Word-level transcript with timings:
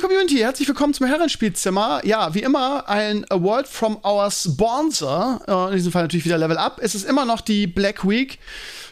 liebe 0.00 0.14
Community, 0.14 0.38
herzlich 0.38 0.66
willkommen 0.66 0.94
zum 0.94 1.06
Herrenspielzimmer. 1.06 2.00
Ja, 2.06 2.32
wie 2.32 2.40
immer 2.40 2.88
ein 2.88 3.30
Award 3.30 3.68
from 3.68 3.98
our 4.02 4.30
Sponsor. 4.30 5.42
Äh, 5.46 5.72
in 5.72 5.76
diesem 5.76 5.92
Fall 5.92 6.02
natürlich 6.02 6.24
wieder 6.24 6.38
Level 6.38 6.56
Up. 6.56 6.78
Es 6.80 6.94
ist 6.94 7.04
immer 7.04 7.26
noch 7.26 7.42
die 7.42 7.66
Black 7.66 8.08
Week. 8.08 8.38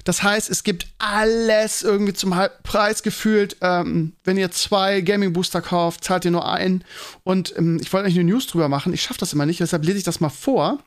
Das 0.05 0.23
heißt, 0.23 0.51
es 0.51 0.65
gibt 0.65 0.87
alles 0.99 1.83
irgendwie 1.83 2.13
zum 2.13 2.35
Preis 2.63 3.03
gefühlt. 3.03 3.57
Ähm, 3.63 4.17
wenn 4.25 4.37
ihr 4.37 4.51
zwei 4.51 5.01
Gaming 5.01 5.33
Booster 5.33 5.63
kauft, 5.63 6.05
zahlt 6.05 6.27
ihr 6.27 6.31
nur 6.31 6.47
einen. 6.47 6.85
Und 7.25 7.57
ähm, 7.57 7.79
ich 7.81 7.91
wollte 7.91 8.05
eigentlich 8.05 8.19
eine 8.19 8.31
News 8.31 8.47
drüber 8.47 8.69
machen. 8.69 8.93
Ich 8.93 9.01
schaffe 9.01 9.21
das 9.21 9.33
immer 9.33 9.47
nicht, 9.47 9.61
deshalb 9.61 9.87
lese 9.87 9.99
ich 9.99 10.05
das 10.05 10.21
mal 10.21 10.29
vor. 10.29 10.79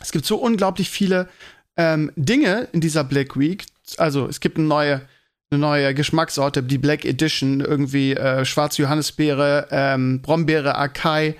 Es 0.00 0.12
gibt 0.12 0.24
so 0.24 0.36
unglaublich 0.36 0.88
viele 0.88 1.28
ähm, 1.76 2.10
Dinge 2.16 2.68
in 2.72 2.80
dieser 2.80 3.04
Black 3.04 3.38
Week. 3.38 3.66
Also 3.98 4.28
es 4.28 4.40
gibt 4.40 4.56
eine 4.56 4.66
neue 4.66 5.02
eine 5.52 5.60
neue 5.60 5.94
Geschmackssorte, 5.94 6.60
die 6.60 6.76
Black 6.76 7.04
Edition, 7.04 7.60
irgendwie 7.60 8.14
äh, 8.14 8.44
schwarze 8.44 8.82
Johannisbeere, 8.82 9.68
ähm, 9.70 10.20
Brombeere, 10.20 10.74
Akai. 10.74 11.36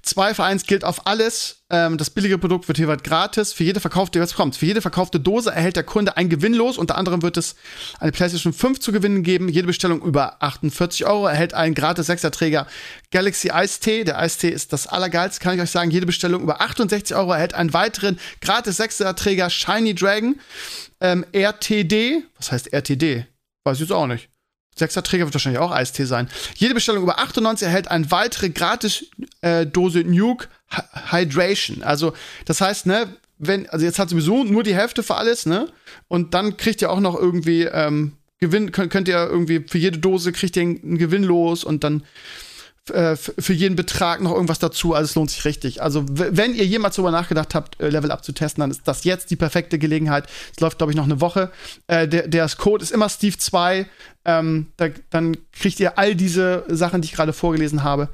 Zwei 0.00 0.32
für 0.32 0.44
eins 0.44 0.64
gilt 0.64 0.82
auf 0.82 1.06
alles. 1.06 1.58
Ähm, 1.68 1.98
das 1.98 2.08
billige 2.08 2.38
Produkt 2.38 2.68
wird 2.68 2.78
jeweils 2.78 3.02
gratis. 3.02 3.52
Für 3.52 3.64
jede 3.64 3.80
verkaufte, 3.80 4.18
was 4.18 4.32
kommt, 4.32 4.56
für 4.56 4.64
jede 4.64 4.80
verkaufte 4.80 5.20
Dose 5.20 5.50
erhält 5.50 5.76
der 5.76 5.82
Kunde 5.82 6.16
ein 6.16 6.30
Gewinn 6.30 6.54
los. 6.54 6.78
Unter 6.78 6.96
anderem 6.96 7.20
wird 7.20 7.36
es 7.36 7.54
eine 7.98 8.12
PlayStation 8.12 8.54
5 8.54 8.80
zu 8.80 8.92
gewinnen 8.92 9.22
geben. 9.22 9.50
Jede 9.50 9.66
Bestellung 9.66 10.00
über 10.00 10.42
48 10.42 11.04
Euro 11.04 11.26
erhält 11.26 11.52
einen 11.52 11.74
gratis 11.74 12.08
6er 12.08 12.30
Träger 12.30 12.66
Galaxy 13.10 13.50
Ice 13.54 13.78
Tea. 13.78 14.04
Der 14.04 14.24
Ice 14.24 14.38
Tea 14.38 14.48
ist 14.48 14.72
das 14.72 14.86
allergeilste, 14.86 15.44
kann 15.44 15.56
ich 15.56 15.60
euch 15.60 15.70
sagen. 15.70 15.90
Jede 15.90 16.06
Bestellung 16.06 16.40
über 16.40 16.62
68 16.62 17.14
Euro 17.14 17.32
erhält 17.32 17.52
einen 17.52 17.74
weiteren 17.74 18.18
gratis 18.40 18.80
6er 18.80 19.14
Träger 19.14 19.50
Shiny 19.50 19.94
Dragon. 19.94 20.40
Ähm, 21.02 21.26
RTD, 21.34 22.24
was 22.38 22.52
heißt 22.52 22.72
RTD? 22.72 23.26
Weiß 23.64 23.76
ich 23.76 23.82
jetzt 23.82 23.92
auch 23.92 24.06
nicht. 24.06 24.28
Sechser 24.76 25.02
Träger 25.02 25.24
wird 25.24 25.34
wahrscheinlich 25.34 25.60
auch 25.60 25.72
Eistee 25.72 26.04
sein. 26.04 26.28
Jede 26.56 26.74
Bestellung 26.74 27.02
über 27.02 27.18
98 27.18 27.66
erhält 27.66 27.88
eine 27.88 28.10
weitere 28.10 28.50
gratis 28.50 29.06
äh, 29.42 29.66
Dose 29.66 30.04
Nuke 30.04 30.48
Hydration. 31.10 31.82
Also, 31.82 32.14
das 32.44 32.60
heißt, 32.60 32.86
ne, 32.86 33.08
wenn, 33.38 33.68
also 33.68 33.84
jetzt 33.84 33.98
hat 33.98 34.10
sowieso 34.10 34.44
nur 34.44 34.62
die 34.62 34.74
Hälfte 34.74 35.02
für 35.02 35.16
alles, 35.16 35.46
ne? 35.46 35.68
Und 36.08 36.34
dann 36.34 36.56
kriegt 36.56 36.82
ihr 36.82 36.90
auch 36.90 37.00
noch 37.00 37.18
irgendwie 37.18 37.62
ähm, 37.62 38.12
Gewinn, 38.38 38.70
könnt, 38.70 38.92
könnt 38.92 39.08
ihr 39.08 39.16
irgendwie 39.16 39.64
für 39.66 39.78
jede 39.78 39.98
Dose 39.98 40.32
kriegt 40.32 40.56
ihr 40.56 40.62
einen 40.62 40.98
Gewinn 40.98 41.24
los 41.24 41.64
und 41.64 41.84
dann 41.84 42.04
äh, 42.90 43.16
für 43.16 43.52
jeden 43.52 43.76
Betrag 43.76 44.20
noch 44.20 44.32
irgendwas 44.32 44.58
dazu. 44.58 44.94
Also 44.94 45.10
es 45.10 45.14
lohnt 45.14 45.30
sich 45.30 45.44
richtig. 45.44 45.82
Also 45.82 46.04
wenn 46.08 46.54
ihr 46.54 46.64
jemals 46.64 46.96
darüber 46.96 47.10
nachgedacht 47.10 47.54
habt, 47.54 47.80
äh, 47.80 47.88
Level 47.88 48.10
Up 48.10 48.24
zu 48.24 48.32
testen, 48.32 48.60
dann 48.60 48.70
ist 48.70 48.82
das 48.84 49.04
jetzt 49.04 49.30
die 49.30 49.36
perfekte 49.36 49.78
Gelegenheit. 49.78 50.26
Es 50.54 50.60
läuft, 50.60 50.78
glaube 50.78 50.92
ich, 50.92 50.96
noch 50.96 51.04
eine 51.04 51.20
Woche. 51.20 51.50
Äh, 51.86 52.08
der, 52.08 52.28
der 52.28 52.48
Code 52.48 52.82
ist 52.82 52.90
immer 52.90 53.06
Steve2. 53.06 53.86
Ähm, 54.24 54.66
da, 54.76 54.88
dann 55.10 55.36
kriegt 55.52 55.80
ihr 55.80 55.98
all 55.98 56.14
diese 56.14 56.64
Sachen, 56.68 57.02
die 57.02 57.06
ich 57.06 57.14
gerade 57.14 57.32
vorgelesen 57.32 57.82
habe. 57.82 58.08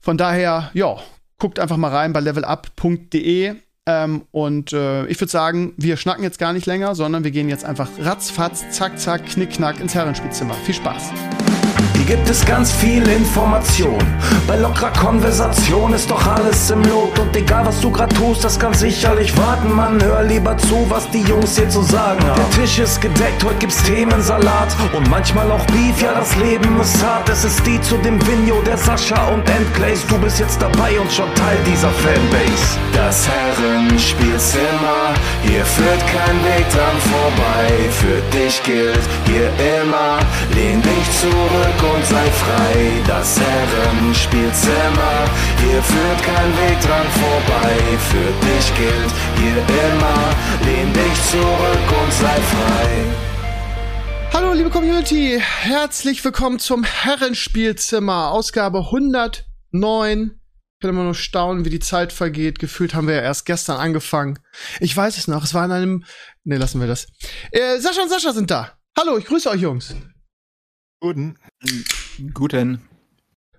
Von 0.00 0.16
daher, 0.16 0.70
ja, 0.72 0.96
guckt 1.38 1.58
einfach 1.58 1.76
mal 1.76 1.90
rein 1.90 2.12
bei 2.12 2.20
levelup.de. 2.20 3.54
Ähm, 3.86 4.22
und 4.30 4.72
äh, 4.72 5.06
ich 5.06 5.20
würde 5.20 5.30
sagen, 5.30 5.74
wir 5.76 5.96
schnacken 5.96 6.22
jetzt 6.22 6.38
gar 6.38 6.52
nicht 6.52 6.66
länger, 6.66 6.94
sondern 6.94 7.24
wir 7.24 7.30
gehen 7.30 7.48
jetzt 7.48 7.64
einfach 7.64 7.88
ratzfatz, 7.98 8.64
zack, 8.70 8.98
zack, 8.98 9.26
knick, 9.26 9.50
knack 9.50 9.80
ins 9.80 9.94
Herrenspielzimmer. 9.94 10.54
Viel 10.54 10.74
Spaß! 10.74 11.10
Gibt 12.10 12.28
es 12.28 12.44
ganz 12.44 12.72
viel 12.72 13.08
Information. 13.08 14.00
Bei 14.48 14.56
lockerer 14.56 14.90
Konversation 14.90 15.94
ist 15.94 16.10
doch 16.10 16.26
alles 16.26 16.68
im 16.72 16.82
Lot. 16.82 17.16
Und 17.20 17.36
egal 17.36 17.64
was 17.64 17.80
du 17.80 17.88
grad 17.88 18.12
tust, 18.16 18.42
das 18.42 18.58
kann 18.58 18.74
sicherlich 18.74 19.36
warten. 19.38 19.72
Man, 19.72 20.02
hör 20.02 20.24
lieber 20.24 20.58
zu, 20.58 20.84
was 20.88 21.08
die 21.10 21.22
Jungs 21.22 21.56
hier 21.56 21.68
zu 21.68 21.82
sagen 21.82 22.20
haben. 22.26 22.34
Der 22.34 22.62
Tisch 22.62 22.80
ist 22.80 23.00
gedeckt, 23.00 23.44
heute 23.44 23.54
gibt's 23.60 23.80
Themensalat. 23.84 24.74
Und 24.92 25.08
manchmal 25.08 25.52
auch 25.52 25.64
Beef, 25.66 26.02
ja, 26.02 26.12
das 26.14 26.34
Leben 26.34 26.80
ist 26.80 27.00
hart. 27.00 27.28
Es 27.28 27.44
ist 27.44 27.64
die 27.64 27.80
zu 27.80 27.96
dem 27.98 28.20
Vinyo, 28.26 28.60
der 28.62 28.76
Sascha 28.76 29.28
und 29.28 29.48
Endglaze. 29.48 30.04
Du 30.08 30.18
bist 30.18 30.40
jetzt 30.40 30.60
dabei 30.60 30.98
und 30.98 31.12
schon 31.12 31.32
Teil 31.36 31.58
dieser 31.64 31.90
Fanbase. 31.90 32.76
Das 32.92 33.28
Herrenspielzimmer, 33.28 35.14
hier 35.44 35.64
führt 35.64 36.00
kein 36.08 36.36
Weg 36.42 36.68
dran 36.70 36.98
vorbei. 37.12 37.70
Für 37.92 38.36
dich 38.36 38.60
gilt 38.64 38.98
hier 39.26 39.48
immer, 39.80 40.18
lehn 40.56 40.82
dich 40.82 41.20
zurück 41.20 41.94
und 41.94 41.99
sei 42.04 42.30
frei. 42.30 43.02
Das 43.06 43.38
Herrenspielzimmer, 43.38 45.30
hier 45.58 45.82
führt 45.82 46.22
kein 46.22 46.50
Weg 46.58 46.80
dran 46.80 47.06
vorbei. 47.22 47.76
Für 48.10 48.30
dich 48.46 48.74
gilt 48.76 49.12
hier 49.36 49.58
immer, 49.58 50.34
lehn 50.64 50.92
dich 50.92 51.30
zurück 51.30 52.02
und 52.02 52.12
sei 52.12 52.40
frei. 52.52 52.88
Hallo 54.32 54.52
liebe 54.52 54.70
Community, 54.70 55.40
herzlich 55.40 56.24
willkommen 56.24 56.58
zum 56.58 56.84
Herrenspielzimmer, 56.84 58.30
Ausgabe 58.30 58.78
109. 58.78 59.42
Ich 60.32 60.82
kann 60.82 60.90
immer 60.90 61.04
nur 61.04 61.14
staunen, 61.14 61.64
wie 61.64 61.70
die 61.70 61.80
Zeit 61.80 62.12
vergeht. 62.12 62.58
Gefühlt 62.58 62.94
haben 62.94 63.06
wir 63.06 63.16
ja 63.16 63.22
erst 63.22 63.44
gestern 63.44 63.76
angefangen. 63.76 64.38
Ich 64.78 64.96
weiß 64.96 65.18
es 65.18 65.28
noch, 65.28 65.44
es 65.44 65.52
war 65.52 65.64
in 65.66 65.72
einem. 65.72 66.04
Ne, 66.44 66.56
lassen 66.56 66.80
wir 66.80 66.86
das. 66.86 67.06
Äh, 67.50 67.78
Sascha 67.80 68.02
und 68.02 68.08
Sascha 68.08 68.32
sind 68.32 68.50
da. 68.50 68.78
Hallo, 68.98 69.18
ich 69.18 69.26
grüße 69.26 69.50
euch 69.50 69.60
Jungs. 69.60 69.94
Guten. 71.00 71.38
Guten. 72.34 72.86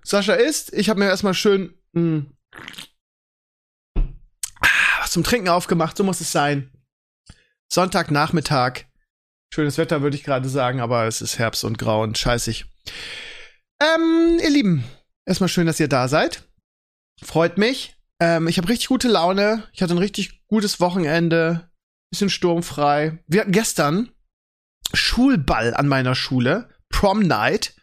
Sascha 0.04 0.34
isst. 0.34 0.72
Ich 0.72 0.88
habe 0.88 1.00
mir 1.00 1.06
erstmal 1.06 1.34
schön 1.34 1.74
mh, 1.92 2.00
hm, 2.00 2.36
was 5.00 5.10
zum 5.10 5.24
Trinken 5.24 5.48
aufgemacht. 5.48 5.96
So 5.96 6.04
muss 6.04 6.20
es 6.20 6.30
sein. 6.30 6.70
Sonntagnachmittag. 7.72 8.84
Schönes 9.52 9.76
Wetter, 9.76 10.02
würde 10.02 10.16
ich 10.16 10.24
gerade 10.24 10.48
sagen, 10.48 10.80
aber 10.80 11.06
es 11.06 11.20
ist 11.20 11.38
Herbst 11.38 11.64
und 11.64 11.78
grau 11.78 12.02
und 12.02 12.16
scheißig. 12.16 12.64
Ähm, 13.82 14.38
ihr 14.42 14.50
Lieben, 14.50 14.84
erstmal 15.26 15.48
schön, 15.48 15.66
dass 15.66 15.80
ihr 15.80 15.88
da 15.88 16.08
seid. 16.08 16.48
Freut 17.22 17.58
mich. 17.58 17.96
Ähm, 18.20 18.46
ich 18.46 18.56
habe 18.56 18.68
richtig 18.68 18.88
gute 18.88 19.08
Laune. 19.08 19.68
Ich 19.72 19.82
hatte 19.82 19.94
ein 19.94 19.98
richtig 19.98 20.46
gutes 20.46 20.80
Wochenende. 20.80 21.70
Bisschen 22.10 22.30
sturmfrei. 22.30 23.18
Wir 23.26 23.40
hatten 23.40 23.52
gestern 23.52 24.10
Schulball 24.94 25.74
an 25.74 25.88
meiner 25.88 26.14
Schule. 26.14 26.68
Prom 26.92 27.20
Night 27.20 27.74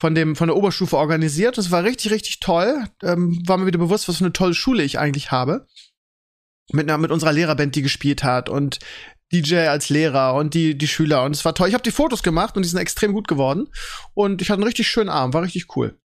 von 0.00 0.14
dem 0.14 0.36
von 0.36 0.48
der 0.48 0.56
Oberstufe 0.56 0.96
organisiert. 0.96 1.58
Das 1.58 1.70
war 1.70 1.84
richtig 1.84 2.10
richtig 2.10 2.40
toll. 2.40 2.86
Ähm, 3.02 3.42
war 3.46 3.58
mir 3.58 3.66
wieder 3.66 3.78
bewusst, 3.78 4.08
was 4.08 4.16
für 4.16 4.24
eine 4.24 4.32
tolle 4.32 4.54
Schule 4.54 4.82
ich 4.82 4.98
eigentlich 4.98 5.30
habe. 5.30 5.66
Mit 6.72 6.86
mit 6.98 7.10
unserer 7.10 7.32
Lehrerband, 7.32 7.76
die 7.76 7.82
gespielt 7.82 8.24
hat 8.24 8.48
und 8.48 8.78
DJ 9.32 9.66
als 9.68 9.88
Lehrer 9.88 10.34
und 10.34 10.54
die 10.54 10.78
die 10.78 10.88
Schüler 10.88 11.24
und 11.24 11.34
es 11.34 11.44
war 11.44 11.54
toll. 11.54 11.68
Ich 11.68 11.74
habe 11.74 11.82
die 11.82 11.90
Fotos 11.90 12.22
gemacht 12.22 12.56
und 12.56 12.64
die 12.64 12.68
sind 12.68 12.78
extrem 12.78 13.12
gut 13.12 13.28
geworden 13.28 13.68
und 14.14 14.40
ich 14.40 14.48
hatte 14.48 14.58
einen 14.58 14.66
richtig 14.66 14.88
schönen 14.88 15.10
Abend, 15.10 15.34
war 15.34 15.42
richtig 15.42 15.76
cool. 15.76 15.98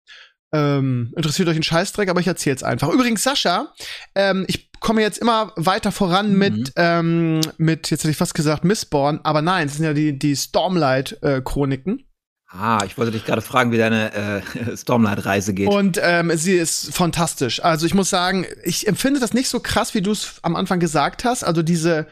Ähm, 0.53 1.13
interessiert 1.17 1.49
euch 1.49 1.57
ein 1.57 1.63
Scheißdreck, 1.63 2.09
aber 2.09 2.21
ich 2.21 2.27
erzähl's 2.27 2.63
einfach. 2.63 2.89
Übrigens, 2.89 3.23
Sascha, 3.23 3.73
ähm, 4.17 4.45
ich 4.49 4.71
komme 4.81 5.01
jetzt 5.01 5.19
immer 5.19 5.53
weiter 5.57 5.93
voran 5.93 6.33
mhm. 6.33 6.39
mit, 6.39 6.73
ähm, 6.77 7.41
mit, 7.57 7.91
jetzt 7.91 8.01
hätte 8.01 8.11
ich 8.11 8.17
fast 8.17 8.35
gesagt, 8.35 8.65
Missborn, 8.65 9.21
aber 9.23 9.43
nein, 9.43 9.69
es 9.69 9.77
sind 9.77 9.85
ja 9.85 9.93
die, 9.93 10.19
die 10.19 10.35
Stormlight-Chroniken. 10.35 11.99
Äh, 12.01 12.05
Ah, 12.53 12.83
ich 12.85 12.99
wollte 12.99 13.13
dich 13.13 13.25
gerade 13.25 13.43
fragen, 13.43 13.71
wie 13.71 13.79
deine 13.79 14.13
äh, 14.13 14.77
Stormlight-Reise 14.77 15.55
geht. 15.55 15.69
Und 15.69 16.01
ähm, 16.03 16.33
sie 16.37 16.55
ist 16.55 16.93
fantastisch. 16.93 17.63
Also 17.63 17.87
ich 17.87 17.95
muss 17.95 18.11
sagen, 18.11 18.45
ich 18.65 18.89
empfinde 18.89 19.21
das 19.21 19.33
nicht 19.33 19.49
so 19.49 19.61
krass, 19.61 19.95
wie 19.95 20.03
du 20.03 20.11
es 20.11 20.41
am 20.43 20.57
Anfang 20.57 20.81
gesagt 20.81 21.25
hast. 21.25 21.45
Also 21.45 21.63
diese 21.63 22.07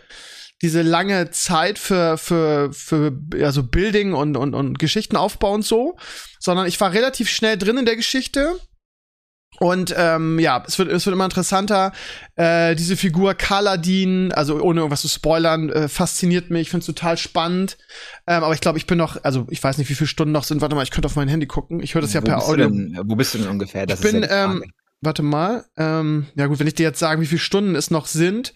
diese 0.61 0.83
lange 0.83 1.31
Zeit 1.31 1.79
für 1.79 2.19
für 2.19 2.73
für 2.73 3.13
ja, 3.37 3.53
so 3.53 3.63
Building 3.63 4.13
und 4.13 4.37
und 4.37 4.55
und 4.55 4.79
Geschichtenaufbau 4.79 5.53
und 5.55 5.65
so, 5.65 5.97
sondern 6.39 6.67
ich 6.67 6.81
war 6.81 6.93
relativ 6.93 7.29
schnell 7.29 7.57
drin 7.57 7.79
in 7.79 7.85
der 7.85 7.97
Geschichte 7.97 8.59
und 9.61 9.95
ähm, 9.97 10.39
ja, 10.39 10.63
es 10.67 10.79
wird, 10.79 10.91
es 10.91 11.05
wird 11.05 11.15
immer 11.15 11.25
interessanter. 11.25 11.93
Äh, 12.37 12.77
diese 12.77 12.97
Figur 12.97 13.35
Kaladin, 13.35 14.33
also 14.33 14.61
ohne 14.61 14.81
irgendwas 14.81 15.03
zu 15.03 15.09
spoilern, 15.09 15.71
äh, 15.71 15.89
fasziniert 15.89 16.51
mich. 16.51 16.63
Ich 16.63 16.71
finde 16.71 16.83
es 16.83 16.87
total 16.87 17.19
spannend. 17.19 17.77
Ähm, 18.27 18.45
aber 18.45 18.55
ich 18.55 18.61
glaube, 18.61 18.79
ich 18.79 18.87
bin 18.87 18.99
noch, 18.99 19.23
also 19.25 19.47
ich 19.51 19.63
weiß 19.63 19.79
nicht, 19.79 19.91
wie 19.91 19.95
viele 19.95 20.09
Stunden 20.09 20.33
noch 20.33 20.45
sind. 20.45 20.61
Warte 20.61 20.77
mal, 20.77 20.85
ich 20.85 20.93
könnte 20.93 21.07
auf 21.07 21.17
mein 21.17 21.29
Handy 21.29 21.47
gucken. 21.47 21.81
Ich 21.81 21.95
höre 21.95 22.03
das 22.03 22.13
ja 22.13 22.23
wo 22.23 22.27
per 22.27 22.45
Audio. 22.45 22.69
Denn, 22.69 22.99
wo 23.05 23.17
bist 23.17 23.35
du 23.35 23.39
denn 23.39 23.49
ungefähr? 23.49 23.87
Das 23.87 24.01
ich 24.01 24.13
bin, 24.13 24.25
ähm, 24.29 24.65
warte 25.01 25.23
mal. 25.23 25.65
Ähm, 25.77 26.27
ja 26.37 26.47
gut, 26.47 26.61
wenn 26.61 26.69
ich 26.69 26.75
dir 26.75 26.85
jetzt 26.85 27.01
sage, 27.01 27.21
wie 27.21 27.27
viele 27.27 27.41
Stunden 27.41 27.75
es 27.75 27.91
noch 27.91 28.07
sind. 28.07 28.55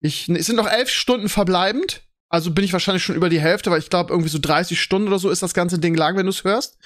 Ich, 0.00 0.28
es 0.28 0.46
sind 0.46 0.56
noch 0.56 0.70
elf 0.70 0.90
Stunden 0.90 1.30
verbleibend. 1.30 2.02
Also 2.34 2.50
bin 2.50 2.64
ich 2.64 2.72
wahrscheinlich 2.72 3.04
schon 3.04 3.14
über 3.14 3.28
die 3.28 3.40
Hälfte, 3.40 3.70
weil 3.70 3.78
ich 3.78 3.90
glaube, 3.90 4.12
irgendwie 4.12 4.28
so 4.28 4.40
30 4.40 4.80
Stunden 4.80 5.06
oder 5.06 5.20
so 5.20 5.30
ist 5.30 5.44
das 5.44 5.54
ganze 5.54 5.78
Ding 5.78 5.94
lang, 5.94 6.16
wenn 6.16 6.26
du 6.26 6.30
es 6.30 6.42
hörst. 6.42 6.76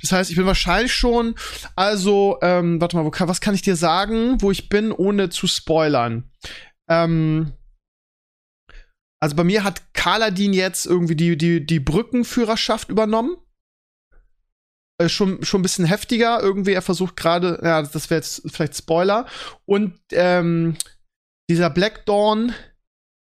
Das 0.00 0.12
heißt, 0.12 0.30
ich 0.30 0.36
bin 0.36 0.46
wahrscheinlich 0.46 0.94
schon, 0.94 1.34
also, 1.74 2.38
ähm, 2.40 2.80
warte 2.80 2.96
mal, 2.96 3.04
wo 3.04 3.10
was 3.26 3.40
kann 3.40 3.56
ich 3.56 3.62
dir 3.62 3.74
sagen, 3.74 4.40
wo 4.40 4.52
ich 4.52 4.68
bin, 4.68 4.92
ohne 4.92 5.28
zu 5.28 5.48
spoilern? 5.48 6.30
Ähm, 6.88 7.52
also 9.18 9.34
bei 9.34 9.42
mir 9.42 9.64
hat 9.64 9.92
Kaladin 9.92 10.52
jetzt 10.52 10.86
irgendwie 10.86 11.16
die, 11.16 11.36
die, 11.36 11.66
die 11.66 11.80
Brückenführerschaft 11.80 12.88
übernommen. 12.88 13.36
Äh, 15.00 15.08
schon, 15.08 15.44
schon 15.44 15.62
ein 15.62 15.64
bisschen 15.64 15.84
heftiger. 15.84 16.40
Irgendwie, 16.40 16.74
er 16.74 16.82
versucht 16.82 17.16
gerade, 17.16 17.58
ja, 17.64 17.82
das 17.82 18.08
wäre 18.08 18.20
jetzt 18.20 18.42
vielleicht 18.52 18.76
Spoiler. 18.76 19.26
Und 19.64 19.98
ähm, 20.12 20.76
dieser 21.50 21.70
Black 21.70 22.06
Dawn, 22.06 22.54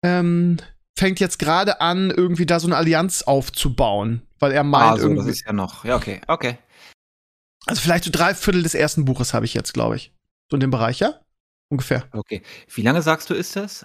ähm, 0.05 0.57
fängt 0.99 1.21
jetzt 1.21 1.39
gerade 1.39 1.81
an, 1.81 2.11
irgendwie 2.11 2.47
da 2.47 2.61
so 2.61 2.67
eine 2.67 2.77
Allianz 2.77 3.23
aufzubauen, 3.23 4.23
weil 4.39 4.53
er 4.53 4.65
meint 4.65 4.93
ah, 4.93 4.97
so, 4.97 5.03
irgendwie. 5.03 5.27
Das 5.27 5.37
ist 5.37 5.47
ja 5.47 5.53
noch. 5.53 5.85
Ja, 5.85 5.97
okay, 5.97 6.21
okay. 6.27 6.59
Also 7.67 7.81
vielleicht 7.81 8.05
so 8.05 8.11
drei 8.11 8.35
Viertel 8.35 8.63
des 8.63 8.75
ersten 8.75 9.05
Buches 9.05 9.35
habe 9.35 9.45
ich 9.45 9.55
jetzt, 9.55 9.75
glaube 9.75 9.97
ich. 9.97 10.13
So 10.51 10.57
in 10.57 10.61
dem 10.61 10.71
Bereich, 10.71 11.01
ja? 11.01 11.21
Ungefähr. 11.71 12.05
Okay. 12.13 12.43
Wie 12.73 12.83
lange 12.83 13.03
sagst 13.03 13.31
du, 13.31 13.35
ist 13.35 13.57
das? 13.57 13.85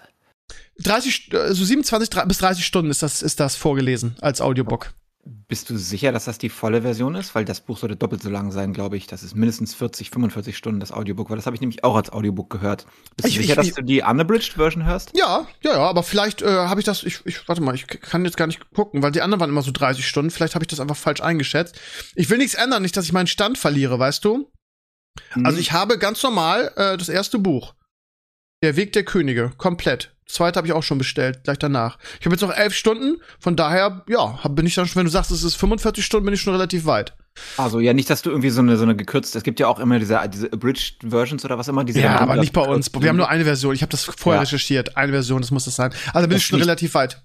30, 0.79 1.31
also 1.33 1.63
27 1.63 2.09
bis 2.25 2.37
30 2.37 2.65
Stunden 2.65 2.89
ist 2.89 3.03
das, 3.03 3.21
ist 3.21 3.39
das 3.39 3.55
vorgelesen 3.55 4.15
als 4.21 4.41
Audiobook. 4.41 4.93
Bist 5.25 5.69
du 5.69 5.77
sicher, 5.77 6.11
dass 6.11 6.25
das 6.25 6.37
die 6.37 6.49
volle 6.49 6.81
Version 6.81 7.15
ist? 7.15 7.33
Weil 7.33 7.45
das 7.45 7.61
Buch 7.61 7.77
sollte 7.77 7.95
doppelt 7.95 8.21
so 8.21 8.29
lang 8.29 8.51
sein, 8.51 8.73
glaube 8.73 8.97
ich. 8.97 9.07
Das 9.07 9.23
ist 9.23 9.35
mindestens 9.35 9.73
40, 9.73 10.09
45 10.09 10.57
Stunden 10.57 10.81
das 10.81 10.91
Audiobook, 10.91 11.29
weil 11.29 11.37
das 11.37 11.45
habe 11.45 11.55
ich 11.55 11.61
nämlich 11.61 11.85
auch 11.85 11.95
als 11.95 12.11
Audiobook 12.11 12.49
gehört. 12.49 12.85
Bist 13.15 13.29
Ich- 13.29 13.35
du 13.35 13.41
sicher, 13.41 13.61
ich- 13.61 13.67
dass 13.69 13.75
du 13.75 13.83
die 13.83 14.01
unabridged 14.01 14.53
Version 14.55 14.83
hörst? 14.85 15.11
Ja, 15.15 15.47
ja, 15.61 15.71
ja, 15.71 15.77
aber 15.79 16.03
vielleicht 16.03 16.41
äh, 16.41 16.47
habe 16.47 16.81
ich 16.81 16.85
das, 16.85 17.03
ich, 17.03 17.21
ich, 17.25 17.47
warte 17.47 17.61
mal, 17.61 17.73
ich 17.73 17.87
kann 17.87 18.25
jetzt 18.25 18.35
gar 18.35 18.47
nicht 18.47 18.69
gucken, 18.73 19.01
weil 19.01 19.13
die 19.13 19.21
anderen 19.21 19.39
waren 19.39 19.49
immer 19.49 19.61
so 19.61 19.71
30 19.71 20.05
Stunden. 20.05 20.29
Vielleicht 20.29 20.55
habe 20.55 20.63
ich 20.65 20.67
das 20.67 20.81
einfach 20.81 20.97
falsch 20.97 21.21
eingeschätzt. 21.21 21.79
Ich 22.15 22.29
will 22.29 22.37
nichts 22.39 22.55
ändern, 22.55 22.81
nicht, 22.81 22.97
dass 22.97 23.05
ich 23.05 23.13
meinen 23.13 23.27
Stand 23.27 23.57
verliere, 23.57 23.97
weißt 23.99 24.25
du? 24.25 24.51
Mhm. 25.35 25.45
Also 25.45 25.57
ich 25.59 25.71
habe 25.71 25.97
ganz 25.99 26.21
normal 26.21 26.73
äh, 26.75 26.97
das 26.97 27.07
erste 27.07 27.39
Buch. 27.39 27.75
Der 28.61 28.75
Weg 28.75 28.91
der 28.91 29.05
Könige, 29.05 29.51
komplett. 29.57 30.12
Zweite 30.25 30.57
habe 30.57 30.67
ich 30.67 30.73
auch 30.73 30.83
schon 30.83 30.97
bestellt, 30.97 31.43
gleich 31.43 31.59
danach. 31.59 31.97
Ich 32.19 32.25
habe 32.25 32.35
jetzt 32.35 32.41
noch 32.41 32.53
elf 32.55 32.73
Stunden, 32.73 33.17
von 33.39 33.55
daher, 33.55 34.03
ja, 34.07 34.39
bin 34.49 34.65
ich 34.65 34.75
dann 34.75 34.87
schon, 34.87 34.97
wenn 34.97 35.05
du 35.05 35.11
sagst, 35.11 35.31
es 35.31 35.43
ist 35.43 35.55
45 35.55 36.05
Stunden, 36.05 36.25
bin 36.25 36.33
ich 36.33 36.41
schon 36.41 36.53
relativ 36.53 36.85
weit. 36.85 37.13
Also 37.57 37.79
ja, 37.79 37.93
nicht, 37.93 38.09
dass 38.09 38.21
du 38.21 38.29
irgendwie 38.29 38.49
so 38.51 38.61
eine, 38.61 38.77
so 38.77 38.83
eine 38.83 38.95
gekürzte, 38.95 39.37
es 39.37 39.43
gibt 39.43 39.59
ja 39.59 39.67
auch 39.67 39.79
immer 39.79 39.99
diese, 39.99 40.19
diese 40.31 40.51
abridged 40.53 40.97
Versions 41.09 41.43
oder 41.43 41.57
was 41.57 41.67
immer. 41.67 41.83
Diese 41.83 41.99
Ja, 41.99 42.19
aber 42.19 42.35
nicht 42.35 42.53
bei 42.53 42.61
uns. 42.61 42.91
Wir 42.97 43.09
haben 43.09 43.17
nur 43.17 43.29
eine 43.29 43.43
Version. 43.43 43.73
Ich 43.73 43.81
habe 43.81 43.89
das 43.91 44.03
vorher 44.05 44.39
Ja. 44.39 44.41
recherchiert. 44.41 44.95
Eine 44.97 45.11
Version, 45.11 45.41
das 45.41 45.49
muss 45.51 45.65
das 45.65 45.75
sein. 45.75 45.91
Also 46.13 46.27
bin 46.27 46.35
Das 46.35 46.41
ich 46.41 46.47
schon 46.47 46.59
relativ 46.59 46.93
weit. 46.93 47.21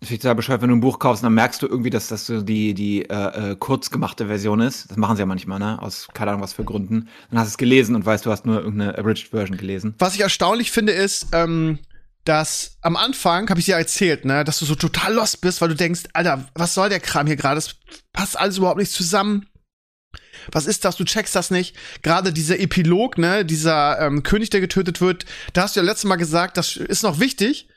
Ist 0.00 0.10
total 0.10 0.34
bescheuert, 0.34 0.62
wenn 0.62 0.68
du 0.70 0.74
ein 0.74 0.80
Buch 0.80 0.98
kaufst, 0.98 1.22
dann 1.22 1.32
merkst 1.34 1.62
du 1.62 1.68
irgendwie, 1.68 1.90
dass 1.90 2.08
das 2.08 2.26
so 2.26 2.42
die, 2.42 2.74
die 2.74 3.08
äh, 3.08 3.52
äh, 3.52 3.56
kurz 3.56 3.88
gemachte 3.90 4.26
Version 4.26 4.58
ist. 4.60 4.90
Das 4.90 4.96
machen 4.96 5.14
sie 5.14 5.20
ja 5.20 5.26
manchmal, 5.26 5.60
ne? 5.60 5.80
Aus 5.80 6.08
keine 6.12 6.32
Ahnung 6.32 6.42
was 6.42 6.52
für 6.54 6.64
Gründen. 6.64 7.08
Dann 7.30 7.38
hast 7.38 7.46
du 7.46 7.50
es 7.50 7.56
gelesen 7.58 7.94
und 7.94 8.04
weißt, 8.04 8.26
du 8.26 8.32
hast 8.32 8.44
nur 8.44 8.60
irgendeine 8.60 8.98
abridged 8.98 9.28
Version 9.28 9.56
gelesen. 9.56 9.94
Was 10.00 10.16
ich 10.16 10.20
erstaunlich 10.22 10.72
finde, 10.72 10.92
ist, 10.92 11.28
ähm, 11.32 11.78
dass 12.24 12.76
am 12.80 12.96
Anfang, 12.96 13.50
habe 13.50 13.60
ich 13.60 13.66
dir 13.66 13.76
erzählt, 13.76 14.24
ne, 14.24 14.44
dass 14.44 14.58
du 14.58 14.64
so 14.64 14.74
total 14.74 15.14
lost 15.14 15.40
bist, 15.40 15.60
weil 15.60 15.68
du 15.68 15.74
denkst, 15.74 16.02
Alter, 16.12 16.48
was 16.54 16.74
soll 16.74 16.88
der 16.88 17.00
Kram 17.00 17.26
hier 17.26 17.36
gerade? 17.36 17.56
Das 17.56 17.76
passt 18.12 18.38
alles 18.38 18.58
überhaupt 18.58 18.78
nicht 18.78 18.92
zusammen. 18.92 19.46
Was 20.50 20.66
ist 20.66 20.84
das? 20.84 20.96
Du 20.96 21.04
checkst 21.04 21.34
das 21.36 21.50
nicht. 21.50 21.76
Gerade 22.02 22.32
dieser 22.32 22.58
Epilog, 22.58 23.18
ne, 23.18 23.44
dieser 23.44 24.00
ähm, 24.00 24.22
König, 24.22 24.50
der 24.50 24.60
getötet 24.60 25.00
wird, 25.00 25.24
da 25.52 25.62
hast 25.62 25.76
du 25.76 25.80
ja 25.80 25.86
letztes 25.86 26.08
Mal 26.08 26.16
gesagt, 26.16 26.56
das 26.56 26.76
ist 26.76 27.02
noch 27.02 27.20
wichtig. 27.20 27.68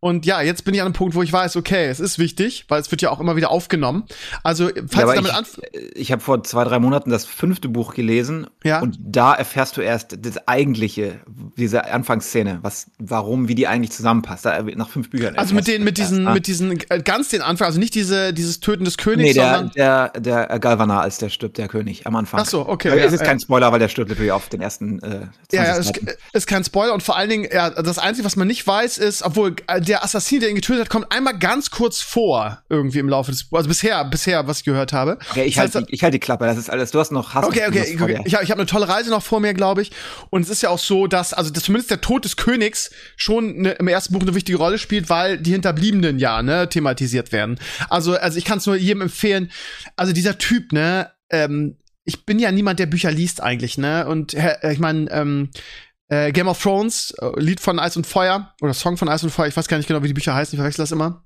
Und 0.00 0.26
ja, 0.26 0.40
jetzt 0.42 0.64
bin 0.64 0.74
ich 0.74 0.80
an 0.80 0.86
einem 0.86 0.92
Punkt, 0.94 1.14
wo 1.16 1.22
ich 1.22 1.32
weiß, 1.32 1.56
okay, 1.56 1.86
es 1.88 1.98
ist 1.98 2.18
wichtig, 2.20 2.66
weil 2.68 2.80
es 2.80 2.90
wird 2.92 3.02
ja 3.02 3.10
auch 3.10 3.18
immer 3.18 3.34
wieder 3.34 3.50
aufgenommen. 3.50 4.04
Also, 4.44 4.68
falls 4.88 5.08
Ja, 5.08 5.14
damit 5.14 5.30
ich 5.32 5.36
anf 5.36 5.60
ich 5.94 6.12
habe 6.12 6.22
vor 6.22 6.44
zwei, 6.44 6.62
drei 6.64 6.78
Monaten 6.78 7.10
das 7.10 7.24
fünfte 7.24 7.68
Buch 7.68 7.94
gelesen 7.94 8.46
Ja. 8.62 8.80
und 8.80 8.96
da 9.00 9.34
erfährst 9.34 9.76
du 9.76 9.80
erst 9.80 10.16
das 10.24 10.46
eigentliche, 10.46 11.20
diese 11.56 11.84
Anfangsszene, 11.90 12.60
was, 12.62 12.86
warum, 12.98 13.48
wie 13.48 13.56
die 13.56 13.66
eigentlich 13.66 13.90
zusammenpasst. 13.90 14.44
Da, 14.44 14.62
nach 14.62 14.88
fünf 14.88 15.10
Büchern. 15.10 15.36
also 15.36 15.54
mit 15.54 15.66
den, 15.66 15.82
mit 15.82 15.98
erst, 15.98 16.12
diesen, 16.12 16.28
ah. 16.28 16.32
mit 16.34 16.46
diesen, 16.46 16.78
äh, 16.90 17.02
ganz 17.02 17.30
den 17.30 17.42
Anfang, 17.42 17.66
also 17.66 17.80
nicht 17.80 17.94
diese, 17.96 18.32
dieses 18.32 18.60
Töten 18.60 18.84
des 18.84 18.98
Königs, 18.98 19.28
Nee, 19.28 19.34
der, 19.34 19.54
sondern. 19.56 19.72
der, 19.74 20.08
der 20.46 20.58
Galvanar, 20.60 21.00
als 21.02 21.18
der 21.18 21.28
stirbt, 21.28 21.58
der 21.58 21.66
König, 21.66 22.06
am 22.06 22.14
Anfang. 22.14 22.40
Ach 22.40 22.46
so, 22.46 22.68
okay, 22.68 22.90
Aber 22.90 22.98
ja, 23.00 23.06
es 23.06 23.12
ist 23.12 23.24
kein 23.24 23.40
Spoiler, 23.40 23.72
weil 23.72 23.80
der 23.80 23.88
stirbt 23.88 24.10
natürlich 24.10 24.30
auf 24.32 24.48
den 24.48 24.60
ersten 24.60 25.00
äh, 25.02 25.26
20 25.48 25.52
Ja, 25.52 25.76
es 25.76 25.86
Seiten. 25.86 26.06
ist 26.32 26.46
kein 26.46 26.62
Spoiler 26.64 26.94
und 26.94 27.02
vor 27.02 27.16
allen 27.16 27.30
Dingen, 27.30 27.48
ja, 27.52 27.70
das 27.70 27.98
Einzige, 27.98 28.24
was 28.24 28.36
man 28.36 28.46
nicht 28.46 28.64
weiß, 28.64 28.98
ist, 28.98 29.22
obwohl 29.22 29.56
äh, 29.66 29.80
der 29.88 30.04
Assassin, 30.04 30.40
der 30.40 30.50
ihn 30.50 30.54
getötet 30.54 30.82
hat, 30.82 30.90
kommt 30.90 31.10
einmal 31.10 31.38
ganz 31.38 31.70
kurz 31.70 32.00
vor, 32.00 32.62
irgendwie 32.68 32.98
im 32.98 33.08
Laufe 33.08 33.30
des 33.30 33.44
Buches. 33.44 33.58
Also 33.58 33.68
bisher, 33.68 34.04
bisher, 34.04 34.46
was 34.46 34.58
ich 34.58 34.64
gehört 34.64 34.92
habe. 34.92 35.18
Okay, 35.30 35.44
ich 35.44 35.58
halte 35.58 35.84
ich 35.88 36.02
halt 36.02 36.14
die 36.14 36.18
Klappe, 36.18 36.46
das 36.46 36.58
ist 36.58 36.70
alles, 36.70 36.90
du 36.90 37.00
hast 37.00 37.10
noch 37.10 37.34
Hass. 37.34 37.46
Okay, 37.46 37.66
okay, 37.66 37.98
okay. 38.00 38.22
Ich 38.24 38.34
habe 38.34 38.44
ich 38.44 38.50
hab 38.50 38.58
eine 38.58 38.66
tolle 38.66 38.88
Reise 38.88 39.10
noch 39.10 39.22
vor 39.22 39.40
mir, 39.40 39.54
glaube 39.54 39.82
ich. 39.82 39.90
Und 40.30 40.42
es 40.42 40.50
ist 40.50 40.62
ja 40.62 40.70
auch 40.70 40.78
so, 40.78 41.06
dass, 41.06 41.32
also 41.32 41.50
dass 41.50 41.64
zumindest 41.64 41.90
der 41.90 42.00
Tod 42.00 42.24
des 42.24 42.36
Königs 42.36 42.90
schon 43.16 43.62
ne, 43.62 43.72
im 43.72 43.88
ersten 43.88 44.12
Buch 44.12 44.22
eine 44.22 44.34
wichtige 44.34 44.58
Rolle 44.58 44.78
spielt, 44.78 45.10
weil 45.10 45.38
die 45.38 45.52
Hinterbliebenen 45.52 46.18
ja, 46.18 46.42
ne, 46.42 46.68
thematisiert 46.68 47.32
werden. 47.32 47.58
Also, 47.88 48.16
also 48.16 48.38
ich 48.38 48.44
kann 48.44 48.58
es 48.58 48.66
nur 48.66 48.76
jedem 48.76 49.02
empfehlen. 49.02 49.50
Also 49.96 50.12
dieser 50.12 50.38
Typ, 50.38 50.72
ne, 50.72 51.10
ähm, 51.30 51.76
ich 52.04 52.24
bin 52.24 52.38
ja 52.38 52.50
niemand, 52.50 52.78
der 52.78 52.86
Bücher 52.86 53.10
liest 53.10 53.42
eigentlich, 53.42 53.76
ne? 53.76 54.06
Und 54.06 54.34
ich 54.62 54.78
meine, 54.78 55.10
ähm, 55.10 55.50
äh, 56.08 56.32
Game 56.32 56.48
of 56.48 56.62
Thrones, 56.62 57.12
äh, 57.20 57.40
Lied 57.40 57.60
von 57.60 57.78
Eis 57.78 57.96
und 57.96 58.06
Feuer 58.06 58.54
oder 58.60 58.74
Song 58.74 58.96
von 58.96 59.08
Eis 59.08 59.22
und 59.22 59.30
Feuer, 59.30 59.46
ich 59.46 59.56
weiß 59.56 59.68
gar 59.68 59.76
nicht 59.76 59.86
genau, 59.86 60.02
wie 60.02 60.08
die 60.08 60.14
Bücher 60.14 60.34
heißen, 60.34 60.54
ich 60.54 60.58
verwechsel 60.58 60.82
das 60.82 60.92
immer. 60.92 61.24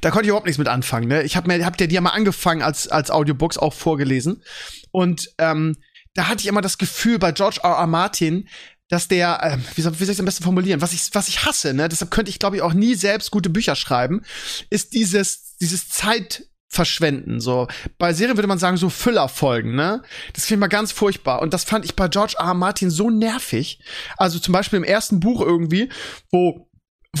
Da 0.00 0.10
konnte 0.10 0.24
ich 0.24 0.28
überhaupt 0.28 0.46
nichts 0.46 0.58
mit 0.58 0.68
anfangen. 0.68 1.08
Ne? 1.08 1.22
Ich 1.22 1.36
habe 1.36 1.48
mir, 1.48 1.64
hab 1.64 1.76
der 1.76 1.86
die 1.86 1.96
ja 1.96 2.00
mal 2.00 2.10
angefangen 2.10 2.62
als 2.62 2.88
als 2.88 3.10
Audiobooks 3.10 3.58
auch 3.58 3.74
vorgelesen 3.74 4.42
und 4.90 5.30
ähm, 5.38 5.76
da 6.14 6.28
hatte 6.28 6.40
ich 6.40 6.46
immer 6.46 6.62
das 6.62 6.78
Gefühl 6.78 7.18
bei 7.18 7.32
George 7.32 7.60
R. 7.62 7.72
R. 7.72 7.86
Martin, 7.86 8.48
dass 8.88 9.08
der, 9.08 9.40
ähm, 9.42 9.64
wie, 9.74 9.82
soll, 9.82 9.92
wie 9.92 10.04
soll 10.04 10.12
ich 10.12 10.16
es 10.16 10.20
am 10.20 10.26
besten 10.26 10.44
formulieren, 10.44 10.80
was 10.80 10.92
ich 10.92 11.10
was 11.12 11.28
ich 11.28 11.44
hasse, 11.44 11.74
ne? 11.74 11.88
Deshalb 11.88 12.10
könnte 12.10 12.30
ich 12.30 12.38
glaube 12.38 12.56
ich 12.56 12.62
auch 12.62 12.72
nie 12.72 12.94
selbst 12.94 13.30
gute 13.30 13.50
Bücher 13.50 13.76
schreiben, 13.76 14.22
ist 14.70 14.94
dieses 14.94 15.56
dieses 15.56 15.88
Zeit 15.88 16.44
verschwenden. 16.68 17.40
So 17.40 17.68
bei 17.98 18.12
Serien 18.12 18.36
würde 18.36 18.48
man 18.48 18.58
sagen 18.58 18.76
so 18.76 18.88
Füllerfolgen, 18.90 19.74
ne? 19.74 20.02
Das 20.34 20.46
finde 20.46 20.58
ich 20.58 20.60
mal 20.60 20.66
ganz 20.68 20.92
furchtbar 20.92 21.40
und 21.42 21.54
das 21.54 21.64
fand 21.64 21.84
ich 21.84 21.94
bei 21.94 22.08
George 22.08 22.34
R. 22.38 22.46
R. 22.46 22.54
Martin 22.54 22.90
so 22.90 23.10
nervig. 23.10 23.80
Also 24.16 24.38
zum 24.38 24.52
Beispiel 24.52 24.78
im 24.78 24.84
ersten 24.84 25.20
Buch 25.20 25.40
irgendwie, 25.40 25.88
wo 26.30 26.68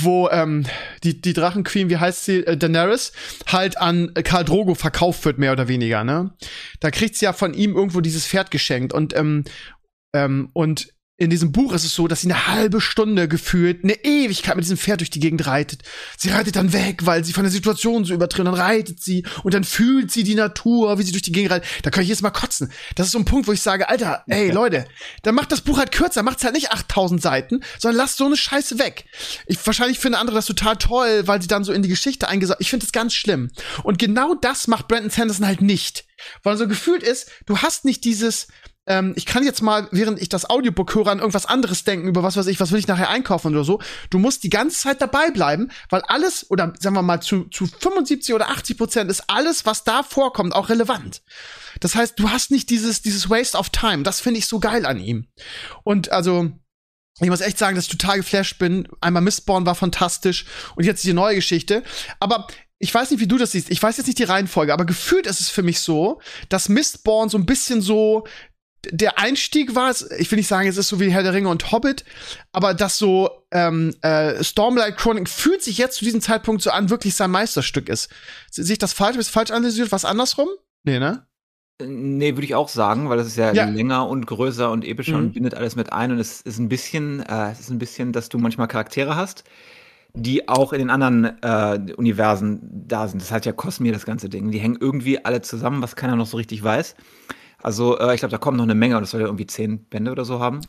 wo 0.02 0.28
ähm, 0.28 0.66
die, 1.04 1.20
die 1.20 1.32
Drachenqueen, 1.32 1.88
wie 1.88 1.96
heißt 1.96 2.24
sie, 2.26 2.46
äh, 2.46 2.56
Daenerys, 2.56 3.12
halt 3.46 3.78
an 3.78 4.12
Karl 4.24 4.44
Drogo 4.44 4.74
verkauft 4.74 5.24
wird, 5.24 5.38
mehr 5.38 5.52
oder 5.52 5.68
weniger, 5.68 6.04
ne? 6.04 6.34
Da 6.80 6.90
kriegt 6.90 7.16
sie 7.16 7.24
ja 7.24 7.32
von 7.32 7.54
ihm 7.54 7.74
irgendwo 7.74 8.02
dieses 8.02 8.26
Pferd 8.26 8.50
geschenkt 8.50 8.92
und, 8.92 9.16
ähm, 9.16 9.44
ähm, 10.14 10.50
und 10.52 10.92
in 11.18 11.30
diesem 11.30 11.50
Buch 11.50 11.72
ist 11.72 11.84
es 11.84 11.94
so, 11.94 12.08
dass 12.08 12.20
sie 12.20 12.30
eine 12.30 12.46
halbe 12.46 12.78
Stunde 12.78 13.26
gefühlt, 13.26 13.84
eine 13.84 14.04
Ewigkeit 14.04 14.54
mit 14.54 14.66
diesem 14.66 14.76
Pferd 14.76 15.00
durch 15.00 15.08
die 15.08 15.20
Gegend 15.20 15.46
reitet. 15.46 15.82
Sie 16.18 16.28
reitet 16.28 16.56
dann 16.56 16.74
weg, 16.74 17.06
weil 17.06 17.24
sie 17.24 17.32
von 17.32 17.44
der 17.44 17.50
Situation 17.50 18.04
so 18.04 18.12
übertritt. 18.12 18.46
Dann 18.46 18.54
reitet 18.54 19.02
sie 19.02 19.24
und 19.42 19.54
dann 19.54 19.64
fühlt 19.64 20.10
sie 20.12 20.24
die 20.24 20.34
Natur, 20.34 20.98
wie 20.98 21.02
sie 21.02 21.12
durch 21.12 21.22
die 21.22 21.32
Gegend 21.32 21.52
reitet. 21.52 21.68
Da 21.82 21.90
kann 21.90 22.02
ich 22.02 22.10
jetzt 22.10 22.20
mal 22.20 22.30
kotzen. 22.30 22.70
Das 22.96 23.06
ist 23.06 23.12
so 23.12 23.18
ein 23.18 23.24
Punkt, 23.24 23.48
wo 23.48 23.52
ich 23.52 23.62
sage, 23.62 23.88
Alter, 23.88 24.24
ey 24.26 24.50
Leute, 24.50 24.86
dann 25.22 25.34
macht 25.34 25.52
das 25.52 25.62
Buch 25.62 25.78
halt 25.78 25.90
kürzer, 25.90 26.22
macht's 26.22 26.44
halt 26.44 26.54
nicht 26.54 26.70
8000 26.70 27.22
Seiten, 27.22 27.62
sondern 27.78 27.96
lasst 27.96 28.18
so 28.18 28.26
eine 28.26 28.36
Scheiße 28.36 28.78
weg. 28.78 29.06
Ich 29.46 29.64
wahrscheinlich 29.66 29.98
finde 29.98 30.18
andere 30.18 30.36
das 30.36 30.46
total 30.46 30.76
toll, 30.76 31.22
weil 31.26 31.40
sie 31.40 31.48
dann 31.48 31.64
so 31.64 31.72
in 31.72 31.82
die 31.82 31.88
Geschichte 31.88 32.28
eingesaugt. 32.28 32.60
Ich 32.60 32.68
finde 32.68 32.84
das 32.84 32.92
ganz 32.92 33.14
schlimm. 33.14 33.50
Und 33.84 33.98
genau 33.98 34.34
das 34.34 34.68
macht 34.68 34.86
Brandon 34.86 35.10
Sanderson 35.10 35.46
halt 35.46 35.62
nicht, 35.62 36.04
weil 36.42 36.58
so 36.58 36.68
gefühlt 36.68 37.02
ist, 37.02 37.30
du 37.46 37.58
hast 37.58 37.86
nicht 37.86 38.04
dieses 38.04 38.48
ähm, 38.86 39.12
ich 39.16 39.26
kann 39.26 39.44
jetzt 39.44 39.62
mal, 39.62 39.88
während 39.90 40.20
ich 40.20 40.28
das 40.28 40.48
Audiobook 40.48 40.94
höre, 40.94 41.08
an 41.08 41.18
irgendwas 41.18 41.46
anderes 41.46 41.84
denken, 41.84 42.08
über 42.08 42.22
was 42.22 42.36
weiß 42.36 42.46
ich, 42.46 42.60
was 42.60 42.70
will 42.70 42.78
ich 42.78 42.86
nachher 42.86 43.10
einkaufen 43.10 43.52
oder 43.52 43.64
so. 43.64 43.80
Du 44.10 44.18
musst 44.18 44.44
die 44.44 44.50
ganze 44.50 44.78
Zeit 44.78 45.00
dabei 45.00 45.30
bleiben, 45.30 45.70
weil 45.90 46.02
alles, 46.02 46.48
oder 46.50 46.72
sagen 46.78 46.94
wir 46.94 47.02
mal, 47.02 47.20
zu, 47.20 47.44
zu 47.44 47.66
75 47.66 48.34
oder 48.34 48.48
80 48.50 48.78
Prozent 48.78 49.10
ist 49.10 49.24
alles, 49.28 49.66
was 49.66 49.84
da 49.84 50.02
vorkommt, 50.02 50.54
auch 50.54 50.68
relevant. 50.68 51.22
Das 51.80 51.94
heißt, 51.94 52.18
du 52.18 52.30
hast 52.30 52.50
nicht 52.50 52.70
dieses, 52.70 53.02
dieses 53.02 53.28
Waste 53.28 53.58
of 53.58 53.70
Time. 53.70 54.02
Das 54.02 54.20
finde 54.20 54.38
ich 54.38 54.46
so 54.46 54.60
geil 54.60 54.86
an 54.86 55.00
ihm. 55.00 55.26
Und 55.82 56.12
also, 56.12 56.50
ich 57.20 57.28
muss 57.28 57.40
echt 57.40 57.58
sagen, 57.58 57.74
dass 57.74 57.86
ich 57.86 57.96
total 57.96 58.18
geflasht 58.18 58.58
bin. 58.58 58.88
Einmal 59.00 59.22
Mistborn 59.22 59.66
war 59.66 59.74
fantastisch 59.74 60.44
und 60.76 60.84
jetzt 60.84 61.02
die 61.04 61.12
neue 61.12 61.34
Geschichte. 61.34 61.82
Aber 62.20 62.46
ich 62.78 62.94
weiß 62.94 63.10
nicht, 63.10 63.20
wie 63.20 63.26
du 63.26 63.38
das 63.38 63.52
siehst. 63.52 63.70
Ich 63.70 63.82
weiß 63.82 63.96
jetzt 63.96 64.06
nicht 64.06 64.18
die 64.18 64.24
Reihenfolge, 64.24 64.72
aber 64.72 64.84
gefühlt 64.84 65.26
ist 65.26 65.40
es 65.40 65.48
für 65.48 65.62
mich 65.62 65.80
so, 65.80 66.20
dass 66.50 66.68
Mistborn 66.68 67.30
so 67.30 67.38
ein 67.38 67.46
bisschen 67.46 67.80
so 67.80 68.26
der 68.90 69.18
Einstieg 69.18 69.74
war, 69.74 69.90
es- 69.90 70.08
ich 70.18 70.30
will 70.30 70.36
nicht 70.36 70.46
sagen, 70.48 70.68
es 70.68 70.76
ist 70.76 70.88
so 70.88 71.00
wie 71.00 71.10
Herr 71.10 71.22
der 71.22 71.32
Ringe 71.34 71.48
und 71.48 71.72
Hobbit, 71.72 72.04
aber 72.52 72.74
das 72.74 72.98
so 72.98 73.30
ähm, 73.52 73.94
äh, 74.02 74.42
Stormlight 74.44 74.96
Chronic 74.96 75.28
fühlt 75.28 75.62
sich 75.62 75.78
jetzt 75.78 75.96
zu 75.96 76.04
diesem 76.04 76.20
Zeitpunkt 76.20 76.62
so 76.62 76.70
an, 76.70 76.90
wirklich 76.90 77.14
sein 77.14 77.30
Meisterstück 77.30 77.88
ist. 77.88 78.08
Sehe 78.50 78.72
ich 78.72 78.78
das 78.78 78.92
falsch? 78.92 79.16
Ist 79.16 79.28
falsch 79.30 79.50
analysiert? 79.50 79.92
Was 79.92 80.04
andersrum? 80.04 80.48
Nee, 80.84 80.98
ne? 80.98 81.26
Nee, 81.82 82.34
würde 82.34 82.44
ich 82.46 82.54
auch 82.54 82.68
sagen, 82.70 83.08
weil 83.10 83.18
das 83.18 83.26
ist 83.26 83.36
ja, 83.36 83.52
Ja. 83.52 83.64
länger 83.66 84.08
und 84.08 84.26
größer 84.26 84.70
und 84.70 84.84
epischer 84.84 85.12
Mhm. 85.18 85.24
und 85.26 85.32
bindet 85.34 85.54
alles 85.54 85.76
mit 85.76 85.92
ein. 85.92 86.10
Und 86.10 86.18
es 86.18 86.40
ist 86.40 86.58
ein 86.58 86.68
bisschen, 86.68 87.20
äh, 87.20 87.50
es 87.50 87.60
ist 87.60 87.70
ein 87.70 87.78
bisschen, 87.78 88.12
dass 88.12 88.28
du 88.30 88.38
manchmal 88.38 88.66
Charaktere 88.68 89.14
hast, 89.14 89.44
die 90.14 90.48
auch 90.48 90.72
in 90.72 90.78
den 90.78 90.88
anderen 90.90 91.24
äh, 91.42 91.92
Universen 91.96 92.60
da 92.88 93.06
sind. 93.08 93.20
Das 93.20 93.30
hat 93.30 93.44
ja 93.44 93.52
Cosmere, 93.52 93.92
das 93.92 94.06
ganze 94.06 94.30
Ding. 94.30 94.50
Die 94.50 94.58
hängen 94.58 94.78
irgendwie 94.80 95.22
alle 95.24 95.42
zusammen, 95.42 95.82
was 95.82 95.96
keiner 95.96 96.16
noch 96.16 96.26
so 96.26 96.38
richtig 96.38 96.62
weiß. 96.62 96.94
Also, 97.62 97.98
äh, 97.98 98.14
ich 98.14 98.20
glaube, 98.20 98.32
da 98.32 98.38
kommen 98.38 98.56
noch 98.56 98.64
eine 98.64 98.74
Menge 98.74 98.96
und 98.96 99.02
das 99.02 99.10
soll 99.10 99.20
ja 99.20 99.26
irgendwie 99.26 99.46
zehn 99.46 99.84
Bände 99.86 100.12
oder 100.12 100.24
so 100.24 100.40
haben. 100.40 100.60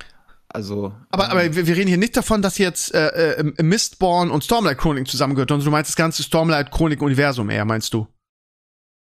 Also. 0.49 0.93
Aber, 1.09 1.29
aber 1.29 1.55
wir, 1.55 1.67
wir 1.67 1.75
reden 1.75 1.89
hier 1.89 1.97
nicht 1.97 2.15
davon, 2.15 2.41
dass 2.41 2.57
jetzt 2.57 2.93
äh, 2.93 3.33
äh, 3.33 3.63
Mistborn 3.63 4.31
und 4.31 4.43
Stormlight 4.43 4.77
Chronic 4.77 5.07
zusammengehört, 5.07 5.49
sondern 5.49 5.65
du 5.65 5.71
meinst 5.71 5.89
das 5.89 5.95
ganze 5.95 6.23
Stormlight 6.23 6.71
Chronic 6.71 7.01
Universum 7.01 7.49
eher, 7.49 7.65
meinst 7.65 7.93
du? 7.93 8.07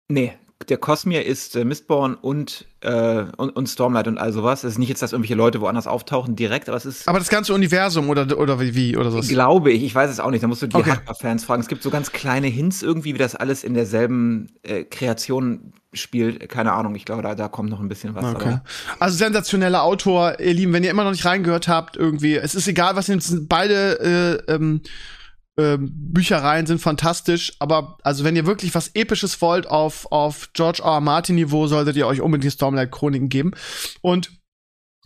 Nee, 0.07 0.38
der 0.70 0.77
Cosmere 0.77 1.24
ist 1.24 1.56
äh, 1.56 1.65
Mistborn 1.65 2.15
und, 2.15 2.65
äh, 2.82 3.24
und, 3.38 3.50
und 3.50 3.68
Stormlight 3.68 4.08
und 4.08 4.18
all 4.18 4.34
sowas. 4.34 4.63
Es 4.63 4.74
ist 4.74 4.80
nicht 4.80 4.89
jetzt, 4.89 5.01
dass 5.01 5.12
irgendwelche 5.12 5.36
Leute 5.36 5.62
woanders 5.62 5.88
auftauchen 5.88 6.36
direkt, 6.36 6.70
aber 6.70 6.77
es 6.77 6.86
ist. 6.86 7.08
Aber 7.08 7.20
das 7.20 7.30
ganze 7.30 7.53
Universum 7.53 8.10
oder, 8.10 8.38
oder 8.38 8.60
wie, 8.60 8.98
oder 8.98 9.12
so. 9.12 9.22
Glaube 9.22 9.72
ich, 9.72 9.84
ich 9.84 9.94
weiß 9.94 10.10
es 10.10 10.20
auch 10.20 10.32
nicht. 10.32 10.44
Da 10.44 10.48
musst 10.48 10.62
du 10.62 10.68
die 10.68 10.75
okay. 10.75 10.91
Hardcore-Fans 10.91 11.46
fragen. 11.46 11.62
Es 11.62 11.68
gibt 11.68 11.84
so 11.84 11.89
ganz 11.89 12.12
kleine 12.12 12.48
Hints 12.48 12.84
irgendwie, 12.84 13.13
wie 13.13 13.20
das 13.20 13.36
alles 13.36 13.63
in 13.63 13.74
derselben 13.74 14.48
äh, 14.63 14.84
Kreation 14.84 15.74
spielt. 15.94 16.48
Keine 16.50 16.74
Ahnung, 16.74 16.96
ich 16.96 17.06
glaube, 17.06 17.22
da, 17.22 17.36
da 17.36 17.48
kommt 17.48 17.70
noch 17.70 17.80
ein 17.80 17.89
bisschen 17.89 18.15
was. 18.15 18.24
Okay. 18.36 18.60
Also 19.00 19.18
sensationeller 19.18 19.84
Autor, 19.84 20.39
ihr 20.39 20.53
Lieben, 20.53 20.74
wenn 20.74 20.84
ihr 20.84 20.91
immer 20.91 21.03
noch 21.03 21.12
nicht 21.12 21.25
reingehört 21.25 21.68
habt, 21.68 21.98
irgendwie, 21.98 22.36
es 22.36 22.56
ist 22.56 22.68
egal, 22.68 22.96
was 22.96 23.10
ihr 23.10 23.20
beide 23.48 24.41
äh, 24.48 24.53
ähm, 24.53 24.82
ähm, 25.58 25.91
Büchereien 25.93 26.65
sind 26.65 26.79
fantastisch, 26.79 27.53
aber 27.60 27.98
also 28.03 28.24
wenn 28.24 28.36
ihr 28.36 28.46
wirklich 28.46 28.74
was 28.74 28.91
Episches 28.93 29.41
wollt 29.41 29.67
auf, 29.67 30.12
auf 30.12 30.50
George 30.53 30.81
R. 30.84 30.93
R. 30.93 31.01
Martin 31.01 31.36
Niveau, 31.36 31.67
solltet 31.67 31.98
ihr 31.98 32.08
euch 32.08 32.22
unbedingt 32.22 32.46
die 32.46 32.55
Stormlight 32.55 32.91
Chroniken 32.91 33.29
geben. 33.29 33.51
Und 34.01 34.31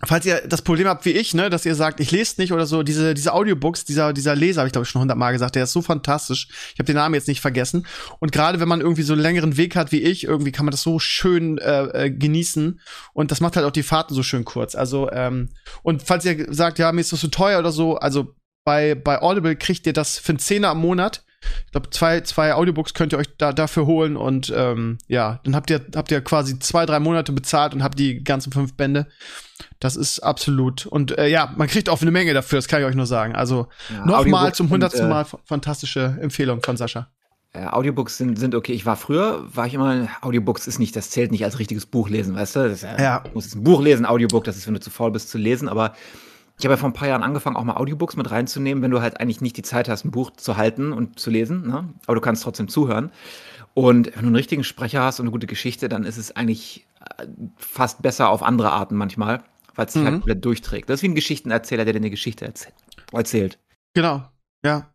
falls 0.04 0.26
ihr 0.26 0.42
das 0.48 0.62
Problem 0.62 0.88
habt 0.88 1.06
wie 1.06 1.12
ich, 1.12 1.34
ne, 1.34 1.50
dass 1.50 1.66
ihr 1.66 1.74
sagt, 1.74 2.00
ich 2.00 2.12
lese 2.12 2.40
nicht 2.40 2.54
oder 2.54 2.66
so, 2.66 2.84
diese, 2.84 3.14
diese 3.14 3.34
Audiobooks, 3.34 3.86
dieser, 3.86 4.14
dieser 4.14 4.36
Leser, 4.36 4.62
habe 4.62 4.68
ich 4.68 4.74
glaube 4.74 4.84
ich 4.84 4.90
schon 4.90 5.02
hundertmal 5.02 5.34
gesagt, 5.34 5.56
der 5.56 5.64
ist 5.64 5.74
so 5.74 5.82
fantastisch. 5.82 6.48
Ich 6.74 6.80
habe 6.80 6.86
den 6.86 6.96
Namen 6.96 7.16
jetzt 7.16 7.28
nicht 7.28 7.42
vergessen. 7.42 7.88
Und 8.20 8.32
gerade 8.32 8.60
wenn 8.60 8.68
man 8.68 8.82
irgendwie 8.82 9.04
so 9.04 9.14
einen 9.14 9.22
längeren 9.22 9.58
Weg 9.58 9.76
hat 9.76 9.92
wie 9.92 10.02
ich, 10.02 10.26
irgendwie 10.26 10.52
kann 10.52 10.66
man 10.66 10.72
das 10.72 10.84
so 10.84 11.00
schön 11.00 11.58
äh, 11.58 12.06
äh, 12.06 12.12
genießen. 12.12 12.80
Und 13.14 13.32
das 13.32 13.42
macht 13.42 13.56
halt 13.56 13.66
auch 13.66 13.72
die 13.72 13.84
Fahrten 13.84 14.14
so 14.14 14.22
schön 14.22 14.46
kurz. 14.46 14.76
Also, 14.76 15.10
ähm, 15.12 15.50
und 15.82 16.04
falls 16.04 16.26
ihr 16.26 16.54
sagt, 16.54 16.78
ja, 16.78 16.92
mir 16.92 17.02
ist 17.02 17.14
das 17.14 17.22
so 17.22 17.30
teuer 17.30 17.60
oder 17.60 17.72
so, 17.72 17.96
also 17.96 18.36
bei, 18.66 18.96
bei 18.96 19.22
Audible 19.22 19.56
kriegt 19.56 19.88
ihr 19.88 19.94
das 19.94 20.20
für 20.20 20.34
einen 20.34 20.40
Zehner 20.40 20.70
am 20.70 20.82
Monat. 20.82 21.24
Ich 21.68 21.72
glaube, 21.72 21.92
zwei, 21.92 22.22
zwei 22.22 22.56
Audiobooks 22.56 22.96
könnt 22.96 23.14
ihr 23.14 23.20
euch 23.20 23.38
da, 23.38 23.54
dafür 23.54 23.86
holen 23.86 24.18
und 24.18 24.52
ähm, 24.56 24.98
ja, 25.08 25.40
dann 25.44 25.56
habt 25.56 25.70
ihr, 25.70 25.86
habt 25.96 26.10
ihr 26.12 26.22
quasi 26.22 26.58
zwei, 26.58 26.88
drei 26.88 27.00
Monate 27.00 27.32
bezahlt 27.32 27.76
und 27.76 27.84
habt 27.84 28.00
die 28.00 28.24
ganzen 28.24 28.52
fünf 28.52 28.76
Bände. 28.76 29.08
Das 29.80 29.96
ist 29.96 30.20
absolut. 30.20 30.88
Und 30.88 31.16
äh, 31.18 31.28
ja, 31.28 31.54
man 31.56 31.68
kriegt 31.68 31.88
auch 31.88 32.02
eine 32.02 32.10
Menge 32.10 32.34
dafür, 32.34 32.58
das 32.58 32.68
kann 32.68 32.82
ich 32.82 32.88
euch 32.88 32.96
nur 32.96 33.06
sagen. 33.06 33.36
Also 33.36 33.68
ja, 33.94 34.06
nochmal 34.06 34.56
zum 34.56 34.72
hundertsten 34.72 35.08
Mal 35.08 35.26
fantastische 35.46 36.18
Empfehlung 36.20 36.64
von 36.64 36.78
Sascha. 36.78 37.10
Äh, 37.54 37.68
Audiobooks 37.68 38.18
sind, 38.18 38.40
sind 38.40 38.56
okay. 38.56 38.74
Ich 38.74 38.88
war 38.88 38.96
früher, 38.96 39.46
war 39.54 39.68
ich 39.68 39.76
immer, 39.76 40.08
Audiobooks 40.22 40.66
ist 40.66 40.80
nicht, 40.80 40.96
das 40.96 41.12
zählt 41.12 41.32
nicht 41.32 41.46
als 41.46 41.60
richtiges 41.60 41.86
Buch 41.86 42.10
lesen, 42.10 42.36
weißt 42.36 42.56
du? 42.56 42.70
Das, 42.70 42.84
äh, 42.84 43.02
ja. 43.02 43.20
Du 43.20 43.32
musst 43.36 43.56
ein 43.56 43.64
Buch 43.64 43.84
lesen, 43.84 44.08
Audiobook, 44.08 44.44
das 44.46 44.58
ist, 44.58 44.66
wenn 44.66 44.74
du 44.74 44.80
zu 44.80 44.90
faul 44.90 45.12
bist 45.12 45.30
zu 45.30 45.38
lesen, 45.38 45.70
aber 45.70 45.94
ich 46.58 46.66
habe 46.66 46.74
ja 46.74 46.78
vor 46.78 46.90
ein 46.90 46.94
paar 46.94 47.08
Jahren 47.08 47.24
angefangen, 47.24 47.58
auch 47.58 47.64
mal 47.64 47.76
Audiobooks 47.76 48.16
mit 48.16 48.32
reinzunehmen, 48.32 48.82
wenn 48.82 48.92
du 48.92 49.02
halt 49.02 49.20
eigentlich 49.20 49.42
nicht 49.42 49.58
die 49.58 49.62
Zeit 49.62 49.90
hast, 49.90 50.06
ein 50.06 50.12
Buch 50.12 50.32
zu 50.32 50.56
halten 50.56 50.94
und 50.94 51.20
zu 51.20 51.30
lesen, 51.30 51.68
ne? 51.68 51.94
aber 52.06 52.16
du 52.16 52.22
kannst 52.22 52.44
trotzdem 52.44 52.68
zuhören. 52.68 53.12
Und 53.74 54.08
wenn 54.08 54.22
du 54.22 54.28
einen 54.28 54.36
richtigen 54.36 54.64
Sprecher 54.64 55.02
hast 55.02 55.20
und 55.20 55.26
eine 55.26 55.32
gute 55.32 55.48
Geschichte, 55.48 55.90
dann 55.90 56.06
ist 56.06 56.18
es 56.18 56.34
eigentlich 56.36 56.88
äh, 57.18 57.26
fast 57.58 58.02
besser 58.02 58.30
auf 58.30 58.42
andere 58.42 58.72
Arten 58.72 58.96
manchmal, 58.96 59.44
weil 59.76 59.88
es 59.88 59.94
sich 59.94 60.02
halt 60.02 60.12
mhm. 60.12 60.14
halt 60.14 60.22
komplett 60.22 60.46
durchträgt. 60.46 60.90
Das 60.90 61.00
ist 61.00 61.04
wie 61.04 61.10
ein 61.10 61.16
Geschichtenerzähler, 61.16 61.84
der 61.84 61.94
dir 61.94 62.00
eine 62.00 62.10
Geschichte 62.10 62.46
erzählt. 62.46 62.74
Genau, 63.94 64.24
ja. 64.64 64.95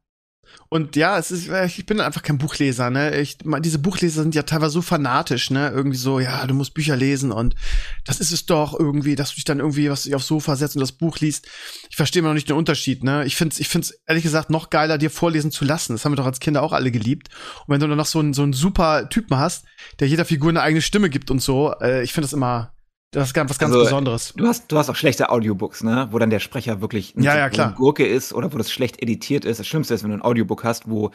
Und 0.68 0.94
ja, 0.94 1.18
es 1.18 1.32
ist, 1.32 1.48
äh, 1.48 1.66
ich 1.66 1.84
bin 1.84 2.00
einfach 2.00 2.22
kein 2.22 2.38
Buchleser, 2.38 2.90
ne? 2.90 3.20
Ich, 3.20 3.38
diese 3.38 3.80
Buchleser 3.80 4.22
sind 4.22 4.36
ja 4.36 4.44
teilweise 4.44 4.74
so 4.74 4.82
fanatisch, 4.82 5.50
ne? 5.50 5.68
Irgendwie 5.74 5.96
so, 5.96 6.20
ja, 6.20 6.46
du 6.46 6.54
musst 6.54 6.74
Bücher 6.74 6.96
lesen 6.96 7.32
und 7.32 7.56
das 8.04 8.20
ist 8.20 8.30
es 8.30 8.46
doch 8.46 8.78
irgendwie, 8.78 9.16
dass 9.16 9.30
du 9.30 9.34
dich 9.34 9.44
dann 9.44 9.58
irgendwie 9.58 9.90
was 9.90 10.10
aufs 10.12 10.28
Sofa 10.28 10.54
setzt 10.54 10.76
und 10.76 10.80
das 10.80 10.92
Buch 10.92 11.18
liest. 11.18 11.48
Ich 11.88 11.96
verstehe 11.96 12.20
immer 12.20 12.28
noch 12.28 12.34
nicht 12.34 12.48
den 12.48 12.56
Unterschied, 12.56 13.02
ne? 13.02 13.24
Ich 13.24 13.34
find's, 13.34 13.58
ich 13.58 13.68
find's 13.68 13.94
ehrlich 14.06 14.22
gesagt 14.22 14.48
noch 14.48 14.70
geiler, 14.70 14.96
dir 14.96 15.10
vorlesen 15.10 15.50
zu 15.50 15.64
lassen. 15.64 15.94
Das 15.94 16.04
haben 16.04 16.12
wir 16.12 16.16
doch 16.16 16.26
als 16.26 16.38
Kinder 16.38 16.62
auch 16.62 16.72
alle 16.72 16.92
geliebt. 16.92 17.30
Und 17.66 17.74
wenn 17.74 17.80
du 17.80 17.88
dann 17.88 17.98
noch 17.98 18.06
so 18.06 18.20
einen, 18.20 18.32
so 18.32 18.44
einen 18.44 18.52
super 18.52 19.08
Typen 19.08 19.38
hast, 19.38 19.64
der 19.98 20.06
jeder 20.06 20.24
Figur 20.24 20.50
eine 20.50 20.62
eigene 20.62 20.82
Stimme 20.82 21.10
gibt 21.10 21.32
und 21.32 21.42
so, 21.42 21.74
äh, 21.80 22.04
ich 22.04 22.12
finde 22.12 22.26
das 22.26 22.32
immer, 22.32 22.72
das 23.12 23.28
ist 23.28 23.36
was 23.36 23.58
ganz 23.58 23.72
also, 23.72 23.80
Besonderes. 23.80 24.32
Du 24.36 24.46
hast, 24.46 24.70
du 24.70 24.78
hast 24.78 24.88
auch 24.88 24.94
schlechte 24.94 25.30
Audiobooks, 25.30 25.82
ne? 25.82 26.08
Wo 26.12 26.18
dann 26.18 26.30
der 26.30 26.38
Sprecher 26.38 26.80
wirklich 26.80 27.16
ein, 27.16 27.24
ja, 27.24 27.36
ja, 27.36 27.48
klar. 27.48 27.74
Gurke 27.74 28.06
ist 28.06 28.32
oder 28.32 28.52
wo 28.52 28.58
das 28.58 28.70
schlecht 28.70 29.02
editiert 29.02 29.44
ist. 29.44 29.58
Das 29.58 29.66
Schlimmste 29.66 29.94
ist, 29.94 30.04
wenn 30.04 30.10
du 30.10 30.18
ein 30.18 30.22
Audiobook 30.22 30.62
hast, 30.62 30.88
wo 30.88 31.10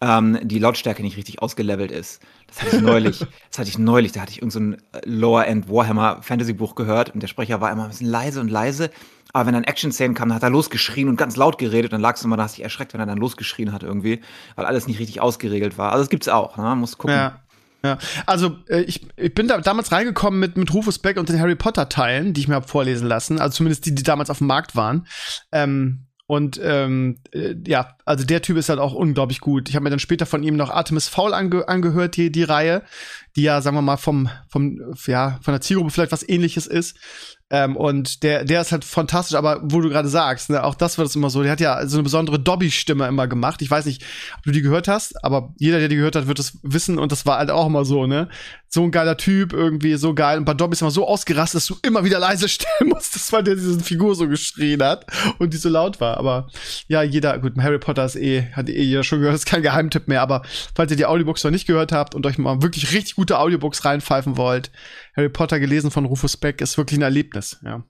ähm, 0.00 0.40
die 0.42 0.58
Lautstärke 0.58 1.02
nicht 1.02 1.16
richtig 1.16 1.40
ausgelevelt 1.40 1.92
ist. 1.92 2.20
Das 2.48 2.62
hatte 2.62 2.76
ich 2.76 2.82
neulich. 2.82 3.18
das 3.50 3.58
hatte 3.58 3.68
ich 3.68 3.78
neulich. 3.78 4.10
Da 4.10 4.22
hatte 4.22 4.32
ich 4.32 4.42
irgendein 4.42 4.80
so 4.92 5.00
Lower-End 5.04 5.68
Warhammer 5.68 6.20
Fantasy 6.22 6.52
Buch 6.52 6.74
gehört 6.74 7.10
und 7.10 7.22
der 7.22 7.28
Sprecher 7.28 7.60
war 7.60 7.70
immer 7.70 7.84
ein 7.84 7.90
bisschen 7.90 8.08
leise 8.08 8.40
und 8.40 8.50
leise. 8.50 8.90
Aber 9.32 9.46
wenn 9.46 9.54
dann 9.54 9.62
Action-Szenen 9.62 10.14
kamen, 10.14 10.30
dann 10.30 10.36
hat 10.36 10.42
er 10.42 10.50
losgeschrien 10.50 11.08
und 11.08 11.16
ganz 11.16 11.36
laut 11.36 11.58
geredet. 11.58 11.92
Dann 11.92 12.00
lagst 12.00 12.24
du 12.24 12.26
immer, 12.26 12.36
da 12.36 12.42
hast 12.42 12.56
dich 12.56 12.64
erschreckt, 12.64 12.92
wenn 12.92 13.00
er 13.00 13.06
dann 13.06 13.18
losgeschrien 13.18 13.72
hat 13.72 13.84
irgendwie, 13.84 14.20
weil 14.56 14.66
alles 14.66 14.88
nicht 14.88 14.98
richtig 14.98 15.20
ausgeregelt 15.20 15.78
war. 15.78 15.92
Also 15.92 16.02
das 16.02 16.10
gibt's 16.10 16.28
auch, 16.28 16.56
ne? 16.56 16.74
Muss 16.74 16.98
gucken. 16.98 17.14
Ja. 17.14 17.40
Ja, 17.82 17.98
also 18.26 18.58
äh, 18.68 18.82
ich, 18.82 19.06
ich 19.16 19.34
bin 19.34 19.48
da 19.48 19.58
damals 19.58 19.90
reingekommen 19.90 20.38
mit, 20.38 20.56
mit 20.56 20.72
Rufus 20.74 20.98
Beck 20.98 21.16
und 21.16 21.28
den 21.28 21.40
Harry 21.40 21.54
Potter 21.54 21.88
Teilen, 21.88 22.34
die 22.34 22.42
ich 22.42 22.48
mir 22.48 22.56
habe 22.56 22.68
vorlesen 22.68 23.08
lassen, 23.08 23.40
also 23.40 23.56
zumindest 23.56 23.86
die, 23.86 23.94
die 23.94 24.02
damals 24.02 24.28
auf 24.28 24.38
dem 24.38 24.48
Markt 24.48 24.76
waren. 24.76 25.06
Ähm, 25.50 26.06
und 26.26 26.60
ähm, 26.62 27.18
äh, 27.32 27.56
ja, 27.66 27.96
also 28.04 28.24
der 28.24 28.40
Typ 28.40 28.56
ist 28.56 28.68
halt 28.68 28.78
auch 28.78 28.94
unglaublich 28.94 29.40
gut. 29.40 29.68
Ich 29.68 29.74
habe 29.74 29.82
mir 29.82 29.90
dann 29.90 29.98
später 29.98 30.26
von 30.26 30.44
ihm 30.44 30.54
noch 30.54 30.70
Artemis 30.70 31.08
Fowl 31.08 31.34
ange 31.34 31.66
angehört, 31.66 32.16
die, 32.16 32.30
die 32.30 32.44
Reihe, 32.44 32.82
die 33.36 33.42
ja, 33.42 33.60
sagen 33.60 33.76
wir 33.76 33.82
mal, 33.82 33.96
vom, 33.96 34.28
vom, 34.48 34.78
ja, 35.06 35.38
von 35.42 35.52
der 35.52 35.60
Zielgruppe 35.60 35.90
vielleicht 35.90 36.12
was 36.12 36.28
ähnliches 36.28 36.66
ist. 36.66 36.96
Ähm, 37.52 37.76
und 37.76 38.22
der, 38.22 38.44
der 38.44 38.60
ist 38.60 38.70
halt 38.70 38.84
fantastisch, 38.84 39.36
aber 39.36 39.60
wo 39.64 39.80
du 39.80 39.88
gerade 39.88 40.08
sagst, 40.08 40.50
ne, 40.50 40.62
auch 40.62 40.76
das 40.76 40.98
wird 40.98 41.08
es 41.08 41.16
immer 41.16 41.30
so, 41.30 41.42
der 41.42 41.50
hat 41.50 41.60
ja 41.60 41.84
so 41.88 41.96
eine 41.96 42.04
besondere 42.04 42.38
Dobby-Stimme 42.38 43.08
immer 43.08 43.26
gemacht. 43.26 43.60
Ich 43.60 43.70
weiß 43.70 43.86
nicht, 43.86 44.04
ob 44.36 44.44
du 44.44 44.52
die 44.52 44.62
gehört 44.62 44.86
hast, 44.86 45.24
aber 45.24 45.52
jeder, 45.58 45.80
der 45.80 45.88
die 45.88 45.96
gehört 45.96 46.14
hat, 46.14 46.28
wird 46.28 46.38
es 46.38 46.58
wissen 46.62 46.96
und 46.96 47.10
das 47.10 47.26
war 47.26 47.38
halt 47.38 47.50
auch 47.50 47.66
immer 47.66 47.84
so, 47.84 48.06
ne? 48.06 48.28
So 48.72 48.84
ein 48.84 48.92
geiler 48.92 49.16
Typ, 49.16 49.52
irgendwie 49.52 49.96
so 49.96 50.14
geil. 50.14 50.38
Und 50.38 50.44
bei 50.44 50.54
Dobby 50.54 50.74
ist 50.74 50.80
immer 50.80 50.92
so 50.92 51.08
ausgerastet, 51.08 51.56
dass 51.56 51.66
du 51.66 51.74
immer 51.82 52.04
wieder 52.04 52.20
leise 52.20 52.48
stellen 52.48 52.90
musstest, 52.90 53.32
weil 53.32 53.42
der 53.42 53.56
diese 53.56 53.80
Figur 53.80 54.14
so 54.14 54.28
geschrien 54.28 54.80
hat 54.80 55.06
und 55.40 55.52
die 55.52 55.56
so 55.56 55.68
laut 55.68 56.00
war. 56.00 56.18
Aber 56.18 56.46
ja, 56.86 57.02
jeder, 57.02 57.36
gut, 57.40 57.54
Harry 57.58 57.80
Potter 57.80 58.04
ist 58.04 58.14
eh, 58.14 58.46
hat 58.52 58.68
eh 58.68 58.80
jeder 58.80 59.02
schon 59.02 59.18
gehört, 59.18 59.34
ist 59.34 59.46
kein 59.46 59.62
Geheimtipp 59.62 60.06
mehr, 60.06 60.22
aber 60.22 60.42
falls 60.72 60.92
ihr 60.92 60.96
die 60.96 61.06
Audiobooks 61.06 61.42
noch 61.42 61.50
nicht 61.50 61.66
gehört 61.66 61.90
habt 61.90 62.14
und 62.14 62.24
euch 62.26 62.38
mal 62.38 62.62
wirklich 62.62 62.92
richtig 62.92 63.16
gute 63.20 63.38
Audiobooks 63.38 63.84
reinpfeifen 63.84 64.38
wollt, 64.38 64.70
Harry 65.14 65.28
Potter 65.28 65.60
gelesen 65.60 65.90
von 65.90 66.06
Rufus 66.06 66.38
Beck 66.38 66.62
ist 66.62 66.78
wirklich 66.78 66.98
ein 66.98 67.02
Erlebnis, 67.02 67.58
ja. 67.62 67.84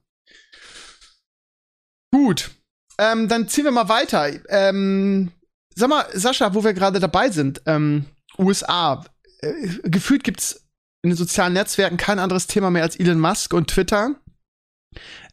Gut. 2.13 2.51
Ähm, 2.97 3.29
dann 3.29 3.47
ziehen 3.47 3.63
wir 3.63 3.71
mal 3.71 3.87
weiter. 3.87 4.29
Ähm, 4.49 5.31
sag 5.73 5.87
mal, 5.87 6.05
Sascha, 6.13 6.53
wo 6.53 6.65
wir 6.65 6.73
gerade 6.73 6.99
dabei 6.99 7.29
sind, 7.29 7.61
ähm, 7.65 8.07
USA. 8.37 9.05
Äh, 9.39 9.53
gefühlt 9.83 10.25
gibt's 10.25 10.67
in 11.01 11.11
den 11.11 11.17
sozialen 11.17 11.53
Netzwerken 11.53 11.95
kein 11.95 12.19
anderes 12.19 12.47
Thema 12.47 12.69
mehr 12.69 12.83
als 12.83 12.97
Elon 12.97 13.21
Musk 13.21 13.53
und 13.53 13.69
Twitter. 13.69 14.17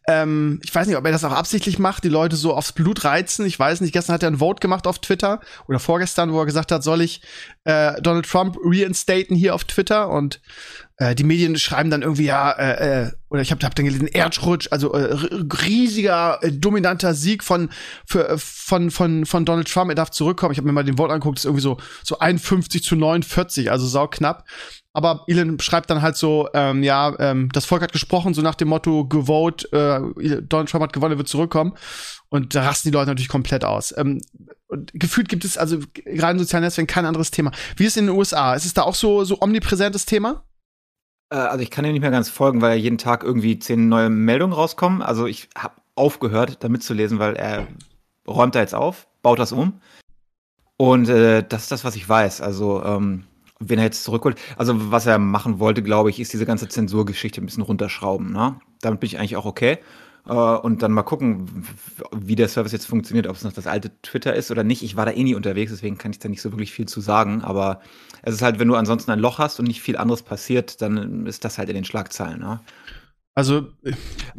Ähm, 0.09 0.59
ich 0.65 0.75
weiß 0.75 0.87
nicht, 0.87 0.97
ob 0.97 1.05
er 1.05 1.12
das 1.12 1.23
auch 1.23 1.33
absichtlich 1.33 1.79
macht, 1.79 2.03
die 2.03 2.09
Leute 2.09 2.35
so 2.35 2.55
aufs 2.55 2.73
Blut 2.73 3.05
reizen. 3.05 3.45
Ich 3.45 3.59
weiß 3.59 3.83
nicht, 3.83 3.93
gestern 3.93 4.15
hat 4.15 4.23
er 4.23 4.31
ein 4.31 4.38
Vote 4.38 4.59
gemacht 4.59 4.87
auf 4.87 5.00
Twitter 5.00 5.41
oder 5.69 5.79
vorgestern, 5.79 6.33
wo 6.33 6.41
er 6.41 6.47
gesagt 6.47 6.73
hat, 6.73 6.83
soll 6.83 7.03
ich 7.03 7.21
äh, 7.65 8.00
Donald 8.00 8.27
Trump 8.27 8.57
reinstaten 8.65 9.37
hier 9.37 9.55
auf 9.55 9.65
Twitter? 9.65 10.09
Und 10.09 10.41
äh, 10.97 11.15
die 11.15 11.25
Medien 11.25 11.59
schreiben 11.59 11.91
dann 11.91 12.00
irgendwie, 12.00 12.25
ja, 12.25 12.50
äh, 12.53 13.03
äh, 13.03 13.11
oder 13.29 13.43
ich 13.43 13.50
habe 13.50 13.62
hab 13.67 13.75
dann 13.75 13.85
gelesen, 13.85 14.09
Erdrutsch, 14.09 14.69
also 14.71 14.95
äh, 14.95 15.15
riesiger, 15.62 16.38
äh, 16.43 16.53
dominanter 16.53 17.12
Sieg 17.12 17.45
von, 17.45 17.69
für, 18.07 18.31
äh, 18.31 18.38
von, 18.38 18.91
von, 18.91 19.27
von 19.27 19.45
Donald 19.45 19.71
Trump, 19.71 19.91
er 19.91 19.95
darf 19.95 20.11
zurückkommen. 20.11 20.53
Ich 20.53 20.59
habe 20.59 20.67
mir 20.67 20.73
mal 20.73 20.85
den 20.85 20.97
Wort 20.97 21.11
angeguckt, 21.11 21.38
ist 21.38 21.45
irgendwie 21.45 21.62
so, 21.62 21.77
so 22.03 22.19
51 22.19 22.83
zu 22.83 22.97
49, 22.97 23.71
also 23.71 23.87
sau 23.87 24.09
knapp. 24.09 24.47
Aber 24.92 25.25
Elon 25.28 25.59
schreibt 25.61 25.90
dann 25.90 26.02
halt 26.02 26.16
so, 26.16 26.49
ähm, 26.54 26.83
ja, 26.83 27.14
ähm, 27.18 27.50
das 27.52 27.66
Volk 27.66 27.83
hat 27.83 27.92
gesprochen, 27.92 28.35
so 28.35 28.42
nach 28.42 28.54
dem 28.54 28.68
Motto, 28.68 29.07
gewote, 29.07 29.68
äh, 29.73 30.42
Donald 30.42 30.71
Trump 30.71 30.83
hat 30.83 30.92
gewonnen, 30.92 31.14
er 31.14 31.18
wird 31.18 31.28
zurückkommen. 31.28 31.75
Und 32.30 32.54
da 32.54 32.64
rasten 32.64 32.88
die 32.88 32.95
Leute 32.95 33.09
natürlich 33.09 33.28
komplett 33.28 33.64
aus. 33.64 33.97
Ähm, 33.97 34.21
und 34.66 34.92
gefühlt 34.95 35.28
gibt 35.28 35.45
es 35.45 35.57
also 35.57 35.78
gerade 35.95 36.33
in 36.33 36.38
sozialen 36.38 36.64
Netzwerken 36.64 36.92
kein 36.92 37.07
anderes 37.07 37.30
Thema. 37.30 37.52
Wie 37.76 37.85
ist 37.85 37.92
es 37.92 37.97
in 37.97 38.07
den 38.07 38.16
USA? 38.16 38.54
Ist 38.54 38.66
es 38.66 38.75
da 38.75 38.83
auch 38.83 38.95
so, 38.95 39.25
so 39.25 39.40
omnipräsentes 39.40 40.04
Thema? 40.04 40.45
Äh, 41.30 41.37
also 41.37 41.62
ich 41.62 41.71
kann 41.71 41.85
dir 41.85 41.92
nicht 41.92 42.00
mehr 42.00 42.11
ganz 42.11 42.28
folgen, 42.28 42.61
weil 42.61 42.78
jeden 42.78 42.99
Tag 42.99 43.23
irgendwie 43.23 43.59
zehn 43.59 43.88
neue 43.88 44.11
Meldungen 44.11 44.52
rauskommen. 44.52 45.02
Also 45.02 45.26
ich 45.26 45.49
habe 45.57 45.75
aufgehört, 45.95 46.59
da 46.61 46.68
mitzulesen, 46.68 47.18
weil 47.18 47.35
er 47.37 47.66
räumt 48.26 48.54
da 48.54 48.61
jetzt 48.61 48.75
auf, 48.75 49.09
baut 49.23 49.38
das 49.38 49.52
um. 49.52 49.80
Und 50.76 51.09
äh, 51.09 51.42
das 51.47 51.62
ist 51.62 51.73
das, 51.73 51.85
was 51.85 51.97
ich 51.97 52.09
weiß. 52.09 52.40
Also 52.40 52.83
ähm, 52.85 53.25
wenn 53.61 53.79
er 53.79 53.87
jetzt 53.87 54.05
zurückholt, 54.05 54.38
also 54.57 54.93
was 54.93 55.07
er 55.07 55.19
machen 55.19 55.59
wollte, 55.59 55.83
glaube 55.83 56.11
ich, 56.11 56.21
ist 56.21 56.33
diese 56.33 56.47
ganze 56.47 56.69
Zensurgeschichte 56.69 57.41
ein 57.41 57.47
bisschen 57.47 57.62
runterschrauben. 57.62 58.33
Ne? 58.33 58.61
Damit 58.81 59.00
bin 59.00 59.09
ich 59.09 59.19
eigentlich 59.19 59.37
auch 59.37 59.47
okay. 59.47 59.79
Äh, 60.27 60.33
und 60.33 60.83
dann 60.83 60.93
mal 60.93 61.03
gucken, 61.03 61.67
wie 62.15 62.37
der 62.37 62.49
Service 62.49 62.73
jetzt 62.73 62.87
funktioniert, 62.87 63.27
ob 63.27 63.37
es 63.37 63.45
noch 63.45 63.53
das 63.53 63.67
alte 63.67 63.91
Twitter 64.03 64.35
ist 64.35 64.50
oder 64.50 64.62
nicht. 64.65 64.83
Ich 64.83 64.97
war 64.97 65.07
da 65.07 65.12
eh 65.12 65.25
nie 65.25 65.35
unterwegs, 65.35 65.73
deswegen 65.73 65.99
kann 65.99 66.12
ich 66.12 66.19
da 66.19 66.29
nicht 66.29 66.43
so 66.43 66.53
wirklich 66.53 66.73
viel 66.73 66.87
zu 66.87 67.00
sagen. 67.00 67.43
Aber 67.43 67.81
es 68.23 68.35
ist 68.35 68.43
halt, 68.43 68.59
wenn 68.59 68.69
du 68.69 68.75
ansonsten 68.75 69.11
ein 69.11 69.19
Loch 69.19 69.38
hast 69.38 69.59
und 69.59 69.67
nicht 69.67 69.83
viel 69.83 69.97
anderes 69.97 70.23
passiert, 70.23 70.81
dann 70.83 71.27
ist 71.27 71.45
das 71.45 71.59
halt 71.59 71.69
in 71.69 71.75
den 71.75 71.85
Schlagzeilen. 71.85 72.41
Ne? 72.41 72.61
Also 73.35 73.69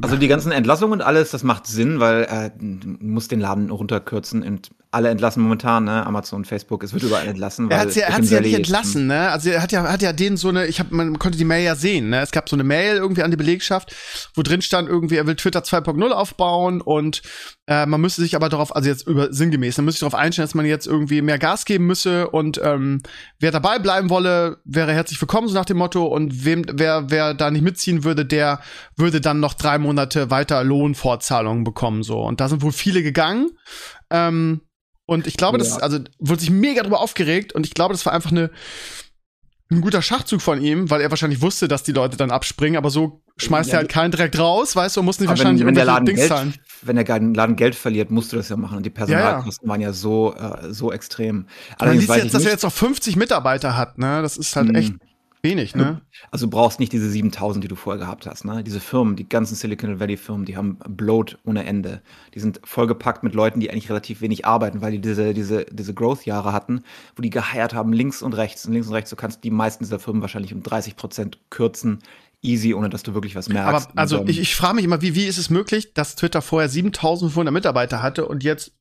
Also 0.02 0.18
die 0.18 0.28
ganzen 0.28 0.52
Entlassungen 0.52 0.94
und 0.94 1.02
alles, 1.02 1.32
das 1.32 1.44
macht 1.44 1.66
Sinn, 1.68 2.00
weil 2.00 2.24
äh, 2.24 2.52
du 2.58 2.98
musst 3.00 3.32
den 3.32 3.40
Laden 3.40 3.70
runterkürzen 3.72 4.44
und 4.44 4.72
alle 4.91 5.10
entlassen 5.10 5.43
momentan, 5.43 5.84
ne? 5.84 6.05
Amazon, 6.05 6.46
Facebook, 6.46 6.84
es 6.84 6.93
wird 6.93 7.03
überall 7.03 7.27
entlassen. 7.27 7.69
er 7.69 7.79
hat 7.79 7.91
sie, 7.91 8.01
er 8.01 8.13
hat 8.13 8.25
sie 8.25 8.34
ja 8.34 8.41
nicht 8.41 8.55
entlassen, 8.55 9.05
ne? 9.05 9.29
Also 9.29 9.51
er 9.51 9.62
hat 9.62 9.72
ja, 9.72 9.84
hat 9.84 10.01
ja 10.01 10.13
denen 10.13 10.36
so 10.36 10.50
eine, 10.50 10.65
ich 10.65 10.79
hab, 10.79 10.91
man 10.91 11.19
konnte 11.19 11.38
die 11.38 11.46
Mail 11.46 11.63
ja 11.63 11.75
sehen, 11.75 12.10
ne? 12.10 12.22
Es 12.22 12.31
gab 12.31 12.50
so 12.50 12.55
eine 12.55 12.63
Mail 12.63 12.96
irgendwie 12.96 13.22
an 13.22 13.29
die 13.29 13.38
Belegschaft, 13.38 13.96
wo 14.34 14.41
drin 14.41 14.63
stand 14.63 14.89
irgendwie, 14.89 15.17
er 15.17 15.27
will 15.27 15.36
Twitter 15.36 15.60
2.0 15.60 16.10
aufbauen 16.10 16.81
und 16.81 17.22
äh, 17.67 17.86
man 17.86 18.01
müsste 18.01 18.22
sich 18.22 18.36
aber 18.36 18.50
darauf, 18.50 18.75
also 18.75 18.89
jetzt 18.89 19.05
über 19.05 19.31
sinngemäß, 19.31 19.77
man 19.77 19.86
müsste 19.86 20.00
sich 20.00 20.10
darauf 20.10 20.19
einstellen, 20.19 20.48
dass 20.48 20.55
man 20.55 20.65
jetzt 20.65 20.88
irgendwie 20.88 21.22
mehr 21.22 21.38
Gas 21.38 21.65
geben 21.65 21.86
müsse 21.86 22.27
und 22.27 22.60
ähm, 22.63 23.01
wer 23.39 23.51
dabei 23.51 23.77
bleiben 23.77 24.10
wolle, 24.10 24.58
wäre 24.65 24.91
herzlich 24.93 25.22
willkommen, 25.22 25.48
so 25.48 25.53
nach 25.53 25.65
dem 25.65 25.77
Motto. 25.77 26.05
Und 26.05 26.46
wem, 26.46 26.65
wer, 26.72 27.12
wer 27.12 27.36
da 27.36 27.51
nicht 27.51 27.62
mitziehen 27.62 28.03
würde, 28.03 28.25
der 28.25 28.60
würde 28.96 29.22
dann 29.22 29.39
noch 29.39 29.53
drei 29.53 29.77
Monate 29.77 30.31
weiter 30.31 30.63
Lohnfortzahlungen 30.63 31.63
bekommen. 31.63 32.01
so. 32.01 32.22
Und 32.22 32.41
da 32.41 32.50
sind 32.50 32.63
wohl 32.63 32.72
viele 32.72 33.03
gegangen. 33.03 33.51
Ähm, 34.10 34.62
und 35.10 35.25
ich 35.25 35.38
glaube, 35.38 35.58
ja. 35.58 35.63
das, 35.63 35.80
also 35.80 36.00
wurde 36.20 36.39
sich 36.39 36.51
mega 36.51 36.84
drüber 36.84 37.01
aufgeregt 37.01 37.54
und 37.54 37.66
ich 37.66 37.74
glaube, 37.74 37.94
das 37.94 38.06
war 38.06 38.13
einfach 38.13 38.32
eine, 38.32 38.51
ein 39.72 39.82
guter 39.82 40.01
Schachzug 40.01 40.42
von 40.42 40.62
ihm, 40.62 40.89
weil 40.89 41.01
er 41.01 41.10
wahrscheinlich 41.10 41.42
wusste, 41.42 41.68
dass 41.68 41.84
die 41.84 41.92
Leute 41.92 42.16
dann 42.16 42.30
abspringen, 42.30 42.78
aber 42.78 42.92
so 42.92 43.22
schmeißt 43.38 43.70
ja, 43.70 43.75
er 43.75 43.78
halt 43.80 43.89
keinen 43.89 44.12
direkt 44.12 44.38
raus, 44.38 44.75
weißt 44.75 44.96
du, 44.96 45.00
und 45.00 45.06
muss 45.06 45.20
nicht 45.20 45.30
wahrscheinlich 45.30 45.62
wenn, 45.62 45.68
wenn 45.68 45.75
der 45.75 45.86
Laden 45.86 46.06
Dings 46.06 46.20
Geld, 46.20 46.30
zahlen. 46.30 46.54
Wenn 46.84 46.96
der 46.96 47.06
Laden 47.06 47.56
Geld 47.56 47.75
verliert, 47.75 48.12
musst 48.12 48.32
du 48.32 48.38
das 48.38 48.50
ja 48.50 48.58
machen. 48.58 48.78
Und 48.78 48.86
die 48.86 48.92
Personalkosten 48.92 49.68
ja, 49.68 49.72
waren 49.72 49.82
ja 49.82 49.94
so, 49.94 50.36
äh, 50.36 50.72
so 50.72 50.92
extrem. 50.92 51.48
Allerdings 51.78 52.08
Man 52.08 52.18
liest 52.18 52.25
jetzt, 52.25 52.34
dass 52.36 52.46
er 52.46 52.51
jetzt 52.51 52.63
noch 52.63 52.72
50 52.72 53.16
Mitarbeiter 53.16 53.75
hat, 53.75 53.98
ne? 53.98 54.22
Das 54.22 54.38
ist 54.38 54.56
halt 54.56 54.70
hm. 54.70 54.75
echt 54.75 54.94
Wenig, 55.41 55.74
ne? 55.74 56.01
Also 56.31 56.48
du 56.48 56.50
brauchst 56.50 56.81
nicht 56.81 56.91
diese 56.91 57.10
7000, 57.10 57.63
die 57.63 57.69
du 57.69 57.75
vorher 57.75 57.98
gehabt 58.00 58.25
hast, 58.25 58.43
ne? 58.43 58.62
Diese 58.62 58.81
Firmen, 58.81 59.15
die 59.15 59.27
ganzen 59.27 59.55
Silicon 59.55 60.00
Valley 60.00 60.17
Firmen, 60.17 60.46
die 60.46 60.58
haben 60.58 60.77
Bloat 60.86 61.38
ohne 61.46 61.65
Ende. 61.65 62.01
Die 62.34 62.41
sind 62.41 62.60
vollgepackt 62.65 63.24
mit 63.24 63.34
Leuten, 63.34 63.62
die 63.62 63.72
eigentlich 63.72 63.89
relativ 63.89 64.19
wenig 64.19 64.46
arbeiten, 64.46 64.81
weil 64.81 64.91
die 64.91 65.00
diese, 65.00 65.34
diese, 65.34 65.65
diese 65.65 65.93
Growth-Jahre 65.93 66.51
hatten, 66.51 66.81
wo 67.15 67.22
die 67.22 67.29
geheiert 67.29 67.74
haben, 67.74 67.93
links 67.93 68.22
und 68.22 68.34
rechts. 68.34 68.65
Und 68.65 68.74
links 68.74 68.89
und 68.89 68.93
rechts, 68.93 69.10
du 69.12 69.15
kannst 69.15 69.46
die 69.46 69.51
meisten 69.51 69.86
dieser 69.86 70.00
Firmen 70.00 70.22
wahrscheinlich 70.22 70.53
um 70.53 70.62
30 70.62 70.98
Prozent 70.98 71.39
kürzen, 71.50 72.00
easy, 72.41 72.74
ohne 72.74 72.89
dass 72.89 73.03
du 73.03 73.13
wirklich 73.13 73.36
was 73.36 73.48
merkst. 73.48 73.91
Aber 73.91 74.00
also 74.00 74.25
ich, 74.25 74.39
ich 74.39 74.55
frage 74.55 74.75
mich 74.75 74.86
immer, 74.86 75.01
wie, 75.01 75.15
wie 75.15 75.25
ist 75.25 75.38
es 75.38 75.50
möglich, 75.50 75.93
dass 75.93 76.15
Twitter 76.15 76.41
vorher 76.41 76.67
7500 76.67 77.53
Mitarbeiter 77.53 78.01
hatte 78.01 78.27
und 78.27 78.43
jetzt 78.43 78.74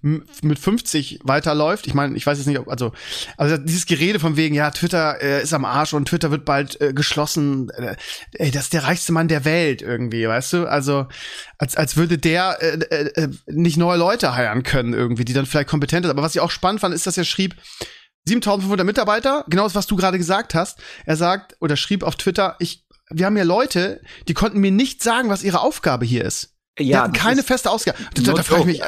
mit 0.00 0.58
50 0.58 1.20
weiterläuft. 1.24 1.86
Ich 1.86 1.94
meine, 1.94 2.16
ich 2.16 2.26
weiß 2.26 2.38
jetzt 2.38 2.46
nicht, 2.46 2.58
ob, 2.58 2.68
also, 2.68 2.92
also 3.36 3.56
dieses 3.56 3.86
Gerede 3.86 4.20
von 4.20 4.36
wegen, 4.36 4.54
ja, 4.54 4.70
Twitter 4.70 5.20
äh, 5.22 5.42
ist 5.42 5.52
am 5.52 5.64
Arsch 5.64 5.94
und 5.94 6.08
Twitter 6.08 6.30
wird 6.30 6.44
bald 6.44 6.80
äh, 6.80 6.92
geschlossen. 6.92 7.70
Äh, 7.70 7.96
ey, 8.32 8.50
das 8.50 8.64
ist 8.64 8.72
der 8.72 8.84
reichste 8.84 9.12
Mann 9.12 9.28
der 9.28 9.44
Welt 9.44 9.82
irgendwie, 9.82 10.26
weißt 10.28 10.52
du? 10.52 10.66
Also, 10.66 11.06
als, 11.58 11.76
als 11.76 11.96
würde 11.96 12.18
der 12.18 12.58
äh, 12.60 12.78
äh, 12.90 13.22
äh 13.22 13.28
nicht 13.46 13.76
neue 13.76 13.98
Leute 13.98 14.34
heiraten 14.34 14.62
können 14.62 14.92
irgendwie, 14.92 15.24
die 15.24 15.32
dann 15.32 15.46
vielleicht 15.46 15.68
kompetent 15.68 16.04
sind. 16.04 16.10
Aber 16.10 16.22
was 16.22 16.34
ich 16.34 16.40
auch 16.40 16.50
spannend 16.50 16.80
fand, 16.80 16.94
ist, 16.94 17.06
dass 17.06 17.18
er 17.18 17.24
schrieb, 17.24 17.56
7500 18.26 18.84
Mitarbeiter, 18.84 19.44
genau 19.48 19.64
das, 19.64 19.74
was 19.74 19.86
du 19.86 19.96
gerade 19.96 20.18
gesagt 20.18 20.54
hast. 20.54 20.78
Er 21.04 21.16
sagt 21.16 21.56
oder 21.60 21.76
schrieb 21.76 22.02
auf 22.02 22.16
Twitter, 22.16 22.56
ich, 22.58 22.84
wir 23.10 23.26
haben 23.26 23.36
ja 23.36 23.44
Leute, 23.44 24.00
die 24.28 24.34
konnten 24.34 24.58
mir 24.58 24.72
nicht 24.72 25.02
sagen, 25.02 25.28
was 25.28 25.44
ihre 25.44 25.60
Aufgabe 25.60 26.04
hier 26.04 26.24
ist. 26.24 26.54
Ja, 26.78 26.84
die 26.84 26.96
hatten 26.96 27.12
keine 27.12 27.42
feste 27.42 27.70
Ausgabe. 27.70 27.96
Da, 28.14 28.32
da 28.32 28.42
frage 28.42 28.62
ich 28.62 28.66
mich, 28.66 28.82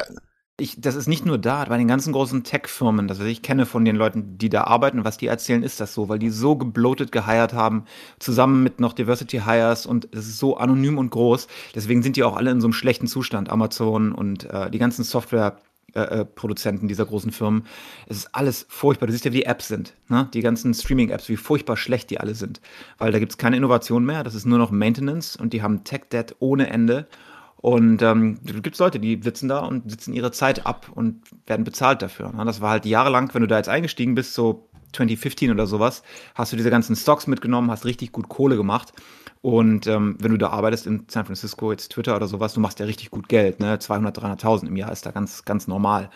ich, 0.59 0.79
das 0.79 0.95
ist 0.95 1.07
nicht 1.07 1.25
nur 1.25 1.37
da, 1.37 1.65
bei 1.65 1.77
den 1.77 1.87
ganzen 1.87 2.13
großen 2.13 2.43
Tech-Firmen, 2.43 3.07
das 3.07 3.19
ich 3.19 3.41
kenne 3.41 3.65
von 3.65 3.85
den 3.85 3.95
Leuten, 3.95 4.37
die 4.37 4.49
da 4.49 4.63
arbeiten, 4.65 5.03
was 5.03 5.17
die 5.17 5.27
erzählen, 5.27 5.63
ist 5.63 5.79
das 5.79 5.93
so, 5.93 6.09
weil 6.09 6.19
die 6.19 6.29
so 6.29 6.55
gebloatet 6.55 7.11
geheiert 7.11 7.53
haben, 7.53 7.85
zusammen 8.19 8.63
mit 8.63 8.79
noch 8.79 8.93
Diversity 8.93 9.41
Hires 9.45 9.85
und 9.85 10.07
es 10.11 10.27
ist 10.27 10.37
so 10.37 10.57
anonym 10.57 10.97
und 10.97 11.09
groß. 11.09 11.47
Deswegen 11.75 12.03
sind 12.03 12.15
die 12.15 12.23
auch 12.23 12.35
alle 12.35 12.51
in 12.51 12.61
so 12.61 12.67
einem 12.67 12.73
schlechten 12.73 13.07
Zustand, 13.07 13.49
Amazon 13.49 14.11
und 14.11 14.45
äh, 14.45 14.69
die 14.69 14.79
ganzen 14.79 15.03
Software. 15.03 15.57
Äh, 15.95 16.19
äh 16.19 16.25
Produzenten 16.25 16.87
dieser 16.87 17.07
großen 17.07 17.31
Firmen. 17.31 17.65
Es 18.05 18.17
ist 18.17 18.35
alles 18.35 18.67
furchtbar. 18.69 19.07
Du 19.07 19.11
siehst 19.11 19.25
ja, 19.25 19.33
wie 19.33 19.37
die 19.37 19.45
Apps 19.47 19.67
sind. 19.67 19.95
Ne? 20.07 20.29
Die 20.35 20.41
ganzen 20.41 20.75
Streaming-Apps, 20.75 21.29
wie 21.29 21.35
furchtbar 21.35 21.77
schlecht 21.77 22.11
die 22.11 22.19
alle 22.19 22.35
sind. 22.35 22.61
Weil 22.99 23.11
da 23.11 23.17
gibt 23.17 23.31
es 23.31 23.39
keine 23.39 23.57
Innovation 23.57 24.05
mehr. 24.05 24.23
Das 24.23 24.35
ist 24.35 24.45
nur 24.45 24.59
noch 24.59 24.69
Maintenance 24.69 25.35
und 25.35 25.51
die 25.51 25.63
haben 25.63 25.83
Tech-Debt 25.83 26.35
ohne 26.37 26.69
Ende. 26.69 27.07
Und 27.61 28.01
ähm, 28.01 28.39
du 28.43 28.61
gibt's 28.61 28.79
Leute, 28.79 28.99
die 28.99 29.19
sitzen 29.21 29.49
da 29.49 29.59
und 29.59 29.89
sitzen 29.89 30.13
ihre 30.13 30.31
Zeit 30.31 30.65
ab 30.65 30.89
und 30.95 31.23
werden 31.45 31.65
bezahlt 31.65 32.01
dafür. 32.01 32.31
Ne? 32.31 32.45
Das 32.45 32.61
war 32.61 32.71
halt 32.71 32.85
jahrelang, 32.85 33.33
wenn 33.33 33.41
du 33.41 33.47
da 33.47 33.57
jetzt 33.57 33.67
eingestiegen 33.67 34.15
bist, 34.15 34.33
so 34.33 34.69
2015 34.93 35.51
oder 35.51 35.67
sowas, 35.67 36.03
hast 36.35 36.53
du 36.53 36.57
diese 36.57 36.69
ganzen 36.69 36.95
Stocks 36.95 37.27
mitgenommen, 37.27 37.69
hast 37.69 37.85
richtig 37.85 38.11
gut 38.11 38.29
Kohle 38.29 38.55
gemacht. 38.55 38.93
Und 39.41 39.87
ähm, 39.87 40.17
wenn 40.19 40.31
du 40.31 40.37
da 40.37 40.49
arbeitest 40.49 40.87
in 40.87 41.05
San 41.09 41.25
Francisco, 41.25 41.71
jetzt 41.71 41.91
Twitter 41.91 42.15
oder 42.15 42.27
sowas, 42.27 42.53
du 42.53 42.59
machst 42.59 42.79
ja 42.79 42.85
richtig 42.85 43.11
gut 43.11 43.29
Geld, 43.29 43.59
ne? 43.59 43.77
200, 43.79 44.17
300.000 44.17 44.67
im 44.67 44.75
Jahr 44.75 44.91
ist 44.91 45.05
da 45.05 45.11
ganz, 45.11 45.45
ganz 45.45 45.67
normal. 45.67 46.09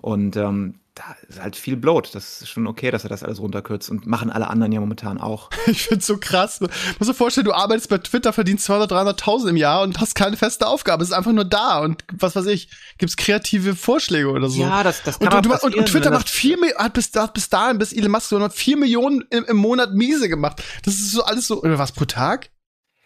Und 0.00 0.36
ähm, 0.36 0.74
da 0.96 1.14
ist 1.28 1.40
halt 1.40 1.56
viel 1.56 1.76
Bloat. 1.76 2.14
Das 2.14 2.40
ist 2.40 2.48
schon 2.48 2.66
okay, 2.66 2.90
dass 2.90 3.04
er 3.04 3.10
das 3.10 3.22
alles 3.22 3.38
runterkürzt 3.38 3.90
und 3.90 4.06
machen 4.06 4.30
alle 4.30 4.48
anderen 4.48 4.72
ja 4.72 4.80
momentan 4.80 5.20
auch. 5.20 5.50
Ich 5.66 5.82
find's 5.82 6.06
so 6.06 6.16
krass. 6.16 6.58
Du 6.58 6.68
musst 6.98 7.10
dir 7.10 7.14
vorstellen, 7.14 7.44
du 7.44 7.52
arbeitest 7.52 7.90
bei 7.90 7.98
Twitter, 7.98 8.32
verdienst 8.32 8.70
200.000, 8.70 9.18
300.000 9.18 9.48
im 9.48 9.56
Jahr 9.56 9.82
und 9.82 10.00
hast 10.00 10.14
keine 10.14 10.36
feste 10.36 10.66
Aufgabe. 10.66 11.02
Es 11.02 11.10
ist 11.10 11.14
einfach 11.14 11.32
nur 11.32 11.44
da 11.44 11.80
und 11.80 12.02
was 12.12 12.34
weiß 12.34 12.46
ich, 12.46 12.70
gibt's 12.96 13.16
kreative 13.16 13.76
Vorschläge 13.76 14.30
oder 14.30 14.48
so. 14.48 14.62
Ja, 14.62 14.82
das, 14.82 15.02
das 15.02 15.18
kann 15.18 15.34
und, 15.34 15.46
du, 15.46 15.52
und, 15.66 15.74
und 15.74 15.86
Twitter 15.86 16.10
macht 16.10 16.30
vier, 16.30 16.56
hat 16.78 16.94
bis, 16.94 17.10
hat 17.14 17.34
bis 17.34 17.50
dahin, 17.50 17.78
bis 17.78 17.92
Elon 17.92 18.10
Musk 18.10 18.32
noch 18.32 18.52
vier 18.52 18.78
Millionen 18.78 19.22
im, 19.30 19.44
im 19.44 19.56
Monat 19.56 19.92
miese 19.92 20.28
gemacht. 20.30 20.62
Das 20.84 20.94
ist 20.94 21.12
so 21.12 21.24
alles 21.24 21.46
so, 21.46 21.62
oder 21.62 21.78
was 21.78 21.92
pro 21.92 22.06
Tag? 22.06 22.48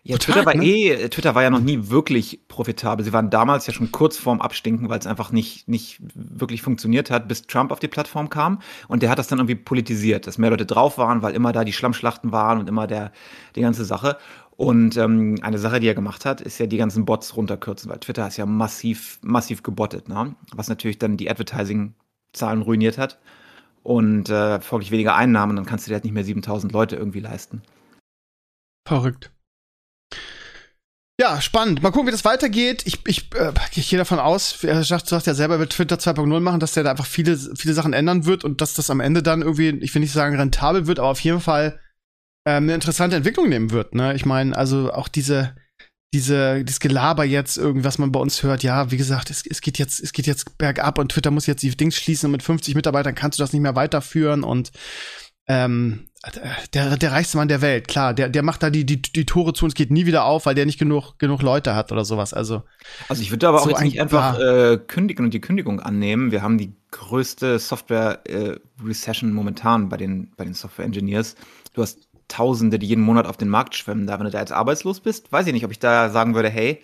Ja, 0.02 0.16
Twitter 0.16 0.46
war 0.46 0.54
ne? 0.54 0.64
eh, 0.64 1.08
Twitter 1.08 1.34
war 1.34 1.42
ja 1.42 1.50
noch 1.50 1.60
nie 1.60 1.90
wirklich 1.90 2.40
profitabel. 2.48 3.04
Sie 3.04 3.12
waren 3.12 3.28
damals 3.28 3.66
ja 3.66 3.72
schon 3.72 3.92
kurz 3.92 4.16
vorm 4.16 4.40
Abstinken, 4.40 4.88
weil 4.88 4.98
es 4.98 5.06
einfach 5.06 5.30
nicht, 5.30 5.68
nicht 5.68 6.00
wirklich 6.14 6.62
funktioniert 6.62 7.10
hat, 7.10 7.28
bis 7.28 7.42
Trump 7.42 7.70
auf 7.70 7.80
die 7.80 7.88
Plattform 7.88 8.30
kam. 8.30 8.60
Und 8.88 9.02
der 9.02 9.10
hat 9.10 9.18
das 9.18 9.28
dann 9.28 9.38
irgendwie 9.38 9.56
politisiert, 9.56 10.26
dass 10.26 10.38
mehr 10.38 10.50
Leute 10.50 10.66
drauf 10.66 10.96
waren, 10.96 11.22
weil 11.22 11.34
immer 11.34 11.52
da 11.52 11.64
die 11.64 11.72
Schlammschlachten 11.72 12.32
waren 12.32 12.58
und 12.58 12.68
immer 12.68 12.86
der, 12.86 13.12
die 13.56 13.60
ganze 13.60 13.84
Sache. 13.84 14.16
Und 14.56 14.96
ähm, 14.96 15.36
eine 15.42 15.58
Sache, 15.58 15.80
die 15.80 15.88
er 15.88 15.94
gemacht 15.94 16.24
hat, 16.24 16.40
ist 16.40 16.58
ja 16.58 16.66
die 16.66 16.76
ganzen 16.76 17.04
Bots 17.04 17.36
runterkürzen, 17.36 17.90
weil 17.90 17.98
Twitter 17.98 18.26
ist 18.26 18.36
ja 18.36 18.46
massiv, 18.46 19.18
massiv 19.22 19.62
gebottet, 19.62 20.08
ne? 20.08 20.34
was 20.54 20.68
natürlich 20.68 20.98
dann 20.98 21.16
die 21.16 21.30
Advertising-Zahlen 21.30 22.62
ruiniert 22.62 22.98
hat 22.98 23.18
und 23.82 24.28
äh, 24.28 24.60
folglich 24.60 24.90
weniger 24.90 25.14
Einnahmen. 25.14 25.56
Dann 25.56 25.66
kannst 25.66 25.86
du 25.86 25.90
dir 25.90 25.94
halt 25.94 26.04
nicht 26.04 26.12
mehr 26.12 26.24
7000 26.24 26.72
Leute 26.72 26.96
irgendwie 26.96 27.20
leisten. 27.20 27.62
Verrückt. 28.86 29.32
Ja, 31.20 31.38
spannend. 31.42 31.82
Mal 31.82 31.90
gucken, 31.90 32.06
wie 32.06 32.12
das 32.12 32.24
weitergeht. 32.24 32.82
Ich, 32.86 33.00
ich, 33.06 33.28
äh, 33.34 33.52
ich 33.74 33.90
gehe 33.90 33.98
davon 33.98 34.18
aus, 34.18 34.64
er 34.64 34.82
sagt, 34.84 35.06
sagt 35.06 35.26
ja 35.26 35.34
selber, 35.34 35.58
wird 35.58 35.74
Twitter 35.74 35.96
2.0 35.96 36.40
machen, 36.40 36.60
dass 36.60 36.72
der 36.72 36.82
da 36.82 36.92
einfach 36.92 37.04
viele, 37.04 37.36
viele 37.36 37.74
Sachen 37.74 37.92
ändern 37.92 38.24
wird 38.24 38.42
und 38.42 38.62
dass 38.62 38.72
das 38.72 38.88
am 38.88 39.00
Ende 39.00 39.22
dann 39.22 39.42
irgendwie, 39.42 39.68
ich 39.68 39.94
will 39.94 40.00
nicht 40.00 40.12
sagen 40.12 40.36
rentabel 40.36 40.86
wird, 40.86 40.98
aber 40.98 41.08
auf 41.08 41.20
jeden 41.20 41.42
Fall 41.42 41.78
ähm, 42.48 42.62
eine 42.62 42.74
interessante 42.74 43.16
Entwicklung 43.16 43.50
nehmen 43.50 43.70
wird. 43.70 43.94
Ne? 43.94 44.14
Ich 44.14 44.24
meine, 44.24 44.56
also 44.56 44.94
auch 44.94 45.08
diese, 45.08 45.54
diese, 46.14 46.64
dieses 46.64 46.80
Gelaber 46.80 47.24
jetzt, 47.24 47.58
irgendwas 47.58 47.98
man 47.98 48.12
bei 48.12 48.20
uns 48.20 48.42
hört, 48.42 48.62
ja, 48.62 48.90
wie 48.90 48.96
gesagt, 48.96 49.28
es, 49.28 49.44
es 49.46 49.60
geht 49.60 49.76
jetzt, 49.76 50.00
es 50.00 50.14
geht 50.14 50.26
jetzt 50.26 50.56
bergab 50.56 50.98
und 50.98 51.12
Twitter 51.12 51.30
muss 51.30 51.44
jetzt 51.44 51.62
die 51.62 51.76
Dings 51.76 51.96
schließen 51.96 52.28
und 52.28 52.32
mit 52.32 52.42
50 52.42 52.74
Mitarbeitern 52.74 53.14
kannst 53.14 53.38
du 53.38 53.42
das 53.42 53.52
nicht 53.52 53.60
mehr 53.60 53.76
weiterführen 53.76 54.42
und 54.42 54.72
ähm, 55.50 56.08
der, 56.74 56.96
der 56.98 57.12
reichste 57.12 57.38
Mann 57.38 57.48
der 57.48 57.62
Welt, 57.62 57.88
klar, 57.88 58.12
der, 58.12 58.28
der 58.28 58.42
macht 58.42 58.62
da 58.62 58.68
die, 58.68 58.84
die, 58.84 59.00
die 59.00 59.24
Tore 59.24 59.54
zu 59.54 59.64
und 59.64 59.70
es 59.70 59.74
geht 59.74 59.90
nie 59.90 60.04
wieder 60.04 60.24
auf, 60.24 60.44
weil 60.44 60.54
der 60.54 60.66
nicht 60.66 60.78
genug, 60.78 61.18
genug 61.18 61.40
Leute 61.40 61.74
hat 61.74 61.92
oder 61.92 62.04
sowas. 62.04 62.34
Also, 62.34 62.62
also 63.08 63.22
ich 63.22 63.30
würde 63.30 63.48
aber 63.48 63.60
auch 63.60 63.64
so 63.64 63.70
jetzt 63.70 63.82
nicht 63.82 64.00
einfach 64.00 64.38
äh, 64.38 64.78
kündigen 64.86 65.24
und 65.24 65.32
die 65.32 65.40
Kündigung 65.40 65.80
annehmen. 65.80 66.30
Wir 66.30 66.42
haben 66.42 66.58
die 66.58 66.74
größte 66.90 67.58
Software-Recession 67.58 69.30
äh, 69.30 69.32
momentan 69.32 69.88
bei 69.88 69.96
den, 69.96 70.32
bei 70.36 70.44
den 70.44 70.54
Software-Engineers. 70.54 71.36
Du 71.72 71.82
hast 71.82 72.00
Tausende, 72.28 72.78
die 72.78 72.86
jeden 72.86 73.02
Monat 73.02 73.26
auf 73.26 73.36
den 73.36 73.48
Markt 73.48 73.74
schwimmen. 73.74 74.06
Da, 74.06 74.18
wenn 74.18 74.24
du 74.24 74.30
da 74.30 74.38
jetzt 74.38 74.52
arbeitslos 74.52 75.00
bist, 75.00 75.32
weiß 75.32 75.48
ich 75.48 75.52
nicht, 75.52 75.64
ob 75.64 75.72
ich 75.72 75.80
da 75.80 76.10
sagen 76.10 76.36
würde, 76.36 76.48
hey, 76.48 76.80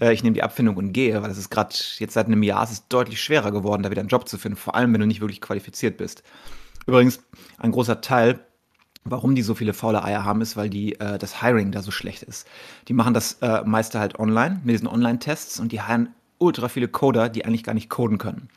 äh, 0.00 0.12
ich 0.12 0.24
nehme 0.24 0.34
die 0.34 0.42
Abfindung 0.42 0.76
und 0.76 0.92
gehe, 0.92 1.20
weil 1.22 1.28
das 1.28 1.38
ist 1.38 1.50
gerade 1.50 1.74
jetzt 1.98 2.14
seit 2.14 2.26
einem 2.26 2.42
Jahr 2.42 2.64
ist 2.64 2.72
es 2.72 2.88
deutlich 2.88 3.20
schwerer 3.20 3.52
geworden, 3.52 3.82
da 3.82 3.90
wieder 3.90 4.00
einen 4.00 4.08
Job 4.08 4.28
zu 4.28 4.36
finden, 4.36 4.56
vor 4.56 4.74
allem 4.74 4.92
wenn 4.92 5.00
du 5.00 5.06
nicht 5.06 5.20
wirklich 5.20 5.40
qualifiziert 5.40 5.96
bist. 5.96 6.22
Übrigens, 6.86 7.22
ein 7.58 7.70
großer 7.70 8.00
Teil, 8.00 8.40
warum 9.04 9.34
die 9.34 9.42
so 9.42 9.54
viele 9.54 9.72
faule 9.72 10.04
Eier 10.04 10.24
haben, 10.24 10.40
ist, 10.40 10.56
weil 10.56 10.70
die, 10.70 10.98
äh, 11.00 11.18
das 11.18 11.40
Hiring 11.42 11.72
da 11.72 11.82
so 11.82 11.90
schlecht 11.90 12.22
ist. 12.22 12.46
Die 12.88 12.92
machen 12.92 13.14
das 13.14 13.34
äh, 13.40 13.62
meiste 13.64 13.98
halt 13.98 14.18
online, 14.18 14.60
mit 14.64 14.74
diesen 14.74 14.88
Online-Tests 14.88 15.60
und 15.60 15.72
die 15.72 15.82
hiren 15.86 16.10
ultra 16.38 16.68
viele 16.68 16.88
Coder, 16.88 17.28
die 17.28 17.44
eigentlich 17.44 17.64
gar 17.64 17.74
nicht 17.74 17.90
coden 17.90 18.18
können. 18.18 18.48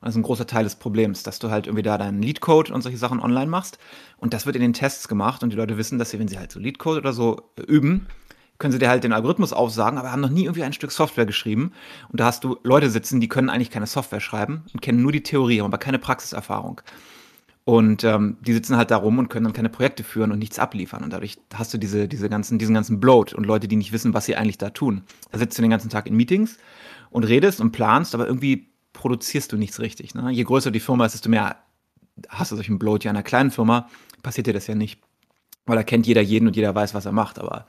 Und 0.00 0.02
das 0.02 0.10
ist 0.10 0.16
ein 0.16 0.22
großer 0.22 0.46
Teil 0.46 0.64
des 0.64 0.76
Problems, 0.76 1.22
dass 1.22 1.38
du 1.38 1.50
halt 1.50 1.66
irgendwie 1.66 1.82
da 1.82 1.98
deinen 1.98 2.22
Lead-Code 2.22 2.72
und 2.72 2.82
solche 2.82 2.98
Sachen 2.98 3.20
online 3.20 3.46
machst. 3.46 3.78
Und 4.18 4.34
das 4.34 4.46
wird 4.46 4.56
in 4.56 4.62
den 4.62 4.72
Tests 4.72 5.08
gemacht 5.08 5.42
und 5.42 5.50
die 5.50 5.56
Leute 5.56 5.78
wissen, 5.78 5.98
dass 5.98 6.10
sie, 6.10 6.18
wenn 6.18 6.28
sie 6.28 6.38
halt 6.38 6.52
so 6.52 6.60
Lead-Code 6.60 7.00
oder 7.00 7.12
so 7.12 7.50
äh, 7.56 7.62
üben, 7.62 8.06
können 8.58 8.72
sie 8.72 8.78
dir 8.78 8.88
halt 8.88 9.04
den 9.04 9.12
Algorithmus 9.12 9.52
aufsagen, 9.52 9.98
aber 9.98 10.12
haben 10.12 10.20
noch 10.20 10.30
nie 10.30 10.44
irgendwie 10.44 10.62
ein 10.62 10.72
Stück 10.72 10.90
Software 10.90 11.26
geschrieben. 11.26 11.72
Und 12.10 12.20
da 12.20 12.26
hast 12.26 12.44
du 12.44 12.58
Leute 12.62 12.90
sitzen, 12.90 13.20
die 13.20 13.28
können 13.28 13.50
eigentlich 13.50 13.70
keine 13.70 13.86
Software 13.86 14.20
schreiben 14.20 14.64
und 14.72 14.80
kennen 14.80 15.02
nur 15.02 15.12
die 15.12 15.22
Theorie, 15.22 15.60
haben 15.60 15.66
aber 15.66 15.78
keine 15.78 15.98
Praxiserfahrung. 15.98 16.80
Und 17.68 18.04
ähm, 18.04 18.36
die 18.42 18.52
sitzen 18.52 18.76
halt 18.76 18.92
da 18.92 18.96
rum 18.96 19.18
und 19.18 19.28
können 19.28 19.42
dann 19.42 19.52
keine 19.52 19.68
Projekte 19.68 20.04
führen 20.04 20.30
und 20.30 20.38
nichts 20.38 20.60
abliefern. 20.60 21.02
Und 21.02 21.12
dadurch 21.12 21.36
hast 21.52 21.74
du 21.74 21.78
diese, 21.78 22.06
diese 22.06 22.28
ganzen, 22.28 22.60
diesen 22.60 22.76
ganzen 22.76 23.00
Bloat 23.00 23.32
und 23.32 23.44
Leute, 23.44 23.66
die 23.66 23.74
nicht 23.74 23.90
wissen, 23.90 24.14
was 24.14 24.24
sie 24.24 24.36
eigentlich 24.36 24.56
da 24.56 24.70
tun. 24.70 25.02
Da 25.32 25.38
sitzt 25.38 25.58
du 25.58 25.62
den 25.62 25.72
ganzen 25.72 25.90
Tag 25.90 26.06
in 26.06 26.14
Meetings 26.14 26.58
und 27.10 27.24
redest 27.24 27.60
und 27.60 27.72
planst, 27.72 28.14
aber 28.14 28.28
irgendwie 28.28 28.68
produzierst 28.92 29.50
du 29.50 29.56
nichts 29.56 29.80
richtig. 29.80 30.14
Ne? 30.14 30.30
Je 30.30 30.44
größer 30.44 30.70
die 30.70 30.78
Firma 30.78 31.06
ist, 31.06 31.14
desto 31.14 31.28
mehr 31.28 31.56
hast 32.28 32.52
du 32.52 32.54
solchen 32.54 32.78
Bloat. 32.78 33.02
Ja, 33.02 33.10
in 33.10 33.16
einer 33.16 33.24
kleinen 33.24 33.50
Firma 33.50 33.88
passiert 34.22 34.46
dir 34.46 34.54
das 34.54 34.68
ja 34.68 34.76
nicht. 34.76 35.00
Weil 35.64 35.74
da 35.74 35.82
kennt 35.82 36.06
jeder 36.06 36.22
jeden 36.22 36.46
und 36.46 36.54
jeder 36.54 36.72
weiß, 36.72 36.94
was 36.94 37.04
er 37.04 37.10
macht. 37.10 37.40
Aber 37.40 37.66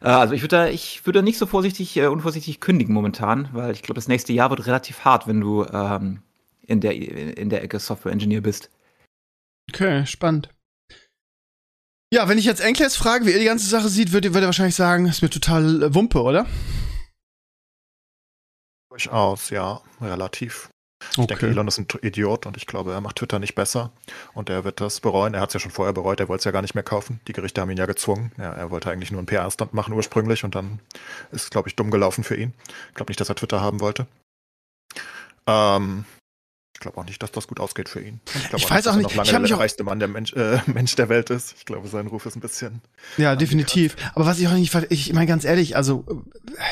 äh, 0.00 0.10
also 0.10 0.34
ich 0.34 0.42
würde 0.42 0.56
da, 0.56 0.68
ich 0.68 1.04
würde 1.06 1.18
da 1.18 1.22
nicht 1.24 1.38
so 1.38 1.46
vorsichtig, 1.46 1.96
äh, 1.96 2.06
unvorsichtig 2.06 2.60
kündigen 2.60 2.94
momentan, 2.94 3.48
weil 3.52 3.72
ich 3.72 3.82
glaube, 3.82 3.96
das 3.96 4.06
nächste 4.06 4.32
Jahr 4.32 4.50
wird 4.50 4.64
relativ 4.68 5.04
hart, 5.04 5.26
wenn 5.26 5.40
du 5.40 5.64
ähm, 5.64 6.20
in, 6.62 6.80
der, 6.80 6.94
in 6.94 7.48
der 7.48 7.64
Ecke 7.64 7.80
Software 7.80 8.12
Engineer 8.12 8.40
bist. 8.40 8.70
Okay, 9.74 10.06
spannend. 10.06 10.50
Ja, 12.12 12.28
wenn 12.28 12.38
ich 12.38 12.44
jetzt 12.44 12.60
Enkles 12.60 12.94
frage, 12.94 13.26
wie 13.26 13.32
er 13.32 13.40
die 13.40 13.44
ganze 13.44 13.66
Sache 13.66 13.88
sieht, 13.88 14.12
würde 14.12 14.32
würd 14.32 14.44
er 14.44 14.46
wahrscheinlich 14.46 14.76
sagen, 14.76 15.06
ist 15.06 15.20
mir 15.20 15.30
total 15.30 15.82
äh, 15.82 15.94
Wumpe, 15.94 16.22
oder? 16.22 16.46
Durchaus, 18.88 19.50
ja, 19.50 19.80
relativ. 20.00 20.70
Ich 21.10 21.18
okay. 21.18 21.26
denke, 21.26 21.48
Elon 21.48 21.66
ist 21.66 21.78
ein 21.78 21.88
Idiot 22.02 22.46
und 22.46 22.56
ich 22.56 22.68
glaube, 22.68 22.92
er 22.92 23.00
macht 23.00 23.16
Twitter 23.16 23.40
nicht 23.40 23.56
besser 23.56 23.90
und 24.32 24.48
er 24.48 24.62
wird 24.62 24.80
das 24.80 25.00
bereuen. 25.00 25.34
Er 25.34 25.40
hat 25.40 25.48
es 25.48 25.54
ja 25.54 25.60
schon 25.60 25.72
vorher 25.72 25.92
bereut, 25.92 26.20
er 26.20 26.28
wollte 26.28 26.42
es 26.42 26.44
ja 26.44 26.52
gar 26.52 26.62
nicht 26.62 26.76
mehr 26.76 26.84
kaufen. 26.84 27.18
Die 27.26 27.32
Gerichte 27.32 27.60
haben 27.60 27.70
ihn 27.70 27.76
ja 27.76 27.86
gezwungen. 27.86 28.30
Ja, 28.38 28.52
er 28.52 28.70
wollte 28.70 28.92
eigentlich 28.92 29.10
nur 29.10 29.18
einen 29.18 29.26
PR-Stand 29.26 29.74
machen 29.74 29.92
ursprünglich 29.92 30.44
und 30.44 30.54
dann 30.54 30.78
ist 31.32 31.42
es, 31.42 31.50
glaube 31.50 31.68
ich, 31.68 31.74
dumm 31.74 31.90
gelaufen 31.90 32.22
für 32.22 32.36
ihn. 32.36 32.54
Ich 32.90 32.94
glaube 32.94 33.10
nicht, 33.10 33.20
dass 33.20 33.28
er 33.28 33.34
Twitter 33.34 33.60
haben 33.60 33.80
wollte. 33.80 34.06
Ähm, 35.48 36.04
ich 36.74 36.80
glaube 36.80 36.98
auch 36.98 37.04
nicht, 37.04 37.22
dass 37.22 37.30
das 37.30 37.46
gut 37.46 37.60
ausgeht 37.60 37.88
für 37.88 38.00
ihn. 38.00 38.20
Ich, 38.34 38.52
ich 38.52 38.70
weiß 38.70 38.88
auch 38.88 38.96
nicht, 38.96 39.06
dass 39.06 39.16
er 39.16 39.24
noch 39.24 39.32
lange 39.32 39.48
der 39.48 39.58
reichste 39.58 39.84
Mann 39.84 40.00
der 40.00 40.08
Mensch, 40.08 40.32
äh, 40.34 40.58
Mensch 40.66 40.96
der 40.96 41.08
Welt 41.08 41.30
ist. 41.30 41.54
Ich 41.56 41.64
glaube, 41.64 41.88
sein 41.88 42.08
Ruf 42.08 42.26
ist 42.26 42.36
ein 42.36 42.40
bisschen. 42.40 42.82
Ja, 43.16 43.36
definitiv. 43.36 43.94
Aber 44.14 44.26
was 44.26 44.40
ich 44.40 44.48
auch 44.48 44.52
nicht, 44.52 44.74
ich 44.90 45.12
meine 45.12 45.26
ganz 45.26 45.44
ehrlich, 45.44 45.76
also 45.76 46.04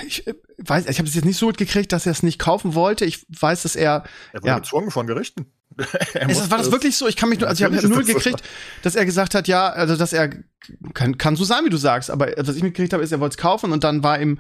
ich 0.07 0.27
äh, 0.27 0.35
weiß, 0.59 0.87
ich 0.89 0.99
habe 0.99 1.09
es 1.09 1.15
jetzt 1.15 1.25
nicht 1.25 1.39
so 1.39 1.47
mitgekriegt, 1.47 1.93
dass 1.93 2.05
er 2.05 2.13
es 2.13 2.23
nicht 2.25 2.41
kaufen 2.41 2.75
wollte. 2.75 3.05
Ich 3.05 3.25
weiß, 3.29 3.63
dass 3.63 3.77
er. 3.77 4.05
Er 4.33 4.43
wurde 4.43 4.49
ja, 4.49 4.59
gezwungen 4.59 4.91
von 4.91 5.07
Gerichten. 5.07 5.47
ist 5.79 6.41
das, 6.41 6.51
war 6.51 6.59
das 6.59 6.71
wirklich 6.71 6.97
so? 6.97 7.07
Ich 7.07 7.17
kann 7.17 7.29
mich 7.29 7.39
nur, 7.39 7.49
also 7.49 7.65
ich 7.65 7.73
habe 7.73 7.89
nur 7.89 8.03
gekriegt, 8.03 8.41
so. 8.41 8.45
dass 8.83 8.97
er 8.97 9.07
gesagt 9.07 9.35
hat, 9.35 9.49
ja, 9.49 9.69
also 9.69 9.97
dass 9.97 10.13
er 10.13 10.31
kann, 10.93 11.17
kann 11.17 11.37
so 11.37 11.45
sein, 11.45 11.65
wie 11.65 11.71
du 11.71 11.79
sagst, 11.79 12.11
aber 12.11 12.29
was 12.37 12.57
ich 12.57 12.63
mitgekriegt 12.63 12.93
habe, 12.93 13.03
ist, 13.03 13.13
er 13.13 13.21
wollte 13.21 13.35
es 13.35 13.39
kaufen 13.39 13.73
und 13.73 13.83
dann 13.85 14.03
war 14.03 14.21
ihm 14.21 14.39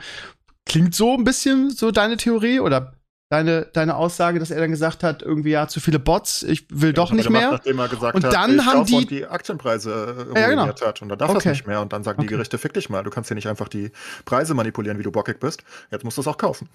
klingt 0.67 0.95
so 0.95 1.15
ein 1.15 1.25
bisschen 1.25 1.71
so 1.71 1.91
deine 1.91 2.17
Theorie 2.17 2.61
oder 2.61 2.95
deine, 3.33 3.67
deine 3.73 3.97
Aussage, 3.97 4.39
dass 4.39 4.51
er 4.51 4.61
dann 4.61 4.71
gesagt 4.71 5.03
hat, 5.03 5.23
irgendwie 5.23 5.51
ja 5.51 5.67
zu 5.67 5.81
viele 5.81 5.99
Bots, 5.99 6.43
ich 6.43 6.67
will 6.69 6.91
ja, 6.91 6.93
doch 6.93 7.13
nicht 7.13 7.31
mehr. 7.31 7.53
Nachdem 7.53 7.79
er 7.79 7.89
gesagt 7.89 8.15
und 8.15 8.25
hat, 8.25 8.35
dann 8.35 8.67
haben 8.67 8.85
die, 8.85 9.07
die 9.07 9.27
Aktienpreise 9.27 10.27
ja, 10.37 10.49
genau. 10.49 10.67
hat 10.67 11.01
und 11.01 11.09
dann 11.09 11.19
darf 11.19 11.31
okay. 11.31 11.39
das 11.39 11.47
nicht 11.47 11.67
mehr 11.67 11.81
und 11.81 11.95
dann 11.95 12.05
sagen 12.05 12.19
okay. 12.19 12.29
die 12.29 12.35
Gerichte 12.35 12.59
fick 12.59 12.75
dich 12.75 12.91
mal, 12.91 13.03
du 13.03 13.11
kannst 13.11 13.29
hier 13.29 13.35
nicht 13.35 13.49
einfach 13.49 13.69
die 13.69 13.91
Preise 14.27 14.53
manipulieren, 14.53 14.99
wie 14.99 15.03
du 15.03 15.11
bockig 15.11 15.41
bist. 15.41 15.65
Jetzt 15.91 16.05
musst 16.05 16.19
du 16.19 16.21
es 16.21 16.29
auch 16.29 16.37
kaufen. 16.37 16.69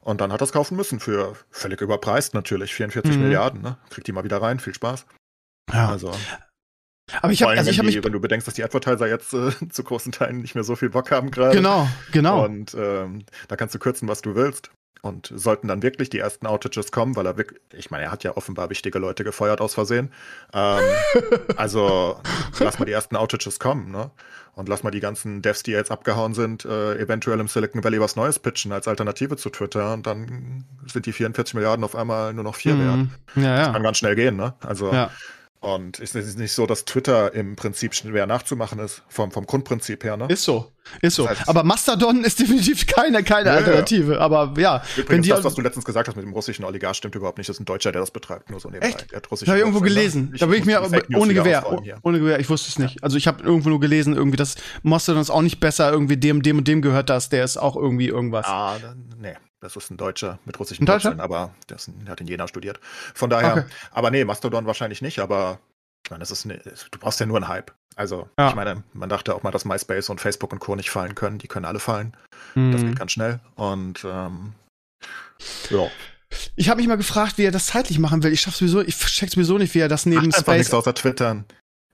Und 0.00 0.22
dann 0.22 0.32
hat 0.32 0.40
er 0.40 0.44
es 0.44 0.52
kaufen 0.52 0.76
müssen 0.76 0.98
für 0.98 1.34
völlig 1.50 1.82
überpreist 1.82 2.32
natürlich, 2.32 2.74
44 2.74 3.14
mhm. 3.14 3.22
Milliarden, 3.24 3.60
ne? 3.60 3.76
Kriegt 3.90 4.06
die 4.06 4.12
mal 4.12 4.24
wieder 4.24 4.40
rein, 4.40 4.60
viel 4.60 4.72
Spaß. 4.72 5.04
Ja. 5.70 5.90
Also 5.90 6.12
aber 7.22 7.32
ich 7.32 7.42
habe, 7.42 7.52
also 7.52 7.70
ich 7.70 7.82
mich, 7.82 8.04
wenn 8.04 8.12
du 8.12 8.20
bedenkst, 8.20 8.46
dass 8.46 8.54
die 8.54 8.64
Advertiser 8.64 9.08
jetzt 9.08 9.32
äh, 9.32 9.50
zu 9.70 9.82
großen 9.82 10.12
Teilen 10.12 10.40
nicht 10.40 10.54
mehr 10.54 10.64
so 10.64 10.76
viel 10.76 10.90
Bock 10.90 11.10
haben 11.10 11.30
gerade. 11.30 11.56
Genau, 11.56 11.88
genau. 12.12 12.44
Und 12.44 12.74
ähm, 12.74 13.24
da 13.48 13.56
kannst 13.56 13.74
du 13.74 13.78
kürzen, 13.78 14.08
was 14.08 14.22
du 14.22 14.34
willst. 14.34 14.70
Und 15.00 15.32
sollten 15.34 15.68
dann 15.68 15.82
wirklich 15.82 16.10
die 16.10 16.18
ersten 16.18 16.46
Outages 16.46 16.90
kommen, 16.90 17.14
weil 17.14 17.26
er 17.26 17.36
wirklich, 17.36 17.60
ich 17.72 17.90
meine, 17.90 18.04
er 18.04 18.10
hat 18.10 18.24
ja 18.24 18.36
offenbar 18.36 18.68
wichtige 18.68 18.98
Leute 18.98 19.22
gefeuert 19.22 19.60
aus 19.60 19.74
Versehen. 19.74 20.10
Ähm, 20.52 20.82
also 21.56 22.20
lass 22.58 22.78
mal 22.78 22.84
die 22.84 22.92
ersten 22.92 23.16
Outages 23.16 23.60
kommen, 23.60 23.90
ne? 23.90 24.10
Und 24.54 24.68
lass 24.68 24.82
mal 24.82 24.90
die 24.90 24.98
ganzen 24.98 25.40
Devs, 25.40 25.62
die 25.62 25.70
jetzt 25.70 25.92
abgehauen 25.92 26.34
sind, 26.34 26.64
äh, 26.64 26.96
eventuell 26.98 27.38
im 27.38 27.46
Silicon 27.46 27.84
Valley 27.84 28.00
was 28.00 28.16
Neues 28.16 28.40
pitchen 28.40 28.72
als 28.72 28.88
Alternative 28.88 29.36
zu 29.36 29.50
Twitter. 29.50 29.92
Und 29.92 30.04
dann 30.04 30.64
sind 30.84 31.06
die 31.06 31.12
44 31.12 31.54
Milliarden 31.54 31.84
auf 31.84 31.94
einmal 31.94 32.34
nur 32.34 32.42
noch 32.42 32.56
vier 32.56 32.74
mhm. 32.74 32.80
wert. 32.80 33.08
Ja, 33.36 33.42
ja. 33.42 33.64
Das 33.66 33.72
kann 33.74 33.82
ganz 33.84 33.98
schnell 33.98 34.16
gehen, 34.16 34.34
ne? 34.34 34.54
Also 34.66 34.92
ja. 34.92 35.12
Und 35.60 35.98
es 35.98 36.14
ist 36.14 36.38
nicht 36.38 36.52
so, 36.52 36.66
dass 36.66 36.84
Twitter 36.84 37.34
im 37.34 37.56
Prinzip 37.56 37.92
schwer 37.92 38.28
nachzumachen 38.28 38.78
ist, 38.78 39.02
vom, 39.08 39.32
vom 39.32 39.44
Grundprinzip 39.44 40.04
her, 40.04 40.16
ne? 40.16 40.26
Ist 40.28 40.44
so, 40.44 40.70
ist 41.02 41.16
so. 41.16 41.24
Das 41.26 41.40
heißt, 41.40 41.48
aber 41.48 41.64
Mastodon 41.64 42.22
ist 42.22 42.38
definitiv 42.38 42.86
keine, 42.86 43.24
keine 43.24 43.50
ja, 43.50 43.56
Alternative. 43.56 44.14
Ja. 44.14 44.20
Aber 44.20 44.54
ja. 44.56 44.84
Übrigens, 44.96 45.10
wenn 45.10 45.22
die 45.22 45.28
das, 45.30 45.42
was 45.42 45.54
du 45.56 45.62
letztens 45.62 45.84
gesagt 45.84 46.06
hast 46.06 46.14
mit 46.14 46.24
dem 46.24 46.32
russischen 46.32 46.64
Oligarch, 46.64 46.96
stimmt 46.96 47.16
überhaupt 47.16 47.38
nicht. 47.38 47.48
Das 47.48 47.56
ist 47.56 47.60
ein 47.60 47.64
Deutscher, 47.64 47.90
der 47.90 48.00
das 48.00 48.12
betreibt, 48.12 48.50
nur 48.50 48.60
so 48.60 48.68
nebenbei. 48.68 48.88
Echt? 48.88 49.10
Der 49.10 49.16
hat 49.16 49.30
habe 49.30 49.58
irgendwo 49.58 49.80
gelesen. 49.80 50.30
Ich 50.32 50.40
da 50.40 50.46
bin 50.46 50.60
ich 50.60 50.64
mir 50.64 50.80
ohne 51.16 51.34
Gewehr. 51.34 51.66
Ohne 52.02 52.20
Gewehr, 52.20 52.38
ich 52.38 52.48
wusste 52.48 52.68
es 52.68 52.78
nicht. 52.78 53.02
Also 53.02 53.16
ich 53.16 53.26
habe 53.26 53.42
irgendwo 53.42 53.68
nur 53.68 53.80
gelesen, 53.80 54.14
irgendwie, 54.14 54.36
dass 54.36 54.54
Mastodon 54.84 55.20
ist 55.20 55.30
auch 55.30 55.42
nicht 55.42 55.58
besser, 55.58 55.90
irgendwie 55.90 56.16
dem, 56.16 56.42
dem 56.42 56.58
und 56.58 56.68
dem 56.68 56.82
gehört 56.82 57.10
das, 57.10 57.30
der 57.30 57.42
ist 57.42 57.56
auch 57.56 57.74
irgendwie 57.74 58.06
irgendwas. 58.06 58.46
Ah, 58.46 58.76
nee. 59.20 59.34
Das 59.60 59.74
ist 59.74 59.90
ein 59.90 59.96
Deutscher 59.96 60.38
mit 60.44 60.58
russischen 60.60 60.86
Wurzeln, 60.86 61.20
aber 61.20 61.54
der, 61.68 61.76
ist, 61.76 61.90
der, 61.92 62.12
hat 62.12 62.20
in 62.20 62.28
Jena 62.28 62.46
studiert. 62.46 62.78
Von 63.14 63.28
daher, 63.28 63.52
okay. 63.52 63.64
aber 63.90 64.10
nee, 64.10 64.24
Mastodon 64.24 64.66
wahrscheinlich 64.66 65.02
nicht, 65.02 65.18
aber 65.18 65.58
ich 66.06 66.10
meine, 66.10 66.20
das 66.20 66.30
ist 66.30 66.44
eine, 66.44 66.58
du 66.58 66.98
brauchst 66.98 67.18
ja 67.20 67.26
nur 67.26 67.36
einen 67.36 67.48
Hype. 67.48 67.72
Also, 67.96 68.28
ja. 68.38 68.50
ich 68.50 68.54
meine, 68.54 68.84
man 68.92 69.08
dachte 69.08 69.34
auch 69.34 69.42
mal, 69.42 69.50
dass 69.50 69.64
MySpace 69.64 70.08
und 70.08 70.20
Facebook 70.20 70.52
und 70.52 70.60
Co. 70.60 70.76
nicht 70.76 70.90
fallen 70.90 71.16
können. 71.16 71.38
Die 71.38 71.48
können 71.48 71.66
alle 71.66 71.80
fallen. 71.80 72.16
Mhm. 72.54 72.72
Das 72.72 72.80
geht 72.82 72.98
ganz 72.98 73.12
schnell. 73.12 73.40
Und 73.56 74.04
ähm, 74.04 74.54
ja. 75.70 75.88
Ich 76.54 76.68
habe 76.68 76.78
mich 76.78 76.86
mal 76.86 76.96
gefragt, 76.96 77.38
wie 77.38 77.44
er 77.44 77.50
das 77.50 77.66
zeitlich 77.66 77.98
machen 77.98 78.22
will. 78.22 78.32
Ich 78.32 78.40
schaff 78.40 78.54
sowieso, 78.54 78.82
ich 78.82 78.96
check 78.96 79.30
sowieso 79.30 79.58
nicht, 79.58 79.74
wie 79.74 79.80
er 79.80 79.88
das 79.88 80.06
neben 80.06 80.28
Macht 80.28 80.40
Space. 80.40 80.58
nichts 80.58 80.74
außer 80.74 80.94
twittern. 80.94 81.44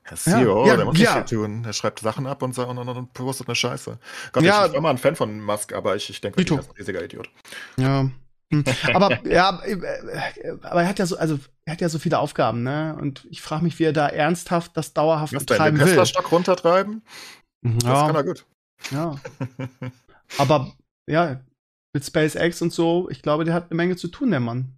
Herr 0.06 0.18
CEO, 0.18 0.66
ja, 0.66 0.76
der 0.76 0.84
muss 0.84 0.98
ja. 0.98 1.14
viel 1.14 1.38
tun. 1.38 1.64
Er 1.64 1.72
schreibt 1.72 2.00
Sachen 2.00 2.26
ab 2.26 2.42
und, 2.42 2.56
und, 2.58 2.78
und, 2.78 2.88
und 2.88 3.12
postet 3.14 3.48
eine 3.48 3.54
Scheiße. 3.54 3.98
Gott, 4.32 4.42
ja. 4.42 4.66
ich 4.66 4.72
bin 4.72 4.78
immer 4.78 4.90
ein 4.90 4.98
Fan 4.98 5.16
von 5.16 5.40
Musk, 5.40 5.72
aber 5.72 5.96
ich, 5.96 6.10
ich 6.10 6.20
denke, 6.20 6.40
er 6.40 6.44
ist 6.44 6.68
ein 6.68 6.76
riesiger 6.76 7.02
Idiot. 7.02 7.30
Ja. 7.78 8.10
Hm. 8.52 8.64
aber 8.92 9.24
ja, 9.26 9.62
äh, 9.64 10.58
aber 10.62 10.82
er 10.82 10.88
hat 10.88 10.98
ja 10.98 11.06
so, 11.06 11.16
also 11.16 11.38
er 11.64 11.72
hat 11.72 11.80
ja 11.80 11.88
so 11.88 11.98
viele 11.98 12.18
Aufgaben, 12.18 12.62
ne? 12.62 12.96
Und 13.00 13.26
ich 13.30 13.40
frage 13.40 13.64
mich, 13.64 13.78
wie 13.78 13.84
er 13.84 13.94
da 13.94 14.06
ernsthaft 14.08 14.76
das 14.76 14.92
dauerhaft 14.92 15.32
Was 15.32 15.46
betreiben 15.46 15.78
will. 15.78 15.86
Tesla-Stock 15.86 16.30
runtertreiben? 16.30 17.02
Ja. 17.62 17.70
Das 17.78 18.06
kann 18.06 18.16
er 18.16 18.24
gut. 18.24 18.46
Ja. 18.90 19.16
aber 20.38 20.74
ja, 21.08 21.40
mit 21.94 22.04
SpaceX 22.04 22.60
und 22.60 22.74
so, 22.74 23.08
ich 23.08 23.22
glaube, 23.22 23.44
der 23.44 23.54
hat 23.54 23.70
eine 23.70 23.76
Menge 23.76 23.96
zu 23.96 24.08
tun, 24.08 24.30
der 24.30 24.40
Mann. 24.40 24.76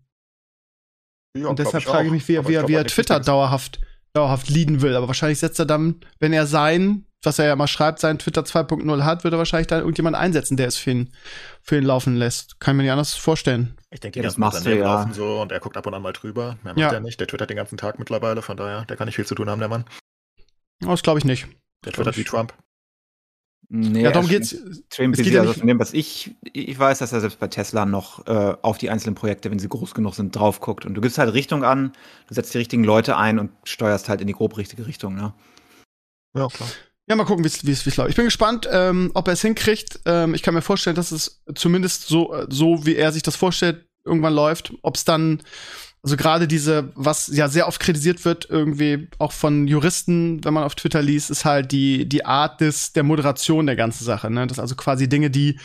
Ja, 1.36 1.48
und 1.48 1.58
deshalb 1.58 1.82
frage 1.82 2.06
ich 2.06 2.12
mich, 2.12 2.28
wie, 2.28 2.36
er, 2.36 2.46
wie, 2.46 2.68
wie 2.68 2.74
er 2.74 2.86
Twitter 2.86 3.18
dauerhaft, 3.20 3.80
dauerhaft 4.16 4.48
leaden 4.48 4.82
will. 4.82 4.96
Aber 4.96 5.08
wahrscheinlich 5.08 5.38
setzt 5.38 5.58
er 5.58 5.66
dann, 5.66 6.00
wenn 6.18 6.32
er 6.32 6.46
sein 6.46 7.06
was 7.26 7.38
er 7.38 7.46
ja 7.46 7.56
mal 7.56 7.66
schreibt, 7.66 7.98
sein 7.98 8.18
Twitter 8.18 8.42
2.0 8.42 9.04
hat, 9.04 9.24
würde 9.24 9.36
er 9.36 9.38
wahrscheinlich 9.38 9.66
dann 9.66 9.80
irgendjemand 9.80 10.16
einsetzen, 10.16 10.56
der 10.56 10.68
es 10.68 10.76
für 10.76 10.92
ihn, 10.92 11.12
für 11.60 11.76
ihn 11.76 11.84
laufen 11.84 12.16
lässt. 12.16 12.60
Kann 12.60 12.74
ich 12.74 12.76
mir 12.78 12.82
nicht 12.84 12.92
anders 12.92 13.14
vorstellen. 13.14 13.76
Ich 13.90 14.00
denke, 14.00 14.22
das 14.22 14.38
macht 14.38 14.64
er 14.64 14.76
ja. 14.76 14.94
laufen 14.94 15.12
so 15.12 15.42
und 15.42 15.52
er 15.52 15.60
guckt 15.60 15.76
ab 15.76 15.86
und 15.86 15.94
an 15.94 16.02
mal 16.02 16.12
drüber. 16.12 16.56
Mehr 16.62 16.72
macht 16.72 16.78
ja. 16.78 16.92
er 16.92 17.00
nicht. 17.00 17.20
Der 17.20 17.26
twittert 17.26 17.50
den 17.50 17.56
ganzen 17.56 17.76
Tag 17.76 17.98
mittlerweile, 17.98 18.40
von 18.40 18.56
daher, 18.56 18.84
der 18.86 18.96
kann 18.96 19.06
nicht 19.06 19.16
viel 19.16 19.26
zu 19.26 19.34
tun 19.34 19.50
haben, 19.50 19.58
der 19.58 19.68
Mann. 19.68 19.84
Das 20.80 21.02
glaube 21.02 21.18
ich 21.18 21.24
nicht. 21.24 21.48
Der 21.84 21.92
twittert 21.92 22.16
wie 22.16 22.24
Trump. 22.24 22.54
Nee, 23.68 24.02
ja, 24.02 24.12
darum 24.12 24.28
geht's. 24.28 24.52
Extrem 24.52 25.12
es 25.12 25.22
geht 25.22 25.36
also 25.36 25.52
von 25.52 25.66
dem, 25.66 25.78
was 25.80 25.92
ich, 25.92 26.36
ich 26.52 26.78
weiß, 26.78 27.00
dass 27.00 27.12
er 27.12 27.20
selbst 27.20 27.40
bei 27.40 27.48
Tesla 27.48 27.84
noch 27.84 28.26
äh, 28.26 28.54
auf 28.62 28.78
die 28.78 28.90
einzelnen 28.90 29.16
Projekte, 29.16 29.50
wenn 29.50 29.58
sie 29.58 29.68
groß 29.68 29.92
genug 29.94 30.14
sind, 30.14 30.34
drauf 30.36 30.60
guckt. 30.60 30.86
Und 30.86 30.94
du 30.94 31.00
gibst 31.00 31.18
halt 31.18 31.34
Richtung 31.34 31.64
an, 31.64 31.92
du 32.28 32.34
setzt 32.34 32.54
die 32.54 32.58
richtigen 32.58 32.84
Leute 32.84 33.16
ein 33.16 33.38
und 33.38 33.50
steuerst 33.64 34.08
halt 34.08 34.20
in 34.20 34.28
die 34.28 34.34
grob 34.34 34.56
richtige 34.56 34.86
Richtung, 34.86 35.16
ne? 35.16 35.34
Ja, 36.36 36.46
klar. 36.48 36.68
Ja, 37.08 37.14
mal 37.14 37.24
gucken, 37.24 37.44
wie 37.44 37.48
es 37.70 37.96
läuft. 37.96 38.10
Ich 38.10 38.16
bin 38.16 38.24
gespannt, 38.24 38.68
ähm, 38.70 39.12
ob 39.14 39.28
er 39.28 39.34
es 39.34 39.42
hinkriegt. 39.42 40.00
Ähm, 40.06 40.34
ich 40.34 40.42
kann 40.42 40.54
mir 40.54 40.62
vorstellen, 40.62 40.96
dass 40.96 41.12
es 41.12 41.42
zumindest 41.54 42.08
so, 42.08 42.34
so 42.48 42.84
wie 42.84 42.96
er 42.96 43.12
sich 43.12 43.22
das 43.22 43.36
vorstellt, 43.36 43.86
irgendwann 44.04 44.34
läuft. 44.34 44.72
Ob 44.82 44.96
es 44.96 45.04
dann, 45.04 45.42
also 46.02 46.16
gerade 46.16 46.46
diese, 46.46 46.92
was 46.94 47.26
ja 47.28 47.48
sehr 47.48 47.66
oft 47.66 47.80
kritisiert 47.80 48.24
wird, 48.24 48.48
irgendwie 48.48 49.08
auch 49.18 49.32
von 49.32 49.66
Juristen, 49.66 50.44
wenn 50.44 50.54
man 50.54 50.64
auf 50.64 50.74
Twitter 50.76 51.02
liest, 51.02 51.30
ist 51.30 51.44
halt 51.44 51.72
die, 51.72 52.08
die 52.08 52.24
Art 52.24 52.60
des, 52.60 52.92
der 52.92 53.02
Moderation 53.02 53.66
der 53.66 53.76
ganzen 53.76 54.04
Sache. 54.04 54.30
Ne? 54.30 54.46
Das 54.46 54.58
also 54.58 54.76
quasi 54.76 55.08
Dinge, 55.08 55.30
die 55.30 55.58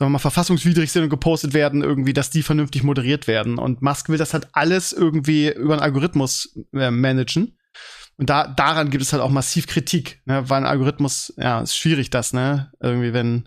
sagen 0.00 0.12
wir 0.12 0.14
mal, 0.14 0.18
verfassungswidrig 0.18 0.90
sind 0.90 1.02
und 1.02 1.10
gepostet 1.10 1.52
werden, 1.52 1.82
irgendwie, 1.82 2.14
dass 2.14 2.30
die 2.30 2.42
vernünftig 2.42 2.82
moderiert 2.84 3.26
werden. 3.26 3.58
Und 3.58 3.82
Musk 3.82 4.08
will 4.08 4.16
das 4.16 4.32
halt 4.32 4.48
alles 4.52 4.92
irgendwie 4.92 5.52
über 5.52 5.74
einen 5.74 5.82
Algorithmus 5.82 6.58
äh, 6.72 6.90
managen. 6.90 7.58
Und 8.16 8.30
da, 8.30 8.48
daran 8.48 8.88
gibt 8.88 9.02
es 9.02 9.12
halt 9.12 9.22
auch 9.22 9.30
massiv 9.30 9.66
Kritik, 9.66 10.22
ne? 10.24 10.48
weil 10.48 10.62
ein 10.62 10.66
Algorithmus, 10.66 11.34
ja, 11.36 11.60
ist 11.60 11.76
schwierig 11.76 12.08
das, 12.08 12.32
ne? 12.32 12.72
Irgendwie, 12.80 13.12
wenn. 13.12 13.46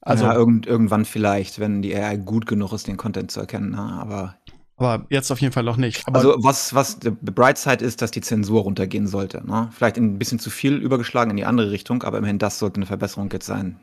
Also 0.00 0.24
ja, 0.24 0.34
irgend, 0.34 0.66
irgendwann 0.66 1.04
vielleicht, 1.04 1.58
wenn 1.58 1.82
die 1.82 1.94
AI 1.94 2.16
gut 2.16 2.46
genug 2.46 2.72
ist, 2.72 2.86
den 2.86 2.96
Content 2.96 3.30
zu 3.30 3.40
erkennen, 3.40 3.72
ne? 3.72 3.78
aber. 3.78 4.38
Aber 4.78 5.06
jetzt 5.08 5.30
auf 5.32 5.40
jeden 5.40 5.52
Fall 5.54 5.62
noch 5.62 5.78
nicht. 5.78 6.06
Aber 6.06 6.18
also 6.18 6.34
was, 6.38 6.74
was 6.74 6.98
the 7.02 7.10
Bright 7.10 7.56
Side 7.56 7.82
ist, 7.84 8.02
dass 8.02 8.10
die 8.10 8.20
Zensur 8.20 8.62
runtergehen 8.62 9.06
sollte. 9.06 9.42
Ne? 9.46 9.70
Vielleicht 9.72 9.96
ein 9.96 10.18
bisschen 10.18 10.38
zu 10.38 10.50
viel 10.50 10.74
übergeschlagen 10.76 11.30
in 11.30 11.36
die 11.38 11.44
andere 11.46 11.70
Richtung, 11.70 12.02
aber 12.02 12.18
immerhin 12.18 12.38
das 12.38 12.58
sollte 12.58 12.76
eine 12.76 12.86
Verbesserung 12.86 13.30
jetzt 13.32 13.46
sein. 13.46 13.80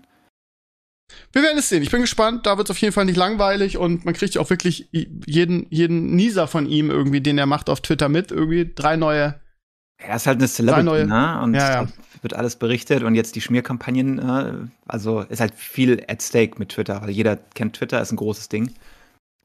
Wir 1.31 1.41
werden 1.43 1.57
es 1.57 1.69
sehen. 1.69 1.83
Ich 1.83 1.91
bin 1.91 2.01
gespannt. 2.01 2.45
Da 2.45 2.57
wird 2.57 2.67
es 2.67 2.71
auf 2.71 2.77
jeden 2.77 2.93
Fall 2.93 3.05
nicht 3.05 3.17
langweilig 3.17 3.77
und 3.77 4.05
man 4.05 4.13
kriegt 4.13 4.35
ja 4.35 4.41
auch 4.41 4.49
wirklich 4.49 4.87
jeden, 4.91 5.67
jeden 5.69 6.15
Nieser 6.15 6.47
von 6.47 6.65
ihm 6.67 6.89
irgendwie, 6.89 7.21
den 7.21 7.37
er 7.37 7.45
macht 7.45 7.69
auf 7.69 7.81
Twitter 7.81 8.07
mit. 8.09 8.31
Irgendwie 8.31 8.71
drei 8.73 8.95
neue 8.95 9.39
Er 9.97 10.15
ist 10.15 10.27
halt 10.27 10.37
eine 10.39 10.47
Celebrity, 10.47 10.83
neue- 10.83 11.07
ne? 11.07 11.41
Und 11.41 11.53
Ja, 11.55 11.83
ja. 11.83 11.87
wird 12.21 12.35
alles 12.35 12.55
berichtet 12.55 13.03
und 13.03 13.15
jetzt 13.15 13.35
die 13.35 13.41
Schmierkampagnen, 13.41 14.19
äh, 14.19 14.53
also 14.87 15.21
ist 15.21 15.39
halt 15.41 15.55
viel 15.55 16.03
at 16.07 16.21
stake 16.21 16.57
mit 16.59 16.69
Twitter, 16.69 17.01
weil 17.01 17.09
jeder 17.11 17.35
kennt 17.35 17.75
Twitter, 17.75 18.01
ist 18.01 18.11
ein 18.11 18.17
großes 18.17 18.49
Ding. 18.49 18.71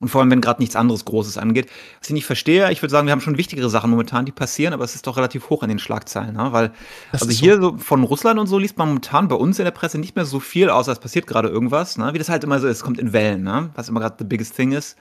Und 0.01 0.09
vor 0.09 0.21
allem, 0.21 0.31
wenn 0.31 0.41
gerade 0.41 0.63
nichts 0.63 0.77
anderes 0.77 1.05
Großes 1.05 1.39
angeht. 1.39 1.69
Was 2.01 2.09
ich 2.09 2.15
nicht 2.15 2.25
verstehe, 2.27 2.71
ich 2.71 2.83
würde 2.83 2.91
sagen, 2.93 3.07
wir 3.09 3.13
haben 3.13 3.21
schon 3.21 3.37
wichtigere 3.37 3.69
Sachen 3.69 3.91
momentan, 3.91 4.27
die 4.27 4.33
passieren, 4.33 4.73
aber 4.73 4.85
es 4.85 4.95
ist 4.95 5.07
doch 5.09 5.17
relativ 5.17 5.51
hoch 5.51 5.65
in 5.65 5.69
den 5.71 5.81
Schlagzeilen, 5.81 6.37
ne? 6.37 6.53
Weil, 6.53 6.73
Das 7.11 7.23
also 7.23 7.35
hier 7.35 7.61
so 7.61 7.77
von 7.79 8.05
Russland 8.05 8.39
und 8.39 8.47
so 8.47 8.59
liest 8.59 8.79
man 8.79 8.89
momentan 8.89 9.27
bei 9.27 9.35
uns 9.35 9.59
in 9.59 9.65
der 9.65 9.73
Presse 9.73 9.99
nicht 9.99 10.15
mehr 10.15 10.25
so 10.25 10.39
viel, 10.39 10.71
außer 10.71 10.93
es 10.93 11.01
passiert 11.01 11.27
gerade 11.27 11.49
irgendwas, 11.49 11.99
ne? 11.99 12.15
Wie 12.15 12.19
das 12.19 12.29
halt 12.29 12.45
immer 12.45 12.61
so 12.61 12.69
ist, 12.69 12.77
es 12.79 12.83
kommt 12.85 13.01
in 13.01 13.13
Wellen, 13.13 13.43
ne? 13.43 13.71
Was 13.75 13.89
immer 13.89 13.99
gerade 13.99 14.15
the 14.21 14.25
biggest 14.25 14.55
thing 14.55 14.71
ist. 14.73 14.97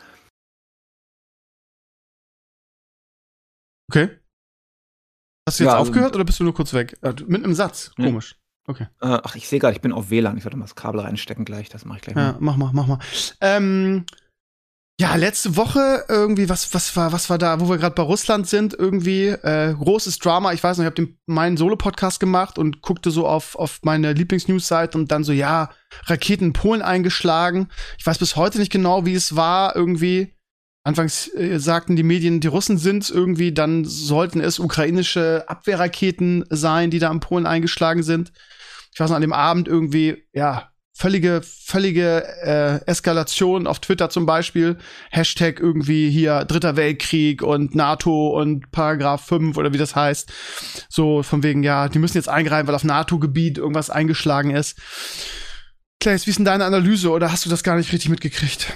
Okay. 3.91 4.09
Hast 5.47 5.59
du 5.59 5.63
jetzt 5.63 5.71
Ja, 5.71 5.77
also- 5.77 5.89
aufgehört 5.91 6.15
oder 6.15 6.25
bist 6.25 6.39
du 6.39 6.43
nur 6.43 6.53
kurz 6.53 6.73
weg? 6.73 6.97
Äh, 7.01 7.13
mit 7.27 7.43
einem 7.43 7.53
Satz. 7.53 7.93
Komisch. 7.95 8.35
Äh, 8.69 8.85
ach, 8.99 9.35
ich 9.35 9.47
sehe 9.47 9.59
gerade, 9.59 9.75
ich 9.75 9.81
bin 9.81 9.93
auf 9.93 10.09
WLAN. 10.09 10.35
Ich 10.37 10.43
werde 10.43 10.57
mal 10.57 10.65
das 10.65 10.75
Kabel 10.75 10.99
reinstecken 10.99 11.45
gleich, 11.45 11.69
das 11.69 11.85
mache 11.85 11.99
ich 11.99 12.03
gleich 12.03 12.17
Ja, 12.17 12.33
mal. 12.33 12.37
mach 12.41 12.57
mal, 12.57 12.71
mach 12.73 12.87
mal. 12.87 12.99
Ähm, 13.39 14.05
ja, 14.99 15.15
letzte 15.15 15.55
Woche 15.55 16.05
irgendwie, 16.09 16.49
was, 16.49 16.73
was 16.73 16.95
war, 16.95 17.11
was 17.11 17.29
war 17.29 17.37
da, 17.37 17.59
wo 17.59 17.69
wir 17.69 17.77
gerade 17.77 17.93
bei 17.93 18.01
Russland 18.01 18.47
sind, 18.47 18.73
irgendwie 18.73 19.27
äh, 19.27 19.75
großes 19.77 20.17
Drama. 20.17 20.53
Ich 20.53 20.63
weiß 20.63 20.77
noch, 20.77 20.85
ich 20.85 20.89
habe 20.89 21.09
meinen 21.27 21.55
Solo-Podcast 21.55 22.19
gemacht 22.19 22.57
und 22.57 22.81
guckte 22.81 23.11
so 23.11 23.27
auf, 23.27 23.55
auf 23.55 23.79
meine 23.83 24.13
Lieblings-News-Seite 24.13 24.97
und 24.97 25.11
dann 25.11 25.23
so, 25.23 25.33
ja, 25.33 25.69
Raketen 26.05 26.45
in 26.45 26.53
Polen 26.53 26.81
eingeschlagen. 26.81 27.69
Ich 27.99 28.07
weiß 28.07 28.17
bis 28.17 28.35
heute 28.35 28.57
nicht 28.57 28.71
genau, 28.71 29.05
wie 29.05 29.13
es 29.13 29.35
war, 29.35 29.75
irgendwie. 29.75 30.33
Anfangs 30.83 31.31
äh, 31.35 31.59
sagten 31.59 31.95
die 31.95 32.01
Medien, 32.01 32.39
die 32.39 32.47
Russen 32.47 32.79
sind 32.79 33.07
irgendwie, 33.11 33.53
dann 33.53 33.85
sollten 33.85 34.41
es 34.41 34.57
ukrainische 34.57 35.43
Abwehrraketen 35.47 36.43
sein, 36.49 36.89
die 36.89 36.99
da 36.99 37.11
in 37.11 37.19
Polen 37.19 37.45
eingeschlagen 37.45 38.01
sind. 38.01 38.31
Ich 38.93 38.99
weiß 38.99 39.09
noch, 39.09 39.17
an 39.17 39.21
dem 39.21 39.33
Abend 39.33 39.67
irgendwie, 39.67 40.27
ja, 40.33 40.71
völlige, 40.97 41.41
völlige 41.43 42.23
äh, 42.41 42.89
Eskalation 42.89 43.67
auf 43.67 43.79
Twitter 43.79 44.09
zum 44.09 44.25
Beispiel. 44.25 44.77
Hashtag 45.11 45.59
irgendwie 45.59 46.09
hier 46.09 46.43
Dritter 46.45 46.75
Weltkrieg 46.75 47.43
und 47.43 47.75
NATO 47.75 48.29
und 48.29 48.71
Paragraph 48.71 49.23
5 49.25 49.57
oder 49.57 49.73
wie 49.73 49.77
das 49.77 49.95
heißt. 49.95 50.31
So 50.89 51.21
von 51.21 51.43
wegen, 51.43 51.61
ja, 51.61 51.87
die 51.87 51.99
müssen 51.99 52.17
jetzt 52.17 52.29
eingreifen, 52.29 52.67
weil 52.67 52.75
auf 52.75 52.83
NATO-Gebiet 52.83 53.59
irgendwas 53.59 53.91
eingeschlagen 53.91 54.49
ist. 54.49 54.79
Claes, 55.99 56.25
wie 56.25 56.31
ist 56.31 56.37
denn 56.37 56.45
deine 56.45 56.65
Analyse 56.65 57.11
oder 57.11 57.31
hast 57.31 57.45
du 57.45 57.49
das 57.49 57.63
gar 57.63 57.77
nicht 57.77 57.93
richtig 57.93 58.09
mitgekriegt? 58.09 58.73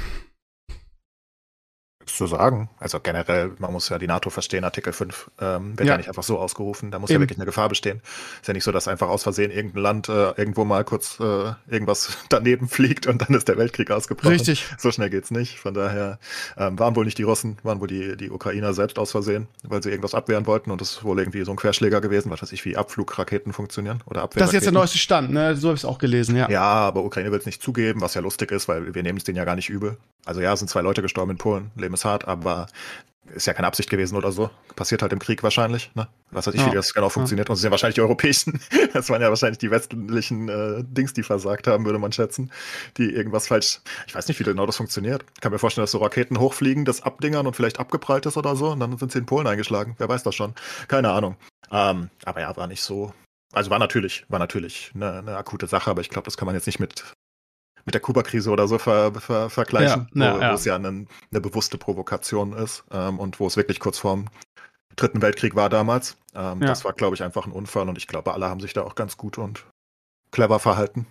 Zu 2.16 2.28
sagen. 2.28 2.70
Also 2.80 3.00
generell, 3.00 3.52
man 3.60 3.72
muss 3.72 3.90
ja 3.90 3.98
die 3.98 4.08
NATO 4.08 4.30
verstehen, 4.30 4.64
Artikel 4.64 4.94
5 4.94 5.32
ähm, 5.40 5.78
wird 5.78 5.88
Ja. 5.88 5.94
ja. 5.94 5.98
nicht 5.98 6.08
einfach 6.08 6.24
so 6.24 6.40
ausgerufen. 6.40 6.92
Da 6.92 7.00
muss 7.00 7.10
Eben. 7.10 7.18
ja 7.18 7.22
wirklich 7.22 7.38
eine 7.38 7.46
Gefahr 7.46 7.70
bestehen. 7.70 8.02
Ist 8.42 8.48
ja 8.48 8.54
nicht 8.54 8.64
so, 8.64 8.72
dass 8.72 8.88
einfach 8.88 9.10
aus 9.10 9.24
Versehen 9.24 9.52
irgendein 9.52 9.82
Land 9.82 10.10
äh, 10.10 10.32
irgendwo 10.32 10.66
mal 10.66 10.84
kurz 10.84 11.20
äh, 11.20 11.54
irgendwas 11.70 12.18
daneben 12.30 12.68
fliegt 12.68 13.08
und 13.08 13.22
dann 13.22 13.36
ist 13.36 13.48
der 13.48 13.58
Weltkrieg 13.58 13.92
ausgebrochen. 13.92 14.32
Richtig. 14.32 14.66
So 14.78 14.92
schnell 14.92 15.10
geht's 15.10 15.32
nicht. 15.32 15.60
Von 15.60 15.74
daher 15.74 16.20
ähm, 16.58 16.78
waren 16.80 16.96
wohl 16.96 17.06
nicht 17.06 17.18
die 17.18 17.24
Russen, 17.24 17.58
waren 17.64 17.80
wohl 17.80 17.88
die, 17.88 18.18
die 18.18 18.30
Ukrainer 18.30 18.74
selbst 18.74 19.00
aus 19.00 19.12
Versehen, 19.12 19.48
weil 19.64 19.84
sie 19.84 19.90
irgendwas 19.90 20.14
abwehren 20.14 20.46
wollten 20.48 20.72
und 20.72 20.82
das 20.82 20.92
ist 20.92 21.04
wohl 21.04 21.20
irgendwie 21.20 21.44
so 21.44 21.52
ein 21.52 21.58
Querschläger 21.58 22.02
gewesen, 22.02 22.32
was 22.32 22.42
weiß 22.42 22.52
ich, 22.52 22.66
wie 22.66 22.78
Abflugraketen 22.78 23.54
funktionieren 23.54 24.02
oder 24.06 24.22
Abwehrraketen. 24.22 24.40
Das 24.40 24.50
ist 24.50 24.54
jetzt 24.54 24.66
der 24.66 24.74
neueste 24.74 24.98
Stand, 24.98 25.32
ne? 25.32 25.56
So 25.56 25.70
habe 25.70 25.76
ich 25.76 25.82
es 25.82 25.86
auch 25.86 26.00
gelesen, 26.00 26.36
ja. 26.36 26.50
Ja, 26.50 26.62
aber 26.62 27.04
Ukraine 27.04 27.32
will 27.32 27.40
es 27.40 27.46
nicht 27.46 27.62
zugeben, 27.62 28.02
was 28.02 28.14
ja 28.14 28.22
lustig 28.22 28.52
ist, 28.52 28.68
weil 28.68 28.94
wir 28.94 29.04
nehmen 29.04 29.18
es 29.18 29.24
denen 29.24 29.38
ja 29.38 29.46
gar 29.46 29.56
nicht 29.56 29.70
übel. 29.70 29.98
Also 30.26 30.42
ja, 30.42 30.54
es 30.54 30.60
sind 30.60 30.68
zwei 30.70 30.82
Leute 30.82 31.02
gestorben 31.02 31.32
in 31.32 31.38
Polen, 31.38 31.72
Leben 31.76 31.94
ist 31.94 32.06
hart, 32.06 32.28
aber 32.28 32.68
ist 33.36 33.46
ja 33.48 33.54
keine 33.54 33.68
Absicht 33.68 33.90
gewesen 33.90 34.18
oder 34.18 34.32
so. 34.32 34.50
Passiert 34.76 35.02
halt 35.02 35.14
im 35.14 35.20
Krieg 35.20 35.42
wahrscheinlich, 35.42 35.92
ne? 35.96 36.08
Was 36.32 36.48
weiß 36.48 36.56
ich, 36.56 36.62
Ja. 36.62 36.68
wie 36.72 36.76
das 36.76 36.94
genau 36.94 37.08
funktioniert. 37.08 37.50
Und 37.50 37.54
es 37.54 37.62
sind 37.62 37.68
ja 37.68 37.72
wahrscheinlich 37.72 37.96
die 37.96 38.02
europäischen, 38.02 38.60
das 38.94 39.10
waren 39.10 39.22
ja 39.22 39.30
wahrscheinlich 39.30 39.60
die 39.60 39.72
westlichen 39.72 40.50
äh, 40.50 40.84
Dings, 40.84 41.14
die 41.14 41.24
versagt 41.24 41.68
haben, 41.68 41.86
würde 41.86 42.00
man 42.00 42.12
schätzen, 42.12 42.52
die 42.98 43.10
irgendwas 43.14 43.48
falsch. 43.48 43.80
Ich 44.08 44.16
weiß 44.16 44.28
nicht, 44.28 44.40
wie 44.40 44.44
genau 44.44 44.66
das 44.66 44.76
funktioniert. 44.78 45.24
Ich 45.36 45.42
kann 45.42 45.52
mir 45.52 45.60
vorstellen, 45.60 45.84
dass 45.84 45.92
so 45.92 46.00
Raketen 46.00 46.40
hochfliegen, 46.40 46.84
das 46.84 47.04
abdingern 47.04 47.48
und 47.48 47.56
vielleicht 47.56 47.80
abgeprallt 47.80 48.26
ist 48.26 48.38
oder 48.38 48.56
so, 48.56 48.72
und 48.72 48.80
dann 48.82 48.98
sind 48.98 49.12
sie 49.14 49.20
in 49.20 49.26
Polen 49.26 49.48
eingeschlagen. 49.48 49.96
Wer 49.98 50.10
weiß 50.10 50.24
das 50.24 50.36
schon? 50.36 50.54
Keine 50.90 51.12
Ahnung. 51.12 51.38
Ähm, 51.72 52.10
aber 52.26 52.42
ja, 52.42 52.56
war 52.58 52.68
nicht 52.68 52.82
so. 52.84 53.14
Also 53.54 53.70
war 53.70 53.80
natürlich, 53.80 54.26
war 54.30 54.40
natürlich 54.40 54.92
eine, 54.96 55.20
eine 55.20 55.38
akute 55.38 55.68
Sache, 55.68 55.90
aber 55.92 56.02
ich 56.02 56.10
glaube, 56.10 56.26
das 56.26 56.38
kann 56.38 56.46
man 56.48 56.56
jetzt 56.56 56.66
nicht 56.68 56.80
mit 56.80 57.04
mit 57.86 57.94
der 57.94 58.02
Kuba-Krise 58.02 58.50
oder 58.52 58.68
so 58.68 58.78
ver, 58.78 59.14
ver, 59.14 59.50
vergleichen, 59.50 60.08
Ja, 60.14 60.36
wo, 60.36 60.40
ja. 60.40 60.54
es 60.54 60.66
ja 60.66 60.76
eine, 60.76 60.88
eine 61.32 61.42
bewusste 61.42 61.78
Provokation 61.78 62.54
ist 62.54 62.84
ähm, 62.92 63.20
und 63.20 63.40
wo 63.40 63.48
es 63.48 63.58
wirklich 63.58 63.80
kurz 63.80 63.98
vorm 63.98 64.30
Dritten 64.98 65.22
Weltkrieg 65.22 65.56
war 65.56 65.70
damals. 65.70 66.18
Ähm, 66.36 66.62
Ja. 66.62 66.68
Das 66.68 66.84
war, 66.84 66.94
glaube 66.94 67.16
ich, 67.16 67.24
einfach 67.24 67.46
ein 67.46 67.52
Unfall 67.52 67.88
und 67.88 67.98
ich 67.98 68.08
glaube, 68.08 68.34
alle 68.34 68.48
haben 68.48 68.60
sich 68.60 68.74
da 68.74 68.84
auch 68.84 68.96
ganz 68.96 69.18
gut 69.18 69.38
und 69.38 69.66
clever 70.32 70.60
verhalten. 70.60 71.08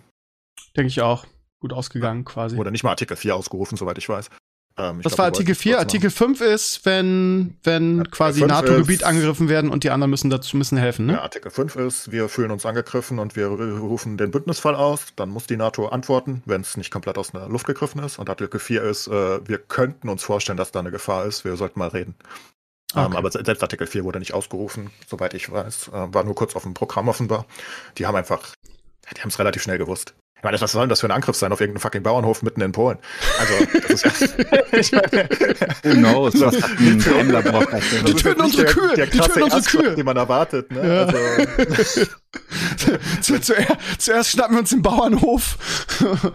Denke 0.75 0.87
ich 0.87 1.01
auch. 1.01 1.25
Gut 1.59 1.73
ausgegangen 1.73 2.25
quasi. 2.25 2.57
Oder 2.57 2.71
nicht 2.71 2.83
mal 2.83 2.91
Artikel 2.91 3.17
4 3.17 3.35
ausgerufen, 3.35 3.77
soweit 3.77 3.97
ich 3.97 4.07
weiß. 4.09 4.29
Ähm, 4.77 5.01
Das 5.01 5.11
glaub, 5.11 5.19
war 5.19 5.25
Artikel 5.25 5.51
es 5.51 5.57
4. 5.59 5.73
kurz 5.73 5.81
Artikel 5.83 6.09
5 6.09 6.41
ist, 6.41 6.85
wenn, 6.85 7.57
wenn 7.63 7.99
Artikel 7.99 8.11
quasi 8.15 8.39
5 8.39 8.51
NATO-Gebiet 8.51 9.03
angegriffen 9.03 9.49
werden 9.49 9.69
und 9.69 9.83
die 9.83 9.89
anderen 9.89 10.09
müssen 10.09 10.29
dazu 10.29 10.55
müssen 10.57 10.77
helfen, 10.77 11.05
ne? 11.07 11.13
Ja, 11.13 11.21
Artikel 11.23 11.51
5 11.51 11.75
ist, 11.75 12.11
wir 12.11 12.29
fühlen 12.29 12.51
uns 12.51 12.65
angegriffen 12.65 13.19
und 13.19 13.35
wir 13.35 13.47
rufen 13.47 14.17
den 14.17 14.31
Bündnisfall 14.31 14.75
aus. 14.75 15.07
Dann 15.17 15.29
muss 15.29 15.45
die 15.47 15.57
NATO 15.57 15.87
antworten, 15.89 16.41
wenn 16.45 16.61
es 16.61 16.77
nicht 16.77 16.89
komplett 16.91 17.17
aus 17.17 17.31
der 17.31 17.49
Luft 17.49 17.65
gegriffen 17.67 18.01
ist. 18.03 18.17
Und 18.17 18.29
Artikel 18.29 18.59
4 18.59 18.81
ist, 18.83 19.07
äh, 19.07 19.47
wir 19.47 19.57
könnten 19.57 20.07
uns 20.09 20.23
vorstellen, 20.23 20.57
dass 20.57 20.71
da 20.71 20.79
eine 20.79 20.91
Gefahr 20.91 21.25
ist. 21.25 21.43
Wir 21.43 21.55
sollten 21.57 21.77
mal 21.79 21.89
reden. 21.89 22.15
Ähm, 22.95 23.05
Okay. 23.07 23.17
aber 23.17 23.31
se- 23.31 23.43
selbst 23.45 23.61
Artikel 23.63 23.87
4 23.87 24.03
wurde 24.03 24.19
nicht 24.19 24.33
ausgerufen, 24.33 24.89
soweit 25.07 25.33
ich 25.33 25.51
weiß. 25.51 25.89
Äh, 25.89 26.13
war 26.13 26.23
nur 26.23 26.35
kurz 26.35 26.55
auf 26.55 26.63
dem 26.63 26.73
Programm 26.73 27.07
offenbar. 27.07 27.45
Die 27.97 28.05
haben 28.05 28.15
einfach, 28.15 28.49
die 29.15 29.21
haben 29.21 29.29
es 29.29 29.39
relativ 29.39 29.61
schnell 29.61 29.77
gewusst. 29.77 30.13
Ich 30.41 30.43
meine, 30.43 30.59
was 30.59 30.71
soll 30.71 30.81
denn 30.81 30.89
das 30.89 31.01
für 31.01 31.05
ein 31.07 31.11
Angriff 31.11 31.35
sein 31.35 31.51
auf 31.53 31.61
irgendeinen 31.61 31.81
fucking 31.81 32.01
Bauernhof 32.01 32.41
mitten 32.41 32.61
in 32.61 32.71
Polen? 32.71 32.97
Also, 33.39 33.53
das 33.87 34.03
ist 34.21 34.37
ja. 34.39 34.79
ich 34.79 34.91
meine, 34.91 35.29
Who 35.83 35.91
knows, 35.93 36.33
So. 36.33 36.47
was 36.47 36.55
hat 36.63 36.71
ein 36.79 36.97
Die 38.07 38.13
töten 38.15 38.41
unsere 38.41 38.63
der, 38.63 38.73
Kühe, 38.73 38.93
Der 38.95 39.05
die 39.05 39.17
krasse 39.19 39.29
töten 39.29 39.43
unsere 39.43 39.59
Erstschlag, 39.59 39.83
Kühe. 39.85 39.95
den 39.97 40.05
man 40.05 40.17
erwartet. 40.17 40.71
Ne? 40.71 40.81
Ja. 40.83 41.03
Also, 41.05 42.01
Zu, 43.21 43.39
zuer, 43.39 43.77
zuerst 43.99 44.31
schnappen 44.31 44.55
wir 44.55 44.61
uns 44.61 44.69
den 44.71 44.81
Bauernhof 44.81 45.57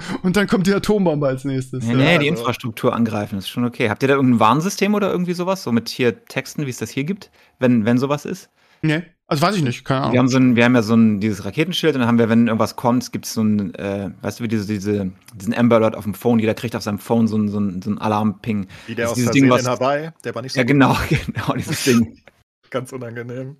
und 0.23 0.37
dann 0.37 0.47
kommt 0.47 0.67
die 0.69 0.75
Atombombe 0.75 1.27
als 1.27 1.45
nächstes. 1.45 1.83
Nee, 1.85 1.91
ja. 1.93 1.97
nee, 1.97 2.19
die 2.19 2.31
also- 2.31 2.41
Infrastruktur 2.41 2.95
angreifen, 2.95 3.39
ist 3.39 3.49
schon 3.49 3.65
okay. 3.65 3.91
Habt 3.91 4.03
ihr 4.05 4.09
da 4.09 4.15
irgendein 4.15 4.39
Warnsystem 4.39 4.95
oder 4.95 5.11
irgendwie 5.11 5.33
sowas? 5.35 5.63
So 5.65 5.73
mit 5.73 5.89
hier 5.89 6.25
Texten, 6.27 6.67
wie 6.67 6.71
es 6.71 6.79
das 6.79 6.91
hier 6.91 7.05
gibt, 7.05 7.31
wenn, 7.59 7.85
wenn 7.85 7.99
sowas 7.99 8.25
ist? 8.25 8.51
Nee, 8.83 9.03
also 9.29 9.43
weiß 9.43 9.57
ich 9.57 9.63
nicht, 9.63 9.85
keine 9.85 10.01
Wir 10.01 10.05
Ahnung. 10.07 10.19
haben, 10.19 10.29
so 10.29 10.37
ein, 10.39 10.57
wir 10.57 10.65
haben 10.65 10.75
ja 10.75 10.83
so 10.83 10.95
ein 10.95 11.21
dieses 11.21 11.45
Raketenschild 11.45 11.95
und 11.95 12.01
dann 12.01 12.09
haben 12.09 12.19
wir, 12.19 12.29
wenn 12.29 12.47
irgendwas 12.47 12.77
kommt, 12.77 13.11
gibt 13.13 13.27
es 13.27 13.35
so 13.35 13.43
ein, 13.43 13.75
äh, 13.75 14.11
weißt 14.23 14.39
du, 14.41 14.45
wie 14.45 14.49
diese, 14.49 14.67
diese, 14.67 15.11
diesen 15.35 15.55
Amber 15.55 15.77
Alert 15.77 15.97
auf 15.97 16.05
dem 16.05 16.15
Phone, 16.15 16.39
jeder 16.39 16.55
kriegt 16.55 16.77
auf 16.77 16.83
seinem 16.83 16.99
Phone 16.99 17.27
so 17.29 17.37
ein, 17.37 17.49
so 17.49 17.59
ein, 17.59 17.83
so 17.83 17.91
ein 17.91 17.99
Alarm-Ping. 17.99 18.67
wie 18.87 18.95
der 18.95 19.09
Das 19.09 19.19
aus 19.27 19.31
Ding, 19.33 19.51
was- 19.51 19.63
in 19.63 19.69
Hawaii, 19.69 20.11
der 20.25 20.35
war 20.35 20.43
nicht 20.43 20.53
so 20.53 20.59
Ja, 20.61 20.65
genau, 20.65 20.97
genau, 21.09 21.53
dieses 21.55 21.85
Ding. 21.85 22.17
ganz 22.71 22.93
unangenehm. 22.93 23.57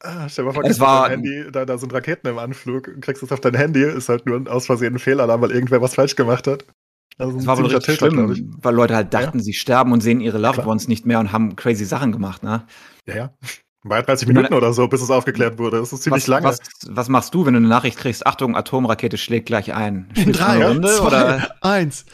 Ah, 0.00 0.28
stell 0.28 0.44
dir 0.44 0.48
mal 0.50 0.54
vor, 0.54 0.64
Es 0.64 0.78
war- 0.78 1.08
Handy, 1.08 1.44
da, 1.50 1.64
da 1.64 1.78
sind 1.78 1.92
Raketen 1.92 2.28
im 2.28 2.38
Anflug, 2.38 3.00
kriegst 3.00 3.22
es 3.22 3.32
auf 3.32 3.40
dein 3.40 3.54
Handy, 3.54 3.82
ist 3.82 4.08
halt 4.08 4.26
nur 4.26 4.36
ein 4.36 4.46
aus 4.46 4.66
Versehen 4.66 4.94
ein 4.94 4.98
Fehlalarm, 4.98 5.40
weil 5.40 5.50
irgendwer 5.52 5.80
was 5.80 5.94
falsch 5.94 6.16
gemacht 6.16 6.46
hat. 6.46 6.64
Also 7.18 7.36
Das 7.36 7.46
war 7.46 7.58
wohl 7.58 7.66
richtig 7.66 7.98
Tilter, 7.98 8.10
schlimm, 8.10 8.56
weil 8.62 8.74
Leute 8.74 8.94
halt 8.94 9.12
dachten, 9.12 9.40
sie 9.40 9.52
sterben 9.52 9.92
und 9.92 10.00
sehen 10.00 10.20
ihre 10.20 10.38
Loved. 10.38 10.64
Ones 10.66 10.86
nicht 10.88 11.06
mehr 11.06 11.18
und 11.20 11.32
haben 11.32 11.56
crazy 11.56 11.84
Sachen 11.84 12.12
gemacht, 12.12 12.42
ne? 12.42 12.62
Ja, 13.06 13.14
ja. 13.16 13.34
War 13.82 14.02
30 14.02 14.28
Ich 14.28 14.34
meine- 14.34 14.40
Minuten 14.48 14.54
oder 14.54 14.72
so, 14.74 14.86
bis 14.88 15.00
es 15.00 15.10
aufgeklärt 15.10 15.58
wurde. 15.58 15.78
Das 15.78 15.92
ist 15.92 16.02
ziemlich 16.02 16.24
was, 16.24 16.28
lange. 16.28 16.46
Was, 16.46 16.58
was 16.86 17.08
machst 17.08 17.32
du, 17.34 17.46
wenn 17.46 17.54
du 17.54 17.58
eine 17.58 17.68
Nachricht 17.68 17.96
kriegst, 17.98 18.26
Achtung, 18.26 18.54
Atomrakete 18.56 19.16
schlägt 19.16 19.46
gleich 19.46 19.72
ein? 19.74 20.10
In 20.14 20.20
Spielst 20.22 20.40
drei, 20.40 20.46
eine 20.46 20.68
Runde 20.68 20.88
zwei, 20.88 21.06
oder? 21.06 21.56
eins. 21.62 22.04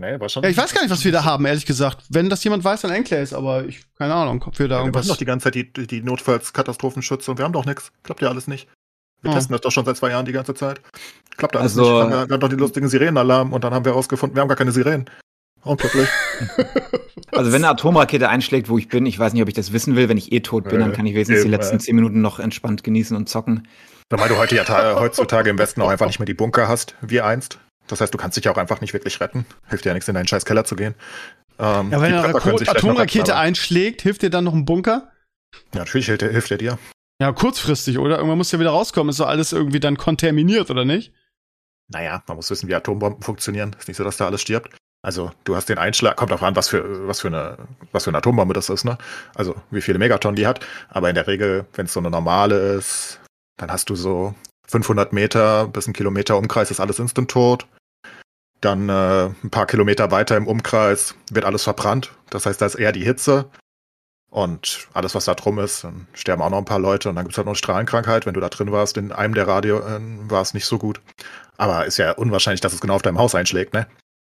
Nee, 0.00 0.20
war 0.20 0.28
schon. 0.28 0.44
Ja, 0.44 0.48
ich 0.48 0.56
weiß 0.56 0.72
gar 0.72 0.82
nicht, 0.82 0.92
was 0.92 1.04
wir 1.04 1.10
da 1.10 1.24
haben, 1.24 1.44
ehrlich 1.44 1.66
gesagt. 1.66 2.04
Wenn 2.08 2.30
das 2.30 2.44
jemand 2.44 2.62
weiß, 2.62 2.82
dann 2.82 2.92
Enclaves, 2.92 3.32
aber 3.34 3.64
ich, 3.64 3.80
keine 3.96 4.14
Ahnung, 4.14 4.40
ob 4.46 4.56
wir 4.60 4.68
da 4.68 4.76
Ja, 4.76 4.80
wir 4.82 4.84
irgendwas. 4.84 5.06
machen 5.06 5.14
doch 5.14 5.16
die 5.16 5.24
ganze 5.24 5.44
Zeit 5.50 5.54
die, 5.56 5.72
die 5.88 6.02
Notfallskatastrophenschütze 6.02 7.28
und 7.32 7.38
wir 7.38 7.44
haben 7.44 7.52
doch 7.52 7.64
nichts. 7.64 7.90
Klappt 8.04 8.22
ja 8.22 8.28
alles 8.28 8.46
nicht. 8.46 8.68
Wir 9.22 9.32
Oh. 9.32 9.34
testen 9.34 9.52
das 9.54 9.62
doch 9.62 9.72
schon 9.72 9.84
seit 9.84 9.96
zwei 9.96 10.10
Jahren 10.10 10.24
die 10.24 10.30
ganze 10.30 10.54
Zeit. 10.54 10.80
Klappt 11.36 11.56
alles 11.56 11.76
Also- 11.76 11.82
nicht. 11.82 11.90
Wir 11.90 12.00
haben, 12.02 12.10
ja- 12.12 12.28
wir 12.28 12.34
haben 12.34 12.40
doch 12.40 12.48
die 12.48 12.54
lustigen 12.54 12.88
Sirenenalarm 12.88 13.52
und 13.52 13.64
dann 13.64 13.74
haben 13.74 13.84
wir 13.84 13.90
herausgefunden, 13.90 14.36
wir 14.36 14.42
haben 14.42 14.48
gar 14.48 14.56
keine 14.56 14.70
Sirenen. 14.70 15.10
Unglücklich. 15.62 16.08
Also 17.30 17.52
wenn 17.52 17.62
eine 17.62 17.68
Atomrakete 17.72 18.30
einschlägt, 18.30 18.70
wo 18.70 18.78
ich 18.78 18.88
bin, 18.88 19.04
ich 19.04 19.18
weiß 19.18 19.34
nicht, 19.34 19.42
ob 19.42 19.48
ich 19.48 19.54
das 19.54 19.70
wissen 19.72 19.96
will, 19.96 20.08
wenn 20.08 20.16
ich 20.16 20.32
eh 20.32 20.40
tot 20.40 20.64
bin, 20.64 20.80
dann 20.80 20.92
Äh, 20.92 20.96
kann 20.96 21.04
ich 21.06 21.12
wenigstens 21.12 21.36
die 21.36 21.42
eben, 21.42 21.50
letzten 21.50 21.76
äh. 21.76 21.78
zehn 21.78 21.94
Minuten 21.94 22.22
noch 22.22 22.38
entspannt 22.40 22.82
genießen 22.82 23.14
und 23.14 23.28
zocken. 23.28 23.68
Weil 24.08 24.28
du 24.30 24.38
heute 24.38 24.56
ja 24.56 24.64
ta- 24.64 24.98
heutzutage 24.98 25.50
im 25.50 25.58
Westen 25.58 25.82
auch 25.82 25.90
einfach 25.90 26.06
nicht 26.06 26.18
mehr 26.18 26.26
die 26.26 26.34
Bunker 26.34 26.66
hast, 26.68 26.94
wie 27.02 27.20
einst. 27.20 27.58
Das 27.86 28.00
heißt, 28.00 28.12
du 28.14 28.18
kannst 28.18 28.38
dich 28.38 28.44
ja 28.46 28.52
auch 28.52 28.56
einfach 28.56 28.80
nicht 28.80 28.94
wirklich 28.94 29.20
retten. 29.20 29.44
Hilft 29.68 29.84
dir 29.84 29.90
ja 29.90 29.94
nichts, 29.94 30.08
in 30.08 30.14
deinen 30.14 30.26
scheiß 30.26 30.46
Keller 30.46 30.64
zu 30.64 30.74
gehen. 30.74 30.94
Ähm, 31.58 31.90
ja, 31.92 32.00
wenn 32.00 32.12
die 32.12 32.18
eine 32.18 32.34
Atomrakete 32.34 33.36
einschlägt, 33.36 34.00
hilft 34.02 34.22
dir 34.22 34.30
dann 34.30 34.44
noch 34.44 34.54
ein 34.54 34.64
Bunker? 34.64 35.12
Ja, 35.74 35.80
natürlich 35.80 36.06
hilft 36.06 36.22
er, 36.22 36.30
hilft 36.30 36.50
er 36.50 36.56
dir. 36.58 36.78
Ja, 37.20 37.30
kurzfristig, 37.32 37.98
oder? 37.98 38.16
Irgendwann 38.16 38.38
muss 38.38 38.50
ja 38.52 38.58
wieder 38.58 38.70
rauskommen. 38.70 39.10
Ist 39.10 39.20
doch 39.20 39.28
alles 39.28 39.52
irgendwie 39.52 39.80
dann 39.80 39.98
kontaminiert, 39.98 40.70
oder 40.70 40.86
nicht? 40.86 41.12
Naja, 41.88 42.22
man 42.26 42.36
muss 42.38 42.50
wissen, 42.50 42.68
wie 42.68 42.74
Atombomben 42.74 43.22
funktionieren. 43.22 43.76
Ist 43.78 43.86
nicht 43.88 43.98
so, 43.98 44.04
dass 44.04 44.16
da 44.16 44.26
alles 44.26 44.40
stirbt. 44.40 44.74
Also 45.08 45.32
du 45.44 45.56
hast 45.56 45.70
den 45.70 45.78
Einschlag, 45.78 46.16
kommt 46.16 46.34
auch 46.34 46.42
an, 46.42 46.54
was 46.54 46.68
für, 46.68 47.08
was 47.08 47.22
für 47.22 47.28
eine, 47.28 47.56
was 47.92 48.04
für 48.04 48.10
eine 48.10 48.18
Atombombe 48.18 48.52
das 48.52 48.68
ist, 48.68 48.84
ne? 48.84 48.98
Also 49.34 49.54
wie 49.70 49.80
viele 49.80 49.98
Megatonnen 49.98 50.36
die 50.36 50.46
hat. 50.46 50.60
Aber 50.90 51.08
in 51.08 51.14
der 51.14 51.26
Regel, 51.26 51.64
wenn 51.72 51.86
es 51.86 51.94
so 51.94 52.00
eine 52.00 52.10
normale 52.10 52.74
ist, 52.74 53.18
dann 53.56 53.72
hast 53.72 53.88
du 53.88 53.96
so 53.96 54.34
500 54.66 55.14
Meter 55.14 55.66
bis 55.68 55.86
ein 55.86 55.94
Kilometer 55.94 56.36
Umkreis 56.36 56.70
ist 56.70 56.78
alles 56.78 56.98
instant 56.98 57.30
tot. 57.30 57.66
Dann 58.60 58.90
äh, 58.90 59.30
ein 59.42 59.50
paar 59.50 59.64
Kilometer 59.64 60.10
weiter 60.10 60.36
im 60.36 60.46
Umkreis 60.46 61.14
wird 61.32 61.46
alles 61.46 61.62
verbrannt. 61.62 62.12
Das 62.28 62.44
heißt, 62.44 62.60
da 62.60 62.66
ist 62.66 62.74
eher 62.74 62.92
die 62.92 63.04
Hitze. 63.04 63.46
Und 64.30 64.88
alles, 64.92 65.14
was 65.14 65.24
da 65.24 65.32
drum 65.32 65.58
ist, 65.58 65.84
dann 65.84 66.06
sterben 66.12 66.42
auch 66.42 66.50
noch 66.50 66.58
ein 66.58 66.66
paar 66.66 66.80
Leute 66.80 67.08
und 67.08 67.16
dann 67.16 67.24
gibt 67.24 67.32
es 67.32 67.38
halt 67.38 67.46
noch 67.46 67.54
Strahlenkrankheit. 67.54 68.26
Wenn 68.26 68.34
du 68.34 68.40
da 68.40 68.50
drin 68.50 68.72
warst, 68.72 68.98
in 68.98 69.12
einem 69.12 69.32
der 69.32 69.48
Radio 69.48 69.78
äh, 69.78 70.00
war 70.28 70.42
es 70.42 70.52
nicht 70.52 70.66
so 70.66 70.76
gut. 70.76 71.00
Aber 71.56 71.86
ist 71.86 71.96
ja 71.96 72.12
unwahrscheinlich, 72.12 72.60
dass 72.60 72.74
es 72.74 72.82
genau 72.82 72.96
auf 72.96 73.02
deinem 73.02 73.18
Haus 73.18 73.34
einschlägt, 73.34 73.72
ne? 73.72 73.86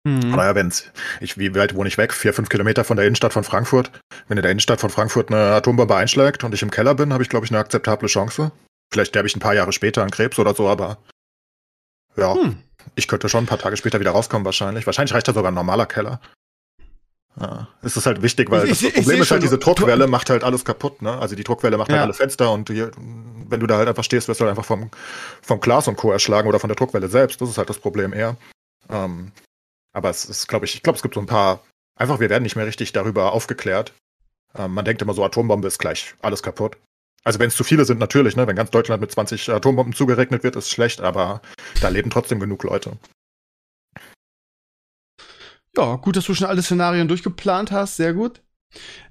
Mhm. 0.07 0.33
Aber 0.33 0.45
ja, 0.45 0.55
wenn's, 0.55 0.85
ich, 1.21 1.37
wie 1.37 1.53
weit 1.57 1.75
wohne 1.75 1.89
ich 1.89 1.99
weg? 1.99 2.13
Vier, 2.13 2.33
fünf 2.33 2.49
Kilometer 2.49 2.85
von 2.85 2.97
der 2.97 3.07
Innenstadt 3.07 3.33
von 3.33 3.43
Frankfurt. 3.43 3.91
Wenn 4.29 4.39
in 4.39 4.43
der 4.43 4.53
Innenstadt 4.53 4.81
von 4.81 4.89
Frankfurt 4.89 5.33
eine 5.33 5.57
Atombombe 5.57 5.97
einschlägt 5.97 6.45
und 6.45 6.55
ich 6.55 6.63
im 6.63 6.71
Keller 6.71 6.95
bin, 6.95 7.13
habe 7.13 7.25
ich, 7.25 7.29
glaube 7.29 7.45
ich, 7.45 7.51
eine 7.51 7.59
akzeptable 7.59 8.07
Chance. 8.07 8.53
Vielleicht 8.93 9.09
sterbe 9.09 9.27
ich 9.27 9.35
ein 9.35 9.41
paar 9.41 9.55
Jahre 9.55 9.73
später 9.73 10.05
an 10.05 10.13
Krebs 10.13 10.39
oder 10.39 10.55
so, 10.55 10.69
aber 10.69 10.99
ja, 12.17 12.35
hm. 12.35 12.57
ich 12.95 13.09
könnte 13.09 13.29
schon 13.29 13.45
ein 13.45 13.49
paar 13.49 13.59
Tage 13.59 13.77
später 13.77 13.99
wieder 13.99 14.13
rauskommen 14.13 14.45
wahrscheinlich. 14.45 14.87
Wahrscheinlich 14.87 15.13
reicht 15.13 15.27
da 15.27 15.35
sogar 15.35 15.51
ein 15.51 15.57
normaler 15.57 15.87
Keller. 15.87 16.21
Ja, 17.41 17.67
es 17.83 17.97
ist 17.97 18.07
halt 18.07 18.23
wichtig, 18.23 18.49
weil 18.49 18.69
ich, 18.69 18.81
das 18.81 18.93
Problem 18.93 19.21
ist 19.23 19.31
halt, 19.33 19.43
diese 19.43 19.59
Druckwelle 19.59 20.07
macht 20.07 20.31
halt 20.31 20.45
alles 20.45 20.65
kaputt, 20.65 21.03
ne? 21.03 21.19
Also 21.19 21.35
die 21.35 21.45
Druckwelle 21.45 21.77
macht 21.77 21.89
halt 21.89 21.97
ja. 21.97 22.03
halt 22.03 22.11
alle 22.11 22.15
Fenster 22.15 22.53
und 22.53 22.69
die, 22.69 22.87
wenn 23.49 23.59
du 23.59 23.67
da 23.67 23.77
halt 23.77 23.89
einfach 23.89 24.05
stehst, 24.05 24.29
wirst 24.29 24.41
du 24.41 24.45
halt 24.45 24.51
einfach 24.51 24.65
vom, 24.65 24.89
vom 25.43 25.61
Glas 25.61 25.89
und 25.89 25.97
Co. 25.97 26.13
erschlagen 26.13 26.49
oder 26.49 26.61
von 26.61 26.69
der 26.69 26.77
Druckwelle 26.77 27.09
selbst. 27.09 27.41
Das 27.41 27.51
ist 27.51 27.59
halt 27.59 27.69
das 27.69 27.81
Problem 27.81 28.13
eher. 28.13 28.37
Ähm, 28.89 29.33
aber 29.97 30.11
es 30.11 30.27
ist, 30.27 30.47
glaube 30.47 30.67
ich, 30.67 30.75
ich 30.75 30.83
glaube, 30.83 30.97
es 30.97 31.03
gibt 31.03 31.15
so 31.15 31.21
ein 31.21 31.27
paar, 31.27 31.65
einfach, 31.99 32.21
wir 32.21 32.29
werden 32.29 32.43
nicht 32.43 32.55
mehr 32.55 32.67
richtig 32.67 32.93
darüber 32.93 33.33
aufgeklärt. 33.33 33.95
Ähm, 34.55 34.75
man 34.75 34.85
denkt 34.85 35.01
immer 35.01 35.15
so, 35.15 35.25
Atombombe 35.25 35.67
ist 35.67 35.79
gleich 35.79 36.15
alles 36.21 36.43
kaputt. 36.43 36.77
Also 37.25 37.39
wenn 37.39 37.49
es 37.49 37.57
zu 37.57 37.65
viele 37.65 37.87
sind, 37.87 37.99
natürlich, 37.99 38.37
ne? 38.37 38.47
Wenn 38.47 38.57
ganz 38.57 38.71
Deutschland 38.71 39.01
mit 39.01 39.11
20 39.11 39.49
Atombomben 39.51 39.95
zugerechnet 39.95 40.43
wird, 40.43 40.55
ist 40.55 40.71
schlecht, 40.71 41.01
aber 41.01 41.41
da 41.81 41.89
leben 41.89 42.11
trotzdem 42.11 42.39
genug 42.39 42.63
Leute. 42.63 42.99
Ja, 45.77 45.97
gut, 45.97 46.17
dass 46.17 46.27
du 46.27 46.35
schon 46.35 46.47
alle 46.47 46.63
Szenarien 46.63 47.09
durchgeplant 47.09 47.73
hast, 47.73 47.97
sehr 47.97 48.13
gut. 48.13 48.43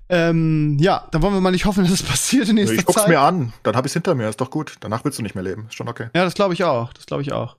Ähm, 0.08 0.78
ja, 0.80 1.08
dann 1.12 1.24
wollen 1.24 1.34
wir 1.34 1.42
mal 1.42 1.52
nicht 1.52 1.66
hoffen, 1.66 1.84
dass 1.84 1.94
es 1.94 2.04
passiert 2.08 2.48
in 2.48 2.56
nächster 2.56 2.76
ich 2.76 2.86
guck's 2.86 3.02
Zeit. 3.02 3.10
mir 3.10 3.22
an, 3.22 3.54
dann 3.64 3.76
habe 3.76 3.88
ich's 3.88 3.94
hinter 3.94 4.14
mir, 4.14 4.30
ist 4.30 4.40
doch 4.40 4.52
gut. 4.52 4.76
Danach 4.82 5.04
willst 5.04 5.18
du 5.18 5.24
nicht 5.24 5.34
mehr 5.34 5.44
leben, 5.44 5.66
ist 5.68 5.74
schon 5.74 5.90
okay. 5.90 6.10
Ja, 6.14 6.24
das 6.24 6.36
glaube 6.36 6.54
ich 6.54 6.64
auch, 6.64 6.94
das 6.94 7.08
glaube 7.08 7.24
ich 7.24 7.34
auch. 7.34 7.58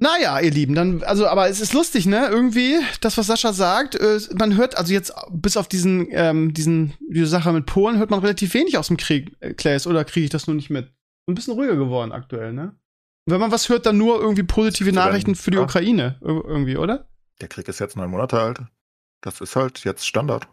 Naja, 0.00 0.38
ihr 0.38 0.52
Lieben, 0.52 0.76
dann, 0.76 1.02
also, 1.02 1.26
aber 1.26 1.48
es 1.48 1.60
ist 1.60 1.72
lustig, 1.72 2.06
ne? 2.06 2.28
Irgendwie, 2.28 2.76
das, 3.00 3.18
was 3.18 3.26
Sascha 3.26 3.52
sagt, 3.52 3.96
äh, 3.96 4.20
man 4.38 4.56
hört, 4.56 4.76
also 4.78 4.92
jetzt 4.92 5.12
bis 5.30 5.56
auf 5.56 5.66
diesen, 5.66 6.06
ähm, 6.12 6.54
diesen, 6.54 6.94
diese 7.00 7.26
Sache 7.26 7.52
mit 7.52 7.66
Polen, 7.66 7.98
hört 7.98 8.10
man 8.10 8.20
relativ 8.20 8.54
wenig 8.54 8.78
aus 8.78 8.88
dem 8.88 8.96
Krieg, 8.96 9.36
äh, 9.40 9.54
Claes, 9.54 9.88
oder 9.88 10.04
kriege 10.04 10.24
ich 10.24 10.30
das 10.30 10.46
nur 10.46 10.54
nicht 10.54 10.70
mit? 10.70 10.92
Ein 11.28 11.34
bisschen 11.34 11.54
ruhiger 11.54 11.74
geworden 11.74 12.12
aktuell, 12.12 12.52
ne? 12.52 12.76
Und 13.26 13.32
wenn 13.32 13.40
man 13.40 13.50
was 13.50 13.68
hört, 13.68 13.86
dann 13.86 13.98
nur 13.98 14.20
irgendwie 14.20 14.44
positive 14.44 14.92
Nachrichten 14.92 15.34
für 15.34 15.50
die 15.50 15.58
ja. 15.58 15.64
Ukraine, 15.64 16.16
irgendwie, 16.22 16.76
oder? 16.76 17.08
Der 17.40 17.48
Krieg 17.48 17.66
ist 17.68 17.80
jetzt 17.80 17.96
neun 17.96 18.10
Monate 18.10 18.40
alt. 18.40 18.60
Das 19.20 19.40
ist 19.40 19.56
halt 19.56 19.84
jetzt 19.84 20.06
Standard. 20.06 20.48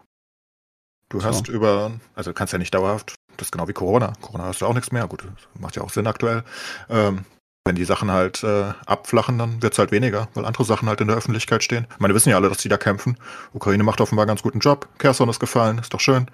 Du 1.10 1.20
so. 1.20 1.28
hast 1.28 1.48
über, 1.50 2.00
also 2.16 2.34
kannst 2.34 2.52
ja 2.52 2.60
nicht 2.60 2.74
dauerhaft, 2.74 3.14
das 3.38 3.48
ist 3.48 3.52
genau 3.52 3.68
wie 3.68 3.74
Corona. 3.74 4.14
Corona 4.22 4.46
hast 4.46 4.62
du 4.62 4.66
auch 4.66 4.74
nichts 4.74 4.92
mehr. 4.92 5.08
Gut, 5.08 5.24
macht 5.60 5.76
ja 5.76 5.84
auch 5.84 5.92
Sinn 5.92 6.08
aktuell. 6.08 6.44
Ähm, 6.90 7.26
wenn 7.66 7.76
die 7.76 7.86
Sachen 7.86 8.12
halt 8.12 8.44
äh, 8.44 8.74
abflachen, 8.86 9.40
dann 9.40 9.62
wird 9.62 9.74
es 9.74 9.80
halt 9.80 9.92
weniger, 9.92 10.30
weil 10.36 10.46
andere 10.46 10.64
Sachen 10.64 10.88
halt 10.88 11.02
in 11.02 11.08
der 11.08 11.18
Öffentlichkeit 11.18 11.64
stehen. 11.64 11.88
Ich 11.92 12.00
meine, 12.00 12.14
wir 12.14 12.16
wissen 12.16 12.30
ja 12.30 12.36
alle, 12.36 12.48
dass 12.48 12.60
die 12.60 12.70
da 12.70 12.78
kämpfen. 12.78 13.18
Ukraine 13.54 13.84
macht 13.84 14.00
offenbar 14.02 14.24
einen 14.24 14.30
ganz 14.30 14.44
guten 14.44 14.60
Job. 14.60 14.88
Kherson 15.00 15.30
ist 15.30 15.40
gefallen, 15.40 15.80
ist 15.80 15.94
doch 15.94 16.00
schön. 16.00 16.30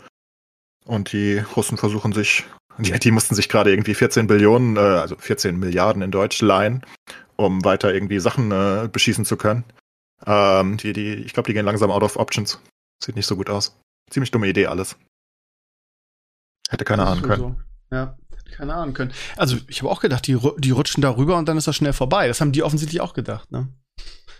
Und 0.85 1.13
die 1.13 1.39
Russen 1.55 1.77
versuchen 1.77 2.11
sich, 2.11 2.43
die, 2.77 2.91
die 2.91 3.11
mussten 3.11 3.35
sich 3.35 3.47
gerade 3.47 3.71
irgendwie 3.71 3.93
14 3.93 4.27
Billionen, 4.27 4.75
äh, 4.75 4.79
also 4.79 5.15
14 5.17 5.57
Milliarden 5.57 6.01
in 6.01 6.11
Deutsch 6.11 6.41
leihen, 6.41 6.85
um 7.37 7.63
weiter 7.63 7.93
irgendwie 7.93 8.19
Sachen 8.19 8.51
äh, 8.51 8.89
beschießen 8.91 9.23
zu 9.23 9.37
können. 9.37 9.63
Ähm, 10.25 10.77
die, 10.77 10.91
die, 10.91 11.13
ich 11.13 11.33
glaube, 11.33 11.47
die 11.47 11.53
gehen 11.53 11.65
langsam 11.65 11.91
out 11.91 12.03
of 12.03 12.17
options. 12.17 12.59
Sieht 13.01 13.15
nicht 13.15 13.25
so 13.25 13.37
gut 13.37 13.49
aus. 13.49 13.77
Ziemlich 14.09 14.31
dumme 14.31 14.47
Idee 14.47 14.67
alles. 14.67 14.97
Hätte 16.69 16.83
keiner 16.83 17.07
ahnen 17.07 17.21
können. 17.21 17.39
So. 17.39 17.55
Ja 17.95 18.17
keine 18.51 18.73
Ahnung 18.73 18.93
können. 18.93 19.13
Also 19.37 19.57
ich 19.67 19.81
habe 19.81 19.89
auch 19.91 20.01
gedacht, 20.01 20.27
die, 20.27 20.37
die 20.57 20.71
rutschen 20.71 21.01
da 21.01 21.09
rüber 21.15 21.37
und 21.37 21.47
dann 21.47 21.57
ist 21.57 21.67
das 21.67 21.75
schnell 21.75 21.93
vorbei. 21.93 22.27
Das 22.27 22.41
haben 22.41 22.51
die 22.51 22.63
offensichtlich 22.63 23.01
auch 23.01 23.13
gedacht, 23.13 23.51
ne? 23.51 23.67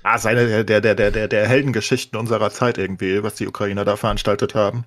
Ah, 0.04 0.17
seine 0.17 0.63
der, 0.63 0.82
der, 0.82 0.95
der, 0.95 1.12
der, 1.12 1.28
der 1.28 1.47
Heldengeschichten 1.47 2.19
unserer 2.19 2.50
Zeit 2.50 2.78
irgendwie, 2.78 3.21
was 3.21 3.36
die 3.36 3.47
Ukrainer 3.47 3.86
da 3.86 3.95
veranstaltet 3.97 4.56
haben. 4.56 4.84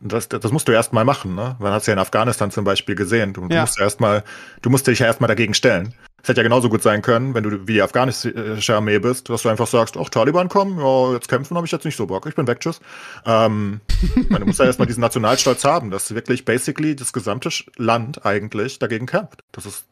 Das, 0.00 0.28
das 0.28 0.50
musst 0.52 0.68
du 0.68 0.72
erst 0.72 0.92
mal 0.92 1.04
machen, 1.04 1.34
ne? 1.34 1.56
Man 1.58 1.72
hat 1.72 1.82
es 1.82 1.86
ja 1.86 1.92
in 1.92 1.98
Afghanistan 1.98 2.50
zum 2.50 2.64
Beispiel 2.64 2.94
gesehen. 2.94 3.32
Du, 3.34 3.46
ja. 3.48 3.60
musst 3.60 3.78
erst 3.78 4.00
mal, 4.00 4.24
du 4.62 4.70
musst 4.70 4.86
dich 4.86 5.00
ja 5.00 5.06
erstmal 5.06 5.28
dagegen 5.28 5.54
stellen. 5.54 5.94
Es 6.24 6.28
hätte 6.28 6.40
ja 6.40 6.44
genauso 6.44 6.70
gut 6.70 6.82
sein 6.82 7.02
können, 7.02 7.34
wenn 7.34 7.42
du 7.42 7.68
wie 7.68 7.74
die 7.74 7.82
afghanische 7.82 8.74
Armee 8.74 8.98
bist, 8.98 9.28
dass 9.28 9.42
du 9.42 9.50
einfach 9.50 9.66
sagst, 9.66 9.98
ach, 9.98 10.08
Taliban 10.08 10.48
kommen, 10.48 10.80
ja, 10.80 11.12
jetzt 11.12 11.28
kämpfen 11.28 11.54
habe 11.54 11.66
ich 11.66 11.70
jetzt 11.70 11.84
nicht 11.84 11.96
so 11.96 12.06
Bock, 12.06 12.24
ich 12.24 12.34
bin 12.34 12.46
weg, 12.46 12.60
tschüss. 12.60 12.80
Ähm, 13.26 13.82
meine, 14.30 14.40
du 14.40 14.46
musst 14.46 14.58
ja 14.58 14.64
erstmal 14.64 14.86
diesen 14.86 15.02
Nationalstolz 15.02 15.64
haben, 15.64 15.90
dass 15.90 16.14
wirklich 16.14 16.46
basically 16.46 16.96
das 16.96 17.12
gesamte 17.12 17.50
Land 17.76 18.24
eigentlich 18.24 18.78
dagegen 18.78 19.04
kämpft. 19.04 19.40
Das 19.52 19.66
ist, 19.66 19.84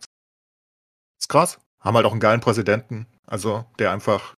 ist 1.20 1.28
krass. 1.28 1.58
Haben 1.80 1.96
halt 1.96 2.06
auch 2.06 2.12
einen 2.12 2.20
geilen 2.20 2.40
Präsidenten, 2.40 3.06
also 3.26 3.66
der 3.78 3.92
einfach 3.92 4.32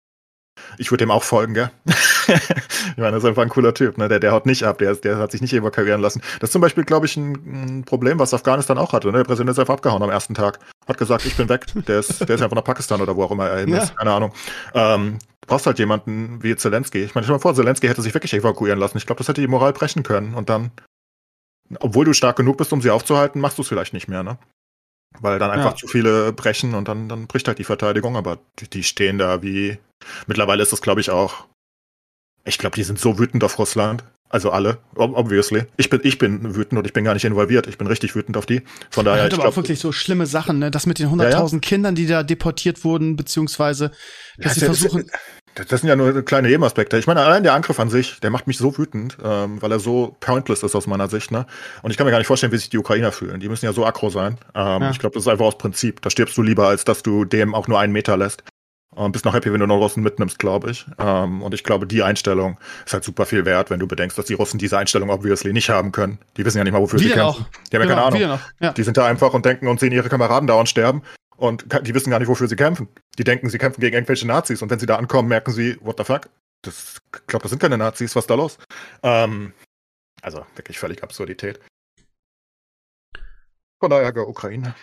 ich 0.77 0.91
würde 0.91 1.03
dem 1.03 1.11
auch 1.11 1.23
folgen, 1.23 1.53
gell? 1.53 1.71
ich 1.85 2.97
meine, 2.97 3.11
das 3.11 3.23
ist 3.23 3.29
einfach 3.29 3.43
ein 3.43 3.49
cooler 3.49 3.73
Typ, 3.73 3.97
ne? 3.97 4.07
Der, 4.07 4.19
der 4.19 4.31
haut 4.31 4.45
nicht 4.45 4.63
ab, 4.63 4.77
der, 4.77 4.95
der 4.95 5.17
hat 5.17 5.31
sich 5.31 5.41
nicht 5.41 5.53
evakuieren 5.53 6.01
lassen. 6.01 6.21
Das 6.39 6.49
ist 6.49 6.53
zum 6.53 6.61
Beispiel, 6.61 6.83
glaube 6.83 7.05
ich, 7.05 7.17
ein, 7.17 7.33
ein, 7.33 7.83
Problem, 7.83 8.19
was 8.19 8.33
Afghanistan 8.33 8.77
auch 8.77 8.93
hatte. 8.93 9.07
Ne? 9.07 9.19
Der 9.19 9.23
Präsident 9.23 9.49
ist 9.49 9.59
einfach 9.59 9.75
abgehauen 9.75 10.01
am 10.03 10.09
ersten 10.09 10.33
Tag. 10.33 10.59
Hat 10.87 10.97
gesagt, 10.97 11.25
ich 11.25 11.35
bin 11.35 11.49
weg. 11.49 11.65
Der 11.87 11.99
ist, 11.99 12.21
der 12.21 12.35
ist 12.35 12.41
einfach 12.41 12.55
nach 12.55 12.63
Pakistan 12.63 13.01
oder 13.01 13.15
wo 13.15 13.23
auch 13.23 13.31
immer 13.31 13.47
er 13.47 13.59
hin 13.59 13.73
ist. 13.73 13.89
Ja. 13.89 13.95
Keine 13.95 14.11
Ahnung. 14.11 14.33
Ähm, 14.73 15.19
du 15.41 15.47
brauchst 15.47 15.65
halt 15.65 15.79
jemanden 15.79 16.41
wie 16.43 16.55
Zelensky. 16.55 17.03
Ich 17.03 17.15
meine, 17.15 17.23
stell 17.25 17.33
dir 17.33 17.39
mal 17.39 17.41
vor, 17.41 17.55
Zelensky 17.55 17.87
hätte 17.87 18.01
sich 18.01 18.13
wirklich 18.13 18.33
evakuieren 18.33 18.79
lassen. 18.79 18.97
Ich 18.97 19.05
glaube, 19.05 19.19
das 19.19 19.27
hätte 19.27 19.41
die 19.41 19.47
Moral 19.47 19.73
brechen 19.73 20.03
können. 20.03 20.33
Und 20.33 20.49
dann, 20.49 20.71
obwohl 21.79 22.05
du 22.05 22.13
stark 22.13 22.35
genug 22.35 22.57
bist, 22.57 22.73
um 22.73 22.81
sie 22.81 22.89
aufzuhalten, 22.89 23.41
machst 23.41 23.57
du 23.57 23.61
es 23.61 23.67
vielleicht 23.67 23.93
nicht 23.93 24.07
mehr, 24.07 24.23
ne? 24.23 24.37
Weil 25.21 25.39
dann 25.39 25.51
einfach 25.51 25.71
ja. 25.71 25.75
zu 25.75 25.87
viele 25.87 26.33
brechen 26.33 26.73
und 26.73 26.87
dann, 26.87 27.07
dann 27.07 27.27
bricht 27.27 27.47
halt 27.47 27.59
die 27.59 27.63
Verteidigung, 27.63 28.17
aber 28.17 28.39
die, 28.59 28.69
die 28.69 28.83
stehen 28.83 29.17
da 29.17 29.41
wie. 29.41 29.77
Mittlerweile 30.27 30.63
ist 30.63 30.71
das, 30.71 30.81
glaube 30.81 31.01
ich, 31.01 31.09
auch. 31.09 31.45
Ich 32.45 32.57
glaube, 32.57 32.75
die 32.75 32.83
sind 32.83 32.99
so 32.99 33.19
wütend 33.19 33.43
auf 33.43 33.57
Russland. 33.57 34.03
Also 34.33 34.49
alle, 34.49 34.79
obviously. 34.95 35.65
Ich 35.77 35.91
bin, 35.91 36.01
ich 36.03 36.17
bin 36.17 36.55
wütend 36.55 36.79
und 36.79 36.87
ich 36.87 36.93
bin 36.93 37.03
gar 37.03 37.13
nicht 37.13 37.23
involviert. 37.23 37.67
Ich 37.67 37.77
bin 37.77 37.85
richtig 37.85 38.15
wütend 38.15 38.35
auf 38.35 38.47
die. 38.47 38.63
Von 38.89 39.05
daher. 39.05 39.27
Ich 39.27 39.33
aber 39.33 39.43
glaub, 39.43 39.53
auch 39.53 39.57
wirklich 39.57 39.79
so 39.79 39.91
schlimme 39.91 40.25
Sachen, 40.25 40.57
ne? 40.57 40.71
Das 40.71 40.87
mit 40.87 40.97
den 40.97 41.09
100.000 41.09 41.21
ja, 41.29 41.45
ja. 41.45 41.59
Kindern, 41.59 41.93
die 41.93 42.07
da 42.07 42.23
deportiert 42.23 42.83
wurden, 42.83 43.15
beziehungsweise, 43.15 43.91
dass 44.39 44.55
ja, 44.55 44.61
sie 44.61 44.65
versuchen. 44.65 45.11
Das 45.55 45.81
sind 45.81 45.87
ja 45.87 45.95
nur 45.95 46.23
kleine 46.23 46.47
Nebenaspekte. 46.47 46.97
Ich 46.97 47.07
meine, 47.07 47.21
allein 47.21 47.43
der 47.43 47.53
Angriff 47.53 47.79
an 47.79 47.89
sich, 47.89 48.19
der 48.19 48.31
macht 48.31 48.47
mich 48.47 48.57
so 48.57 48.77
wütend, 48.77 49.17
ähm, 49.23 49.61
weil 49.61 49.71
er 49.71 49.79
so 49.79 50.15
pointless 50.19 50.63
ist 50.63 50.75
aus 50.75 50.87
meiner 50.87 51.07
Sicht. 51.09 51.31
Ne? 51.31 51.45
Und 51.83 51.91
ich 51.91 51.97
kann 51.97 52.05
mir 52.05 52.11
gar 52.11 52.17
nicht 52.17 52.27
vorstellen, 52.27 52.51
wie 52.51 52.57
sich 52.57 52.69
die 52.69 52.77
Ukrainer 52.79 53.11
fühlen. 53.11 53.39
Die 53.39 53.49
müssen 53.49 53.65
ja 53.65 53.73
so 53.73 53.85
aggro 53.85 54.09
sein. 54.09 54.37
Ähm, 54.55 54.81
ja. 54.81 54.89
Ich 54.89 54.99
glaube, 54.99 55.13
das 55.13 55.23
ist 55.23 55.27
einfach 55.27 55.45
aus 55.45 55.57
Prinzip. 55.57 56.01
Da 56.01 56.09
stirbst 56.09 56.35
du 56.37 56.41
lieber, 56.41 56.67
als 56.67 56.85
dass 56.85 57.03
du 57.03 57.25
dem 57.25 57.53
auch 57.53 57.67
nur 57.67 57.79
einen 57.79 57.93
Meter 57.93 58.17
lässt. 58.17 58.43
Und 58.95 59.11
bist 59.11 59.25
noch 59.25 59.33
happy, 59.33 59.51
wenn 59.51 59.59
du 59.59 59.65
noch 59.65 59.77
Russen 59.77 60.03
mitnimmst, 60.03 60.37
glaube 60.37 60.69
ich. 60.69 60.85
Ähm, 60.99 61.41
und 61.41 61.53
ich 61.53 61.63
glaube, 61.63 61.87
die 61.87 62.03
Einstellung 62.03 62.59
ist 62.85 62.93
halt 62.93 63.03
super 63.03 63.25
viel 63.25 63.43
wert, 63.43 63.71
wenn 63.71 63.79
du 63.79 63.87
bedenkst, 63.87 64.17
dass 64.17 64.25
die 64.25 64.35
Russen 64.35 64.59
diese 64.59 64.77
Einstellung 64.77 65.09
obviously 65.09 65.51
nicht 65.51 65.69
haben 65.69 65.91
können. 65.91 66.19
Die 66.37 66.45
wissen 66.45 66.59
ja 66.59 66.63
nicht 66.63 66.73
mal, 66.73 66.81
wofür 66.81 66.99
wir 66.99 67.07
sie 67.07 67.13
kämpfen. 67.13 67.43
Auch. 67.43 67.49
Die 67.71 67.75
haben 67.75 67.83
ja 67.83 67.89
genau, 67.89 68.09
keine 68.09 68.25
Ahnung. 68.25 68.39
Ja. 68.59 68.71
Die 68.71 68.83
sind 68.83 68.97
da 68.97 69.05
einfach 69.05 69.33
und 69.33 69.45
denken 69.45 69.67
und 69.67 69.79
sehen 69.79 69.91
ihre 69.91 70.09
Kameraden 70.09 70.45
dauernd 70.45 70.69
sterben 70.69 71.01
und 71.43 71.65
die 71.85 71.93
wissen 71.93 72.09
gar 72.09 72.19
nicht, 72.19 72.29
wofür 72.29 72.47
sie 72.47 72.55
kämpfen. 72.55 72.87
Die 73.17 73.25
denken, 73.25 73.49
sie 73.49 73.57
kämpfen 73.57 73.81
gegen 73.81 73.95
irgendwelche 73.95 74.25
Nazis. 74.25 74.61
Und 74.61 74.69
wenn 74.69 74.79
sie 74.79 74.85
da 74.85 74.95
ankommen, 74.95 75.27
merken 75.27 75.51
sie, 75.51 75.77
what 75.81 75.97
the 75.97 76.05
fuck? 76.05 76.29
Das, 76.61 77.01
ich 77.13 77.27
glaube, 77.27 77.43
das 77.43 77.49
sind 77.49 77.59
keine 77.59 77.77
Nazis. 77.77 78.15
Was 78.15 78.23
ist 78.23 78.29
da 78.29 78.35
los? 78.35 78.57
Ähm, 79.03 79.51
also 80.21 80.45
wirklich 80.55 80.79
völlig 80.79 81.03
Absurdität. 81.03 81.59
Von 83.81 83.89
daher, 83.89 84.15
Ukraine. 84.25 84.73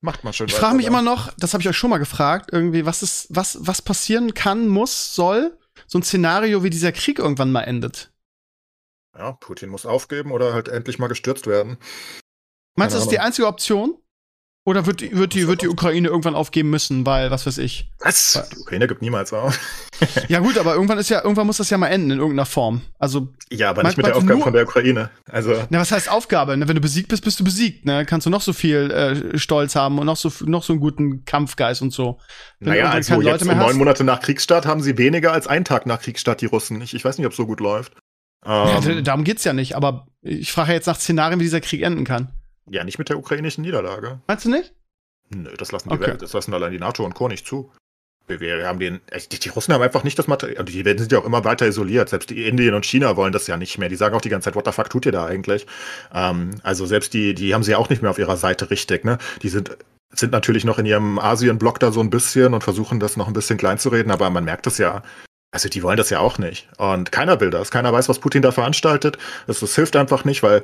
Macht 0.00 0.24
mal 0.24 0.32
schön. 0.32 0.46
Ich 0.46 0.54
frage 0.54 0.76
mich 0.76 0.86
immer 0.86 1.02
noch, 1.02 1.34
das 1.36 1.52
habe 1.52 1.60
ich 1.60 1.68
euch 1.68 1.76
schon 1.76 1.90
mal 1.90 1.98
gefragt, 1.98 2.48
irgendwie, 2.50 2.86
was 2.86 3.02
ist, 3.02 3.26
was, 3.28 3.58
was 3.60 3.82
passieren 3.82 4.32
kann, 4.32 4.68
muss, 4.68 5.14
soll, 5.14 5.58
so 5.86 5.98
ein 5.98 6.02
Szenario 6.02 6.62
wie 6.62 6.70
dieser 6.70 6.92
Krieg 6.92 7.18
irgendwann 7.18 7.52
mal 7.52 7.64
endet. 7.64 8.10
Ja, 9.14 9.32
Putin 9.32 9.68
muss 9.68 9.84
aufgeben 9.84 10.32
oder 10.32 10.54
halt 10.54 10.68
endlich 10.68 10.98
mal 10.98 11.08
gestürzt 11.08 11.46
werden. 11.46 11.76
Meinst 12.78 12.94
du, 12.94 12.96
das 12.96 13.04
ist 13.04 13.12
die 13.12 13.18
einzige 13.18 13.46
Option? 13.46 13.99
Oder 14.66 14.84
wird, 14.84 15.00
wird, 15.16 15.32
die, 15.32 15.48
wird 15.48 15.62
die 15.62 15.68
Ukraine 15.68 16.08
irgendwann 16.08 16.34
aufgeben 16.34 16.68
müssen, 16.68 17.06
weil, 17.06 17.30
was 17.30 17.46
weiß 17.46 17.56
ich? 17.58 17.90
Was? 17.98 18.50
Die 18.52 18.60
Ukraine 18.60 18.86
gibt 18.86 19.00
niemals 19.00 19.32
auf. 19.32 19.58
ja 20.28 20.40
gut, 20.40 20.58
aber 20.58 20.74
irgendwann 20.74 20.98
ist 20.98 21.08
ja, 21.08 21.22
irgendwann 21.22 21.46
muss 21.46 21.56
das 21.56 21.70
ja 21.70 21.78
mal 21.78 21.88
enden 21.88 22.10
in 22.10 22.18
irgendeiner 22.18 22.44
Form. 22.44 22.82
Also 22.98 23.32
ja, 23.50 23.70
aber 23.70 23.84
nicht 23.84 23.96
mit 23.96 24.04
der 24.04 24.16
Aufgabe 24.16 24.42
von 24.42 24.52
der 24.52 24.64
Ukraine. 24.64 25.08
Also 25.24 25.54
na, 25.70 25.80
was 25.80 25.92
heißt 25.92 26.10
Aufgabe? 26.10 26.58
Ne, 26.58 26.68
wenn 26.68 26.74
du 26.74 26.82
besiegt 26.82 27.08
bist, 27.08 27.24
bist 27.24 27.40
du 27.40 27.44
besiegt. 27.44 27.86
Ne, 27.86 28.04
kannst 28.04 28.26
du 28.26 28.30
noch 28.30 28.42
so 28.42 28.52
viel 28.52 28.90
äh, 28.90 29.38
Stolz 29.38 29.76
haben 29.76 29.98
und 29.98 30.04
noch 30.04 30.16
so 30.16 30.30
noch 30.44 30.62
so 30.62 30.74
einen 30.74 30.80
guten 30.80 31.24
Kampfgeist 31.24 31.80
und 31.80 31.92
so. 31.92 32.18
Wenn 32.58 32.70
naja, 32.74 32.90
also 32.90 33.22
jetzt 33.22 33.44
neun 33.46 33.56
hast, 33.58 33.76
Monate 33.76 34.04
nach 34.04 34.20
Kriegsstart 34.20 34.66
haben 34.66 34.82
sie 34.82 34.98
weniger 34.98 35.32
als 35.32 35.46
einen 35.46 35.64
Tag 35.64 35.86
nach 35.86 36.02
Kriegsstart 36.02 36.42
die 36.42 36.46
Russen. 36.46 36.82
Ich, 36.82 36.92
ich 36.92 37.02
weiß 37.02 37.16
nicht, 37.16 37.26
ob 37.26 37.32
es 37.32 37.36
so 37.36 37.46
gut 37.46 37.60
läuft. 37.60 37.94
Ja, 38.44 38.78
ähm, 38.84 39.04
darum 39.04 39.24
geht's 39.24 39.44
ja 39.44 39.54
nicht. 39.54 39.74
Aber 39.74 40.06
ich 40.20 40.52
frage 40.52 40.68
ja 40.68 40.74
jetzt 40.74 40.86
nach 40.86 40.98
Szenarien, 40.98 41.40
wie 41.40 41.44
dieser 41.44 41.60
Krieg 41.60 41.82
enden 41.82 42.04
kann. 42.04 42.32
Ja, 42.70 42.84
nicht 42.84 42.98
mit 42.98 43.08
der 43.08 43.18
ukrainischen 43.18 43.62
Niederlage. 43.62 44.20
Meinst 44.28 44.44
du 44.44 44.50
nicht? 44.50 44.72
Nö, 45.34 45.50
das 45.56 45.72
lassen 45.72 45.88
die 45.88 45.94
okay. 45.96 46.06
Welt, 46.08 46.22
das 46.22 46.32
lassen 46.32 46.54
allein 46.54 46.70
die 46.70 46.78
NATO 46.78 47.04
und 47.04 47.14
Co. 47.14 47.28
nicht 47.28 47.46
zu. 47.46 47.72
Wir 48.28 48.64
haben 48.64 48.78
den, 48.78 49.00
die, 49.32 49.48
Russen 49.48 49.74
haben 49.74 49.82
einfach 49.82 50.04
nicht 50.04 50.16
das 50.16 50.28
Material, 50.28 50.64
die 50.64 50.84
sind 50.84 51.10
ja 51.10 51.18
auch 51.18 51.24
immer 51.24 51.44
weiter 51.44 51.66
isoliert. 51.66 52.10
Selbst 52.10 52.30
die 52.30 52.46
Indien 52.46 52.74
und 52.74 52.86
China 52.86 53.16
wollen 53.16 53.32
das 53.32 53.48
ja 53.48 53.56
nicht 53.56 53.76
mehr. 53.78 53.88
Die 53.88 53.96
sagen 53.96 54.14
auch 54.14 54.20
die 54.20 54.28
ganze 54.28 54.44
Zeit, 54.44 54.54
what 54.54 54.66
the 54.66 54.70
fuck 54.70 54.88
tut 54.88 55.04
ihr 55.04 55.10
da 55.10 55.26
eigentlich? 55.26 55.66
Ähm, 56.14 56.52
also 56.62 56.86
selbst 56.86 57.12
die, 57.12 57.34
die 57.34 57.54
haben 57.54 57.64
sie 57.64 57.72
ja 57.72 57.78
auch 57.78 57.88
nicht 57.88 58.02
mehr 58.02 58.10
auf 58.12 58.20
ihrer 58.20 58.36
Seite 58.36 58.70
richtig, 58.70 59.04
ne? 59.04 59.18
Die 59.42 59.48
sind, 59.48 59.76
sind 60.14 60.30
natürlich 60.30 60.64
noch 60.64 60.78
in 60.78 60.86
ihrem 60.86 61.18
Asien-Block 61.18 61.80
da 61.80 61.90
so 61.90 61.98
ein 61.98 62.10
bisschen 62.10 62.54
und 62.54 62.62
versuchen 62.62 63.00
das 63.00 63.16
noch 63.16 63.26
ein 63.26 63.32
bisschen 63.32 63.58
klein 63.58 63.78
zu 63.78 63.88
reden, 63.88 64.12
aber 64.12 64.30
man 64.30 64.44
merkt 64.44 64.66
das 64.66 64.78
ja. 64.78 65.02
Also 65.50 65.68
die 65.68 65.82
wollen 65.82 65.96
das 65.96 66.10
ja 66.10 66.20
auch 66.20 66.38
nicht. 66.38 66.68
Und 66.78 67.10
keiner 67.10 67.40
will 67.40 67.50
das. 67.50 67.72
Keiner 67.72 67.92
weiß, 67.92 68.08
was 68.08 68.20
Putin 68.20 68.42
da 68.42 68.52
veranstaltet. 68.52 69.18
Das 69.48 69.74
hilft 69.74 69.96
einfach 69.96 70.24
nicht, 70.24 70.44
weil 70.44 70.62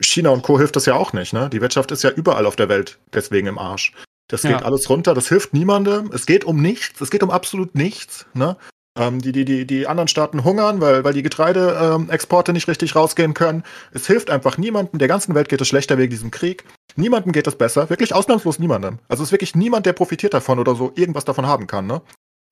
China 0.00 0.30
und 0.30 0.42
Co. 0.42 0.58
hilft 0.58 0.76
das 0.76 0.86
ja 0.86 0.94
auch 0.94 1.12
nicht. 1.12 1.32
Ne? 1.32 1.48
Die 1.50 1.60
Wirtschaft 1.60 1.90
ist 1.90 2.02
ja 2.02 2.10
überall 2.10 2.46
auf 2.46 2.56
der 2.56 2.68
Welt 2.68 2.98
deswegen 3.12 3.46
im 3.46 3.58
Arsch. 3.58 3.92
Das 4.28 4.42
geht 4.42 4.50
ja. 4.50 4.62
alles 4.62 4.90
runter, 4.90 5.14
das 5.14 5.28
hilft 5.28 5.54
niemandem. 5.54 6.10
Es 6.12 6.26
geht 6.26 6.44
um 6.44 6.60
nichts, 6.60 7.00
es 7.00 7.10
geht 7.10 7.22
um 7.22 7.30
absolut 7.30 7.74
nichts. 7.74 8.26
Ne? 8.34 8.56
Ähm, 8.98 9.20
die, 9.20 9.32
die, 9.32 9.44
die, 9.44 9.66
die 9.66 9.86
anderen 9.86 10.08
Staaten 10.08 10.44
hungern, 10.44 10.80
weil, 10.80 11.04
weil 11.04 11.14
die 11.14 11.22
Getreideexporte 11.22 12.50
ähm, 12.50 12.54
nicht 12.54 12.68
richtig 12.68 12.96
rausgehen 12.96 13.32
können. 13.32 13.62
Es 13.92 14.06
hilft 14.06 14.28
einfach 14.28 14.58
niemandem. 14.58 14.98
Der 14.98 15.08
ganzen 15.08 15.34
Welt 15.34 15.48
geht 15.48 15.60
es 15.60 15.68
schlechter 15.68 15.96
wegen 15.98 16.10
diesem 16.10 16.30
Krieg. 16.30 16.64
Niemandem 16.96 17.32
geht 17.32 17.46
es 17.46 17.56
besser. 17.56 17.88
Wirklich 17.90 18.14
ausnahmslos 18.14 18.58
niemandem. 18.58 18.98
Also 19.08 19.22
es 19.22 19.28
ist 19.28 19.32
wirklich 19.32 19.54
niemand, 19.54 19.86
der 19.86 19.92
profitiert 19.92 20.34
davon 20.34 20.58
oder 20.58 20.74
so 20.74 20.92
irgendwas 20.96 21.24
davon 21.24 21.46
haben 21.46 21.66
kann. 21.66 21.86
Ne? 21.86 22.02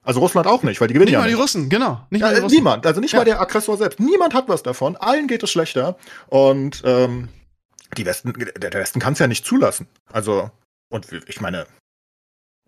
Also 0.07 0.21
Russland 0.21 0.47
auch 0.47 0.63
nicht, 0.63 0.81
weil 0.81 0.89
die 0.89 0.95
gewinnen 0.95 1.07
nicht 1.07 1.15
ja 1.15 1.19
mal 1.19 1.27
nicht. 1.27 1.37
die 1.37 1.41
Russen, 1.41 1.69
genau. 1.69 2.07
Nicht 2.11 2.21
ja, 2.21 2.29
mal 2.29 2.35
die 2.35 2.41
Russen. 2.41 2.55
Niemand, 2.57 2.87
also 2.87 3.01
nicht 3.01 3.13
ja. 3.13 3.19
mal 3.19 3.25
der 3.25 3.41
Aggressor 3.41 3.77
selbst. 3.77 4.01
Niemand 4.01 4.35
hat 4.35 4.49
was 4.49 4.63
davon. 4.63 4.97
Allen 4.97 5.27
geht 5.27 5.43
es 5.43 5.51
schlechter. 5.51 5.99
Und 6.29 6.83
ähm, 6.85 7.29
die 7.97 8.07
Westen, 8.07 8.33
der 8.33 8.73
Westen 8.73 9.01
kann 9.01 9.15
es 9.15 9.19
ja 9.19 9.27
nicht 9.27 9.45
zulassen. 9.45 9.89
Also 10.13 10.51
und 10.89 11.09
ich 11.27 11.41
meine, 11.41 11.67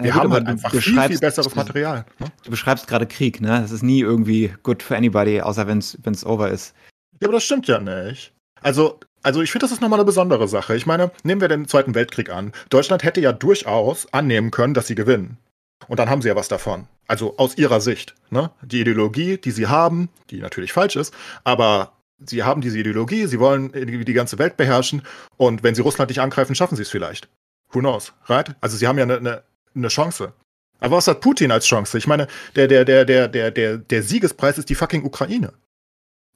wir 0.00 0.10
ja, 0.10 0.14
haben 0.14 0.32
halt 0.32 0.46
einfach 0.46 0.70
viel, 0.70 1.00
viel 1.00 1.18
besseres 1.18 1.54
Material. 1.54 2.04
Ne? 2.18 2.26
Du 2.44 2.50
beschreibst 2.50 2.86
gerade 2.86 3.06
Krieg, 3.06 3.40
ne? 3.40 3.60
Das 3.60 3.70
ist 3.70 3.82
nie 3.82 4.00
irgendwie 4.00 4.54
good 4.62 4.82
for 4.82 4.96
anybody, 4.96 5.40
außer 5.40 5.66
wenn 5.66 5.78
es 5.78 6.26
over 6.26 6.50
ist. 6.50 6.74
Ja, 7.20 7.28
aber 7.28 7.34
das 7.34 7.44
stimmt 7.44 7.66
ja 7.66 7.80
nicht. 7.80 8.32
Also, 8.62 9.00
also 9.22 9.42
ich 9.42 9.50
finde, 9.50 9.64
das 9.64 9.72
ist 9.72 9.80
nochmal 9.80 9.98
eine 9.98 10.06
besondere 10.06 10.46
Sache. 10.46 10.76
Ich 10.76 10.86
meine, 10.86 11.10
nehmen 11.24 11.40
wir 11.40 11.48
den 11.48 11.66
Zweiten 11.66 11.94
Weltkrieg 11.94 12.30
an. 12.30 12.52
Deutschland 12.70 13.02
hätte 13.02 13.20
ja 13.20 13.32
durchaus 13.32 14.12
annehmen 14.12 14.50
können, 14.50 14.74
dass 14.74 14.86
sie 14.86 14.94
gewinnen. 14.94 15.38
Und 15.86 15.98
dann 15.98 16.10
haben 16.10 16.22
sie 16.22 16.28
ja 16.28 16.36
was 16.36 16.48
davon. 16.48 16.88
Also 17.06 17.36
aus 17.38 17.56
ihrer 17.56 17.80
Sicht. 17.80 18.14
Ne? 18.30 18.50
Die 18.62 18.80
Ideologie, 18.80 19.38
die 19.38 19.50
sie 19.50 19.68
haben, 19.68 20.10
die 20.30 20.40
natürlich 20.40 20.72
falsch 20.72 20.96
ist, 20.96 21.14
aber 21.44 21.92
sie 22.18 22.42
haben 22.42 22.60
diese 22.60 22.78
Ideologie, 22.78 23.26
sie 23.26 23.40
wollen 23.40 23.72
die 23.72 24.12
ganze 24.12 24.38
Welt 24.38 24.56
beherrschen 24.56 25.02
und 25.36 25.62
wenn 25.62 25.74
sie 25.74 25.82
Russland 25.82 26.10
nicht 26.10 26.20
angreifen, 26.20 26.54
schaffen 26.54 26.76
sie 26.76 26.82
es 26.82 26.90
vielleicht. 26.90 27.28
Who 27.70 27.80
knows, 27.80 28.12
right? 28.26 28.54
Also 28.60 28.76
sie 28.76 28.86
haben 28.86 28.98
ja 28.98 29.04
eine, 29.04 29.18
eine, 29.18 29.42
eine 29.74 29.88
Chance. 29.88 30.32
Aber 30.80 30.96
was 30.96 31.08
hat 31.08 31.20
Putin 31.20 31.50
als 31.50 31.66
Chance? 31.66 31.98
Ich 31.98 32.06
meine, 32.06 32.26
der, 32.56 32.68
der, 32.68 32.84
der, 32.84 33.04
der, 33.04 33.28
der, 33.28 33.50
der, 33.50 33.78
der 33.78 34.02
Siegespreis 34.02 34.58
ist 34.58 34.68
die 34.68 34.74
fucking 34.74 35.04
Ukraine. 35.04 35.52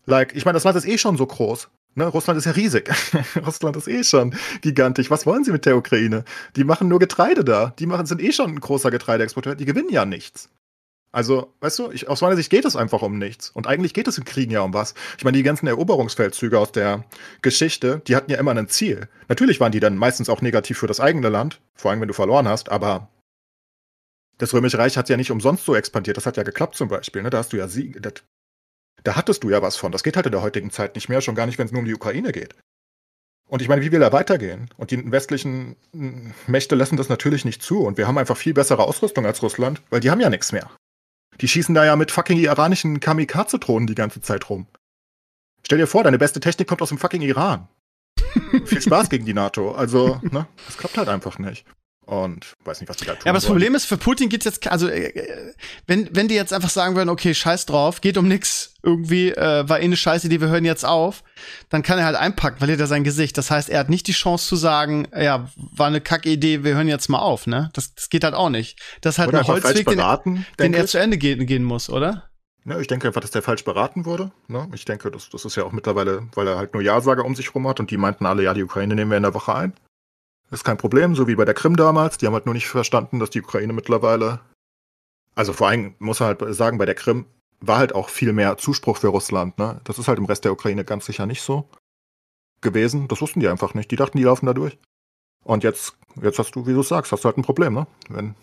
Like, 0.06 0.34
ich 0.34 0.44
meine, 0.44 0.56
das 0.56 0.64
Land 0.64 0.76
ist 0.76 0.86
eh 0.86 0.98
schon 0.98 1.16
so 1.16 1.26
groß. 1.26 1.68
Ne? 1.94 2.06
Russland 2.06 2.38
ist 2.38 2.46
ja 2.46 2.52
riesig. 2.52 2.90
Russland 3.46 3.76
ist 3.76 3.88
eh 3.88 4.04
schon 4.04 4.34
gigantisch. 4.60 5.10
Was 5.10 5.26
wollen 5.26 5.44
sie 5.44 5.52
mit 5.52 5.66
der 5.66 5.76
Ukraine? 5.76 6.24
Die 6.56 6.64
machen 6.64 6.88
nur 6.88 6.98
Getreide 6.98 7.44
da. 7.44 7.74
Die 7.78 7.86
machen, 7.86 8.06
sind 8.06 8.22
eh 8.22 8.32
schon 8.32 8.50
ein 8.50 8.60
großer 8.60 8.90
Getreideexporteur. 8.90 9.54
Die 9.54 9.64
gewinnen 9.64 9.90
ja 9.90 10.04
nichts. 10.04 10.48
Also, 11.14 11.52
weißt 11.60 11.78
du, 11.78 11.90
ich, 11.90 12.08
aus 12.08 12.22
meiner 12.22 12.36
Sicht 12.36 12.48
geht 12.48 12.64
es 12.64 12.74
einfach 12.74 13.02
um 13.02 13.18
nichts. 13.18 13.50
Und 13.50 13.66
eigentlich 13.66 13.92
geht 13.92 14.08
es 14.08 14.16
in 14.16 14.24
Kriegen 14.24 14.50
ja 14.50 14.62
um 14.62 14.72
was. 14.72 14.94
Ich 15.18 15.24
meine, 15.24 15.36
die 15.36 15.42
ganzen 15.42 15.66
Eroberungsfeldzüge 15.66 16.58
aus 16.58 16.72
der 16.72 17.04
Geschichte, 17.42 18.00
die 18.06 18.16
hatten 18.16 18.30
ja 18.30 18.38
immer 18.38 18.56
ein 18.56 18.68
Ziel. 18.68 19.08
Natürlich 19.28 19.60
waren 19.60 19.72
die 19.72 19.80
dann 19.80 19.98
meistens 19.98 20.30
auch 20.30 20.40
negativ 20.40 20.78
für 20.78 20.86
das 20.86 21.00
eigene 21.00 21.28
Land, 21.28 21.60
vor 21.74 21.90
allem 21.90 22.00
wenn 22.00 22.08
du 22.08 22.14
verloren 22.14 22.48
hast, 22.48 22.70
aber 22.70 23.08
das 24.38 24.54
Römische 24.54 24.78
Reich 24.78 24.96
hat 24.96 25.10
ja 25.10 25.18
nicht 25.18 25.30
umsonst 25.30 25.66
so 25.66 25.74
expandiert. 25.74 26.16
Das 26.16 26.24
hat 26.24 26.38
ja 26.38 26.42
geklappt 26.42 26.76
zum 26.76 26.88
Beispiel. 26.88 27.22
Ne? 27.22 27.28
Da 27.28 27.38
hast 27.38 27.52
du 27.52 27.58
ja 27.58 27.68
Sieg, 27.68 28.02
das, 28.02 28.14
da 29.04 29.16
hattest 29.16 29.44
du 29.44 29.50
ja 29.50 29.62
was 29.62 29.76
von. 29.76 29.92
Das 29.92 30.02
geht 30.02 30.16
halt 30.16 30.26
in 30.26 30.32
der 30.32 30.42
heutigen 30.42 30.70
Zeit 30.70 30.94
nicht 30.94 31.08
mehr, 31.08 31.20
schon 31.20 31.34
gar 31.34 31.46
nicht, 31.46 31.58
wenn 31.58 31.66
es 31.66 31.72
nur 31.72 31.80
um 31.80 31.86
die 31.86 31.94
Ukraine 31.94 32.32
geht. 32.32 32.54
Und 33.48 33.60
ich 33.60 33.68
meine, 33.68 33.82
wie 33.82 33.92
will 33.92 34.00
er 34.00 34.12
weitergehen? 34.12 34.70
Und 34.78 34.90
die 34.90 35.12
westlichen 35.12 35.76
Mächte 36.46 36.74
lassen 36.74 36.96
das 36.96 37.10
natürlich 37.10 37.44
nicht 37.44 37.62
zu. 37.62 37.80
Und 37.84 37.98
wir 37.98 38.06
haben 38.06 38.16
einfach 38.16 38.36
viel 38.36 38.54
bessere 38.54 38.84
Ausrüstung 38.84 39.26
als 39.26 39.42
Russland, 39.42 39.82
weil 39.90 40.00
die 40.00 40.10
haben 40.10 40.20
ja 40.20 40.30
nichts 40.30 40.52
mehr. 40.52 40.70
Die 41.40 41.48
schießen 41.48 41.74
da 41.74 41.84
ja 41.84 41.96
mit 41.96 42.10
fucking 42.10 42.38
iranischen 42.38 43.00
Kamikaze-Drohnen 43.00 43.86
die 43.86 43.94
ganze 43.94 44.20
Zeit 44.20 44.48
rum. 44.48 44.66
Stell 45.64 45.78
dir 45.78 45.86
vor, 45.86 46.02
deine 46.02 46.18
beste 46.18 46.40
Technik 46.40 46.68
kommt 46.68 46.82
aus 46.82 46.88
dem 46.88 46.98
fucking 46.98 47.22
Iran. 47.22 47.68
Viel 48.64 48.80
Spaß 48.80 49.10
gegen 49.10 49.26
die 49.26 49.34
NATO. 49.34 49.72
Also, 49.72 50.20
ne, 50.22 50.46
das 50.66 50.78
klappt 50.78 50.96
halt 50.96 51.08
einfach 51.08 51.38
nicht. 51.38 51.66
Und 52.12 52.56
weiß 52.66 52.78
nicht, 52.82 52.90
was 52.90 52.98
die 52.98 53.06
da 53.06 53.14
tun. 53.14 53.22
Ja, 53.24 53.30
aber 53.30 53.38
das 53.38 53.44
wollen. 53.44 53.54
Problem 53.54 53.74
ist, 53.74 53.86
für 53.86 53.96
Putin 53.96 54.28
geht's 54.28 54.44
jetzt, 54.44 54.66
also 54.66 54.86
äh, 54.86 55.54
wenn, 55.86 56.14
wenn 56.14 56.28
die 56.28 56.34
jetzt 56.34 56.52
einfach 56.52 56.68
sagen 56.68 56.94
würden, 56.94 57.08
okay, 57.08 57.32
scheiß 57.32 57.64
drauf, 57.64 58.02
geht 58.02 58.18
um 58.18 58.28
nix, 58.28 58.74
irgendwie, 58.82 59.30
äh, 59.30 59.66
war 59.66 59.80
eh 59.80 59.84
eine 59.84 59.96
Scheiße, 59.96 60.28
die 60.28 60.38
wir 60.38 60.48
hören 60.48 60.66
jetzt 60.66 60.84
auf, 60.84 61.24
dann 61.70 61.82
kann 61.82 61.98
er 61.98 62.04
halt 62.04 62.16
einpacken, 62.16 62.58
verliert 62.58 62.80
er 62.80 62.86
sein 62.86 63.02
Gesicht. 63.02 63.38
Das 63.38 63.50
heißt, 63.50 63.70
er 63.70 63.80
hat 63.80 63.88
nicht 63.88 64.06
die 64.08 64.12
Chance 64.12 64.46
zu 64.46 64.56
sagen, 64.56 65.08
ja, 65.16 65.48
war 65.56 65.86
eine 65.86 66.02
Kackidee, 66.02 66.64
wir 66.64 66.74
hören 66.74 66.86
jetzt 66.86 67.08
mal 67.08 67.20
auf, 67.20 67.46
ne? 67.46 67.70
Das, 67.72 67.94
das 67.94 68.10
geht 68.10 68.24
halt 68.24 68.34
auch 68.34 68.50
nicht. 68.50 68.78
Das 69.00 69.14
ist 69.14 69.18
halt 69.18 69.34
ein 69.34 69.46
Holzweg, 69.46 69.86
beraten, 69.86 70.44
den, 70.58 70.72
den 70.72 70.74
er 70.74 70.86
zu 70.86 70.98
Ende 70.98 71.16
gehen, 71.16 71.46
gehen 71.46 71.64
muss, 71.64 71.88
oder? 71.88 72.28
Ja, 72.66 72.78
ich 72.78 72.88
denke 72.88 73.06
einfach, 73.06 73.22
dass 73.22 73.30
der 73.30 73.40
falsch 73.40 73.64
beraten 73.64 74.04
wurde. 74.04 74.32
Ne? 74.48 74.68
Ich 74.74 74.84
denke, 74.84 75.10
das, 75.10 75.30
das 75.30 75.46
ist 75.46 75.56
ja 75.56 75.64
auch 75.64 75.72
mittlerweile, 75.72 76.28
weil 76.34 76.46
er 76.46 76.58
halt 76.58 76.74
nur 76.74 76.82
Ja-Sager 76.82 77.24
um 77.24 77.34
sich 77.34 77.54
rum 77.54 77.66
hat 77.66 77.80
und 77.80 77.90
die 77.90 77.96
meinten 77.96 78.26
alle, 78.26 78.42
ja, 78.42 78.52
die 78.52 78.62
Ukraine 78.62 78.94
nehmen 78.94 79.10
wir 79.10 79.16
in 79.16 79.22
der 79.22 79.32
Woche 79.32 79.54
ein. 79.54 79.72
Ist 80.52 80.64
kein 80.64 80.76
Problem, 80.76 81.14
so 81.14 81.26
wie 81.26 81.34
bei 81.34 81.44
der 81.44 81.54
Krim 81.54 81.76
damals. 81.76 82.18
Die 82.18 82.26
haben 82.26 82.34
halt 82.34 82.46
nur 82.46 82.54
nicht 82.54 82.68
verstanden, 82.68 83.18
dass 83.18 83.30
die 83.30 83.40
Ukraine 83.40 83.72
mittlerweile. 83.72 84.40
Also 85.34 85.52
vor 85.52 85.68
allem 85.68 85.94
muss 85.98 86.20
man 86.20 86.28
halt 86.28 86.54
sagen, 86.54 86.78
bei 86.78 86.84
der 86.84 86.94
Krim 86.94 87.26
war 87.60 87.78
halt 87.78 87.94
auch 87.94 88.10
viel 88.10 88.32
mehr 88.32 88.58
Zuspruch 88.58 88.98
für 88.98 89.08
Russland. 89.08 89.58
Ne? 89.58 89.80
Das 89.84 89.98
ist 89.98 90.08
halt 90.08 90.18
im 90.18 90.26
Rest 90.26 90.44
der 90.44 90.52
Ukraine 90.52 90.84
ganz 90.84 91.06
sicher 91.06 91.26
nicht 91.26 91.42
so 91.42 91.68
gewesen. 92.60 93.08
Das 93.08 93.20
wussten 93.20 93.40
die 93.40 93.48
einfach 93.48 93.72
nicht. 93.74 93.90
Die 93.90 93.96
dachten, 93.96 94.18
die 94.18 94.24
laufen 94.24 94.46
da 94.46 94.52
durch. 94.52 94.78
Und 95.42 95.64
jetzt, 95.64 95.96
jetzt 96.20 96.38
hast 96.38 96.54
du, 96.54 96.66
wie 96.66 96.74
du 96.74 96.82
sagst, 96.82 97.12
hast 97.12 97.24
du 97.24 97.28
halt 97.28 97.38
ein 97.38 97.42
Problem, 97.42 97.74
ne? 97.74 97.86
Wenn 98.08 98.34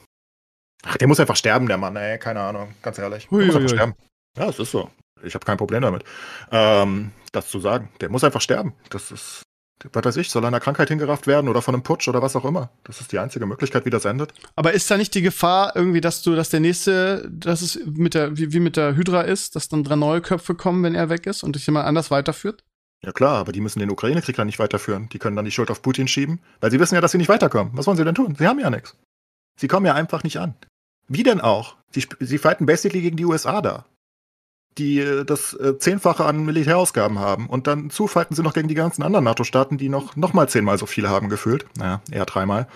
Ach, 0.84 0.98
der 0.98 1.08
muss 1.08 1.20
einfach 1.20 1.36
sterben, 1.36 1.68
der 1.68 1.78
Mann, 1.78 1.96
ey, 1.96 2.18
keine 2.18 2.42
Ahnung, 2.42 2.74
ganz 2.82 2.98
ehrlich. 2.98 3.28
Der 3.30 3.46
muss 3.46 3.56
einfach 3.56 3.70
sterben. 3.70 3.96
Ja, 4.38 4.50
es 4.50 4.60
ist 4.60 4.72
so. 4.72 4.90
Ich 5.24 5.36
habe 5.36 5.46
kein 5.46 5.58
Problem 5.58 5.82
damit, 5.82 6.06
ähm, 6.52 7.12
das 7.34 7.50
zu 7.50 7.60
sagen. 7.60 7.90
Der 8.00 8.10
muss 8.10 8.24
einfach 8.24 8.42
sterben. 8.42 8.74
Das 8.90 9.12
ist, 9.12 9.44
was 9.92 10.04
weiß 10.04 10.18
ich, 10.18 10.30
soll 10.30 10.46
einer 10.46 10.60
Krankheit 10.60 10.90
hingerafft 10.90 11.28
werden 11.28 11.48
oder 11.48 11.62
von 11.62 11.74
einem 11.74 11.84
Putsch 11.84 12.08
oder 12.08 12.22
was 12.22 12.36
auch 12.36 12.46
immer. 12.46 12.70
Das 12.84 13.02
ist 13.02 13.12
die 13.12 13.20
einzige 13.20 13.46
Möglichkeit, 13.46 13.86
wie 13.86 13.90
das 13.90 14.06
endet. 14.06 14.34
Aber 14.56 14.74
ist 14.74 14.90
da 14.92 14.98
nicht 14.98 15.16
die 15.16 15.22
Gefahr 15.22 15.76
irgendwie, 15.76 16.02
dass 16.02 16.22
du, 16.22 16.36
dass 16.36 16.50
der 16.50 16.60
nächste, 16.60 17.30
dass 17.32 17.62
es 17.62 17.80
mit 17.86 18.14
der, 18.14 18.38
wie, 18.38 18.52
wie 18.54 18.60
mit 18.60 18.78
der 18.78 18.96
Hydra 18.96 19.22
ist, 19.22 19.56
dass 19.56 19.70
dann 19.70 19.84
drei 19.84 19.96
neue 19.96 20.22
Köpfe 20.22 20.56
kommen, 20.56 20.84
wenn 20.84 20.96
er 20.96 21.10
weg 21.10 21.26
ist 21.26 21.44
und 21.44 21.56
dich 21.56 21.66
jemand 21.66 21.86
anders 21.86 22.12
weiterführt? 22.12 22.64
Ja 23.02 23.14
klar, 23.14 23.38
aber 23.38 23.54
die 23.54 23.62
müssen 23.62 23.80
den 23.80 23.92
Ukraine-Krieg 23.92 24.36
dann 24.36 24.48
nicht 24.48 24.60
weiterführen. 24.60 25.08
Die 25.14 25.20
können 25.20 25.38
dann 25.38 25.46
die 25.46 25.52
Schuld 25.52 25.72
auf 25.72 25.82
Putin 25.82 26.08
schieben, 26.08 26.40
weil 26.60 26.72
sie 26.72 26.80
wissen 26.80 26.96
ja, 26.96 27.02
dass 27.02 27.12
sie 27.12 27.18
nicht 27.18 27.30
weiterkommen. 27.30 27.72
Was 27.76 27.88
wollen 27.88 27.98
sie 27.98 28.04
denn 28.04 28.16
tun? 28.16 28.36
Sie 28.38 28.48
haben 28.48 28.60
ja 28.60 28.70
nichts. 28.70 28.98
Sie 29.58 29.70
kommen 29.70 29.86
ja 29.86 29.94
einfach 29.94 30.24
nicht 30.24 30.38
an. 30.38 30.56
Wie 31.08 31.24
denn 31.24 31.40
auch? 31.40 31.76
Sie, 31.92 32.06
sie 32.20 32.38
fighten 32.38 32.66
basically 32.66 33.02
gegen 33.02 33.18
die 33.18 33.26
USA 33.26 33.62
da 33.62 33.86
die 34.78 35.00
äh, 35.00 35.26
das 35.26 35.54
äh, 35.54 35.78
Zehnfache 35.78 36.26
an 36.26 36.46
Militärausgaben 36.46 37.20
haben. 37.20 37.48
Und 37.48 37.68
dann 37.68 37.90
zufalten 37.90 38.36
sie 38.36 38.44
noch 38.44 38.54
gegen 38.54 38.68
die 38.68 38.76
ganzen 38.76 39.04
anderen 39.04 39.26
NATO-Staaten, 39.26 39.78
die 39.78 39.90
noch, 39.90 40.16
noch 40.16 40.34
mal 40.34 40.48
zehnmal 40.48 40.78
so 40.78 40.86
viel 40.86 41.10
haben 41.10 41.30
gefühlt. 41.30 41.66
Naja, 41.78 42.02
eher 42.12 42.26
dreimal. 42.26 42.68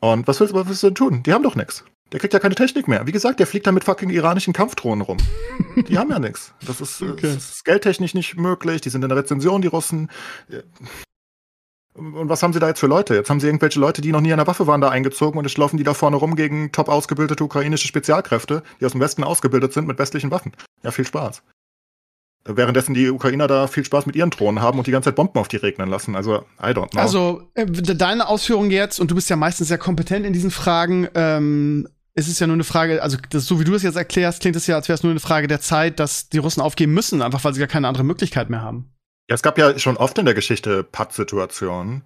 Und 0.00 0.26
was 0.26 0.40
willst, 0.40 0.54
was 0.54 0.66
willst 0.66 0.82
du 0.82 0.88
denn 0.88 0.94
tun? 0.94 1.22
Die 1.22 1.32
haben 1.32 1.42
doch 1.42 1.56
nichts. 1.56 1.84
Der 2.12 2.20
kriegt 2.20 2.32
ja 2.32 2.38
keine 2.38 2.54
Technik 2.54 2.86
mehr. 2.86 3.06
Wie 3.06 3.12
gesagt, 3.12 3.40
der 3.40 3.46
fliegt 3.46 3.66
da 3.66 3.72
mit 3.72 3.84
fucking 3.84 4.10
iranischen 4.10 4.52
Kampfdrohnen 4.52 5.02
rum. 5.02 5.16
Die 5.88 5.98
haben 5.98 6.10
ja 6.10 6.18
nichts. 6.18 6.54
Das 6.64 6.80
ist, 6.80 7.00
äh, 7.00 7.06
okay. 7.06 7.34
das 7.34 7.50
ist 7.50 7.64
geldtechnisch 7.64 8.14
nicht 8.14 8.36
möglich. 8.36 8.80
Die 8.82 8.90
sind 8.90 9.02
in 9.02 9.08
der 9.08 9.18
Rezension, 9.18 9.62
die 9.62 9.68
Russen. 9.68 10.10
Und 11.96 12.28
was 12.28 12.42
haben 12.42 12.52
sie 12.52 12.58
da 12.58 12.68
jetzt 12.68 12.80
für 12.80 12.88
Leute? 12.88 13.14
Jetzt 13.14 13.30
haben 13.30 13.38
sie 13.38 13.46
irgendwelche 13.46 13.78
Leute, 13.78 14.02
die 14.02 14.10
noch 14.10 14.20
nie 14.20 14.32
an 14.32 14.38
der 14.38 14.48
Waffe 14.48 14.66
waren, 14.66 14.80
da 14.80 14.88
eingezogen 14.88 15.38
und 15.38 15.44
jetzt 15.44 15.56
laufen 15.58 15.76
die 15.76 15.84
da 15.84 15.94
vorne 15.94 16.16
rum 16.16 16.34
gegen 16.34 16.72
top 16.72 16.88
ausgebildete 16.88 17.44
ukrainische 17.44 17.86
Spezialkräfte, 17.86 18.64
die 18.80 18.86
aus 18.86 18.92
dem 18.92 19.00
Westen 19.00 19.22
ausgebildet 19.22 19.72
sind 19.72 19.86
mit 19.86 19.98
westlichen 19.98 20.32
Waffen. 20.32 20.52
Ja, 20.82 20.90
viel 20.90 21.06
Spaß. 21.06 21.42
Währenddessen 22.46 22.94
die 22.94 23.08
Ukrainer 23.08 23.46
da 23.46 23.68
viel 23.68 23.84
Spaß 23.84 24.06
mit 24.06 24.16
ihren 24.16 24.30
Drohnen 24.30 24.60
haben 24.60 24.76
und 24.76 24.86
die 24.86 24.90
ganze 24.90 25.08
Zeit 25.08 25.16
Bomben 25.16 25.38
auf 25.38 25.48
die 25.48 25.56
regnen 25.56 25.88
lassen. 25.88 26.14
Also, 26.16 26.44
I 26.60 26.72
don't 26.72 26.90
know. 26.90 27.00
Also, 27.00 27.48
äh, 27.54 27.64
deine 27.64 28.28
Ausführung 28.28 28.70
jetzt, 28.70 28.98
und 28.98 29.10
du 29.10 29.14
bist 29.14 29.30
ja 29.30 29.36
meistens 29.36 29.68
sehr 29.68 29.78
kompetent 29.78 30.26
in 30.26 30.32
diesen 30.32 30.50
Fragen, 30.50 31.08
ähm, 31.14 31.88
es 32.14 32.28
ist 32.28 32.40
ja 32.40 32.46
nur 32.46 32.54
eine 32.54 32.64
Frage, 32.64 33.02
also 33.02 33.16
das, 33.30 33.46
so 33.46 33.60
wie 33.60 33.64
du 33.64 33.72
das 33.72 33.82
jetzt 33.82 33.96
erklärst, 33.96 34.40
klingt 34.40 34.56
es 34.56 34.66
ja, 34.66 34.76
als 34.76 34.88
wäre 34.88 34.94
es 34.94 35.02
nur 35.02 35.10
eine 35.10 35.20
Frage 35.20 35.46
der 35.46 35.60
Zeit, 35.60 35.98
dass 36.00 36.28
die 36.28 36.38
Russen 36.38 36.60
aufgeben 36.60 36.92
müssen, 36.92 37.22
einfach 37.22 37.42
weil 37.44 37.54
sie 37.54 37.60
gar 37.60 37.68
keine 37.68 37.88
andere 37.88 38.04
Möglichkeit 38.04 38.50
mehr 38.50 38.62
haben. 38.62 38.93
Ja, 39.28 39.34
es 39.34 39.42
gab 39.42 39.56
ja 39.58 39.78
schon 39.78 39.96
oft 39.96 40.18
in 40.18 40.26
der 40.26 40.34
Geschichte 40.34 40.84
Patt-Situationen. 40.84 42.02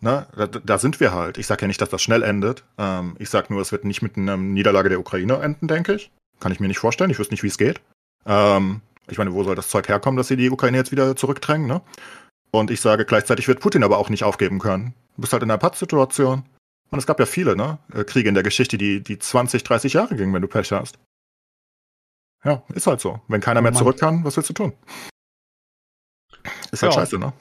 Ne? 0.00 0.26
Da, 0.34 0.46
da, 0.46 0.78
sind 0.78 1.00
wir 1.00 1.12
halt. 1.12 1.36
Ich 1.36 1.46
sage 1.46 1.62
ja 1.62 1.68
nicht, 1.68 1.80
dass 1.80 1.90
das 1.90 2.02
schnell 2.02 2.22
endet. 2.22 2.64
Ähm, 2.78 3.16
ich 3.18 3.28
sage 3.28 3.52
nur, 3.52 3.60
es 3.60 3.72
wird 3.72 3.84
nicht 3.84 4.02
mit 4.02 4.16
einer 4.16 4.36
Niederlage 4.36 4.88
der 4.88 5.00
Ukraine 5.00 5.34
enden, 5.42 5.68
denke 5.68 5.94
ich. 5.94 6.10
Kann 6.38 6.52
ich 6.52 6.60
mir 6.60 6.68
nicht 6.68 6.78
vorstellen. 6.78 7.10
Ich 7.10 7.18
wüsste 7.18 7.34
nicht, 7.34 7.42
wie 7.42 7.48
es 7.48 7.58
geht. 7.58 7.80
Ähm, 8.24 8.80
ich 9.08 9.18
meine, 9.18 9.34
wo 9.34 9.42
soll 9.44 9.56
das 9.56 9.68
Zeug 9.68 9.88
herkommen, 9.88 10.16
dass 10.16 10.28
sie 10.28 10.36
die 10.36 10.50
Ukraine 10.50 10.78
jetzt 10.78 10.92
wieder 10.92 11.16
zurückdrängen? 11.16 11.66
Ne? 11.66 11.82
Und 12.50 12.70
ich 12.70 12.80
sage, 12.80 13.04
gleichzeitig 13.04 13.48
wird 13.48 13.60
Putin 13.60 13.82
aber 13.82 13.98
auch 13.98 14.08
nicht 14.08 14.24
aufgeben 14.24 14.58
können. 14.58 14.94
Du 15.16 15.22
bist 15.22 15.32
halt 15.32 15.42
in 15.42 15.50
einer 15.50 15.58
Patt-Situation. 15.58 16.44
Und 16.90 16.98
es 16.98 17.06
gab 17.06 17.20
ja 17.20 17.26
viele, 17.26 17.56
ne? 17.56 17.78
Äh, 17.92 18.04
Kriege 18.04 18.28
in 18.28 18.34
der 18.34 18.42
Geschichte, 18.42 18.78
die, 18.78 19.02
die 19.02 19.18
20, 19.18 19.62
30 19.64 19.92
Jahre 19.92 20.16
gingen, 20.16 20.32
wenn 20.32 20.42
du 20.42 20.48
Pech 20.48 20.72
hast. 20.72 20.98
Ja, 22.44 22.62
ist 22.74 22.86
halt 22.86 23.00
so. 23.00 23.20
Wenn 23.28 23.40
keiner 23.40 23.60
mehr 23.60 23.74
zurück 23.74 23.98
kann, 23.98 24.24
was 24.24 24.36
willst 24.36 24.48
du 24.50 24.54
tun? 24.54 24.72
Ist 26.70 26.82
halt 26.82 26.92
ja. 26.94 27.00
scheiße, 27.00 27.18
ne? 27.18 27.32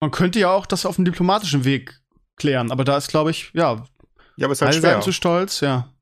Man 0.00 0.10
könnte 0.10 0.38
ja 0.38 0.52
auch 0.52 0.66
das 0.66 0.86
auf 0.86 0.96
dem 0.96 1.04
diplomatischen 1.04 1.64
Weg 1.64 2.00
klären, 2.36 2.70
aber 2.70 2.84
da 2.84 2.96
ist, 2.96 3.08
glaube 3.08 3.30
ich, 3.30 3.50
ja. 3.52 3.84
Ja, 4.36 4.46
aber 4.46 4.52
ist 4.52 4.62
halt 4.62 4.70
beide 4.70 4.80
schwer. 4.80 4.90
Seiten 4.92 5.02
zu 5.02 5.12
stolz, 5.12 5.60
ja. 5.60 5.92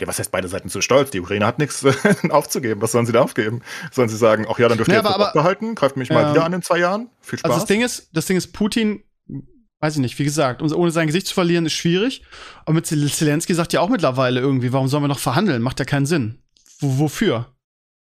Ja, 0.00 0.08
was 0.08 0.18
heißt 0.18 0.32
beide 0.32 0.48
Seiten 0.48 0.68
zu 0.68 0.80
stolz? 0.80 1.10
Die 1.10 1.20
Ukraine 1.20 1.46
hat 1.46 1.60
nichts 1.60 1.84
aufzugeben. 2.30 2.82
Was 2.82 2.90
sollen 2.92 3.06
sie 3.06 3.12
da 3.12 3.22
aufgeben? 3.22 3.62
Sollen 3.92 4.08
sie 4.08 4.16
sagen, 4.16 4.46
ach 4.50 4.58
ja, 4.58 4.68
dann 4.68 4.76
dürft 4.76 4.88
ihr 4.90 4.94
ja, 4.94 5.02
jetzt 5.02 5.10
aber, 5.10 5.30
behalten, 5.32 5.76
greift 5.76 5.96
mich 5.96 6.10
mal 6.10 6.24
ähm, 6.24 6.30
wieder 6.32 6.44
an 6.44 6.52
in 6.52 6.62
zwei 6.62 6.78
Jahren? 6.78 7.10
Viel 7.20 7.38
Spaß. 7.38 7.50
Also 7.50 7.60
das 7.60 7.68
Ding 7.68 7.82
ist, 7.82 8.08
das 8.12 8.26
Ding 8.26 8.36
ist, 8.36 8.52
Putin 8.52 9.04
weiß 9.80 9.96
ich 9.96 10.00
nicht, 10.00 10.18
wie 10.18 10.24
gesagt, 10.24 10.62
ohne 10.62 10.90
sein 10.90 11.06
Gesicht 11.06 11.26
zu 11.26 11.34
verlieren, 11.34 11.66
ist 11.66 11.74
schwierig. 11.74 12.22
Aber 12.64 12.72
mit 12.72 12.86
Zelensky 12.86 13.52
sagt 13.52 13.74
ja 13.74 13.80
auch 13.80 13.90
mittlerweile 13.90 14.40
irgendwie, 14.40 14.72
warum 14.72 14.88
sollen 14.88 15.02
wir 15.02 15.08
noch 15.08 15.18
verhandeln? 15.18 15.60
Macht 15.60 15.78
ja 15.78 15.84
keinen 15.84 16.06
Sinn. 16.06 16.38
W 16.80 16.98
wofür? 16.98 17.53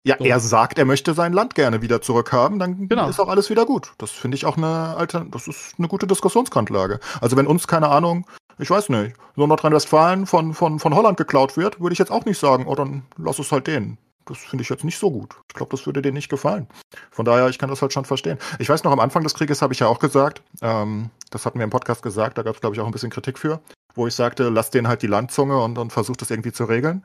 Ja, 0.05 0.17
so. 0.19 0.25
er 0.25 0.41
sagt, 0.41 0.79
er 0.79 0.85
möchte 0.85 1.15
sein 1.15 1.33
Land 1.33 1.55
gerne 1.55 1.81
wieder 1.81 2.03
zurückhaben, 2.03 2.59
dann 2.59 2.89
genau. 2.89 3.09
ist 3.09 3.21
auch 3.21 3.29
alles 3.29 3.51
wieder 3.51 3.65
gut. 3.65 3.93
Das 3.99 4.11
finde 4.11 4.37
ich 4.37 4.45
auch 4.47 4.57
eine 4.57 4.97
alte, 4.97 5.27
das 5.31 5.47
ist 5.47 5.75
eine 5.79 5.87
gute 5.87 6.07
Diskussionsgrundlage. 6.07 6.99
Also 7.21 7.37
wenn 7.37 7.47
uns, 7.47 7.69
keine 7.69 7.89
Ahnung, 7.89 8.27
ich 8.59 8.71
weiß 8.71 8.89
nicht, 8.89 9.17
so 9.37 9.47
Nordrhein-Westfalen 9.47 10.27
von, 10.27 10.55
von, 10.55 10.81
von 10.81 10.95
Holland 10.95 11.17
geklaut 11.19 11.57
wird, 11.57 11.81
würde 11.81 11.93
ich 11.93 11.99
jetzt 11.99 12.11
auch 12.11 12.25
nicht 12.25 12.39
sagen, 12.39 12.67
oh, 12.67 12.75
dann 12.75 13.03
lass 13.17 13.39
es 13.39 13.53
halt 13.53 13.67
denen. 13.67 13.99
Das 14.27 14.39
finde 14.39 14.63
ich 14.63 14.69
jetzt 14.69 14.85
nicht 14.85 14.99
so 14.99 15.11
gut. 15.11 15.35
Ich 15.49 15.55
glaube, 15.55 15.71
das 15.71 15.85
würde 15.87 16.03
denen 16.03 16.15
nicht 16.15 16.29
gefallen. 16.29 16.69
Von 17.11 17.25
daher, 17.25 17.49
ich 17.49 17.59
kann 17.59 17.71
das 17.71 17.83
halt 17.83 17.93
schon 17.93 18.05
verstehen. 18.05 18.39
Ich 18.59 18.69
weiß 18.69 18.85
noch, 18.85 18.93
am 18.93 19.01
Anfang 19.01 19.23
des 19.25 19.35
Krieges 19.35 19.63
habe 19.63 19.73
ich 19.73 19.81
ja 19.81 19.89
auch 19.89 19.99
gesagt, 19.99 20.43
ähm, 20.61 21.11
das 21.31 21.45
hatten 21.45 21.59
wir 21.59 21.65
im 21.65 21.71
Podcast 21.71 22.03
gesagt, 22.03 22.39
da 22.39 22.43
gab 22.43 22.55
es, 22.55 22.61
glaube 22.61 22.77
ich, 22.77 22.81
auch 22.81 22.87
ein 22.87 22.93
bisschen 22.93 23.11
Kritik 23.11 23.39
für, 23.39 23.61
wo 23.95 24.07
ich 24.07 24.15
sagte, 24.15 24.49
lass 24.49 24.71
denen 24.71 24.87
halt 24.87 25.03
die 25.03 25.09
Landzunge 25.09 25.61
und, 25.61 25.79
und 25.79 25.93
versuch 25.93 26.17
das 26.17 26.31
irgendwie 26.31 26.53
zu 26.53 26.65
regeln. 26.65 27.05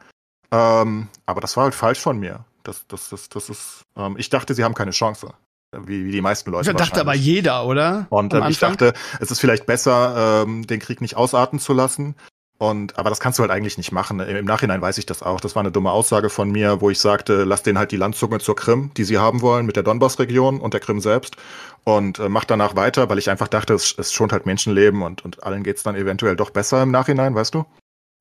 Ähm, 0.52 1.08
aber 1.26 1.42
das 1.42 1.58
war 1.58 1.66
halt 1.66 1.76
falsch 1.76 2.00
von 2.00 2.20
mir. 2.20 2.46
Das, 2.68 2.86
das, 2.88 3.10
das, 3.10 3.30
das 3.30 3.50
ist, 3.50 3.86
ähm, 3.96 4.16
ich 4.18 4.30
dachte, 4.30 4.54
sie 4.54 4.64
haben 4.64 4.74
keine 4.74 4.92
Chance. 4.92 5.34
Wie, 5.72 6.06
wie 6.06 6.12
die 6.12 6.22
meisten 6.22 6.50
Leute. 6.50 6.72
Das 6.74 6.88
dachte 6.88 7.02
aber 7.02 7.14
jeder, 7.14 7.66
oder? 7.66 8.08
Und 8.10 8.34
ähm, 8.34 8.46
ich 8.48 8.60
dachte, 8.60 8.94
es 9.20 9.32
ist 9.32 9.40
vielleicht 9.40 9.66
besser, 9.66 10.44
ähm, 10.46 10.66
den 10.66 10.80
Krieg 10.80 11.02
nicht 11.02 11.18
ausarten 11.18 11.60
zu 11.60 11.74
lassen, 11.74 12.16
und, 12.60 12.98
aber 12.98 13.10
das 13.10 13.20
kannst 13.20 13.38
du 13.38 13.44
halt 13.44 13.52
eigentlich 13.52 13.78
nicht 13.78 13.92
machen. 13.92 14.20
Im 14.20 14.46
Nachhinein 14.46 14.82
weiß 14.82 14.98
ich 14.98 15.06
das 15.06 15.22
auch. 15.22 15.40
Das 15.40 15.56
war 15.56 15.60
eine 15.62 15.72
dumme 15.72 15.92
Aussage 15.92 16.30
von 16.30 16.50
mir, 16.50 16.82
wo 16.82 16.90
ich 16.90 17.00
sagte, 17.00 17.44
lass 17.44 17.62
denen 17.62 17.78
halt 17.78 17.92
die 17.92 17.98
Landzunge 17.98 18.40
zur 18.40 18.56
Krim, 18.56 18.92
die 18.98 19.04
sie 19.04 19.20
haben 19.20 19.42
wollen, 19.42 19.68
mit 19.68 19.76
der 19.76 19.84
Donbass-Region 19.84 20.60
und 20.60 20.74
der 20.74 20.82
Krim 20.82 21.00
selbst. 21.00 21.36
Und 21.84 22.18
äh, 22.18 22.30
mach 22.30 22.46
danach 22.46 22.76
weiter, 22.76 23.10
weil 23.10 23.20
ich 23.20 23.30
einfach 23.30 23.48
dachte, 23.48 23.76
es, 23.76 23.96
es 23.98 24.12
schont 24.12 24.32
halt 24.32 24.48
Menschenleben 24.48 25.04
und, 25.04 25.24
und 25.24 25.44
allen 25.44 25.64
geht's 25.64 25.84
dann 25.84 25.96
eventuell 25.96 26.36
doch 26.36 26.50
besser 26.50 26.82
im 26.82 26.90
Nachhinein, 26.90 27.36
weißt 27.36 27.54
du? 27.54 27.66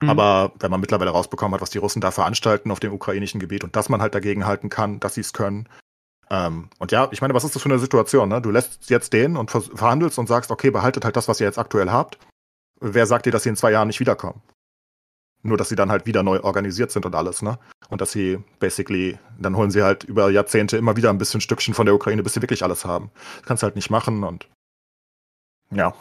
Mhm. 0.03 0.11
Aber 0.11 0.53
wenn 0.59 0.71
man 0.71 0.81
mittlerweile 0.81 1.11
rausbekommen 1.11 1.55
hat, 1.55 1.63
was 1.63 1.71
die 1.71 1.79
Russen 1.79 2.01
da 2.01 2.11
veranstalten 2.11 2.71
auf 2.71 2.81
dem 2.81 2.93
ukrainischen 2.93 3.41
Gebiet 3.41 3.65
und 3.65 3.77
dass 3.77 3.89
man 3.89 4.03
halt 4.03 4.15
dagegen 4.15 4.47
halten 4.47 4.69
kann, 4.69 5.01
dass 5.01 5.15
sie 5.15 5.23
es 5.23 5.33
können. 5.33 5.69
Ähm, 6.29 6.69
und 6.79 6.93
ja, 6.93 7.09
ich 7.13 7.21
meine, 7.21 7.35
was 7.35 7.45
ist 7.45 7.55
das 7.55 7.63
für 7.63 7.69
eine 7.69 7.79
Situation? 7.79 8.29
Ne? 8.29 8.43
Du 8.43 8.51
lässt 8.51 8.91
jetzt 8.91 9.13
den 9.13 9.37
und 9.37 9.51
verhandelst 9.51 10.19
und 10.19 10.27
sagst, 10.27 10.51
okay, 10.51 10.71
behaltet 10.71 11.05
halt 11.05 11.17
das, 11.17 11.29
was 11.29 11.41
ihr 11.41 11.47
jetzt 11.47 11.59
aktuell 11.59 11.91
habt 11.91 12.19
wer 12.81 13.07
sagt 13.07 13.27
dir, 13.27 13.33
dass 13.33 13.43
sie 13.43 13.49
in 13.49 13.57
zwei 13.57 13.73
Jahren 13.73 13.89
nicht 13.89 14.01
wiederkommen? 14.01 14.43
Nur, 15.43 15.57
dass 15.57 15.69
sie 15.69 15.77
dann 15.77 15.91
halt 15.91 16.07
wieder 16.07 16.23
neu 16.23 16.41
organisiert 16.41 16.91
sind 16.91 17.07
und 17.07 17.15
alles, 17.15 17.43
ne? 17.43 17.59
Und 17.89 18.01
dass 18.01 18.11
sie 18.11 18.43
basically, 18.59 19.19
dann 19.39 19.57
holen 19.57 19.71
sie 19.71 19.83
halt 19.83 20.05
über 20.05 20.31
Jahrzehnte 20.31 20.77
immer 20.77 20.97
wieder 20.97 21.11
ein 21.11 21.19
bisschen 21.19 21.41
Stückchen 21.41 21.75
von 21.75 21.87
der 21.87 21.95
Ukraine, 21.95 22.23
bis 22.23 22.35
sie 22.35 22.43
wirklich 22.43 22.65
alles 22.65 22.85
haben. 22.85 23.11
Das 23.37 23.47
kannst 23.47 23.63
du 23.63 23.65
halt 23.67 23.77
nicht 23.77 23.91
machen 23.91 24.25
und 24.25 24.49
ja. 25.71 25.95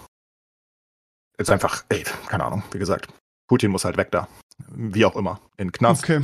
Ist 1.37 1.49
einfach, 1.49 1.83
ey, 1.89 2.03
keine 2.27 2.45
Ahnung, 2.45 2.63
wie 2.71 2.79
gesagt. 2.79 3.07
Putin 3.47 3.71
muss 3.71 3.85
halt 3.85 3.97
weg 3.97 4.11
da. 4.11 4.27
Wie 4.69 5.05
auch 5.05 5.15
immer. 5.15 5.39
In 5.57 5.71
Knast. 5.71 6.03
Okay. 6.03 6.21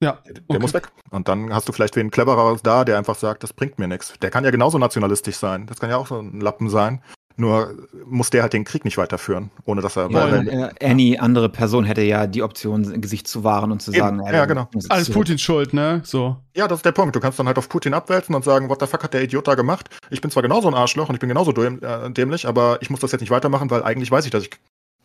Ja. 0.00 0.18
Der, 0.26 0.34
der 0.34 0.42
okay. 0.48 0.58
muss 0.60 0.74
weg. 0.74 0.88
Und 1.10 1.28
dann 1.28 1.52
hast 1.52 1.68
du 1.68 1.72
vielleicht 1.72 1.96
wen 1.96 2.10
cleverer 2.10 2.56
da, 2.62 2.84
der 2.84 2.98
einfach 2.98 3.16
sagt, 3.16 3.42
das 3.42 3.52
bringt 3.52 3.78
mir 3.78 3.88
nichts. 3.88 4.14
Der 4.20 4.30
kann 4.30 4.44
ja 4.44 4.50
genauso 4.50 4.78
nationalistisch 4.78 5.36
sein. 5.36 5.66
Das 5.66 5.80
kann 5.80 5.90
ja 5.90 5.96
auch 5.96 6.06
so 6.06 6.20
ein 6.20 6.40
Lappen 6.40 6.70
sein. 6.70 7.02
Nur 7.40 7.72
muss 8.04 8.30
der 8.30 8.42
halt 8.42 8.52
den 8.52 8.64
Krieg 8.64 8.84
nicht 8.84 8.98
weiterführen, 8.98 9.52
ohne 9.64 9.80
dass 9.80 9.96
er. 9.96 10.10
Ja, 10.10 10.26
äh, 10.26 10.70
any 10.84 11.18
andere 11.18 11.48
Person 11.48 11.84
hätte 11.84 12.02
ja 12.02 12.26
die 12.26 12.42
Option, 12.42 13.00
Gesicht 13.00 13.28
zu 13.28 13.44
wahren 13.44 13.70
und 13.70 13.80
zu 13.80 13.92
Eben. 13.92 14.00
sagen, 14.00 14.22
ja, 14.26 14.32
ja 14.32 14.44
genau. 14.44 14.68
Alles 14.88 15.08
Putins 15.08 15.40
Schuld, 15.40 15.72
ne? 15.72 16.00
So. 16.02 16.36
Ja, 16.56 16.66
das 16.66 16.80
ist 16.80 16.84
der 16.84 16.90
Punkt. 16.90 17.14
Du 17.14 17.20
kannst 17.20 17.38
dann 17.38 17.46
halt 17.46 17.56
auf 17.56 17.68
Putin 17.68 17.94
abwälzen 17.94 18.34
und 18.34 18.44
sagen, 18.44 18.68
what 18.68 18.80
the 18.80 18.88
fuck 18.88 19.04
hat 19.04 19.14
der 19.14 19.22
Idiot 19.22 19.46
da 19.46 19.54
gemacht? 19.54 19.88
Ich 20.10 20.20
bin 20.20 20.32
zwar 20.32 20.42
genauso 20.42 20.66
ein 20.66 20.74
Arschloch 20.74 21.08
und 21.08 21.14
ich 21.14 21.20
bin 21.20 21.28
genauso 21.28 21.52
äh, 21.52 22.10
dämlich, 22.10 22.48
aber 22.48 22.78
ich 22.80 22.90
muss 22.90 22.98
das 22.98 23.12
jetzt 23.12 23.20
nicht 23.20 23.30
weitermachen, 23.30 23.70
weil 23.70 23.84
eigentlich 23.84 24.10
weiß 24.10 24.24
ich, 24.24 24.32
dass 24.32 24.42
ich 24.42 24.50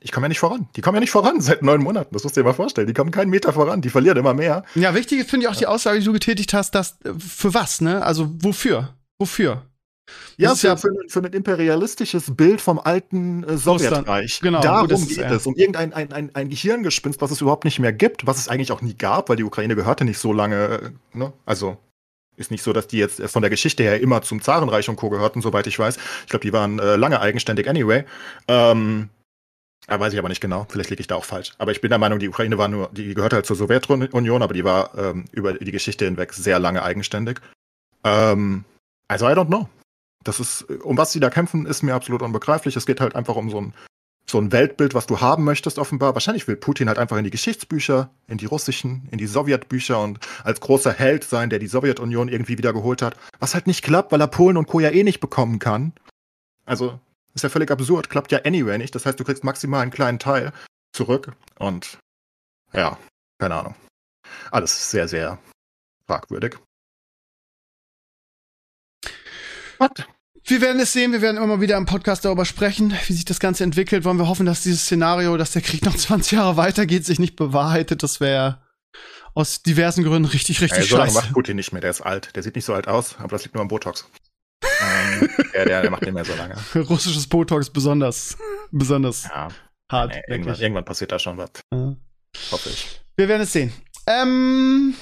ich 0.04 0.12
komme 0.12 0.26
ja 0.26 0.30
nicht 0.30 0.39
voran. 0.39 0.68
Die 0.76 0.82
kommen 0.82 0.95
ja 0.95 0.99
nicht 0.99 1.12
voran 1.12 1.39
seit 1.39 1.62
neun 1.62 1.82
Monaten. 1.82 2.14
Das 2.14 2.24
musst 2.24 2.36
du 2.36 2.41
dir 2.41 2.45
mal 2.45 2.54
vorstellen. 2.54 2.88
Die 2.88 2.93
kommen 2.93 3.12
keinen 3.12 3.30
Meter 3.30 3.54
voran. 3.54 3.82
Die 3.82 3.89
verlieren 3.89 4.18
immer 4.18 4.34
mehr. 4.34 4.64
Ja, 4.76 4.93
wichtig 4.93 5.26
finde 5.30 5.45
ich 5.45 5.51
auch 5.51 5.56
die 5.56 5.66
Aussage, 5.66 5.99
die 5.99 6.06
du 6.06 6.12
getätigt 6.12 6.54
hast, 6.54 6.76
dass 6.76 6.99
äh, 7.06 7.14
für 7.18 7.54
was, 7.54 7.80
ne? 7.80 8.04
Also 8.04 8.30
wofür? 8.39 8.93
Wofür? 9.18 9.64
Ja, 10.36 10.54
für, 10.56 10.68
ja 10.68 10.76
für, 10.76 10.89
für, 11.08 11.20
ein 11.20 11.32
imperialistisches 11.32 12.36
Bild 12.36 12.60
vom 12.60 12.80
alten 12.80 13.45
äh, 13.45 13.58
Sowjetreich. 13.58 14.41
Genau, 14.41 14.60
Darum 14.62 15.08
geht 15.08 15.18
es. 15.20 15.47
Um 15.47 15.56
irgendein 15.56 15.93
ein, 15.93 16.12
ein, 16.12 16.36
ein 16.36 16.49
Gehirngespinst, 16.49 17.22
was 17.22 17.32
es 17.32 17.39
überhaupt 17.39 17.64
nicht 17.64 17.80
mehr 17.80 17.93
gibt, 17.93 18.28
was 18.28 18.38
es 18.38 18.49
eigentlich 18.49 18.74
auch 18.74 18.82
nie 18.82 18.95
gab, 18.95 19.30
weil 19.30 19.38
die 19.38 19.45
Ukraine 19.45 19.76
gehörte 19.76 20.04
nicht 20.04 20.20
so 20.20 20.34
lange. 20.34 20.91
Äh, 21.14 21.18
ne? 21.18 21.32
Also 21.45 21.78
ist 22.36 22.51
nicht 22.51 22.64
so, 22.64 22.74
dass 22.74 22.88
die 22.88 22.97
jetzt 22.97 23.22
von 23.22 23.41
der 23.41 23.51
Geschichte 23.51 23.84
her 23.84 24.01
immer 24.01 24.22
zum 24.22 24.41
Zarenreich 24.41 24.89
und 24.89 24.97
Co. 24.97 25.10
gehörten, 25.10 25.41
soweit 25.41 25.68
ich 25.68 25.80
weiß. 25.80 25.97
Ich 26.24 26.30
glaube, 26.30 26.43
die 26.43 26.51
waren 26.51 26.80
äh, 26.80 26.97
lange 26.97 27.22
eigenständig 27.22 27.70
anyway. 27.70 28.04
Ähm, 28.49 29.10
da 29.88 29.99
weiß 29.99 30.13
ich 30.13 30.19
aber 30.19 30.29
nicht 30.29 30.41
genau. 30.41 30.65
Vielleicht 30.69 30.89
liege 30.89 31.01
ich 31.01 31.07
da 31.07 31.15
auch 31.15 31.25
falsch. 31.25 31.51
Aber 31.57 31.71
ich 31.71 31.81
bin 31.81 31.89
der 31.89 31.99
Meinung, 31.99 32.19
die 32.19 32.29
Ukraine 32.29 32.57
war 32.57 32.67
nur, 32.67 32.89
die 32.93 33.13
gehörte 33.13 33.36
halt 33.36 33.45
zur 33.45 33.55
Sowjetunion, 33.55 34.41
aber 34.41 34.53
die 34.53 34.63
war 34.63 34.97
ähm, 34.97 35.25
über 35.31 35.53
die 35.53 35.71
Geschichte 35.71 36.05
hinweg 36.05 36.34
sehr 36.34 36.59
lange 36.59 36.84
eigenständig. 36.84 37.41
Ähm, 38.03 38.63
also 39.07 39.27
I 39.27 39.34
don't 39.34 39.47
know. 39.47 39.67
Das 40.23 40.39
ist, 40.39 40.63
um 40.84 40.97
was 40.97 41.11
sie 41.11 41.19
da 41.19 41.29
kämpfen, 41.29 41.65
ist 41.65 41.84
mir 41.84 41.93
absolut 41.93 42.21
unbegreiflich. 42.21 42.75
Es 42.77 42.86
geht 42.86 43.01
halt 43.01 43.15
einfach 43.15 43.36
um 43.36 43.49
so 43.49 43.59
ein, 43.59 43.73
so 44.25 44.39
ein 44.39 44.53
Weltbild, 44.53 44.93
was 44.93 45.05
du 45.05 45.19
haben 45.19 45.43
möchtest, 45.43 45.77
offenbar. 45.77 46.15
Wahrscheinlich 46.15 46.47
will 46.47 46.55
Putin 46.55 46.88
halt 46.88 46.97
einfach 46.97 47.17
in 47.17 47.25
die 47.25 47.29
Geschichtsbücher, 47.29 48.09
in 48.27 48.38
die 48.38 48.45
russischen, 48.45 49.09
in 49.11 49.17
die 49.17 49.27
Sowjetbücher 49.27 50.01
und 50.01 50.19
als 50.45 50.61
großer 50.61 50.93
Held 50.93 51.25
sein, 51.25 51.49
der 51.49 51.59
die 51.59 51.67
Sowjetunion 51.67 52.29
irgendwie 52.29 52.57
wieder 52.57 52.71
geholt 52.71 53.01
hat. 53.01 53.17
Was 53.39 53.53
halt 53.53 53.67
nicht 53.67 53.84
klappt, 53.84 54.13
weil 54.13 54.21
er 54.21 54.27
Polen 54.27 54.55
und 54.55 54.67
Co. 54.67 54.79
ja 54.79 54.91
eh 54.91 55.03
nicht 55.03 55.19
bekommen 55.19 55.59
kann. 55.59 55.91
Also, 56.65 56.99
ist 57.34 57.43
ja 57.43 57.49
völlig 57.49 57.71
absurd, 57.71 58.09
klappt 58.09 58.31
ja 58.31 58.39
anyway 58.45 58.77
nicht. 58.77 58.93
Das 58.95 59.05
heißt, 59.05 59.19
du 59.19 59.23
kriegst 59.23 59.43
maximal 59.43 59.81
einen 59.81 59.91
kleinen 59.91 60.19
Teil 60.19 60.51
zurück 60.93 61.34
und 61.57 61.97
ja, 62.73 62.97
keine 63.39 63.55
Ahnung. 63.55 63.75
Alles 64.51 64.91
sehr, 64.91 65.07
sehr 65.07 65.39
fragwürdig. 66.07 66.57
Was? 69.79 69.91
Wir 70.45 70.59
werden 70.59 70.81
es 70.81 70.91
sehen, 70.91 71.13
wir 71.13 71.21
werden 71.21 71.38
immer 71.38 71.47
mal 71.47 71.61
wieder 71.61 71.77
im 71.77 71.86
Podcast 71.86 72.25
darüber 72.25 72.43
sprechen, 72.43 72.93
wie 73.07 73.13
sich 73.13 73.23
das 73.23 73.39
Ganze 73.39 73.63
entwickelt. 73.63 74.03
Wollen 74.03 74.17
wir 74.17 74.27
hoffen, 74.27 74.45
dass 74.45 74.61
dieses 74.61 74.84
Szenario, 74.84 75.38
dass 75.38 75.51
der 75.51 75.61
Krieg 75.61 75.86
noch 75.86 75.95
20 75.97 76.34
Jahre 76.34 76.57
weitergeht, 76.57 77.05
sich 77.05 77.19
nicht 77.19 77.36
bewahrheitet. 77.36 78.03
Das 78.03 78.19
wäre 78.19 78.61
aus 79.34 79.63
diversen 79.63 80.03
Gründen 80.03 80.29
richtig, 80.29 80.61
richtig 80.61 80.89
ja, 80.89 80.97
so 80.97 80.97
scheiße. 80.97 81.15
macht 81.15 81.34
Putin 81.34 81.55
nicht 81.55 81.71
mehr, 81.71 81.81
der 81.81 81.91
ist 81.91 82.01
alt. 82.01 82.36
Der 82.36 82.43
sieht 82.43 82.55
nicht 82.55 82.65
so 82.65 82.73
alt 82.73 82.88
aus, 82.88 83.15
aber 83.19 83.29
das 83.29 83.43
liegt 83.43 83.55
nur 83.55 83.61
am 83.61 83.67
Botox. 83.69 84.07
Ähm, 84.82 85.30
der, 85.53 85.66
der, 85.66 85.82
der, 85.82 85.91
macht 85.91 86.03
nicht 86.03 86.14
mehr 86.14 86.26
so 86.26 86.36
lange. 86.36 86.55
Russisches 86.89 87.28
Botox 87.28 87.70
besonders, 87.70 88.38
besonders 88.72 89.24
ja. 89.24 89.49
hart. 89.91 90.14
Nee, 90.14 90.24
irgendwann, 90.28 90.59
irgendwann, 90.59 90.86
passiert 90.86 91.11
da 91.11 91.20
schon 91.20 91.38
was. 91.38 91.51
Ja. 91.72 91.95
Hoffe 92.51 92.70
ich. 92.70 93.01
Wir 93.16 93.28
werden 93.28 93.43
es 93.43 93.53
sehen. 93.53 93.72
Ähm, 94.07 94.95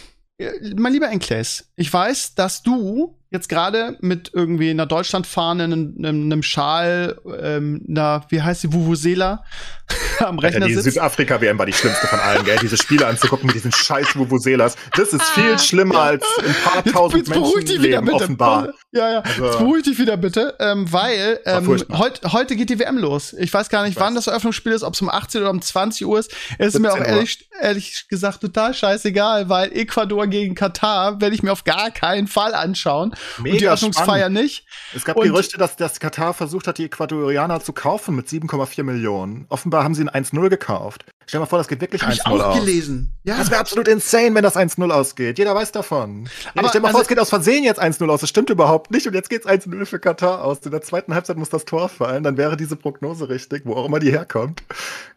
mein 0.76 0.93
lieber 0.93 1.09
Enkles, 1.09 1.72
ich 1.76 1.91
weiß, 1.91 2.36
dass 2.36 2.62
du 2.62 3.18
jetzt 3.32 3.47
gerade 3.47 3.97
mit 4.01 4.32
irgendwie 4.34 4.69
einer 4.69 4.86
Deutschlandfahne, 4.86 5.63
einem, 5.63 5.95
einem 6.03 6.43
Schal, 6.43 7.17
ähm, 7.41 7.84
einer, 7.88 8.25
wie 8.29 8.41
heißt 8.41 8.63
die, 8.63 8.73
Vuvuzela 8.73 9.45
am 10.19 10.38
Rechner 10.38 10.61
ja, 10.61 10.67
die 10.67 10.73
sitzt. 10.75 10.95
Südafrika-WM 10.95 11.57
war 11.57 11.65
die 11.65 11.73
schlimmste 11.73 12.07
von 12.07 12.19
allen, 12.19 12.43
gell? 12.43 12.57
Diese 12.61 12.77
Spiele 12.77 13.07
anzugucken 13.07 13.47
mit 13.47 13.55
diesen 13.55 13.71
scheiß 13.71 14.15
Vuvuzelas. 14.15 14.75
Das 14.95 15.13
ist 15.13 15.23
viel 15.32 15.57
schlimmer 15.59 15.99
als 15.99 16.25
ein 16.39 16.55
paar 16.63 16.84
tausend 16.84 17.27
jetzt 17.27 17.34
beruhig 17.34 17.65
dich 17.65 17.82
wieder, 17.82 18.01
Menschenleben 18.01 18.05
bitte. 18.05 18.15
offenbar. 18.15 18.69
Ja, 18.91 19.11
ja. 19.11 19.19
Also- 19.21 19.45
jetzt 19.45 19.57
beruhig 19.59 19.84
dich 19.84 19.97
wieder 19.97 20.17
bitte, 20.17 20.55
ähm, 20.59 20.91
weil 20.91 21.39
ähm, 21.45 21.67
heut, 21.97 22.21
heute 22.32 22.55
geht 22.57 22.69
die 22.69 22.79
WM 22.79 22.97
los. 22.97 23.34
Ich 23.34 23.53
weiß 23.53 23.69
gar 23.69 23.84
nicht, 23.84 23.97
wann 23.97 24.13
das 24.13 24.27
Eröffnungsspiel 24.27 24.73
ist, 24.73 24.84
ob 24.84 24.93
es 24.93 25.01
um 25.01 25.09
18 25.09 25.41
oder 25.41 25.51
um 25.51 25.61
20 25.61 26.05
Uhr 26.05 26.19
ist. 26.19 26.32
Es 26.57 26.75
ist 26.75 26.82
mir 26.82 26.89
auch 26.91 26.97
17 26.97 27.11
Uhr. 27.11 27.17
ehrlich, 27.17 27.49
ehrlich 27.61 28.07
gesagt 28.09 28.41
total 28.41 28.73
scheißegal, 28.73 29.47
weil 29.47 29.71
Ecuador 29.71 30.27
gegen 30.27 30.55
Katar 30.55 31.21
werde 31.21 31.34
ich 31.36 31.43
mir 31.43 31.53
auf 31.53 31.63
gar 31.63 31.91
keinen 31.91 32.27
Fall 32.27 32.53
anschauen. 32.53 33.13
Und 33.38 33.45
die 33.45 33.51
Mega 33.53 33.67
Eröffnungsfeier 33.67 34.30
nicht. 34.30 34.65
Es 34.95 35.05
gab 35.05 35.17
Und- 35.17 35.24
Gerüchte, 35.28 35.57
dass 35.57 35.76
das 35.76 35.99
Katar 35.99 36.34
versucht 36.34 36.67
hat, 36.67 36.78
die 36.78 36.86
Ecuadorianer 36.86 37.59
zu 37.61 37.74
kaufen 37.74 38.15
mit 38.15 38.28
7,4 38.30 38.84
Millionen. 38.84 39.45
Offenbar 39.49 39.84
haben 39.84 39.95
sie 39.95 40.03
ein 40.03 40.09
1-0 40.09 40.49
gekauft. 40.49 41.05
Stell 41.28 41.38
dir 41.38 41.43
mal 41.43 41.45
vor, 41.45 41.59
das 41.59 41.67
geht 41.67 41.80
wirklich 41.82 42.01
Habe 42.01 42.13
ich 42.13 42.26
1-0 42.26 42.41
auch 42.41 42.47
aus. 42.47 42.59
gelesen. 42.59 43.13
Ja. 43.24 43.38
Das 43.38 43.49
wäre 43.51 43.61
absolut 43.61 43.88
insane, 43.88 44.34
wenn 44.36 44.43
das 44.43 44.57
1-0 44.57 44.91
ausgeht. 44.91 45.38
Jeder 45.38 45.55
weiß 45.55 45.72
davon. 45.72 46.26
Ja, 46.26 46.51
Aber 46.55 46.69
stell 46.69 46.80
dir 46.80 46.84
mal 46.84 46.88
also- 46.89 46.97
vor, 46.97 47.01
es 47.03 47.07
geht 47.07 47.19
aus 47.19 47.30
Versehen 47.30 47.63
jetzt 47.63 47.80
1-0 47.80 48.09
aus. 48.09 48.22
Das 48.22 48.30
stimmt 48.30 48.49
überhaupt 48.49 48.91
nicht. 48.91 49.07
Und 49.07 49.13
jetzt 49.13 49.30
geht's 49.30 49.45
1-0 49.45 49.86
für 49.86 49.99
Katar 49.99 50.43
aus. 50.43 50.59
In 50.65 50.72
der 50.72 50.82
zweiten 50.82 51.13
Halbzeit 51.13 51.38
muss 51.38 51.49
das 51.49 51.63
Tor 51.65 51.88
fallen. 51.89 52.24
Dann 52.24 52.38
wäre 52.38 52.57
diese 52.57 52.76
Prognose 52.76 53.30
richtig, 53.30 53.61
wo 53.65 53.76
auch 53.76 53.86
immer 53.86 53.99
die 53.99 54.11
herkommt. 54.11 54.63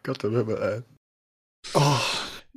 Gott 0.03 0.23
im 0.23 0.35
Himmel, 0.35 0.83
ey. 1.73 1.81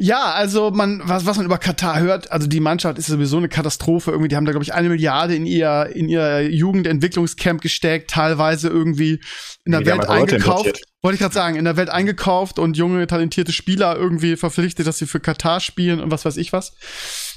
Ja, 0.00 0.32
also 0.32 0.70
man, 0.70 1.02
was, 1.04 1.26
was 1.26 1.38
man 1.38 1.46
über 1.46 1.58
Katar 1.58 1.98
hört, 1.98 2.30
also 2.30 2.46
die 2.46 2.60
Mannschaft 2.60 2.98
ist 2.98 3.08
sowieso 3.08 3.36
eine 3.36 3.48
Katastrophe. 3.48 4.12
Irgendwie, 4.12 4.28
die 4.28 4.36
haben 4.36 4.44
da, 4.44 4.52
glaube 4.52 4.62
ich, 4.62 4.72
eine 4.72 4.88
Milliarde 4.88 5.34
in 5.34 5.44
ihr, 5.44 5.90
in 5.92 6.08
ihr 6.08 6.48
Jugendentwicklungscamp 6.48 7.60
gesteckt, 7.60 8.10
teilweise 8.10 8.68
irgendwie 8.68 9.20
in 9.64 9.72
der 9.72 9.80
Nee, 9.80 9.86
Welt 9.86 10.08
eingekauft. 10.08 10.82
Wollte 11.02 11.14
ich 11.14 11.20
gerade 11.20 11.34
sagen, 11.34 11.56
in 11.56 11.64
der 11.64 11.76
Welt 11.76 11.90
eingekauft 11.90 12.60
und 12.60 12.76
junge, 12.76 13.08
talentierte 13.08 13.52
Spieler 13.52 13.96
irgendwie 13.96 14.36
verpflichtet, 14.36 14.86
dass 14.86 14.98
sie 14.98 15.06
für 15.06 15.18
Katar 15.18 15.58
spielen 15.58 15.98
und 15.98 16.12
was 16.12 16.24
weiß 16.24 16.36
ich 16.36 16.52
was. 16.52 16.74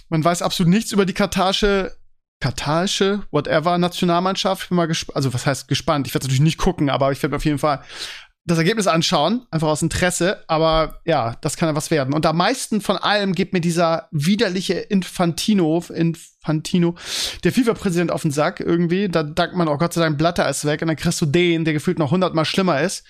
Man 0.09 0.23
weiß 0.23 0.43
absolut 0.43 0.71
nichts 0.71 0.91
über 0.91 1.07
die 1.07 1.13
katarische, 1.13 1.97
katarische, 2.39 3.23
whatever, 3.31 3.79
Nationalmannschaft. 3.79 4.63
Ich 4.63 4.69
bin 4.69 4.75
mal 4.75 4.87
gespannt, 4.87 5.15
also 5.15 5.33
was 5.33 5.47
heißt 5.47 5.67
gespannt? 5.67 6.05
Ich 6.05 6.13
werde 6.13 6.25
natürlich 6.25 6.41
nicht 6.41 6.59
gucken, 6.59 6.91
aber 6.91 7.11
ich 7.11 7.23
werde 7.23 7.31
mir 7.31 7.37
auf 7.37 7.45
jeden 7.45 7.59
Fall 7.59 7.83
das 8.45 8.57
Ergebnis 8.57 8.87
anschauen, 8.87 9.45
einfach 9.51 9.67
aus 9.67 9.83
Interesse. 9.83 10.43
Aber 10.47 10.99
ja, 11.05 11.35
das 11.41 11.57
kann 11.57 11.69
ja 11.69 11.75
was 11.75 11.91
werden. 11.91 12.13
Und 12.13 12.25
am 12.25 12.37
meisten 12.37 12.81
von 12.81 12.97
allem 12.97 13.33
geht 13.33 13.53
mir 13.53 13.61
dieser 13.61 14.07
widerliche 14.11 14.73
Infantino, 14.73 15.83
Infantino, 15.93 16.95
der 17.43 17.51
FIFA-Präsident 17.51 18.11
auf 18.11 18.23
den 18.23 18.31
Sack 18.31 18.59
irgendwie. 18.59 19.09
Da 19.09 19.21
dankt 19.21 19.55
man, 19.55 19.67
oh 19.67 19.77
Gott 19.77 19.93
sei 19.93 20.01
Dank, 20.01 20.17
Blatter 20.17 20.49
ist 20.49 20.65
weg. 20.65 20.81
Und 20.81 20.87
dann 20.87 20.97
kriegst 20.97 21.21
du 21.21 21.27
den, 21.27 21.65
der 21.65 21.73
gefühlt 21.73 21.99
noch 21.99 22.09
hundertmal 22.09 22.45
schlimmer 22.45 22.81
ist, 22.81 23.05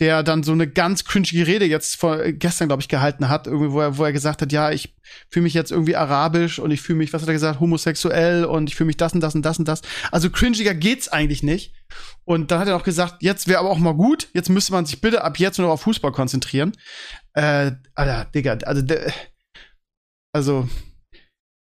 der 0.00 0.24
dann 0.24 0.42
so 0.42 0.50
eine 0.50 0.66
ganz 0.66 1.04
cringige 1.04 1.46
Rede 1.46 1.64
jetzt 1.64 1.94
vor, 1.94 2.18
gestern, 2.32 2.66
glaube 2.66 2.82
ich, 2.82 2.88
gehalten 2.88 3.28
hat, 3.28 3.46
irgendwie, 3.46 3.70
wo 3.70 3.80
er, 3.80 3.98
wo 3.98 4.04
er 4.04 4.12
gesagt 4.12 4.42
hat, 4.42 4.50
ja, 4.50 4.72
ich 4.72 4.96
fühle 5.30 5.44
mich 5.44 5.54
jetzt 5.54 5.70
irgendwie 5.70 5.94
arabisch 5.94 6.58
und 6.58 6.72
ich 6.72 6.82
fühle 6.82 6.98
mich, 6.98 7.12
was 7.12 7.22
hat 7.22 7.28
er 7.28 7.34
gesagt, 7.34 7.60
homosexuell 7.60 8.44
und 8.44 8.68
ich 8.68 8.74
fühle 8.74 8.88
mich 8.88 8.96
das 8.96 9.12
und 9.14 9.20
das 9.20 9.36
und 9.36 9.42
das 9.42 9.60
und 9.60 9.68
das. 9.68 9.82
Also 10.10 10.28
cringiger 10.28 10.74
geht's 10.74 11.06
eigentlich 11.08 11.44
nicht. 11.44 11.72
Und 12.24 12.50
dann 12.50 12.58
hat 12.58 12.68
er 12.68 12.74
noch 12.76 12.84
gesagt, 12.84 13.22
jetzt 13.22 13.46
wäre 13.48 13.60
aber 13.60 13.70
auch 13.70 13.78
mal 13.78 13.94
gut, 13.94 14.28
jetzt 14.34 14.48
müsste 14.48 14.72
man 14.72 14.86
sich 14.86 15.00
bitte 15.00 15.22
ab 15.22 15.38
jetzt 15.38 15.58
nur 15.58 15.68
noch 15.68 15.74
auf 15.74 15.82
Fußball 15.82 16.12
konzentrieren. 16.12 16.72
Äh, 17.34 17.72
Alter, 17.94 18.24
Digga, 18.34 18.58
also, 18.64 18.82
der, 18.82 19.12
also, 20.32 20.68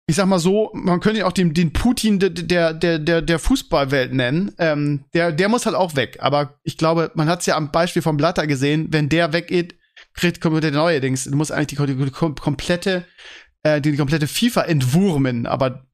ich 0.07 0.16
sag 0.16 0.28
mal 0.28 0.39
so, 0.39 0.70
man 0.74 0.99
könnte 0.99 1.20
ihn 1.20 1.26
auch 1.26 1.32
den, 1.32 1.53
den 1.53 1.74
Putin 1.74 2.20
der, 2.20 2.30
der, 2.30 2.74
der, 2.74 2.99
der, 2.99 3.39
Fußballwelt 3.39 4.13
nennen. 4.13 4.53
Ähm, 4.59 5.05
der, 5.13 5.32
der 5.32 5.49
muss 5.49 5.66
halt 5.66 5.76
auch 5.76 5.95
weg. 5.95 6.18
Aber 6.20 6.59
ich 6.63 6.78
glaube, 6.78 7.11
man 7.16 7.28
hat 7.28 7.39
es 7.39 7.47
ja 7.47 7.57
am 7.57 7.72
Beispiel 7.72 8.03
von 8.03 8.16
Blatter 8.16 8.45
gesehen, 8.45 8.88
wenn 8.91 9.09
der 9.09 9.34
weggeht, 9.34 9.76
kriegt 10.13 10.41
kommt 10.41 10.63
der 10.63 10.72
neue 10.72 11.01
Dings. 11.01 11.24
Du 11.24 11.36
musst 11.36 11.51
eigentlich 11.51 11.80
die, 11.80 11.95
die, 11.95 12.11
kom- 12.11 12.39
komplette, 12.39 13.05
äh, 13.63 13.82
die, 13.82 13.91
die 13.91 13.97
komplette 13.97 14.28
FIFA 14.28 14.61
entwurmen. 14.63 15.47
Aber 15.47 15.88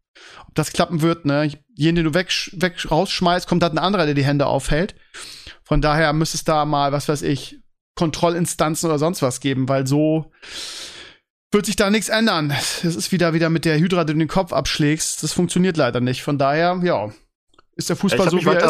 ob 0.46 0.56
das 0.56 0.74
klappen 0.74 1.02
wird, 1.02 1.26
ne? 1.26 1.50
Jeden, 1.82 1.96
den 1.96 2.06
du 2.06 2.14
weg, 2.14 2.32
weg 2.54 2.92
rausschmeißt, 2.92 3.48
kommt 3.48 3.64
halt 3.64 3.74
ein 3.74 3.80
anderer, 3.80 4.06
der 4.06 4.14
die 4.14 4.24
Hände 4.24 4.46
aufhält. 4.46 4.94
Von 5.64 5.82
daher 5.82 6.14
müsste 6.14 6.38
es 6.38 6.44
da 6.44 6.64
mal, 6.66 6.92
was 6.92 7.10
weiß 7.10 7.24
ich, 7.24 7.60
Kontrollinstanzen 7.96 8.88
oder 8.88 9.00
sonst 9.00 9.24
was 9.24 9.40
geben, 9.40 9.68
weil 9.68 9.88
so 9.88 10.32
wird 11.52 11.66
sich 11.66 11.76
da 11.76 11.90
nichts 11.90 12.10
ändern. 12.10 12.52
Es 12.52 12.84
ist 12.96 13.12
wieder 13.12 13.34
wieder 13.34 13.50
mit 13.50 13.66
der 13.66 13.80
Hydra, 13.80 14.04
die 14.04 14.14
du 14.14 14.20
den 14.20 14.28
Kopf 14.28 14.54
abschlägst. 14.54 15.24
Das 15.24 15.34
funktioniert 15.34 15.76
leider 15.76 16.02
nicht. 16.02 16.22
Von 16.22 16.38
daher, 16.38 16.80
ja, 16.84 17.12
ist 17.76 17.90
der 17.90 17.96
Ja, 17.96 18.02
Fußball 18.02 18.30
so, 18.30 18.38
wie 18.38 18.46
er 18.46 18.58
ist. 18.58 18.66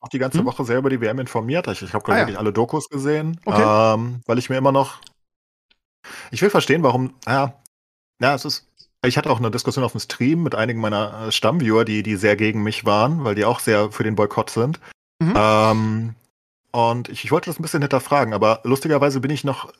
auch 0.00 0.08
die 0.10 0.18
ganze 0.18 0.38
Hm? 0.38 0.46
Woche 0.46 0.64
sehr 0.64 0.78
über 0.78 0.88
die 0.88 1.00
WM 1.02 1.18
informiert. 1.18 1.66
Ich, 1.68 1.82
ich 1.82 1.92
habe 1.92 2.10
Ah, 2.10 2.14
ja. 2.14 2.20
wirklich 2.22 2.38
alle 2.38 2.54
Dokus 2.54 2.88
gesehen, 2.88 3.38
Okay. 3.44 3.94
ähm, 3.94 4.22
weil 4.24 4.38
ich 4.38 4.48
mir 4.48 4.56
immer 4.56 4.72
noch. 4.72 5.00
Ich 6.30 6.40
will 6.40 6.50
verstehen, 6.50 6.82
warum. 6.82 7.14
Ja, 7.26 7.60
ja, 8.20 8.34
es 8.34 8.46
ist. 8.46 8.66
Ich 9.06 9.16
hatte 9.16 9.30
auch 9.30 9.38
eine 9.38 9.50
Diskussion 9.50 9.84
auf 9.84 9.92
dem 9.92 10.00
Stream 10.00 10.42
mit 10.42 10.54
einigen 10.54 10.80
meiner 10.80 11.28
äh, 11.28 11.32
Stammviewer, 11.32 11.84
die, 11.84 12.02
die 12.02 12.16
sehr 12.16 12.36
gegen 12.36 12.62
mich 12.62 12.84
waren, 12.84 13.24
weil 13.24 13.34
die 13.34 13.44
auch 13.44 13.60
sehr 13.60 13.92
für 13.92 14.04
den 14.04 14.16
Boykott 14.16 14.50
sind. 14.50 14.80
Mhm. 15.20 15.34
Ähm, 15.36 16.14
und 16.72 17.08
ich, 17.08 17.24
ich 17.24 17.30
wollte 17.30 17.48
das 17.48 17.58
ein 17.58 17.62
bisschen 17.62 17.82
hinterfragen, 17.82 18.34
aber 18.34 18.60
lustigerweise 18.64 19.20
bin 19.20 19.30
ich 19.30 19.44
noch. 19.44 19.72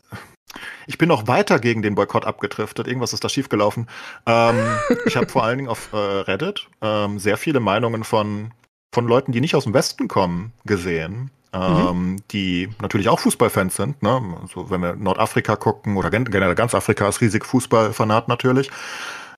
Ich 0.87 0.97
bin 0.97 1.09
noch 1.09 1.27
weiter 1.27 1.59
gegen 1.59 1.83
den 1.83 1.95
Boykott 1.95 2.25
abgedriftet. 2.25 2.87
Irgendwas 2.87 3.13
ist 3.13 3.25
da 3.25 3.29
schiefgelaufen. 3.29 3.89
Ähm, 4.25 4.57
ich 5.05 5.17
habe 5.17 5.29
vor 5.29 5.45
allen 5.45 5.59
Dingen 5.59 5.69
auf 5.69 5.93
äh, 5.93 5.97
Reddit 5.97 6.69
ähm, 6.81 7.19
sehr 7.19 7.37
viele 7.37 7.61
Meinungen 7.61 8.05
von, 8.05 8.53
von 8.95 9.07
Leuten, 9.07 9.33
die 9.33 9.41
nicht 9.41 9.57
aus 9.57 9.65
dem 9.65 9.75
Westen 9.75 10.09
kommen, 10.09 10.53
gesehen. 10.65 11.31
Ähm, 11.59 12.17
die 12.33 12.69
natürlich 12.83 13.09
auch 13.09 13.19
Fußballfans 13.21 13.77
sind, 13.77 14.03
ne? 14.03 14.21
Also 14.43 14.69
wenn 14.71 14.83
wir 14.83 14.95
Nordafrika 14.97 15.57
gucken 15.57 15.97
oder 15.97 16.11
gen- 16.11 16.25
generell 16.31 16.55
ganz 16.55 16.75
Afrika 16.75 17.09
ist 17.09 17.21
riesig 17.21 17.45
Fußballfanat 17.47 18.29
natürlich, 18.29 18.71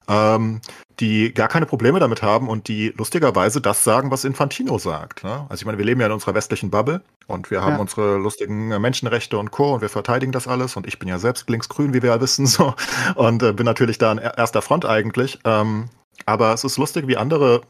ähm, 0.09 0.61
die 1.01 1.33
gar 1.33 1.49
keine 1.49 1.67
Probleme 1.67 2.01
damit 2.01 2.23
haben 2.23 2.49
und 2.49 2.67
die 2.67 2.93
lustigerweise 2.97 3.61
das 3.61 3.85
sagen, 3.85 4.11
was 4.11 4.25
Infantino 4.25 4.79
sagt. 4.79 5.23
Ne? 5.23 5.47
Also 5.49 5.61
ich 5.63 5.67
meine, 5.67 5.79
wir 5.79 5.85
leben 5.85 6.01
ja 6.01 6.07
in 6.07 6.13
unserer 6.13 6.35
westlichen 6.35 6.71
Bubble 6.71 7.03
und 7.29 7.51
wir 7.53 7.63
haben 7.63 7.75
Ja. 7.75 7.79
unsere 7.79 8.17
lustigen 8.17 8.69
Menschenrechte 8.81 9.39
und 9.39 9.51
Co. 9.51 9.75
und 9.75 9.81
wir 9.83 9.89
verteidigen 9.91 10.33
das 10.33 10.49
alles 10.49 10.77
und 10.77 10.87
ich 10.89 10.99
bin 10.99 11.09
ja 11.09 11.19
selbst 11.19 11.49
linksgrün, 11.49 11.95
wie 11.95 12.03
wir 12.03 12.11
ja 12.11 12.21
wissen, 12.21 12.47
so 12.47 12.75
und 13.15 13.43
äh, 13.43 13.53
bin 13.53 13.67
natürlich 13.67 13.99
da 13.99 14.11
an 14.11 14.19
er- 14.19 14.37
erster 14.39 14.63
Front 14.63 14.85
eigentlich. 14.87 15.39
Ähm, 15.45 15.89
aber 16.27 16.53
es 16.53 16.65
ist 16.65 16.79
lustig, 16.79 17.07
wie 17.07 17.17
andere, 17.17 17.61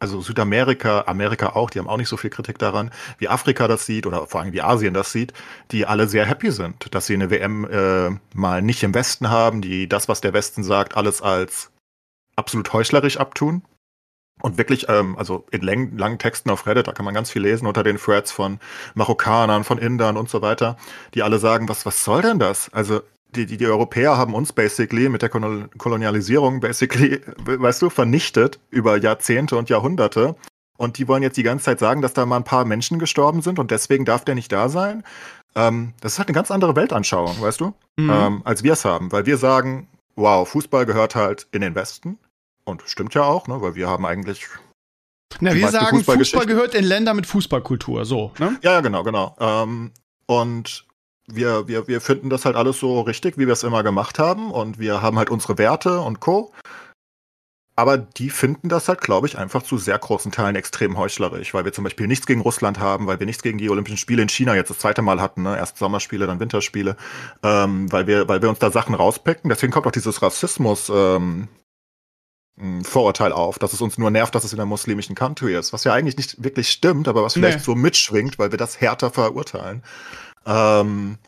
also 0.00 0.20
Südamerika, 0.20 1.04
Amerika 1.06 1.50
auch, 1.50 1.70
die 1.70 1.78
haben 1.78 1.88
auch 1.88 1.96
nicht 1.96 2.08
so 2.08 2.16
viel 2.16 2.30
Kritik 2.30 2.58
daran, 2.58 2.90
wie 3.18 3.28
Afrika 3.28 3.66
das 3.68 3.86
sieht 3.86 4.06
oder 4.06 4.26
vor 4.26 4.40
allem 4.40 4.52
wie 4.52 4.62
Asien 4.62 4.94
das 4.94 5.12
sieht, 5.12 5.32
die 5.70 5.86
alle 5.86 6.06
sehr 6.06 6.24
happy 6.24 6.52
sind, 6.52 6.94
dass 6.94 7.06
sie 7.06 7.14
eine 7.14 7.30
WM 7.30 7.64
äh, 7.64 8.10
mal 8.34 8.62
nicht 8.62 8.82
im 8.82 8.94
Westen 8.94 9.30
haben, 9.30 9.60
die 9.60 9.88
das, 9.88 10.08
was 10.08 10.20
der 10.20 10.32
Westen 10.32 10.62
sagt, 10.62 10.96
alles 10.96 11.20
als 11.22 11.70
absolut 12.36 12.72
heuchlerisch 12.72 13.18
abtun. 13.18 13.62
Und 14.40 14.56
wirklich, 14.56 14.88
ähm, 14.88 15.18
also 15.18 15.46
in 15.50 15.62
lang, 15.62 15.96
langen 15.98 16.20
Texten 16.20 16.50
auf 16.50 16.64
Reddit, 16.64 16.86
da 16.86 16.92
kann 16.92 17.04
man 17.04 17.12
ganz 17.12 17.28
viel 17.28 17.42
lesen 17.42 17.66
unter 17.66 17.82
den 17.82 17.98
Threads 17.98 18.30
von 18.30 18.60
Marokkanern, 18.94 19.64
von 19.64 19.78
Indern 19.78 20.16
und 20.16 20.30
so 20.30 20.42
weiter, 20.42 20.76
die 21.14 21.24
alle 21.24 21.40
sagen, 21.40 21.68
was, 21.68 21.84
was 21.86 22.04
soll 22.04 22.22
denn 22.22 22.38
das? 22.38 22.72
Also 22.72 23.02
die, 23.34 23.46
die, 23.46 23.56
die 23.56 23.66
Europäer 23.66 24.16
haben 24.16 24.34
uns 24.34 24.52
basically 24.52 25.08
mit 25.08 25.22
der 25.22 25.30
Kolon- 25.30 25.68
Kolonialisierung 25.76 26.60
basically, 26.60 27.20
weißt 27.44 27.82
du, 27.82 27.90
vernichtet 27.90 28.58
über 28.70 28.96
Jahrzehnte 28.96 29.56
und 29.56 29.68
Jahrhunderte. 29.68 30.34
Und 30.76 30.96
die 30.98 31.08
wollen 31.08 31.22
jetzt 31.22 31.36
die 31.36 31.42
ganze 31.42 31.64
Zeit 31.66 31.80
sagen, 31.80 32.02
dass 32.02 32.14
da 32.14 32.24
mal 32.24 32.36
ein 32.36 32.44
paar 32.44 32.64
Menschen 32.64 32.98
gestorben 32.98 33.42
sind 33.42 33.58
und 33.58 33.70
deswegen 33.70 34.04
darf 34.04 34.24
der 34.24 34.34
nicht 34.36 34.52
da 34.52 34.68
sein. 34.68 35.02
Ähm, 35.56 35.92
das 36.00 36.12
ist 36.12 36.18
halt 36.18 36.28
eine 36.28 36.34
ganz 36.36 36.50
andere 36.50 36.76
Weltanschauung, 36.76 37.40
weißt 37.40 37.60
du, 37.60 37.74
Mhm. 37.96 38.10
ähm, 38.10 38.42
als 38.44 38.62
wir 38.62 38.74
es 38.74 38.84
haben. 38.84 39.10
Weil 39.10 39.26
wir 39.26 39.38
sagen, 39.38 39.88
wow, 40.14 40.48
Fußball 40.48 40.86
gehört 40.86 41.14
halt 41.16 41.48
in 41.50 41.60
den 41.62 41.74
Westen. 41.74 42.18
Und 42.64 42.82
stimmt 42.86 43.14
ja 43.14 43.22
auch, 43.24 43.48
ne, 43.48 43.60
weil 43.60 43.74
wir 43.74 43.88
haben 43.88 44.04
eigentlich 44.06 44.46
Na, 45.40 45.54
wir 45.54 45.68
sagen, 45.68 46.04
Fußball 46.04 46.46
gehört 46.46 46.74
in 46.74 46.84
Länder 46.84 47.12
mit 47.14 47.26
Fußballkultur, 47.26 48.04
so, 48.04 48.32
ne? 48.38 48.56
Ja, 48.62 48.72
ja, 48.72 48.80
genau, 48.80 49.02
genau. 49.04 49.34
Ähm, 49.40 49.90
und 50.26 50.86
wir, 51.30 51.68
wir, 51.68 51.86
wir 51.88 52.00
finden 52.00 52.30
das 52.30 52.44
halt 52.44 52.56
alles 52.56 52.78
so 52.78 53.00
richtig, 53.02 53.38
wie 53.38 53.46
wir 53.46 53.52
es 53.52 53.62
immer 53.62 53.82
gemacht 53.82 54.18
haben. 54.18 54.50
Und 54.50 54.78
wir 54.78 55.02
haben 55.02 55.18
halt 55.18 55.30
unsere 55.30 55.58
Werte 55.58 56.00
und 56.00 56.20
Co. 56.20 56.52
Aber 57.76 57.96
die 57.96 58.30
finden 58.30 58.68
das 58.68 58.88
halt, 58.88 59.00
glaube 59.00 59.28
ich, 59.28 59.38
einfach 59.38 59.62
zu 59.62 59.78
sehr 59.78 59.96
großen 59.96 60.32
Teilen 60.32 60.56
extrem 60.56 60.98
heuchlerisch, 60.98 61.54
weil 61.54 61.64
wir 61.64 61.72
zum 61.72 61.84
Beispiel 61.84 62.08
nichts 62.08 62.26
gegen 62.26 62.40
Russland 62.40 62.80
haben, 62.80 63.06
weil 63.06 63.20
wir 63.20 63.26
nichts 63.26 63.44
gegen 63.44 63.58
die 63.58 63.70
Olympischen 63.70 63.98
Spiele 63.98 64.20
in 64.20 64.28
China 64.28 64.56
jetzt 64.56 64.70
das 64.70 64.78
zweite 64.78 65.00
Mal 65.00 65.20
hatten, 65.20 65.44
ne? 65.44 65.56
erst 65.56 65.78
Sommerspiele, 65.78 66.26
dann 66.26 66.40
Winterspiele, 66.40 66.96
ähm, 67.44 67.92
weil 67.92 68.08
wir, 68.08 68.26
weil 68.26 68.42
wir 68.42 68.48
uns 68.48 68.58
da 68.58 68.72
Sachen 68.72 68.96
rauspicken. 68.96 69.48
Deswegen 69.48 69.72
kommt 69.72 69.86
auch 69.86 69.92
dieses 69.92 70.20
Rassismus 70.22 70.90
ähm, 70.92 71.46
ein 72.60 72.82
Vorurteil 72.84 73.30
auf, 73.30 73.60
dass 73.60 73.72
es 73.72 73.80
uns 73.80 73.96
nur 73.96 74.10
nervt, 74.10 74.34
dass 74.34 74.42
es 74.42 74.52
in 74.52 74.58
einer 74.58 74.66
muslimischen 74.66 75.14
Country 75.14 75.54
ist, 75.56 75.72
was 75.72 75.84
ja 75.84 75.92
eigentlich 75.92 76.16
nicht 76.16 76.42
wirklich 76.42 76.70
stimmt, 76.70 77.06
aber 77.06 77.22
was 77.22 77.34
vielleicht 77.34 77.58
Nee. 77.58 77.64
so 77.64 77.76
mitschwingt, 77.76 78.40
weil 78.40 78.50
wir 78.50 78.58
das 78.58 78.80
härter 78.80 79.10
verurteilen. 79.12 79.84
Ähm, 80.48 81.18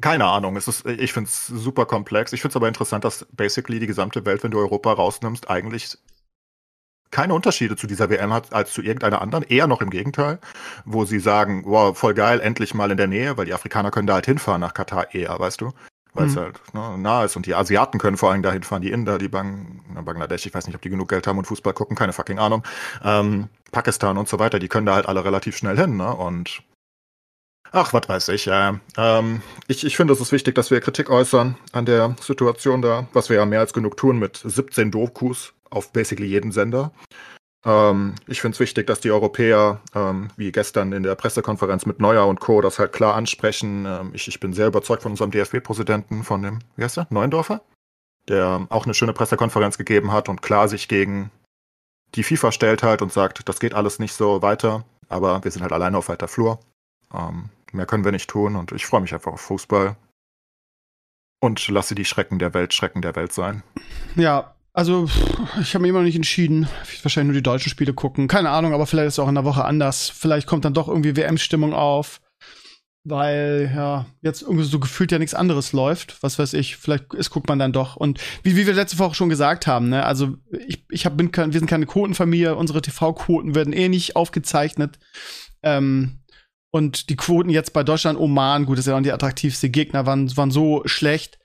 keine 0.00 0.26
Ahnung, 0.26 0.56
es 0.56 0.68
ist, 0.68 0.84
ich 0.86 1.12
finde 1.12 1.28
es 1.28 1.46
super 1.46 1.86
komplex. 1.86 2.32
Ich 2.32 2.40
finde 2.42 2.52
es 2.52 2.56
aber 2.56 2.68
interessant, 2.68 3.04
dass 3.04 3.26
basically 3.32 3.78
die 3.78 3.86
gesamte 3.86 4.24
Welt, 4.26 4.42
wenn 4.42 4.50
du 4.50 4.58
Europa 4.58 4.92
rausnimmst, 4.92 5.48
eigentlich 5.48 5.96
keine 7.10 7.34
Unterschiede 7.34 7.76
zu 7.76 7.86
dieser 7.86 8.08
WM 8.10 8.32
hat 8.32 8.52
als 8.52 8.72
zu 8.72 8.82
irgendeiner 8.82 9.20
anderen, 9.20 9.44
eher 9.44 9.66
noch 9.66 9.82
im 9.82 9.90
Gegenteil, 9.90 10.38
wo 10.86 11.04
sie 11.04 11.20
sagen, 11.20 11.62
wow, 11.66 11.96
voll 11.96 12.14
geil, 12.14 12.40
endlich 12.40 12.74
mal 12.74 12.90
in 12.90 12.96
der 12.96 13.06
Nähe, 13.06 13.36
weil 13.36 13.44
die 13.44 13.52
Afrikaner 13.52 13.90
können 13.90 14.06
da 14.06 14.14
halt 14.14 14.26
hinfahren 14.26 14.60
nach 14.62 14.72
Katar 14.74 15.14
eher, 15.14 15.38
weißt 15.38 15.60
du? 15.60 15.72
Weil 16.14 16.26
es 16.26 16.34
Mhm. 16.34 16.40
halt 16.40 16.74
ne, 16.74 16.98
nah 16.98 17.24
ist 17.24 17.36
und 17.36 17.46
die 17.46 17.54
Asiaten 17.54 17.98
können 17.98 18.16
vor 18.16 18.30
allem 18.32 18.42
dahin 18.42 18.62
fahren, 18.62 18.82
die 18.82 18.90
Inder, 18.90 19.18
die 19.18 19.28
Bang 19.28 19.82
Bangladesch, 20.04 20.46
ich 20.46 20.54
weiß 20.54 20.66
nicht, 20.66 20.74
ob 20.74 20.82
die 20.82 20.90
genug 20.90 21.08
Geld 21.08 21.26
haben 21.26 21.38
und 21.38 21.44
Fußball 21.46 21.74
gucken, 21.74 21.96
keine 21.96 22.12
fucking 22.14 22.38
Ahnung. 22.38 22.64
Ähm, 23.04 23.48
Pakistan 23.72 24.16
und 24.18 24.28
so 24.28 24.38
weiter, 24.38 24.58
die 24.58 24.68
können 24.68 24.86
da 24.86 24.94
halt 24.94 25.06
alle 25.06 25.24
relativ 25.24 25.56
schnell 25.56 25.76
hin, 25.76 25.96
ne? 25.96 26.14
Und 26.14 26.62
ach, 27.72 27.92
was 27.92 28.08
weiß 28.08 28.28
ich, 28.28 28.46
ja. 28.46 28.78
Ähm, 28.96 29.42
ich, 29.66 29.84
ich 29.84 29.96
finde, 29.96 30.12
es 30.12 30.20
ist 30.20 30.32
wichtig, 30.32 30.54
dass 30.54 30.70
wir 30.70 30.80
Kritik 30.80 31.10
äußern 31.10 31.56
an 31.72 31.86
der 31.86 32.14
Situation 32.20 32.82
da, 32.82 33.08
was 33.12 33.28
wir 33.28 33.36
ja 33.36 33.46
mehr 33.46 33.60
als 33.60 33.72
genug 33.72 33.96
tun 33.96 34.18
mit 34.18 34.40
17 34.44 34.90
Dokus 34.90 35.54
auf 35.70 35.92
basically 35.92 36.28
jedem 36.28 36.52
Sender. 36.52 36.92
Ähm, 37.64 38.14
ich 38.26 38.40
finde 38.40 38.54
es 38.54 38.60
wichtig, 38.60 38.86
dass 38.86 39.00
die 39.00 39.10
Europäer, 39.10 39.80
ähm, 39.94 40.28
wie 40.36 40.52
gestern 40.52 40.92
in 40.92 41.02
der 41.02 41.14
Pressekonferenz 41.14 41.86
mit 41.86 42.00
Neuer 42.00 42.26
und 42.26 42.40
Co., 42.40 42.60
das 42.60 42.78
halt 42.78 42.92
klar 42.92 43.14
ansprechen. 43.14 43.86
Ähm, 43.86 44.10
ich, 44.14 44.28
ich 44.28 44.40
bin 44.40 44.52
sehr 44.52 44.66
überzeugt 44.66 45.02
von 45.02 45.12
unserem 45.12 45.30
DFB-Präsidenten, 45.30 46.24
von 46.24 46.42
dem, 46.42 46.58
wie 46.76 46.84
heißt 46.84 46.96
der? 46.96 47.06
Neuendorfer? 47.10 47.62
Der 48.28 48.66
auch 48.68 48.84
eine 48.84 48.94
schöne 48.94 49.12
Pressekonferenz 49.12 49.78
gegeben 49.78 50.12
hat 50.12 50.28
und 50.28 50.42
klar 50.42 50.68
sich 50.68 50.88
gegen 50.88 51.30
die 52.14 52.22
FIFA 52.22 52.52
stellt 52.52 52.82
halt 52.82 53.02
und 53.02 53.12
sagt, 53.12 53.48
das 53.48 53.58
geht 53.58 53.74
alles 53.74 53.98
nicht 53.98 54.12
so 54.12 54.42
weiter, 54.42 54.84
aber 55.08 55.42
wir 55.42 55.50
sind 55.50 55.62
halt 55.62 55.72
alleine 55.72 55.96
auf 55.98 56.08
weiter 56.08 56.28
Flur. 56.28 56.60
Mehr 57.72 57.86
können 57.86 58.04
wir 58.04 58.12
nicht 58.12 58.28
tun 58.28 58.56
und 58.56 58.72
ich 58.72 58.86
freue 58.86 59.00
mich 59.00 59.14
einfach 59.14 59.32
auf 59.32 59.40
Fußball. 59.40 59.96
Und 61.40 61.66
lasse 61.68 61.94
die 61.94 62.04
Schrecken 62.04 62.38
der 62.38 62.54
Welt 62.54 62.72
Schrecken 62.72 63.02
der 63.02 63.16
Welt 63.16 63.32
sein. 63.32 63.64
Ja, 64.14 64.54
also 64.72 65.08
ich 65.60 65.74
habe 65.74 65.82
mir 65.82 65.88
immer 65.88 65.98
noch 65.98 66.06
nicht 66.06 66.16
entschieden. 66.16 66.68
Ich 66.92 67.04
wahrscheinlich 67.04 67.32
nur 67.32 67.40
die 67.40 67.42
deutschen 67.42 67.70
Spiele 67.70 67.92
gucken. 67.92 68.28
Keine 68.28 68.50
Ahnung, 68.50 68.72
aber 68.72 68.86
vielleicht 68.86 69.08
ist 69.08 69.14
es 69.14 69.18
auch 69.18 69.28
in 69.28 69.34
der 69.34 69.44
Woche 69.44 69.64
anders. 69.64 70.08
Vielleicht 70.08 70.46
kommt 70.46 70.64
dann 70.64 70.74
doch 70.74 70.88
irgendwie 70.88 71.16
WM-Stimmung 71.16 71.74
auf. 71.74 72.20
Weil, 73.04 73.72
ja, 73.74 74.06
jetzt 74.20 74.42
irgendwie 74.42 74.62
so 74.62 74.78
gefühlt 74.78 75.10
ja 75.10 75.18
nichts 75.18 75.34
anderes 75.34 75.72
läuft. 75.72 76.22
Was 76.22 76.38
weiß 76.38 76.54
ich, 76.54 76.76
vielleicht 76.76 77.12
ist, 77.14 77.30
guckt 77.30 77.48
man 77.48 77.58
dann 77.58 77.72
doch. 77.72 77.96
Und 77.96 78.20
wie, 78.44 78.56
wie 78.56 78.64
wir 78.64 78.74
letzte 78.74 79.00
Woche 79.00 79.16
schon 79.16 79.28
gesagt 79.28 79.66
haben, 79.66 79.88
ne, 79.88 80.06
also 80.06 80.36
ich, 80.50 80.86
ich 80.88 81.04
hab, 81.04 81.16
bin 81.16 81.32
kein, 81.32 81.52
wir 81.52 81.58
sind 81.58 81.66
keine 81.66 81.86
Quotenfamilie, 81.86 82.54
unsere 82.54 82.80
TV-Quoten 82.80 83.56
werden 83.56 83.72
eh 83.72 83.88
nicht 83.88 84.14
aufgezeichnet. 84.14 85.00
Ähm, 85.64 86.21
und 86.72 87.10
die 87.10 87.16
Quoten 87.16 87.50
jetzt 87.50 87.74
bei 87.74 87.84
Deutschland, 87.84 88.18
Oman, 88.18 88.64
gut, 88.64 88.78
das 88.78 88.86
ist 88.86 88.90
ja 88.90 88.96
auch 88.96 89.02
die 89.02 89.12
attraktivste 89.12 89.68
Gegner, 89.68 90.06
waren, 90.06 90.34
waren 90.36 90.50
so 90.50 90.82
schlecht, 90.86 91.38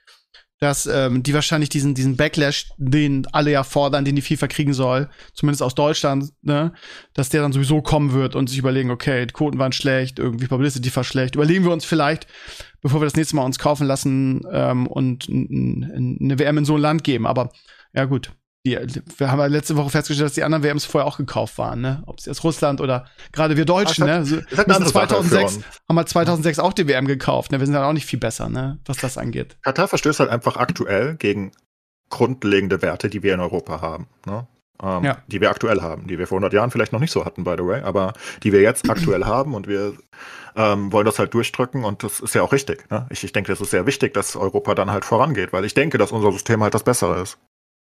dass 0.60 0.88
ähm, 0.88 1.22
die 1.22 1.34
wahrscheinlich 1.34 1.70
diesen, 1.70 1.94
diesen 1.94 2.16
Backlash, 2.16 2.70
den 2.78 3.28
alle 3.34 3.52
ja 3.52 3.64
fordern, 3.64 4.06
den 4.06 4.16
die 4.16 4.22
FIFA 4.22 4.48
kriegen 4.48 4.74
soll, 4.74 5.10
zumindest 5.34 5.62
aus 5.62 5.76
Deutschland, 5.76 6.32
ne, 6.42 6.74
dass 7.14 7.30
der 7.30 7.42
dann 7.42 7.52
sowieso 7.52 7.82
kommen 7.82 8.14
wird 8.14 8.36
und 8.36 8.50
sich 8.50 8.58
überlegen, 8.58 8.90
okay, 8.90 9.26
die 9.26 9.34
Quoten 9.34 9.60
waren 9.60 9.74
schlecht, 9.74 10.18
irgendwie 10.18 10.48
Publicity 10.48 10.96
war 10.96 11.04
schlecht. 11.04 11.36
Überlegen 11.36 11.66
wir 11.66 11.72
uns 11.72 11.86
vielleicht, 11.86 12.26
bevor 12.82 13.02
wir 13.02 13.06
das 13.06 13.16
nächste 13.16 13.36
Mal 13.36 13.44
uns 13.44 13.60
kaufen 13.60 13.86
lassen 13.86 14.42
ähm, 14.52 14.88
und 14.88 15.28
eine 15.30 16.40
WM 16.40 16.58
in 16.58 16.66
so 16.66 16.76
ein 16.76 16.82
Land 16.82 17.04
geben. 17.04 17.28
Aber 17.28 17.52
ja 17.94 18.06
gut, 18.06 18.32
die, 18.76 19.02
wir 19.18 19.32
haben 19.32 19.40
ja 19.40 19.46
letzte 19.48 19.76
Woche 19.78 19.90
festgestellt, 19.90 20.28
dass 20.28 20.34
die 20.34 20.44
anderen 20.44 20.64
WMs 20.64 20.86
vorher 20.86 21.08
auch 21.08 21.18
gekauft 21.18 21.58
waren, 21.58 21.82
ne? 21.82 22.04
Ob 22.06 22.20
es 22.20 22.26
jetzt 22.26 22.44
Russland 22.44 22.82
oder 22.82 23.06
gerade 23.32 23.58
wir 23.58 23.66
Deutschen, 23.66 24.04
Ah, 24.04 24.20
ne? 24.20 24.22
ist 24.24 24.30
So, 24.30 24.36
Sache 24.56 24.66
für 24.76 24.86
2006 24.86 25.56
uns. 25.58 25.66
haben 25.90 25.96
wir 25.96 26.06
2006 26.06 26.60
auch 26.60 26.74
die 26.74 26.88
WM 26.88 27.06
gekauft, 27.08 27.52
ne? 27.52 27.60
Wir 27.60 27.66
sind 27.66 27.74
dann 27.74 27.84
auch 27.84 27.94
nicht 27.94 28.06
viel 28.06 28.20
besser, 28.20 28.50
ne? 28.50 28.80
Was 28.86 28.98
das 28.98 29.18
angeht. 29.18 29.58
Katar 29.64 29.88
verstößt 29.88 30.20
halt 30.20 30.30
einfach 30.30 30.58
aktuell 30.58 31.16
gegen 31.16 31.52
grundlegende 32.10 32.82
Werte, 32.82 33.10
die 33.10 33.24
wir 33.24 33.34
in 33.34 33.40
Europa 33.40 33.82
haben. 33.82 34.08
Ne? 34.26 34.48
Ähm, 34.82 35.04
Ja. 35.04 35.18
Die 35.28 35.42
wir 35.42 35.50
aktuell 35.50 35.82
haben, 35.82 36.08
die 36.08 36.18
wir 36.20 36.28
vor 36.28 36.38
100 36.38 36.54
Jahren 36.54 36.72
vielleicht 36.72 36.94
noch 36.94 37.00
nicht 37.00 37.12
so 37.12 37.26
hatten, 37.26 37.44
by 37.44 37.56
the 37.58 37.66
way, 37.66 37.82
aber 37.82 38.14
die 38.44 38.54
wir 38.54 38.62
jetzt 38.62 38.90
aktuell 38.90 39.26
haben 39.26 39.54
und 39.56 39.68
wir 39.68 39.94
ähm, 40.56 40.92
wollen 40.92 41.06
das 41.06 41.20
halt 41.20 41.34
durchdrücken 41.34 41.84
und 41.84 42.04
das 42.04 42.20
ist 42.20 42.34
ja 42.36 42.42
auch 42.44 42.52
richtig. 42.52 42.90
Ne? 42.90 43.06
Ich, 43.10 43.24
ich 43.24 43.32
denke, 43.34 43.52
das 43.52 43.60
ist 43.62 43.72
sehr 43.72 43.86
wichtig, 43.86 44.14
dass 44.14 44.36
Europa 44.36 44.74
dann 44.76 44.90
halt 44.92 45.04
vorangeht, 45.06 45.52
weil 45.54 45.66
ich 45.66 45.74
denke, 45.74 45.98
dass 45.98 46.12
unser 46.12 46.32
System 46.32 46.64
halt 46.64 46.74
das 46.74 46.84
Bessere 46.84 47.22
ist. 47.22 47.38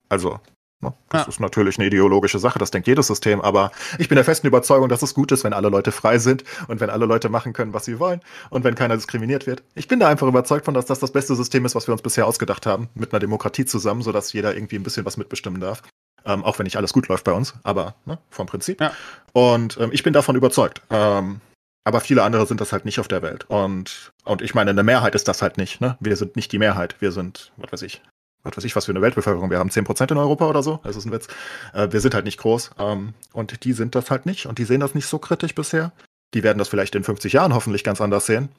Also, 0.10 0.32
ne? 0.34 0.40
Das 0.82 0.94
Ja. 1.24 1.28
ist 1.28 1.40
natürlich 1.40 1.78
eine 1.78 1.88
ideologische 1.88 2.40
Sache, 2.40 2.60
das 2.60 2.72
denkt 2.72 2.88
jedes 2.88 3.08
System, 3.08 3.42
aber 3.42 3.72
ich 3.98 4.10
bin 4.10 4.16
der 4.16 4.26
festen 4.26 4.48
Überzeugung, 4.48 4.90
dass 4.90 5.02
es 5.02 5.14
gut 5.14 5.32
ist, 5.32 5.44
wenn 5.44 5.54
alle 5.54 5.70
Leute 5.70 5.92
frei 5.92 6.20
sind 6.20 6.44
und 6.68 6.80
wenn 6.80 6.90
alle 6.90 7.06
Leute 7.06 7.30
machen 7.30 7.54
können, 7.54 7.74
was 7.74 7.86
sie 7.86 8.00
wollen 8.00 8.22
und 8.50 8.64
wenn 8.64 8.76
keiner 8.76 8.96
diskriminiert 8.96 9.48
wird. 9.48 9.64
Ich 9.76 9.88
bin 9.88 10.00
da 10.00 10.08
einfach 10.08 10.28
überzeugt 10.28 10.66
von, 10.66 10.74
dass 10.74 10.86
das 10.86 11.00
das 11.00 11.12
beste 11.12 11.36
System 11.36 11.66
ist, 11.66 11.76
was 11.76 11.88
wir 11.88 11.94
uns 11.94 12.02
bisher 12.02 12.28
ausgedacht 12.28 12.66
haben, 12.66 12.90
mit 12.94 13.12
einer 13.12 13.20
Demokratie 13.20 13.66
zusammen, 13.66 14.02
sodass 14.02 14.34
jeder 14.34 14.56
irgendwie 14.56 14.76
ein 14.76 14.84
bisschen 14.84 15.06
was 15.06 15.18
mitbestimmen 15.18 15.62
darf. 15.62 15.82
Ähm, 16.26 16.44
auch 16.44 16.60
wenn 16.60 16.66
nicht 16.66 16.78
alles 16.78 16.94
gut 16.94 17.08
läuft 17.08 17.24
bei 17.24 17.32
uns, 17.32 17.54
aber 17.64 17.96
ne, 18.06 18.18
vom 18.30 18.48
Prinzip. 18.48 18.82
Ja. 18.82 18.92
Und 19.34 19.78
ähm, 19.80 19.90
ich 19.94 20.04
bin 20.04 20.14
davon 20.14 20.36
überzeugt. 20.36 20.82
Ähm, 20.90 21.40
aber 21.86 22.02
viele 22.02 22.24
andere 22.24 22.46
sind 22.46 22.60
das 22.60 22.74
halt 22.74 22.84
nicht 22.84 23.00
auf 23.00 23.08
der 23.08 23.22
Welt. 23.22 23.46
Und, 23.48 24.12
und 24.26 24.42
ich 24.42 24.54
meine, 24.54 24.72
eine 24.72 24.84
Mehrheit 24.84 25.16
ist 25.16 25.30
das 25.30 25.42
halt 25.42 25.58
nicht. 25.58 25.80
Ne? 25.80 25.96
Wir 26.02 26.18
sind 26.18 26.36
nicht 26.36 26.52
die 26.52 26.60
Mehrheit. 26.60 26.98
Wir 27.00 27.14
sind, 27.14 27.54
was 27.56 27.72
weiß 27.72 27.82
ich, 27.84 28.02
was 28.48 28.58
weiß 28.58 28.64
ich, 28.64 28.76
was 28.76 28.86
für 28.86 28.92
eine 28.92 29.02
Weltbevölkerung. 29.02 29.50
Wir 29.50 29.60
haben 29.60 29.70
10% 29.70 30.12
in 30.12 30.18
Europa 30.18 30.48
oder 30.48 30.64
so. 30.64 30.80
Das 30.84 30.96
ist 30.96 31.06
ein 31.06 31.12
Witz. 31.12 31.28
Äh, 31.74 31.92
wir 31.92 32.02
sind 32.02 32.14
halt 32.14 32.26
nicht 32.26 32.40
groß. 32.40 32.72
Ähm, 32.80 33.14
und 33.34 33.64
die 33.64 33.74
sind 33.74 33.96
das 33.96 34.10
halt 34.10 34.26
nicht. 34.26 34.46
Und 34.46 34.60
die 34.60 34.66
sehen 34.66 34.80
das 34.80 34.96
nicht 34.96 35.08
so 35.08 35.20
kritisch 35.20 35.56
bisher. 35.56 35.92
Die 36.34 36.44
werden 36.44 36.58
das 36.58 36.68
vielleicht 36.68 36.96
in 36.96 37.04
50 37.04 37.34
Jahren 37.34 37.54
hoffentlich 37.54 37.84
ganz 37.84 38.02
anders 38.02 38.26
sehen. 38.26 38.50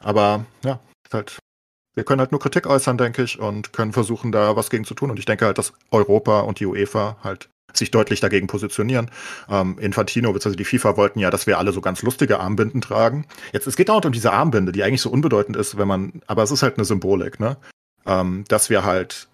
Aber 0.00 0.44
ja, 0.64 0.80
halt, 1.12 1.38
wir 1.94 2.04
können 2.04 2.20
halt 2.20 2.32
nur 2.32 2.40
Kritik 2.40 2.66
äußern, 2.66 2.98
denke 2.98 3.22
ich, 3.22 3.38
und 3.38 3.72
können 3.72 3.92
versuchen, 3.92 4.32
da 4.32 4.56
was 4.56 4.70
gegen 4.70 4.84
zu 4.84 4.94
tun. 4.94 5.10
Und 5.10 5.18
ich 5.18 5.26
denke 5.26 5.46
halt, 5.46 5.58
dass 5.58 5.72
Europa 5.90 6.40
und 6.40 6.60
die 6.60 6.66
UEFA 6.66 7.16
halt 7.22 7.48
sich 7.76 7.90
deutlich 7.90 8.20
dagegen 8.20 8.46
positionieren. 8.46 9.10
Ähm, 9.48 9.78
Infantino 9.78 10.32
bzw. 10.32 10.56
die 10.56 10.64
FIFA 10.64 10.96
wollten 10.96 11.18
ja, 11.18 11.30
dass 11.30 11.46
wir 11.46 11.58
alle 11.58 11.72
so 11.72 11.80
ganz 11.80 12.02
lustige 12.02 12.40
Armbinden 12.40 12.80
tragen. 12.80 13.26
Jetzt, 13.52 13.66
es 13.66 13.76
geht 13.76 13.90
auch 13.90 14.04
um 14.04 14.12
diese 14.12 14.32
Armbinde, 14.32 14.72
die 14.72 14.82
eigentlich 14.82 15.00
so 15.00 15.10
unbedeutend 15.10 15.56
ist, 15.56 15.76
wenn 15.76 15.88
man, 15.88 16.22
aber 16.26 16.42
es 16.42 16.50
ist 16.50 16.62
halt 16.62 16.76
eine 16.76 16.84
Symbolik, 16.84 17.40
ne? 17.40 17.56
Ähm, 18.06 18.44
dass 18.48 18.70
wir 18.70 18.84
halt, 18.84 19.28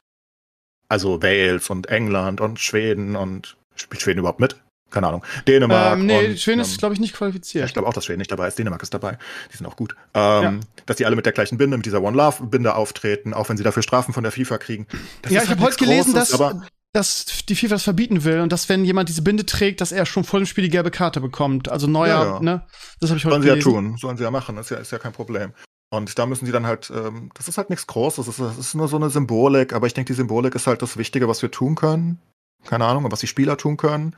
also 0.89 1.23
Wales 1.23 1.71
und 1.71 1.89
England 1.89 2.41
und 2.41 2.61
Schweden 2.61 3.17
und 3.17 3.57
spielt 3.75 4.03
Schweden 4.03 4.21
überhaupt 4.21 4.41
mit? 4.41 4.57
Keine 4.91 5.07
Ahnung. 5.07 5.25
Dänemark. 5.47 5.99
Ähm, 5.99 6.07
nee, 6.07 6.31
und, 6.31 6.41
Schweden 6.41 6.59
ähm, 6.59 6.67
ist, 6.67 6.79
glaube 6.79 6.95
ich, 6.95 7.01
nicht 7.01 7.13
ja, 7.13 7.19
qualifiziert. 7.19 7.65
ich 7.67 7.73
glaube 7.73 7.89
auch, 7.89 7.93
dass 7.93 8.05
Schweden 8.05 8.19
nicht 8.19 8.33
dabei 8.33 8.49
ist. 8.49 8.59
Dänemark 8.59 8.83
ist 8.83 8.93
dabei. 8.93 9.19
Die 9.53 9.57
sind 9.57 9.67
auch 9.67 9.77
gut. 9.77 9.95
Ähm, 10.15 10.61
Dass 10.87 10.97
die 10.97 11.07
alle 11.07 11.15
mit 11.17 11.27
der 11.27 11.33
gleichen 11.33 11.59
Binde, 11.59 11.77
mit 11.77 11.87
dieser 11.87 12.03
One 12.03 12.17
Love 12.17 12.47
Binde 12.47 12.75
auftreten, 12.75 13.33
auch 13.33 13.49
wenn 13.49 13.57
sie 13.57 13.63
dafür 13.63 13.85
Strafen 13.85 14.13
von 14.13 14.25
der 14.25 14.33
FIFA 14.33 14.59
kriegen. 14.59 14.87
Das 15.23 15.33
ja, 15.33 15.43
ich 15.43 15.49
halt 15.49 15.59
habe 15.59 15.69
heute 15.69 15.77
gelesen, 15.77 16.13
Großes, 16.13 16.37
dass, 16.37 16.57
dass 16.93 17.47
die 17.49 17.55
FIFA 17.55 17.75
das 17.77 17.85
verbieten 17.85 18.25
will 18.25 18.41
und 18.41 18.51
dass, 18.51 18.69
wenn 18.69 18.85
jemand 18.85 19.09
diese 19.09 19.23
Binde 19.23 19.47
trägt, 19.47 19.81
dass 19.81 19.93
er 19.93 20.07
schon 20.07 20.25
vor 20.25 20.41
dem 20.41 20.47
Spiel 20.47 20.65
die 20.65 20.71
gelbe 20.71 20.91
Karte 20.91 21.21
bekommt. 21.21 21.69
Also 21.69 21.87
neuer, 21.87 22.09
Ja, 22.09 22.25
ja. 22.25 22.41
ne? 22.41 22.67
Das 22.99 23.11
habe 23.11 23.19
ich 23.19 23.25
heute 23.25 23.35
sollen 23.35 23.43
sie 23.43 23.49
ja 23.49 23.55
gelesen. 23.55 23.73
tun, 23.73 23.97
sollen 23.97 24.17
sie 24.17 24.25
ja 24.25 24.31
machen, 24.33 24.59
ist 24.59 24.71
ja, 24.71 24.79
ist 24.79 24.91
ja 24.91 24.99
kein 24.99 25.13
Problem. 25.13 25.53
Und 25.91 26.19
da 26.19 26.27
müssen 26.27 26.47
sie 26.47 26.53
dann 26.53 26.67
halt, 26.67 26.91
ähm, 26.95 27.31
das 27.35 27.49
ist 27.49 27.59
halt 27.59 27.69
nichts 27.69 27.87
Großes, 27.87 28.27
das 28.27 28.39
ist, 28.39 28.45
das 28.47 28.59
ist 28.59 28.75
nur 28.75 28.87
so 28.89 28.97
eine 28.97 29.11
Symbolik, 29.11 29.73
aber 29.73 29.87
ich 29.89 29.95
denke, 29.95 30.13
die 30.13 30.17
Symbolik 30.17 30.55
ist 30.55 30.67
halt 30.69 30.83
das 30.83 30.97
Wichtige, 30.97 31.27
was 31.29 31.43
wir 31.43 31.51
tun 31.51 31.75
können. 31.75 32.21
Keine 32.67 32.85
Ahnung, 32.85 33.11
was 33.11 33.21
die 33.21 33.27
Spieler 33.27 33.57
tun 33.57 33.79
können. 33.79 34.15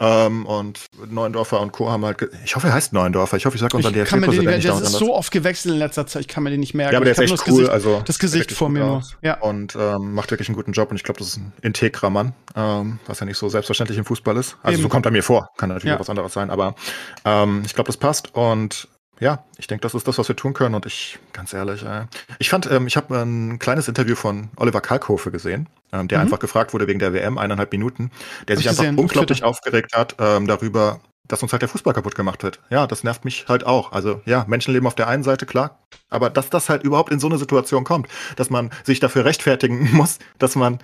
Ähm, 0.00 0.44
und 0.44 0.84
Neuendorfer 1.08 1.60
und 1.60 1.72
Co. 1.72 1.90
haben 1.90 2.04
halt, 2.04 2.28
ich 2.44 2.54
hoffe, 2.54 2.66
er 2.66 2.74
heißt 2.74 2.92
Neuendorfer, 2.92 3.38
ich 3.38 3.46
hoffe, 3.46 3.56
ich 3.56 3.60
sage 3.62 3.74
unser 3.74 3.88
Ich 3.88 4.04
kann 4.04 4.20
mir 4.20 4.26
den 4.26 4.32
DFB-Präsident 4.42 4.56
nicht, 4.64 4.68
dauernd 4.68 4.86
ist 4.86 4.92
so 4.92 5.14
oft 5.14 5.32
gewechselt 5.32 5.72
in 5.72 5.78
letzter 5.78 6.06
Zeit, 6.06 6.20
ich 6.20 6.28
kann 6.28 6.42
mir 6.42 6.50
den 6.50 6.60
nicht 6.60 6.74
merken. 6.74 6.92
Ja, 6.92 6.98
aber 6.98 7.06
der 7.06 7.12
ist 7.12 7.20
echt 7.20 7.32
cool, 7.32 7.36
das 7.36 7.44
Gesicht, 7.46 7.70
also 7.70 8.02
das 8.04 8.18
Gesicht 8.18 8.52
vor 8.52 8.68
mir 8.68 8.84
nur. 8.84 9.02
Ja. 9.22 9.40
Und 9.40 9.74
ähm, 9.80 10.12
macht 10.12 10.30
wirklich 10.30 10.48
einen 10.50 10.56
guten 10.56 10.72
Job 10.72 10.90
und 10.90 10.96
ich 10.96 11.04
glaube, 11.04 11.18
das 11.18 11.28
ist 11.28 11.38
ein 11.38 11.54
integrer 11.62 12.10
Mann, 12.10 12.34
ähm, 12.54 12.98
was 13.06 13.18
ja 13.18 13.26
nicht 13.26 13.38
so 13.38 13.48
selbstverständlich 13.48 13.98
im 13.98 14.04
Fußball 14.04 14.36
ist. 14.36 14.58
Also 14.62 14.74
Eben. 14.74 14.82
so 14.82 14.88
kommt 14.90 15.06
er 15.06 15.10
mir 15.12 15.22
vor, 15.22 15.48
kann 15.56 15.70
natürlich 15.70 15.88
Ja. 15.88 15.96
auch 15.96 16.00
was 16.00 16.10
anderes 16.10 16.34
sein, 16.34 16.50
aber 16.50 16.74
ähm, 17.24 17.62
ich 17.64 17.74
glaube, 17.74 17.88
das 17.88 17.96
passt 17.96 18.34
und 18.34 18.88
ja, 19.20 19.44
ich 19.58 19.66
denke, 19.66 19.82
das 19.82 19.94
ist 19.94 20.06
das, 20.06 20.18
was 20.18 20.28
wir 20.28 20.36
tun 20.36 20.52
können 20.52 20.74
und 20.74 20.86
ich, 20.86 21.18
ganz 21.32 21.52
ehrlich, 21.54 21.82
äh, 21.84 22.06
ich 22.38 22.50
fand, 22.50 22.70
ähm, 22.70 22.86
ich 22.86 22.96
habe 22.96 23.16
ein 23.18 23.58
kleines 23.58 23.88
Interview 23.88 24.14
von 24.14 24.50
Oliver 24.56 24.80
Kalkofe 24.80 25.30
gesehen, 25.30 25.68
ähm, 25.92 26.08
der 26.08 26.18
Mhm. 26.18 26.24
einfach 26.24 26.38
gefragt 26.38 26.74
wurde 26.74 26.86
wegen 26.86 26.98
der 26.98 27.12
WM, 27.12 27.38
eineinhalb 27.38 27.72
Minuten, 27.72 28.10
der 28.48 28.56
Hab 28.56 28.62
sich 28.62 28.72
ich 28.72 28.78
einfach 28.80 28.98
unglaublich 29.02 29.42
aufgeregt 29.42 29.96
hat 29.96 30.16
ähm, 30.18 30.46
darüber, 30.46 31.00
dass 31.28 31.42
uns 31.42 31.52
halt 31.52 31.62
der 31.62 31.68
Fußball 31.68 31.94
kaputt 31.94 32.14
gemacht 32.14 32.42
wird. 32.42 32.60
Ja, 32.70 32.86
das 32.86 33.02
nervt 33.02 33.24
mich 33.24 33.46
halt 33.48 33.64
auch. 33.66 33.92
Also 33.92 34.20
ja, 34.26 34.44
Menschenleben 34.46 34.86
auf 34.86 34.94
der 34.94 35.08
einen 35.08 35.24
Seite, 35.24 35.44
klar. 35.46 35.80
Aber 36.08 36.30
dass 36.30 36.50
das 36.50 36.68
halt 36.68 36.84
überhaupt 36.84 37.10
in 37.10 37.18
so 37.18 37.26
eine 37.26 37.38
Situation 37.38 37.82
kommt, 37.84 38.08
dass 38.36 38.48
man 38.50 38.70
sich 38.84 39.00
dafür 39.00 39.24
rechtfertigen 39.24 39.90
muss, 39.96 40.18
dass 40.38 40.54
man 40.54 40.78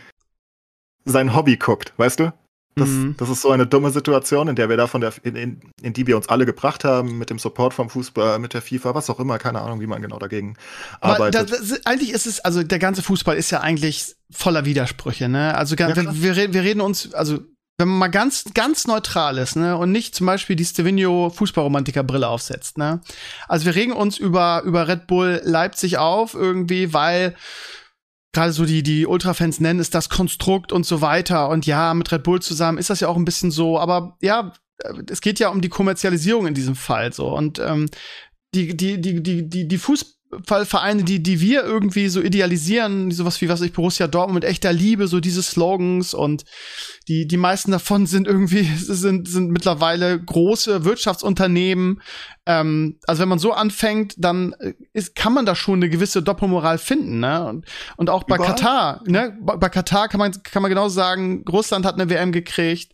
sein 1.05 1.35
Hobby 1.35 1.57
guckt, 1.57 1.93
weißt 1.97 2.21
du? 2.21 2.33
Das, 2.75 2.89
Mhm. 2.89 3.15
das 3.19 3.29
ist 3.29 3.43
so 3.43 3.51
eine 3.51 3.67
dumme 3.67 3.91
Situation, 3.91 4.49
in 4.49 4.57
der 4.57 4.69
wir 4.71 4.77
da 4.79 4.87
von 4.87 5.01
der, 5.03 5.13
in, 5.25 5.37
in, 5.37 5.61
in 5.83 5.93
die 5.93 6.07
wir 6.07 6.17
uns 6.17 6.29
alle 6.31 6.47
gebracht 6.47 6.85
haben, 6.85 7.19
mit 7.19 7.29
dem 7.29 7.39
Support 7.39 7.75
vom 7.75 7.91
Fußball, 7.91 8.39
mit 8.39 8.55
der 8.55 8.63
FIFA, 8.63 8.95
was 8.95 9.11
auch 9.11 9.21
immer, 9.21 9.39
keine 9.39 9.61
Ahnung, 9.61 9.81
wie 9.81 9.87
man 9.87 10.01
genau 10.01 10.19
dagegen 10.19 10.57
Aber 11.01 11.15
arbeitet. 11.15 11.51
das, 11.53 11.69
das, 11.69 11.87
eigentlich 11.87 12.13
ist 12.13 12.27
es, 12.27 12.41
also 12.41 12.63
der 12.63 12.79
ganze 12.79 13.03
Fußball 13.03 13.37
ist 13.37 13.51
ja 13.51 13.61
eigentlich 13.61 14.15
voller 14.31 14.65
Widersprüche, 14.65 15.29
ne? 15.29 15.55
Also 15.55 15.75
Ja, 15.75 15.95
wir, 15.95 16.23
wir, 16.23 16.37
reden- 16.37 16.55
wir 16.55 16.63
reden 16.63 16.81
uns, 16.81 17.13
also 17.13 17.41
wenn 17.79 17.89
man 17.89 17.99
mal 17.99 18.09
ganz, 18.09 18.45
ganz 18.55 18.87
neutral 18.87 19.39
ist, 19.39 19.57
ne, 19.57 19.77
und 19.77 19.93
nicht 19.93 20.15
zum 20.15 20.27
Beispiel 20.27 20.57
die 20.57 20.65
Stevino 20.65 21.31
Fußballromantiker-Brille 21.31 22.29
aufsetzt, 22.29 22.79
ne? 22.79 23.01
Also 23.49 23.67
wir 23.67 23.75
regen 23.75 23.93
uns 23.93 24.17
über, 24.19 24.63
über 24.65 24.89
Red 24.89 25.07
Bull 25.09 25.41
Leipzig 25.45 25.99
auf, 25.99 26.35
irgendwie, 26.35 26.95
weil 26.95 27.35
gerade 28.33 28.53
so 28.53 28.65
die, 28.65 28.83
die 28.83 29.07
Ultra-Fans 29.07 29.61
nennen 29.61 29.81
es 29.81 29.91
das 29.91 30.09
Konstrukt 30.09 30.73
und 30.73 30.87
so 30.87 31.01
weiter. 31.01 31.49
Und 31.49 31.67
ja, 31.67 31.93
mit 31.95 32.11
Red 32.11 32.23
Bull 32.23 32.41
zusammen 32.41 32.79
ist 32.79 32.91
das 32.91 33.01
ja 33.01 33.09
auch 33.09 33.17
ein 33.17 33.25
bisschen 33.25 33.51
so. 33.51 33.79
Aber 33.79 34.17
ja, 34.21 34.53
es 35.09 35.21
geht 35.21 35.39
ja 35.39 35.51
um 35.51 35.61
die 35.61 35.69
Kommerzialisierung 35.69 36.47
in 36.47 36.55
diesem 36.55 36.75
Fall 36.75 37.13
so. 37.13 37.37
Und 37.37 37.59
ähm, 37.59 37.89
die, 38.55 38.77
die, 38.77 39.01
die, 39.01 39.23
die, 39.23 39.49
die, 39.49 39.69
die 39.69 39.79
Fußballvereine, 40.33 41.05
die, 41.05 41.23
die 41.23 41.41
wir 41.41 41.63
irgendwie 41.65 42.09
so 42.09 42.23
idealisieren, 42.23 43.11
sowas 43.11 43.41
wie, 43.41 43.49
was 43.49 43.61
ich, 43.61 43.73
Borussia 43.73 44.07
Dortmund 44.07 44.43
mit 44.43 44.45
echter 44.45 44.73
Liebe, 44.73 45.07
so 45.07 45.21
diese 45.21 45.43
Slogans 45.43 46.15
und 46.15 46.45
die, 47.09 47.27
die 47.27 47.37
meisten 47.37 47.71
davon 47.71 48.07
sind 48.07 48.27
irgendwie, 48.27 48.63
sind, 48.77 49.29
sind 49.29 49.51
mittlerweile 49.51 50.19
große 50.21 50.85
Wirtschaftsunternehmen. 50.85 52.01
Ähm, 52.47 52.99
also 53.07 53.23
wenn 53.23 53.29
man 53.29 53.39
so 53.39 53.53
anfängt, 53.53 54.15
dann 54.19 54.55
äh, 54.55 54.73
ist, 54.93 55.15
kann 55.15 55.35
man 55.35 55.45
da 55.45 55.55
schon 55.55 55.81
eine 55.81 55.91
gewisse 55.91 56.23
Doppelmoral 56.23 56.79
finden, 56.79 57.21
ne? 57.21 57.45
Und, 57.45 57.67
und 57.97 58.11
auch 58.11 58.25
bei 58.25 58.37
Überall? 58.37 58.55
Katar, 58.55 59.03
ne? 59.07 59.37
Bei, 59.41 59.57
bei 59.57 59.69
Katar 59.69 60.09
kann 60.09 60.19
man, 60.19 60.33
kann 60.43 60.63
man 60.63 60.71
genau 60.71 60.89
sagen, 60.89 61.45
Russland 61.49 61.85
hat 61.85 61.95
eine 61.95 62.11
WM 62.11 62.33
gekriegt. 62.33 62.93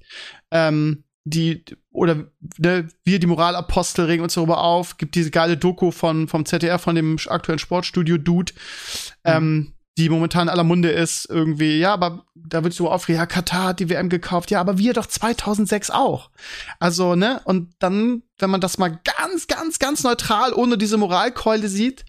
Ähm, 0.50 1.04
die 1.24 1.64
oder 1.90 2.26
ne, 2.58 2.88
wir 3.04 3.18
die 3.18 3.26
Moralapostel 3.26 4.06
regen 4.06 4.22
uns 4.22 4.34
darüber 4.34 4.62
auf. 4.62 4.96
Gibt 4.96 5.14
diese 5.14 5.30
geile 5.30 5.56
Doku 5.56 5.90
von 5.90 6.28
vom 6.28 6.44
ZDR 6.44 6.78
von 6.78 6.94
dem 6.94 7.18
aktuellen 7.28 7.58
Sportstudio 7.58 8.18
Dude, 8.18 8.52
mhm. 8.52 8.58
ähm, 9.24 9.72
die 9.98 10.08
momentan 10.08 10.42
in 10.42 10.48
aller 10.48 10.64
Munde 10.64 10.90
ist 10.90 11.26
irgendwie. 11.28 11.78
Ja, 11.78 11.92
aber 11.92 12.24
da 12.34 12.62
wird 12.62 12.72
so 12.72 12.90
aufregen. 12.90 13.18
Ja, 13.18 13.26
Katar 13.26 13.68
hat 13.68 13.80
die 13.80 13.90
WM 13.90 14.08
gekauft. 14.08 14.50
Ja, 14.50 14.60
aber 14.60 14.78
wir 14.78 14.92
doch 14.92 15.06
2006 15.06 15.90
auch. 15.90 16.30
Also 16.78 17.14
ne 17.14 17.40
und 17.44 17.74
dann, 17.80 18.22
wenn 18.38 18.50
man 18.50 18.60
das 18.60 18.78
mal 18.78 19.00
ganz, 19.18 19.48
ganz, 19.48 19.78
ganz 19.78 20.04
neutral 20.04 20.52
ohne 20.52 20.78
diese 20.78 20.98
Moralkeule 20.98 21.68
sieht, 21.68 22.04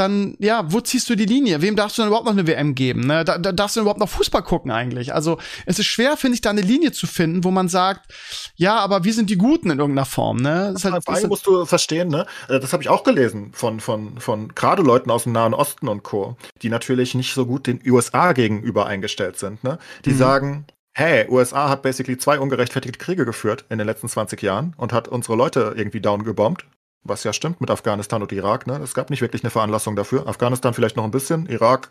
dann, 0.00 0.34
ja, 0.38 0.64
wo 0.72 0.80
ziehst 0.80 1.08
du 1.10 1.14
die 1.14 1.26
Linie? 1.26 1.62
Wem 1.62 1.76
darfst 1.76 1.98
du 1.98 2.02
dann 2.02 2.08
überhaupt 2.08 2.26
noch 2.26 2.32
eine 2.32 2.46
WM 2.46 2.74
geben? 2.74 3.02
Ne? 3.02 3.24
Da, 3.24 3.38
da 3.38 3.52
darfst 3.52 3.76
du 3.76 3.80
überhaupt 3.80 4.00
noch 4.00 4.08
Fußball 4.08 4.42
gucken 4.42 4.70
eigentlich? 4.70 5.14
Also 5.14 5.38
es 5.66 5.78
ist 5.78 5.86
schwer, 5.86 6.16
finde 6.16 6.34
ich, 6.34 6.40
da 6.40 6.50
eine 6.50 6.62
Linie 6.62 6.92
zu 6.92 7.06
finden, 7.06 7.44
wo 7.44 7.50
man 7.50 7.68
sagt, 7.68 8.12
ja, 8.56 8.78
aber 8.78 9.04
wir 9.04 9.12
sind 9.12 9.30
die 9.30 9.36
Guten 9.36 9.70
in 9.70 9.78
irgendeiner 9.78 10.06
Form. 10.06 10.38
Ne? 10.38 10.70
Das 10.72 10.84
halt, 10.84 11.06
halt, 11.06 11.28
musst 11.28 11.46
du 11.46 11.64
verstehen, 11.66 12.08
ne? 12.08 12.26
Äh, 12.48 12.58
das 12.58 12.72
habe 12.72 12.82
ich 12.82 12.88
auch 12.88 13.04
gelesen 13.04 13.50
von, 13.52 13.80
von, 13.80 14.18
von 14.18 14.54
gerade 14.54 14.82
Leuten 14.82 15.10
aus 15.10 15.24
dem 15.24 15.32
Nahen 15.32 15.54
Osten 15.54 15.86
und 15.86 16.02
Co., 16.02 16.36
die 16.62 16.70
natürlich 16.70 17.14
nicht 17.14 17.34
so 17.34 17.46
gut 17.46 17.66
den 17.66 17.80
USA 17.86 18.32
gegenüber 18.32 18.86
eingestellt 18.86 19.38
sind. 19.38 19.62
Ne? 19.62 19.78
Die 20.04 20.10
mhm. 20.10 20.18
sagen, 20.18 20.64
hey, 20.92 21.26
USA 21.28 21.68
hat 21.68 21.82
basically 21.82 22.18
zwei 22.18 22.38
ungerechtfertigte 22.38 22.98
Kriege 22.98 23.24
geführt 23.24 23.64
in 23.68 23.78
den 23.78 23.86
letzten 23.86 24.08
20 24.08 24.40
Jahren 24.42 24.74
und 24.76 24.92
hat 24.92 25.08
unsere 25.08 25.36
Leute 25.36 25.74
irgendwie 25.76 26.00
down 26.00 26.24
gebombt 26.24 26.64
was 27.02 27.24
ja 27.24 27.32
stimmt 27.32 27.60
mit 27.60 27.70
Afghanistan 27.70 28.22
und 28.22 28.32
Irak. 28.32 28.66
Ne? 28.66 28.80
Es 28.82 28.94
gab 28.94 29.10
nicht 29.10 29.20
wirklich 29.22 29.42
eine 29.42 29.50
Veranlassung 29.50 29.96
dafür. 29.96 30.26
Afghanistan 30.26 30.74
vielleicht 30.74 30.96
noch 30.96 31.04
ein 31.04 31.10
bisschen, 31.10 31.46
Irak 31.46 31.90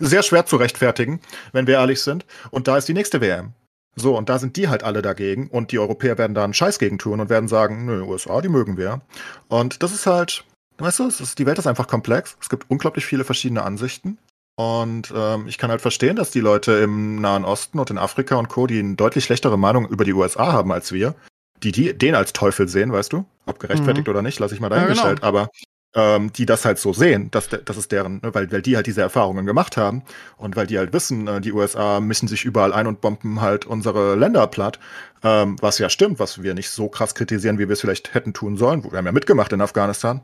sehr 0.00 0.22
schwer 0.22 0.46
zu 0.46 0.56
rechtfertigen, 0.56 1.20
wenn 1.52 1.66
wir 1.66 1.74
ehrlich 1.74 2.00
sind. 2.02 2.24
Und 2.50 2.68
da 2.68 2.76
ist 2.76 2.88
die 2.88 2.94
nächste 2.94 3.20
WM. 3.20 3.52
So, 3.96 4.16
und 4.16 4.28
da 4.28 4.38
sind 4.38 4.56
die 4.56 4.68
halt 4.68 4.84
alle 4.84 5.02
dagegen 5.02 5.48
und 5.48 5.72
die 5.72 5.78
Europäer 5.78 6.18
werden 6.18 6.34
da 6.34 6.44
einen 6.44 6.54
Scheiß 6.54 6.78
gegen 6.78 6.98
tun 6.98 7.20
und 7.20 7.30
werden 7.30 7.48
sagen, 7.48 7.84
nö, 7.84 8.02
USA, 8.02 8.40
die 8.40 8.48
mögen 8.48 8.76
wir. 8.76 9.00
Und 9.48 9.82
das 9.82 9.92
ist 9.92 10.06
halt, 10.06 10.44
weißt 10.78 11.00
du, 11.00 11.08
ist, 11.08 11.38
die 11.38 11.46
Welt 11.46 11.58
ist 11.58 11.66
einfach 11.66 11.88
komplex. 11.88 12.36
Es 12.40 12.48
gibt 12.48 12.70
unglaublich 12.70 13.04
viele 13.04 13.24
verschiedene 13.24 13.64
Ansichten. 13.64 14.18
Und 14.56 15.12
ähm, 15.14 15.46
ich 15.48 15.58
kann 15.58 15.70
halt 15.70 15.80
verstehen, 15.80 16.16
dass 16.16 16.30
die 16.30 16.40
Leute 16.40 16.72
im 16.72 17.20
Nahen 17.20 17.44
Osten 17.44 17.78
und 17.78 17.90
in 17.90 17.98
Afrika 17.98 18.36
und 18.36 18.48
Co., 18.48 18.66
die 18.66 18.80
eine 18.80 18.94
deutlich 18.94 19.24
schlechtere 19.24 19.56
Meinung 19.56 19.88
über 19.88 20.04
die 20.04 20.12
USA 20.12 20.52
haben 20.52 20.72
als 20.72 20.92
wir, 20.92 21.14
die, 21.62 21.72
die 21.72 21.96
den 21.96 22.14
als 22.14 22.32
Teufel 22.32 22.68
sehen, 22.68 22.92
weißt 22.92 23.12
du? 23.12 23.24
Ob 23.46 23.58
gerechtfertigt 23.58 24.06
mhm. 24.06 24.10
oder 24.10 24.22
nicht, 24.22 24.38
lasse 24.38 24.54
ich 24.54 24.60
mal 24.60 24.68
dahingestellt. 24.68 25.20
Ja, 25.22 25.28
genau. 25.30 25.40
Aber 25.40 25.50
ähm, 25.94 26.32
die 26.32 26.46
das 26.46 26.64
halt 26.64 26.78
so 26.78 26.92
sehen, 26.92 27.30
dass 27.30 27.48
das 27.48 27.76
ist 27.76 27.92
deren, 27.92 28.20
ne, 28.22 28.34
weil, 28.34 28.50
weil 28.52 28.62
die 28.62 28.76
halt 28.76 28.86
diese 28.86 29.00
Erfahrungen 29.00 29.46
gemacht 29.46 29.76
haben 29.76 30.02
und 30.36 30.54
weil 30.54 30.66
die 30.66 30.78
halt 30.78 30.92
wissen, 30.92 31.26
äh, 31.26 31.40
die 31.40 31.52
USA 31.52 32.00
mischen 32.00 32.28
sich 32.28 32.44
überall 32.44 32.72
ein 32.72 32.86
und 32.86 33.00
bomben 33.00 33.40
halt 33.40 33.64
unsere 33.64 34.14
Länder 34.14 34.46
platt, 34.46 34.78
ähm, 35.22 35.56
was 35.60 35.78
ja 35.78 35.88
stimmt, 35.88 36.18
was 36.18 36.42
wir 36.42 36.54
nicht 36.54 36.70
so 36.70 36.88
krass 36.88 37.14
kritisieren, 37.14 37.58
wie 37.58 37.68
wir 37.68 37.72
es 37.72 37.80
vielleicht 37.80 38.14
hätten 38.14 38.34
tun 38.34 38.56
sollen. 38.56 38.84
Wir 38.84 38.98
haben 38.98 39.06
ja 39.06 39.12
mitgemacht 39.12 39.52
in 39.52 39.60
Afghanistan. 39.60 40.22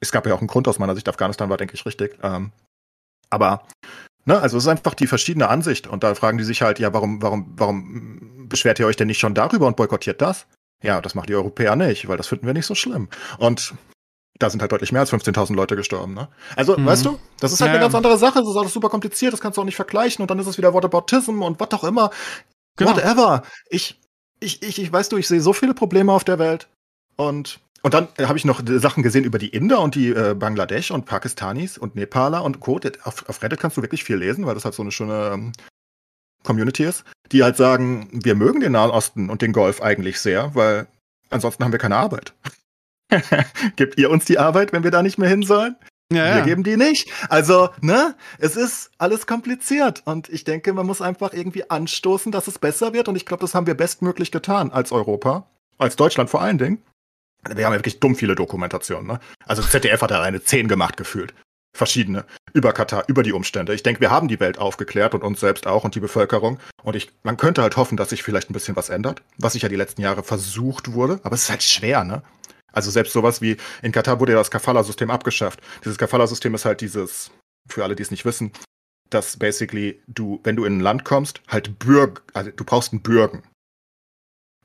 Es 0.00 0.10
gab 0.10 0.26
ja 0.26 0.34
auch 0.34 0.40
einen 0.40 0.48
Grund 0.48 0.66
aus 0.66 0.80
meiner 0.80 0.96
Sicht, 0.96 1.08
Afghanistan 1.08 1.48
war, 1.48 1.56
denke 1.56 1.74
ich, 1.74 1.86
richtig. 1.86 2.18
Ähm, 2.22 2.50
aber 3.30 3.64
Ne, 4.24 4.40
also 4.40 4.56
es 4.56 4.64
ist 4.64 4.68
einfach 4.68 4.94
die 4.94 5.06
verschiedene 5.06 5.48
Ansicht 5.48 5.86
und 5.86 6.04
da 6.04 6.14
fragen 6.14 6.38
die 6.38 6.44
sich 6.44 6.62
halt, 6.62 6.78
ja, 6.78 6.94
warum, 6.94 7.20
warum, 7.22 7.52
warum 7.56 8.48
beschwert 8.48 8.78
ihr 8.78 8.86
euch 8.86 8.96
denn 8.96 9.08
nicht 9.08 9.18
schon 9.18 9.34
darüber 9.34 9.66
und 9.66 9.76
boykottiert 9.76 10.22
das? 10.22 10.46
Ja, 10.82 11.00
das 11.00 11.14
macht 11.14 11.28
die 11.28 11.34
Europäer 11.34 11.76
nicht, 11.76 12.08
weil 12.08 12.16
das 12.16 12.28
finden 12.28 12.46
wir 12.46 12.54
nicht 12.54 12.66
so 12.66 12.74
schlimm. 12.74 13.08
Und 13.38 13.74
da 14.38 14.50
sind 14.50 14.60
halt 14.60 14.72
deutlich 14.72 14.92
mehr 14.92 15.00
als 15.00 15.12
15.000 15.12 15.54
Leute 15.54 15.76
gestorben. 15.76 16.14
Ne? 16.14 16.28
Also, 16.56 16.76
mhm. 16.76 16.86
weißt 16.86 17.04
du, 17.04 17.18
das 17.38 17.52
ist 17.52 17.60
halt 17.60 17.70
ja. 17.70 17.74
eine 17.74 17.84
ganz 17.84 17.94
andere 17.94 18.18
Sache. 18.18 18.40
Das 18.40 18.48
ist 18.48 18.56
alles 18.56 18.72
super 18.72 18.88
kompliziert. 18.88 19.32
Das 19.32 19.40
kannst 19.40 19.56
du 19.56 19.60
auch 19.60 19.66
nicht 19.66 19.76
vergleichen. 19.76 20.22
Und 20.22 20.30
dann 20.30 20.38
ist 20.38 20.46
es 20.46 20.58
wieder 20.58 20.74
Whataboutism 20.74 21.42
und 21.42 21.60
was 21.60 21.70
auch 21.72 21.84
immer. 21.84 22.10
Genau. 22.76 22.90
Whatever. 22.90 23.42
Ich, 23.68 24.00
ich, 24.40 24.62
ich, 24.62 24.80
ich, 24.80 24.92
weißt 24.92 25.12
du, 25.12 25.16
ich 25.16 25.28
sehe 25.28 25.40
so 25.40 25.52
viele 25.52 25.74
Probleme 25.74 26.12
auf 26.12 26.24
der 26.24 26.38
Welt. 26.38 26.68
Und 27.16 27.60
und 27.82 27.94
dann 27.94 28.08
habe 28.20 28.38
ich 28.38 28.44
noch 28.44 28.62
Sachen 28.64 29.02
gesehen 29.02 29.24
über 29.24 29.38
die 29.38 29.48
Inder 29.48 29.80
und 29.80 29.96
die 29.96 30.10
äh, 30.10 30.34
Bangladesch 30.34 30.92
und 30.92 31.04
Pakistanis 31.04 31.78
und 31.78 31.96
Nepaler 31.96 32.44
und 32.44 32.60
Co. 32.60 32.78
Auf, 33.02 33.28
auf 33.28 33.42
Reddit 33.42 33.58
kannst 33.58 33.76
du 33.76 33.82
wirklich 33.82 34.04
viel 34.04 34.16
lesen, 34.16 34.46
weil 34.46 34.54
das 34.54 34.64
halt 34.64 34.74
so 34.74 34.82
eine 34.82 34.92
schöne 34.92 35.30
ähm, 35.34 35.52
Community 36.44 36.84
ist, 36.84 37.04
die 37.32 37.42
halt 37.42 37.56
sagen, 37.56 38.08
wir 38.12 38.36
mögen 38.36 38.60
den 38.60 38.72
Nahen 38.72 38.90
Osten 38.90 39.30
und 39.30 39.42
den 39.42 39.52
Golf 39.52 39.82
eigentlich 39.82 40.20
sehr, 40.20 40.54
weil 40.54 40.86
ansonsten 41.30 41.64
haben 41.64 41.72
wir 41.72 41.78
keine 41.78 41.96
Arbeit. 41.96 42.34
Gebt 43.76 43.98
ihr 43.98 44.10
uns 44.10 44.24
die 44.24 44.38
Arbeit, 44.38 44.72
wenn 44.72 44.84
wir 44.84 44.90
da 44.90 45.02
nicht 45.02 45.18
mehr 45.18 45.28
hin 45.28 45.42
sollen? 45.42 45.76
Ja, 46.12 46.24
wir 46.24 46.38
ja. 46.38 46.44
geben 46.44 46.62
die 46.62 46.76
nicht. 46.76 47.10
Also, 47.30 47.70
ne, 47.80 48.14
es 48.38 48.54
ist 48.54 48.90
alles 48.98 49.26
kompliziert. 49.26 50.02
Und 50.04 50.28
ich 50.28 50.44
denke, 50.44 50.72
man 50.72 50.86
muss 50.86 51.00
einfach 51.00 51.32
irgendwie 51.32 51.68
anstoßen, 51.68 52.30
dass 52.32 52.48
es 52.48 52.58
besser 52.58 52.92
wird. 52.92 53.08
Und 53.08 53.16
ich 53.16 53.24
glaube, 53.24 53.40
das 53.40 53.54
haben 53.54 53.66
wir 53.66 53.74
bestmöglich 53.74 54.30
getan 54.30 54.70
als 54.70 54.92
Europa, 54.92 55.46
als 55.78 55.96
Deutschland 55.96 56.28
vor 56.28 56.42
allen 56.42 56.58
Dingen. 56.58 56.82
Wir 57.48 57.66
haben 57.66 57.72
ja 57.72 57.78
wirklich 57.78 58.00
dumm 58.00 58.14
viele 58.14 58.34
Dokumentationen. 58.34 59.06
Ne? 59.06 59.20
Also 59.46 59.62
ZDF 59.62 60.02
hat 60.02 60.10
da 60.10 60.22
eine 60.22 60.42
10 60.42 60.68
gemacht 60.68 60.96
gefühlt. 60.96 61.34
Verschiedene. 61.74 62.26
Über 62.52 62.72
Katar, 62.72 63.04
über 63.08 63.22
die 63.22 63.32
Umstände. 63.32 63.74
Ich 63.74 63.82
denke, 63.82 64.00
wir 64.00 64.10
haben 64.10 64.28
die 64.28 64.40
Welt 64.40 64.58
aufgeklärt 64.58 65.14
und 65.14 65.24
uns 65.24 65.40
selbst 65.40 65.66
auch 65.66 65.84
und 65.84 65.94
die 65.94 66.00
Bevölkerung. 66.00 66.58
Und 66.82 66.96
ich, 66.96 67.10
man 67.22 67.38
könnte 67.38 67.62
halt 67.62 67.76
hoffen, 67.76 67.96
dass 67.96 68.10
sich 68.10 68.22
vielleicht 68.22 68.50
ein 68.50 68.52
bisschen 68.52 68.76
was 68.76 68.90
ändert, 68.90 69.22
was 69.38 69.54
sich 69.54 69.62
ja 69.62 69.68
die 69.68 69.76
letzten 69.76 70.02
Jahre 70.02 70.22
versucht 70.22 70.92
wurde. 70.92 71.20
Aber 71.22 71.34
es 71.34 71.44
ist 71.44 71.50
halt 71.50 71.62
schwer, 71.62 72.04
ne? 72.04 72.22
Also 72.72 72.90
selbst 72.90 73.12
sowas 73.12 73.40
wie 73.40 73.56
in 73.82 73.92
Katar 73.92 74.20
wurde 74.20 74.32
ja 74.32 74.38
das 74.38 74.50
Kafala-System 74.50 75.10
abgeschafft. 75.10 75.60
Dieses 75.84 75.98
Kafala-System 75.98 76.54
ist 76.54 76.64
halt 76.64 76.80
dieses, 76.80 77.30
für 77.68 77.84
alle, 77.84 77.96
die 77.96 78.02
es 78.02 78.10
nicht 78.10 78.24
wissen, 78.24 78.52
dass 79.10 79.36
basically 79.36 80.02
du, 80.08 80.40
wenn 80.42 80.56
du 80.56 80.64
in 80.64 80.78
ein 80.78 80.80
Land 80.80 81.04
kommst, 81.04 81.42
halt 81.48 81.78
Bürg, 81.78 82.22
also 82.32 82.50
du 82.50 82.64
brauchst 82.64 82.92
einen 82.92 83.02
Bürgen. 83.02 83.42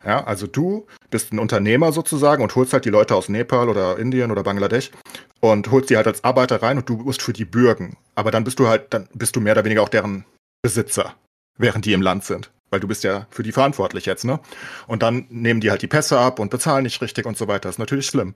Ja, 0.06 0.24
also 0.24 0.48
du 0.48 0.86
bist 1.10 1.34
ein 1.34 1.40
Unternehmer 1.40 1.92
sozusagen 1.92 2.44
und 2.44 2.56
holst 2.56 2.74
halt 2.74 2.86
die 2.86 2.90
Leute 2.90 3.16
aus 3.16 3.30
Nepal 3.30 3.68
oder 3.68 3.98
Indien 3.98 4.32
oder 4.32 4.44
Bangladesch 4.44 4.92
und 5.40 5.72
holst 5.72 5.90
die 5.90 5.98
halt 5.98 6.08
als 6.08 6.24
Arbeiter 6.24 6.62
rein 6.62 6.78
und 6.78 6.88
du 6.88 6.98
musst 6.98 7.22
für 7.22 7.34
die 7.34 7.46
bürgen. 7.46 7.98
Aber 8.16 8.32
dann 8.32 8.44
bist 8.44 8.60
du 8.60 8.68
halt, 8.68 8.94
dann 8.94 9.10
bist 9.14 9.36
du 9.36 9.42
mehr 9.42 9.54
oder 9.54 9.66
weniger 9.66 9.82
auch 9.82 9.90
deren 9.90 10.26
Besitzer, 10.62 11.16
während 11.58 11.86
die 11.86 11.94
im 11.94 12.02
Land 12.02 12.24
sind. 12.26 12.52
Weil 12.70 12.80
du 12.80 12.88
bist 12.88 13.04
ja 13.04 13.28
für 13.30 13.44
die 13.44 13.54
verantwortlich 13.54 14.06
jetzt, 14.06 14.26
ne? 14.26 14.40
Und 14.88 15.02
dann 15.02 15.26
nehmen 15.30 15.62
die 15.62 15.72
halt 15.72 15.82
die 15.82 15.88
Pässe 15.88 16.20
ab 16.20 16.40
und 16.40 16.52
bezahlen 16.52 16.84
nicht 16.84 17.02
richtig 17.02 17.26
und 17.26 17.38
so 17.38 17.48
weiter. 17.48 17.70
Das 17.70 17.76
ist 17.76 17.80
natürlich 17.80 18.08
schlimm. 18.08 18.36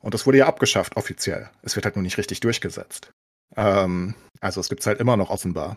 Und 0.00 0.14
das 0.14 0.24
wurde 0.24 0.38
ja 0.38 0.46
abgeschafft, 0.46 0.96
offiziell. 0.96 1.50
Es 1.62 1.74
wird 1.74 1.84
halt 1.84 1.96
nur 1.96 2.02
nicht 2.02 2.18
richtig 2.18 2.40
durchgesetzt. 2.40 3.10
Ähm, 3.56 4.14
also 4.40 4.60
es 4.60 4.68
gibt's 4.68 4.86
halt 4.86 5.00
immer 5.00 5.16
noch 5.16 5.30
offenbar. 5.30 5.76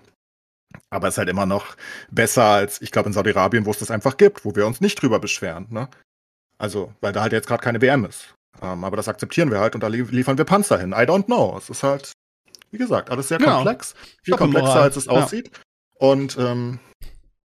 Aber 0.90 1.08
es 1.08 1.16
ist 1.16 1.18
halt 1.18 1.30
immer 1.30 1.46
noch 1.46 1.76
besser 2.12 2.44
als, 2.44 2.82
ich 2.82 2.92
glaube, 2.92 3.10
in 3.10 3.14
Saudi-Arabien, 3.14 3.66
wo 3.66 3.72
es 3.72 3.80
das 3.80 3.92
einfach 3.92 4.18
gibt, 4.18 4.46
wo 4.46 4.56
wir 4.56 4.66
uns 4.66 4.82
nicht 4.82 5.02
drüber 5.02 5.20
beschweren. 5.20 5.68
Ne? 5.70 5.90
Also, 6.58 6.94
weil 7.02 7.14
da 7.14 7.22
halt 7.22 7.34
jetzt 7.34 7.48
gerade 7.48 7.64
keine 7.64 7.82
WM 7.82 8.06
ist. 8.06 8.34
Ähm, 8.62 8.84
aber 8.84 8.98
das 8.98 9.08
akzeptieren 9.08 9.52
wir 9.52 9.60
halt 9.60 9.76
und 9.76 9.82
da 9.82 9.88
liefern 9.88 10.38
wir 10.38 10.46
Panzer 10.46 10.80
hin. 10.80 10.92
I 10.92 11.04
don't 11.04 11.26
know. 11.26 11.58
Es 11.58 11.70
ist 11.70 11.84
halt, 11.84 12.12
wie 12.72 12.78
gesagt, 12.78 13.10
alles 13.10 13.28
sehr 13.28 13.38
genau. 13.38 13.58
komplex. 13.58 13.96
Viel 14.24 14.36
komplexer, 14.36 14.82
als 14.82 14.96
es 14.96 15.08
aussieht. 15.08 15.52
Ja. 15.54 16.08
Und 16.10 16.38
ähm, 16.38 16.80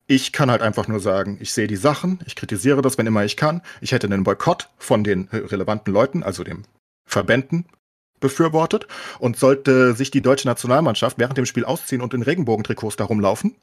ich 0.08 0.32
kann 0.34 0.52
halt 0.52 0.62
einfach 0.62 0.88
nur 0.88 1.00
sagen, 1.00 1.38
ich 1.40 1.54
sehe 1.54 1.68
die 1.68 1.76
Sachen, 1.76 2.20
ich 2.26 2.36
kritisiere 2.36 2.82
das, 2.82 2.98
wenn 2.98 3.08
immer 3.08 3.24
ich 3.24 3.38
kann. 3.38 3.62
Ich 3.82 3.92
hätte 3.92 4.08
einen 4.08 4.24
Boykott 4.24 4.70
von 4.78 5.04
den 5.04 5.30
relevanten 5.32 5.94
Leuten, 5.94 6.24
also 6.24 6.44
den 6.44 6.66
Verbänden, 7.06 7.66
befürwortet 8.24 8.88
und 9.20 9.38
sollte 9.38 9.94
sich 9.94 10.10
die 10.10 10.22
deutsche 10.22 10.48
Nationalmannschaft 10.48 11.20
während 11.20 11.38
dem 11.38 11.46
Spiel 11.46 11.66
ausziehen 11.66 12.02
und 12.02 12.16
in 12.16 12.24
Regenbogentrikots 12.24 12.96
da 12.96 13.04
rumlaufen 13.04 13.56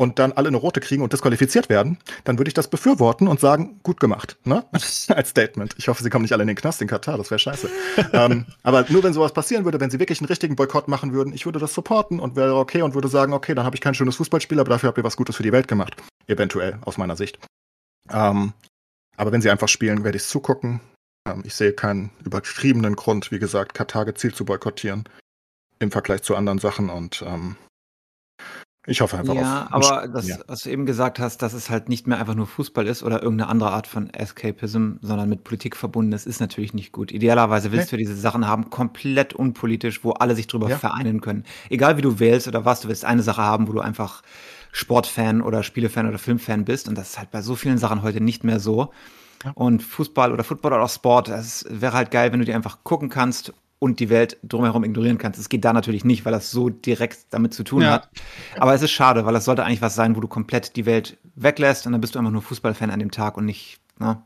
und 0.00 0.18
dann 0.18 0.32
alle 0.32 0.48
eine 0.48 0.56
rote 0.56 0.80
kriegen 0.80 1.02
und 1.02 1.12
disqualifiziert 1.12 1.68
werden, 1.68 1.98
dann 2.24 2.38
würde 2.38 2.48
ich 2.48 2.54
das 2.54 2.68
befürworten 2.68 3.28
und 3.28 3.38
sagen, 3.38 3.80
gut 3.82 4.00
gemacht, 4.00 4.38
ne? 4.44 4.64
Als 4.72 5.28
Statement. 5.28 5.74
Ich 5.76 5.88
hoffe, 5.88 6.02
sie 6.02 6.08
kommen 6.08 6.22
nicht 6.22 6.32
alle 6.32 6.42
in 6.42 6.46
den 6.46 6.56
Knast 6.56 6.80
in 6.80 6.88
Katar, 6.88 7.18
das 7.18 7.30
wäre 7.30 7.38
scheiße. 7.38 7.68
ähm, 8.14 8.46
aber 8.62 8.86
nur 8.88 9.02
wenn 9.02 9.12
sowas 9.12 9.34
passieren 9.34 9.66
würde, 9.66 9.78
wenn 9.78 9.90
sie 9.90 9.98
wirklich 9.98 10.20
einen 10.20 10.28
richtigen 10.28 10.56
Boykott 10.56 10.88
machen 10.88 11.12
würden, 11.12 11.34
ich 11.34 11.44
würde 11.44 11.58
das 11.58 11.74
supporten 11.74 12.18
und 12.18 12.34
wäre 12.34 12.56
okay 12.56 12.80
und 12.80 12.94
würde 12.94 13.08
sagen, 13.08 13.34
okay, 13.34 13.54
dann 13.54 13.66
habe 13.66 13.76
ich 13.76 13.82
kein 13.82 13.94
schönes 13.94 14.16
Fußballspiel, 14.16 14.58
aber 14.58 14.70
dafür 14.70 14.88
habt 14.88 14.96
ihr 14.96 15.04
was 15.04 15.18
Gutes 15.18 15.36
für 15.36 15.42
die 15.42 15.52
Welt 15.52 15.68
gemacht. 15.68 15.94
Eventuell, 16.26 16.78
aus 16.86 16.96
meiner 16.96 17.16
Sicht. 17.16 17.38
Ähm, 18.10 18.54
aber 19.18 19.32
wenn 19.32 19.42
sie 19.42 19.50
einfach 19.50 19.68
spielen, 19.68 20.02
werde 20.02 20.16
ich 20.16 20.24
zugucken, 20.24 20.80
ähm, 20.80 20.80
ich 21.44 21.54
sehe 21.54 21.72
keinen 21.72 22.10
übertriebenen 22.24 22.96
Grund, 22.96 23.30
wie 23.30 23.38
gesagt, 23.38 23.74
Katar 23.74 24.04
gezielt 24.04 24.34
zu 24.36 24.44
boykottieren 24.44 25.04
im 25.78 25.90
Vergleich 25.90 26.22
zu 26.22 26.34
anderen 26.36 26.58
Sachen 26.58 26.90
und 26.90 27.22
ähm, 27.26 27.56
Ich 28.86 29.00
hoffe 29.02 29.18
einfach 29.18 29.34
Ja, 29.34 29.66
auf. 29.66 29.72
aber 29.72 30.08
das, 30.08 30.26
ja. 30.26 30.38
was 30.46 30.60
du 30.62 30.70
eben 30.70 30.86
gesagt 30.86 31.18
hast, 31.18 31.42
dass 31.42 31.52
es 31.52 31.68
halt 31.70 31.88
nicht 31.88 32.06
mehr 32.06 32.18
einfach 32.18 32.34
nur 32.34 32.46
Fußball 32.46 32.86
ist 32.86 33.02
oder 33.02 33.22
irgendeine 33.22 33.50
andere 33.50 33.70
Art 33.70 33.86
von 33.86 34.08
Escapism, 34.12 34.94
sondern 35.02 35.28
mit 35.28 35.44
Politik 35.44 35.76
verbunden 35.76 36.12
ist, 36.12 36.26
ist 36.26 36.40
natürlich 36.40 36.72
nicht 36.74 36.90
gut. 36.92 37.12
Idealerweise 37.12 37.70
willst 37.70 37.92
du 37.92 37.96
diese 37.98 38.16
Sachen 38.16 38.46
haben, 38.48 38.70
komplett 38.70 39.34
unpolitisch, 39.34 40.02
wo 40.04 40.12
alle 40.12 40.34
sich 40.34 40.46
drüber 40.46 40.68
Ja. 40.70 40.78
vereinen 40.78 41.20
können. 41.20 41.44
Egal 41.68 41.96
wie 41.98 42.02
du 42.02 42.18
wählst 42.18 42.48
oder 42.48 42.64
was, 42.64 42.80
du 42.80 42.88
willst 42.88 43.04
eine 43.04 43.22
Sache 43.22 43.42
haben, 43.42 43.68
wo 43.68 43.72
du 43.72 43.80
einfach 43.80 44.22
Sportfan 44.72 45.42
oder 45.42 45.62
Spielefan 45.62 46.08
oder 46.08 46.18
Filmfan 46.18 46.64
bist. 46.64 46.88
Und 46.88 46.96
das 46.96 47.10
ist 47.10 47.18
halt 47.18 47.30
bei 47.30 47.42
so 47.42 47.56
vielen 47.56 47.78
Sachen 47.78 48.02
heute 48.02 48.20
nicht 48.22 48.42
mehr 48.44 48.58
so. 48.60 48.92
Und 49.54 49.82
Fußball 49.82 50.32
oder 50.32 50.44
Football 50.44 50.74
oder 50.74 50.82
auch 50.82 50.90
Sport, 50.90 51.28
das 51.28 51.64
wäre 51.68 51.92
halt 51.94 52.10
geil, 52.10 52.32
wenn 52.32 52.40
du 52.40 52.44
dir 52.46 52.54
einfach 52.54 52.78
gucken 52.84 53.08
kannst 53.08 53.52
und 53.78 53.98
die 53.98 54.10
Welt 54.10 54.36
drumherum 54.42 54.84
ignorieren 54.84 55.16
kannst. 55.16 55.40
Es 55.40 55.48
geht 55.48 55.64
da 55.64 55.72
natürlich 55.72 56.04
nicht, 56.04 56.24
weil 56.26 56.32
das 56.32 56.50
so 56.50 56.68
direkt 56.68 57.18
damit 57.30 57.54
zu 57.54 57.64
tun 57.64 57.82
Ja. 57.82 57.92
hat. 57.92 58.10
Aber 58.58 58.74
es 58.74 58.82
ist 58.82 58.90
schade, 58.90 59.24
weil 59.24 59.32
das 59.32 59.46
sollte 59.46 59.64
eigentlich 59.64 59.80
was 59.80 59.94
sein, 59.94 60.16
wo 60.16 60.20
du 60.20 60.28
komplett 60.28 60.76
die 60.76 60.84
Welt 60.84 61.16
weglässt 61.34 61.86
und 61.86 61.92
dann 61.92 62.00
bist 62.00 62.14
du 62.14 62.18
einfach 62.18 62.32
nur 62.32 62.42
Fußballfan 62.42 62.90
an 62.90 62.98
dem 62.98 63.10
Tag 63.10 63.38
und 63.38 63.46
nicht, 63.46 63.80
ne? 63.98 64.22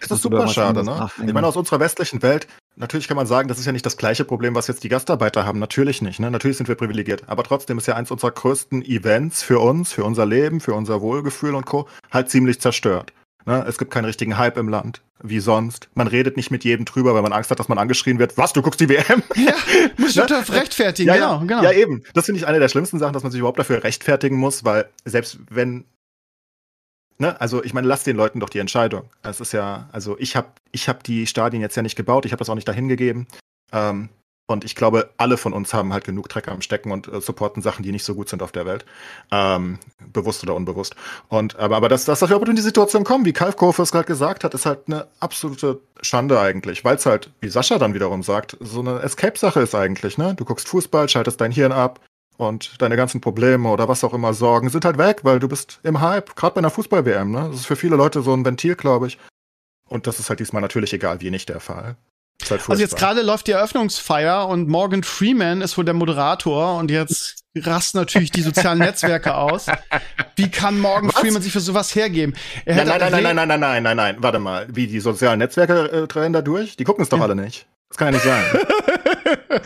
Das 0.00 0.12
ist 0.12 0.22
super 0.22 0.46
schade, 0.48 0.84
ne? 0.84 1.10
Ich 1.26 1.32
meine, 1.32 1.46
aus 1.46 1.56
unserer 1.56 1.80
westlichen 1.80 2.22
Welt, 2.22 2.46
natürlich 2.76 3.08
kann 3.08 3.16
man 3.16 3.26
sagen, 3.26 3.48
das 3.48 3.58
ist 3.58 3.64
ja 3.64 3.72
nicht 3.72 3.86
das 3.86 3.96
gleiche 3.96 4.24
Problem, 4.24 4.54
was 4.54 4.68
jetzt 4.68 4.84
die 4.84 4.88
Gastarbeiter 4.88 5.44
haben. 5.44 5.58
Natürlich 5.58 6.02
nicht, 6.02 6.20
ne? 6.20 6.30
Natürlich 6.30 6.58
sind 6.58 6.68
wir 6.68 6.76
privilegiert. 6.76 7.22
Aber 7.26 7.42
trotzdem 7.42 7.78
ist 7.78 7.86
ja 7.86 7.96
eins 7.96 8.10
unserer 8.10 8.30
größten 8.30 8.84
Events 8.84 9.42
für 9.42 9.58
uns, 9.58 9.90
für 9.90 10.04
unser 10.04 10.26
Leben, 10.26 10.60
für 10.60 10.74
unser 10.74 11.00
Wohlgefühl 11.00 11.54
und 11.54 11.64
Co. 11.64 11.88
halt 12.12 12.30
ziemlich 12.30 12.60
zerstört. 12.60 13.12
Ne? 13.46 13.64
Es 13.66 13.78
gibt 13.78 13.90
keinen 13.90 14.04
richtigen 14.04 14.36
Hype 14.36 14.56
im 14.56 14.68
Land, 14.68 15.00
wie 15.22 15.40
sonst. 15.40 15.88
Man 15.94 16.06
redet 16.06 16.36
nicht 16.36 16.50
mit 16.50 16.64
jedem 16.64 16.84
drüber, 16.84 17.14
weil 17.14 17.22
man 17.22 17.32
Angst 17.32 17.50
hat, 17.50 17.58
dass 17.58 17.68
man 17.68 17.78
angeschrien 17.78 18.18
wird. 18.18 18.36
Was, 18.36 18.52
du 18.52 18.62
guckst 18.62 18.80
die 18.80 18.88
WM? 18.88 19.22
Ja, 19.36 19.54
muss 19.96 20.10
ich 20.10 20.16
Ne? 20.16 20.26
rechtfertigen, 20.50 21.08
ja, 21.08 21.14
genau, 21.14 21.32
ja, 21.32 21.44
genau. 21.44 21.62
ja, 21.62 21.72
eben. 21.72 22.02
Das 22.14 22.26
finde 22.26 22.40
ich 22.40 22.46
eine 22.46 22.58
der 22.58 22.68
schlimmsten 22.68 22.98
Sachen, 22.98 23.12
dass 23.12 23.22
man 23.22 23.32
sich 23.32 23.38
überhaupt 23.38 23.58
dafür 23.58 23.82
rechtfertigen 23.84 24.36
muss, 24.36 24.64
weil 24.64 24.88
selbst 25.04 25.38
wenn 25.50 25.84
Ne? 27.18 27.40
Also 27.40 27.64
ich 27.64 27.74
meine, 27.74 27.88
lass 27.88 28.04
den 28.04 28.16
Leuten 28.16 28.38
doch 28.40 28.48
die 28.48 28.60
Entscheidung. 28.60 29.10
Es 29.22 29.40
ist 29.40 29.52
ja, 29.52 29.88
also 29.92 30.16
ich 30.20 30.36
habe 30.36 30.48
ich 30.70 30.88
hab 30.88 31.02
die 31.02 31.26
Stadien 31.26 31.60
jetzt 31.60 31.76
ja 31.76 31.82
nicht 31.82 31.96
gebaut, 31.96 32.24
ich 32.24 32.32
habe 32.32 32.38
das 32.38 32.48
auch 32.48 32.54
nicht 32.54 32.68
dahin 32.68 32.88
gegeben. 32.88 33.26
Ähm, 33.72 34.08
und 34.50 34.64
ich 34.64 34.74
glaube, 34.74 35.10
alle 35.18 35.36
von 35.36 35.52
uns 35.52 35.74
haben 35.74 35.92
halt 35.92 36.04
genug 36.04 36.30
Dreck 36.30 36.48
am 36.48 36.62
Stecken 36.62 36.90
und 36.90 37.06
äh, 37.06 37.20
supporten 37.20 37.62
Sachen, 37.62 37.82
die 37.82 37.92
nicht 37.92 38.04
so 38.04 38.14
gut 38.14 38.30
sind 38.30 38.42
auf 38.42 38.50
der 38.50 38.64
Welt. 38.64 38.86
Ähm, 39.30 39.78
bewusst 40.12 40.42
oder 40.42 40.54
unbewusst. 40.54 40.96
Und 41.28 41.56
aber, 41.56 41.76
aber 41.76 41.90
dass, 41.90 42.06
dass 42.06 42.22
wir 42.22 42.48
in 42.48 42.56
die 42.56 42.62
Situation 42.62 43.04
kommen, 43.04 43.26
wie 43.26 43.34
Kalfkofe 43.34 43.82
es 43.82 43.92
gerade 43.92 44.06
gesagt 44.06 44.44
hat, 44.44 44.54
ist 44.54 44.64
halt 44.64 44.80
eine 44.86 45.06
absolute 45.20 45.80
Schande 46.00 46.40
eigentlich. 46.40 46.82
Weil 46.82 46.96
es 46.96 47.04
halt, 47.04 47.30
wie 47.40 47.48
Sascha 47.48 47.78
dann 47.78 47.92
wiederum 47.92 48.22
sagt, 48.22 48.56
so 48.60 48.80
eine 48.80 49.00
Escape-Sache 49.00 49.60
ist 49.60 49.74
eigentlich, 49.74 50.16
ne? 50.16 50.34
Du 50.34 50.46
guckst 50.46 50.66
Fußball, 50.68 51.10
schaltest 51.10 51.42
dein 51.42 51.52
Hirn 51.52 51.72
ab, 51.72 52.00
und 52.38 52.80
deine 52.80 52.96
ganzen 52.96 53.20
Probleme 53.20 53.68
oder 53.68 53.88
was 53.88 54.04
auch 54.04 54.14
immer 54.14 54.32
Sorgen 54.32 54.70
sind 54.70 54.84
halt 54.84 54.96
weg, 54.96 55.24
weil 55.24 55.40
du 55.40 55.48
bist 55.48 55.80
im 55.82 56.00
Hype, 56.00 56.36
gerade 56.36 56.54
bei 56.54 56.60
einer 56.60 56.70
Fußball-WM. 56.70 57.32
Ne? 57.32 57.48
Das 57.50 57.60
ist 57.60 57.66
für 57.66 57.76
viele 57.76 57.96
Leute 57.96 58.22
so 58.22 58.32
ein 58.32 58.44
Ventil, 58.44 58.76
glaube 58.76 59.08
ich. 59.08 59.18
Und 59.88 60.06
das 60.06 60.20
ist 60.20 60.30
halt 60.30 60.40
diesmal 60.40 60.62
natürlich 60.62 60.92
egal 60.92 61.20
wie 61.20 61.30
nicht 61.30 61.48
der 61.48 61.60
Fall. 61.60 61.96
Halt 62.48 62.62
Also 62.68 62.80
jetzt 62.82 62.96
gerade 62.96 63.22
läuft 63.22 63.46
die 63.46 63.52
Eröffnungsfeier 63.52 64.46
und 64.48 64.68
Morgan 64.68 65.02
Freeman 65.02 65.60
ist 65.60 65.76
wohl 65.76 65.84
der 65.84 65.94
Moderator 65.94 66.76
und 66.76 66.90
jetzt 66.90 67.42
rasten 67.56 67.98
natürlich 67.98 68.30
die 68.30 68.42
sozialen 68.42 68.78
Netzwerke 68.78 69.34
aus. 69.34 69.66
Wie 70.36 70.48
kann 70.48 70.78
Morgan 70.80 71.08
Was? 71.12 71.20
Freeman 71.20 71.42
sich 71.42 71.52
für 71.52 71.60
sowas 71.60 71.94
hergeben? 71.94 72.36
Er 72.64 72.76
Nein, 72.76 72.86
nein, 72.86 72.98
nein, 73.00 73.10
nein, 73.10 73.22
nein, 73.36 73.48
nein, 73.48 73.60
nein, 73.60 73.82
nein, 73.82 73.96
nein, 73.96 74.16
warte 74.20 74.38
mal. 74.38 74.66
Wie 74.70 74.86
die 74.86 75.00
sozialen 75.00 75.40
Netzwerke 75.40 75.90
äh, 76.04 76.06
drehen 76.06 76.32
da 76.32 76.40
durch? 76.42 76.76
Die 76.76 76.84
gucken 76.84 77.02
es 77.02 77.08
doch 77.08 77.18
Ja. 77.18 77.24
alle 77.24 77.34
nicht. 77.34 77.66
Das 77.88 77.96
kann 77.98 78.08
ja 78.08 78.12
nicht 78.12 78.24
sein. 78.24 78.44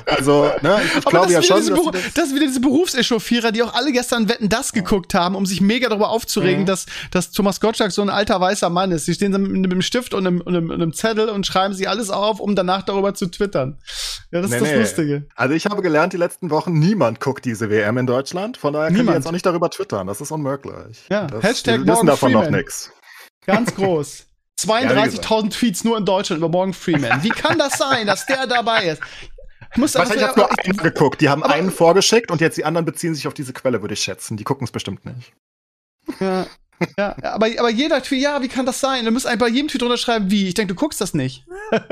also, 0.07 0.51
ne, 0.63 0.81
ich, 0.85 0.97
ich 0.99 1.05
glaube 1.05 1.27
das, 1.27 1.33
ja 1.35 1.43
schon, 1.43 1.57
diese 1.59 1.71
dass 1.73 1.81
die 1.85 1.91
das- 1.93 2.15
das 2.15 2.35
wieder 2.35 2.47
diese 2.47 2.61
Berufseschauffierer, 2.61 3.53
die 3.53 3.63
auch 3.63 3.75
alle 3.75 3.93
gestern 3.93 4.29
Wetten 4.29 4.49
das 4.49 4.73
geguckt 4.73 5.15
haben, 5.15 5.35
um 5.35 5.47
sich 5.47 5.61
mega 5.61 5.89
darüber 5.89 6.11
aufzuregen, 6.11 6.63
Mhm. 6.63 6.67
dass, 6.67 6.87
dass 7.11 7.31
Thomas 7.33 7.61
Gottschalk 7.61 7.93
so 7.93 8.03
ein 8.03 8.11
alter 8.11 8.41
weißer 8.41 8.71
Mann 8.71 8.93
ist. 8.93 9.07
Sie 9.07 9.15
stehen 9.15 9.33
mit 9.33 9.71
einem 9.73 9.83
Stift 9.83 10.15
und 10.15 10.27
einem, 10.27 10.41
und 10.41 10.55
einem, 10.55 10.71
und 10.71 10.75
einem 10.83 10.93
Zettel 10.93 11.29
und 11.29 11.47
schreiben 11.47 11.75
sich 11.75 11.89
alles 11.89 12.11
auf, 12.11 12.41
um 12.41 12.55
danach 12.55 12.83
darüber 12.83 13.15
zu 13.15 13.27
twittern. 13.27 13.79
Ja, 14.31 14.41
das 14.41 14.51
Nee, 14.51 14.57
ist 14.57 14.63
das 14.63 14.71
nee. 14.73 14.79
Lustige. 14.79 15.27
Also 15.35 15.55
ich 15.55 15.67
habe 15.67 15.83
gelernt 15.83 16.13
die 16.13 16.17
letzten 16.19 16.51
Wochen, 16.51 16.73
niemand 16.79 17.21
guckt 17.21 17.45
diese 17.45 17.71
WM 17.71 17.99
in 17.99 18.07
Deutschland. 18.07 18.57
Von 18.57 18.73
daher 18.75 18.89
können 18.93 19.07
wir 19.07 19.15
jetzt 19.15 19.27
auch 19.27 19.33
nicht 19.33 19.47
darüber 19.47 19.71
twittern. 19.71 20.07
Das 20.07 20.21
ist 20.21 20.31
unmöglich. 20.31 21.01
Ja, 21.11 21.27
das, 21.27 21.43
Hashtag 21.43 21.85
wir 21.85 21.93
wissen 21.95 22.07
davon 22.07 22.33
noch 22.33 22.43
Freeman. 22.45 22.59
nichts. 22.61 22.91
Ganz 23.47 23.75
groß. 23.75 24.27
Ja, 24.65 24.81
wie 24.81 24.95
32.000 25.19 25.51
Tweets 25.51 25.83
nur 25.83 25.99
in 25.99 26.05
Deutschland 26.05 26.39
über 26.39 26.49
Morgan 26.49 26.73
Freeman. 26.73 27.23
Wie 27.25 27.31
kann 27.31 27.59
das 27.59 27.79
sein, 27.79 28.07
dass 28.07 28.27
der 28.27 28.47
dabei 28.47 28.85
ist? 28.91 29.03
Ich 29.73 29.79
muss 29.79 29.95
Wahrscheinlich 29.95 30.27
hat 30.27 30.37
nur 30.37 30.49
einen 30.51 30.77
geguckt. 30.77 31.21
Die 31.21 31.29
haben 31.29 31.43
einen 31.43 31.71
vorgeschickt 31.71 32.31
und 32.31 32.41
jetzt 32.41 32.57
die 32.59 32.65
anderen 32.65 32.85
beziehen 32.85 33.15
sich 33.15 33.27
auf 33.27 33.35
diese 33.35 33.53
Quelle, 33.53 33.81
würde 33.83 33.95
ich 33.95 34.01
schätzen. 34.03 34.37
Die 34.37 34.45
gucken 34.45 34.65
es 34.65 34.71
bestimmt 34.71 35.05
nicht. 35.05 35.33
ja, 36.21 36.47
ja, 36.99 37.15
aber, 37.23 37.47
aber 37.59 37.71
jeder 37.71 38.03
Tweet, 38.03 38.23
ja, 38.23 38.43
wie 38.43 38.49
kann 38.49 38.67
das 38.67 38.81
sein? 38.81 39.05
Du 39.05 39.11
musst 39.13 39.27
einfach 39.27 39.47
bei 39.47 39.53
jedem 39.53 39.69
Tweet 39.69 39.83
drunter 39.83 39.97
schreiben, 39.97 40.31
wie. 40.31 40.49
Ich 40.49 40.55
denke, 40.55 40.75
du 40.75 40.79
guckst 40.81 41.01
das 41.01 41.15
nicht. 41.15 41.45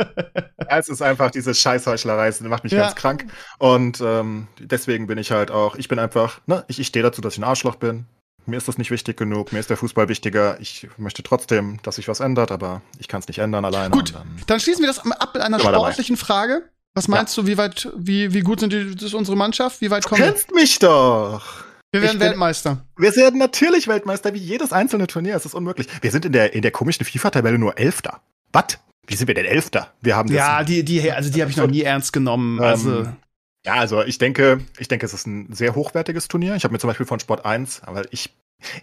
Ja, 0.70 0.78
es 0.78 0.88
ist 0.88 1.02
einfach 1.02 1.32
diese 1.32 1.52
Scheißheuchlerei, 1.52 2.26
das 2.28 2.40
macht 2.42 2.62
mich 2.62 2.72
Ja. 2.72 2.82
ganz 2.82 2.94
krank. 2.94 3.24
Und 3.58 4.00
ähm, 4.00 4.46
deswegen 4.60 5.08
bin 5.08 5.18
ich 5.18 5.32
halt 5.32 5.50
auch, 5.50 5.74
ich 5.74 5.88
bin 5.88 5.98
einfach, 5.98 6.40
ne, 6.46 6.64
ich, 6.68 6.78
ich 6.78 6.86
stehe 6.86 7.02
dazu, 7.02 7.20
dass 7.20 7.32
ich 7.32 7.40
ein 7.40 7.44
Arschloch 7.44 7.74
bin. 7.74 8.06
Mir 8.46 8.56
ist 8.58 8.68
das 8.68 8.78
nicht 8.78 8.92
wichtig 8.92 9.16
genug, 9.16 9.52
mir 9.52 9.58
ist 9.58 9.68
der 9.70 9.76
Fußball 9.76 10.08
wichtiger. 10.08 10.60
Ich 10.60 10.86
möchte 10.96 11.24
trotzdem, 11.24 11.80
dass 11.82 11.96
sich 11.96 12.06
was 12.06 12.20
ändert, 12.20 12.52
aber 12.52 12.82
ich 13.00 13.08
kann 13.08 13.18
es 13.20 13.26
nicht 13.26 13.38
ändern 13.40 13.64
alleine. 13.64 13.90
Gut, 13.90 14.14
dann- 14.14 14.40
dann 14.46 14.60
schließen 14.60 14.80
wir 14.82 14.86
das 14.86 15.00
ab 15.00 15.30
mit 15.34 15.42
einer 15.42 15.58
wir 15.58 15.64
dabei. 15.64 15.76
sportlichen 15.78 16.16
Frage. 16.16 16.68
Was 16.94 17.06
meinst 17.08 17.36
du, 17.36 17.46
wie 17.46 17.56
weit, 17.56 17.88
wie, 17.96 18.32
wie 18.34 18.40
gut 18.40 18.60
sind 18.60 18.72
die, 18.72 18.96
ist 19.04 19.14
unsere 19.14 19.36
Mannschaft? 19.36 19.80
Wie 19.80 19.90
weit 19.90 20.04
Du 20.04 20.08
kommen 20.08 20.20
wir? 20.22 20.28
kennst 20.32 20.52
mich 20.52 20.78
doch! 20.80 21.42
Wir 21.92 22.02
werden 22.02 22.18
bin- 22.18 22.28
Weltmeister. 22.28 22.84
Wir 22.96 23.14
werden 23.16 23.38
natürlich 23.38 23.88
Weltmeister 23.88 24.32
wie 24.34 24.38
jedes 24.38 24.72
einzelne 24.72 25.06
Turnier. 25.06 25.34
Es 25.36 25.44
ist 25.44 25.54
unmöglich. 25.54 25.88
Wir 26.02 26.10
sind 26.10 26.24
in 26.24 26.32
der, 26.32 26.52
in 26.54 26.62
der 26.62 26.70
komischen 26.70 27.04
FIFA-Tabelle 27.04 27.58
nur 27.58 27.78
Elfter. 27.78 28.20
Was? 28.52 28.78
Wie 29.06 29.16
sind 29.16 29.26
wir 29.26 29.34
denn 29.34 29.44
Elfter? 29.46 29.92
Wir 30.00 30.14
haben 30.16 30.28
das- 30.28 30.36
Ja, 30.36 30.62
die, 30.62 30.84
die, 30.84 31.10
also 31.10 31.30
die 31.30 31.40
habe 31.40 31.50
ich 31.50 31.56
noch 31.56 31.66
nie 31.66 31.82
ernst 31.82 32.12
genommen. 32.12 32.58
Ähm, 32.58 32.64
Also, 32.64 33.06
Ja, 33.66 33.74
also 33.74 34.02
ich 34.02 34.18
denke, 34.18 34.60
ich 34.78 34.88
denke, 34.88 35.04
es 35.04 35.12
ist 35.12 35.26
ein 35.26 35.52
sehr 35.52 35.74
hochwertiges 35.74 36.28
Turnier. 36.28 36.54
Ich 36.56 36.64
habe 36.64 36.72
mir 36.72 36.78
zum 36.78 36.88
Beispiel 36.88 37.06
von 37.06 37.20
Sport 37.20 37.44
1, 37.44 37.82
aber 37.82 38.10
ich, 38.10 38.34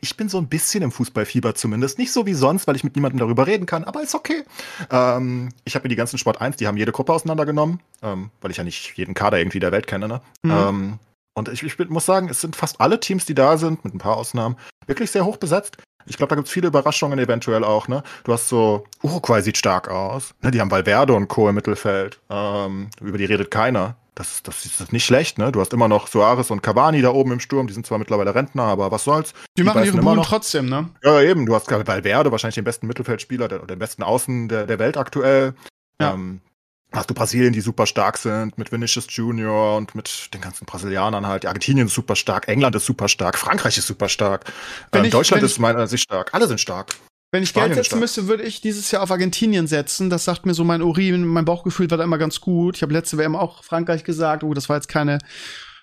ich 0.02 0.16
bin 0.18 0.30
so 0.30 0.38
ein 0.38 0.48
bisschen 0.48 0.84
im 0.84 0.92
Fußballfieber 0.92 1.56
zumindest. 1.56 1.98
Nicht 1.98 2.12
so 2.12 2.26
wie 2.28 2.34
sonst, 2.34 2.68
weil 2.68 2.76
ich 2.76 2.84
mit 2.84 2.96
niemandem 2.96 3.20
darüber 3.20 3.48
reden 3.48 3.66
kann, 3.66 3.84
aber 3.84 4.04
ist 4.04 4.14
okay. 4.14 4.44
Ähm, 4.92 5.50
ich 5.66 5.76
habe 5.76 5.84
mir 5.86 5.90
die 5.90 5.96
ganzen 5.96 6.20
Sport 6.20 6.42
1, 6.42 6.58
die 6.58 6.68
haben 6.68 6.78
jede 6.78 6.92
Gruppe 6.92 7.14
auseinandergenommen, 7.14 7.80
ähm, 8.04 8.30
weil 8.42 8.52
ich 8.52 8.58
ja 8.58 8.64
nicht 8.64 8.98
jeden 8.98 9.16
Kader 9.16 9.40
irgendwie 9.40 9.60
der 9.60 9.72
Welt 9.72 9.88
kenne. 9.88 10.08
Ne? 10.08 10.22
Mhm. 10.44 10.52
Ähm, 10.52 11.00
und 11.34 11.50
ich, 11.50 11.64
ich 11.64 11.78
muss 11.90 12.06
sagen, 12.06 12.30
es 12.30 12.42
sind 12.42 12.56
fast 12.56 12.80
alle 12.80 13.00
Teams, 13.00 13.26
die 13.26 13.36
da 13.36 13.58
sind, 13.58 13.84
mit 13.84 13.94
ein 13.94 14.00
paar 14.00 14.18
Ausnahmen, 14.18 14.58
wirklich 14.86 15.12
sehr 15.12 15.26
hoch 15.26 15.38
besetzt. 15.38 15.78
Ich 16.06 16.18
glaube, 16.18 16.30
da 16.30 16.36
gibt 16.36 16.48
es 16.48 16.54
viele 16.54 16.68
Überraschungen 16.68 17.20
eventuell 17.20 17.64
auch. 17.64 17.88
Ne? 17.88 18.02
Du 18.24 18.34
hast 18.34 18.48
so, 18.48 18.86
Uruguay 19.04 19.42
sieht 19.42 19.58
stark 19.58 19.90
aus. 19.90 20.34
Ne? 20.42 20.52
Die 20.52 20.62
haben 20.62 20.72
Valverde 20.72 21.14
und 21.14 21.28
Co. 21.28 21.50
im 21.50 21.56
Mittelfeld. 21.56 22.20
Ähm, 22.30 22.90
über 23.02 23.18
die 23.18 23.26
redet 23.26 23.52
keiner. 23.52 23.98
Das, 24.18 24.42
das 24.42 24.66
ist 24.66 24.92
nicht 24.92 25.06
schlecht. 25.06 25.38
Ne? 25.38 25.52
Du 25.52 25.62
hast 25.62 25.74
immer 25.74 25.88
noch 25.88 26.08
Suarez 26.08 26.50
und 26.50 26.64
Cavani 26.64 27.04
da 27.04 27.12
oben 27.12 27.34
im 27.34 27.40
Sturm. 27.40 27.68
Die 27.68 27.74
sind 27.76 27.86
zwar 27.86 28.00
mittlerweile 28.00 28.34
Rentner, 28.34 28.64
aber 28.64 28.90
was 28.90 29.04
soll's. 29.04 29.34
die 29.56 29.62
machen 29.62 29.82
beißen 29.82 29.94
ihre 29.94 30.16
noch. 30.16 30.26
trotzdem, 30.28 30.68
ne? 30.68 30.90
Ja, 31.04 31.22
eben. 31.22 31.46
Du 31.46 31.54
hast 31.54 31.70
Valverde, 31.70 32.32
wahrscheinlich 32.32 32.56
den 32.56 32.64
besten 32.64 32.88
Mittelfeldspieler 32.88 33.48
der, 33.48 33.60
oder 33.60 33.68
den 33.68 33.80
besten 33.80 34.02
Außen 34.02 34.50
der, 34.50 34.66
der 34.66 34.80
Welt 34.80 34.98
aktuell. 34.98 35.54
Ja. 36.02 36.14
Ähm, 36.16 36.42
hast 36.92 37.12
du 37.12 37.14
Brasilien, 37.14 37.54
die 37.54 37.62
super 37.62 37.86
stark 37.86 38.18
sind, 38.18 38.58
mit 38.58 38.72
Vinicius 38.72 39.06
Junior 39.10 39.78
und 39.78 39.94
mit 39.94 40.34
den 40.34 40.42
ganzen 40.42 40.66
Brasilianern 40.66 41.28
halt. 41.28 41.46
Argentinien 41.46 41.86
ist 41.86 41.94
super 41.94 42.16
stark, 42.16 42.48
England 42.48 42.76
ist 42.76 42.88
super 42.88 43.10
stark, 43.10 43.38
Frankreich 43.38 43.78
ist 43.78 43.86
super 43.86 44.10
stark. 44.10 44.52
Ähm, 44.94 45.06
ich- 45.06 45.12
Deutschland 45.12 45.44
ist 45.44 45.60
meiner 45.60 45.80
Ansicht 45.80 46.04
stark. 46.06 46.34
Alle 46.34 46.48
sind 46.48 46.60
stark. 46.60 46.96
Wenn 47.32 47.44
ich 47.44 47.50
Spanien 47.50 47.70
Geld 47.70 47.78
setzen 47.78 47.88
stark. 47.88 48.02
müsste, 48.02 48.28
würde 48.28 48.44
ich 48.44 48.62
dieses 48.62 48.90
Jahr 48.90 49.04
auf 49.04 49.12
Argentinien 49.12 49.68
setzen. 49.68 50.10
Das 50.10 50.24
sagt 50.24 50.46
mir 50.46 50.54
so 50.54 50.64
mein 50.64 50.82
Urin, 50.82 51.26
mein 51.26 51.46
Bauchgefühl 51.46 51.90
war 51.92 51.98
da 51.98 52.04
immer 52.04 52.18
ganz 52.18 52.40
gut. 52.40 52.78
Ich 52.78 52.82
habe 52.84 52.94
letzte 52.94 53.18
WM 53.18 53.36
auch 53.36 53.64
Frankreich 53.64 54.04
gesagt, 54.04 54.44
oh, 54.44 54.54
das 54.54 54.70
war 54.70 54.78
jetzt 54.78 54.88
keine 54.88 55.20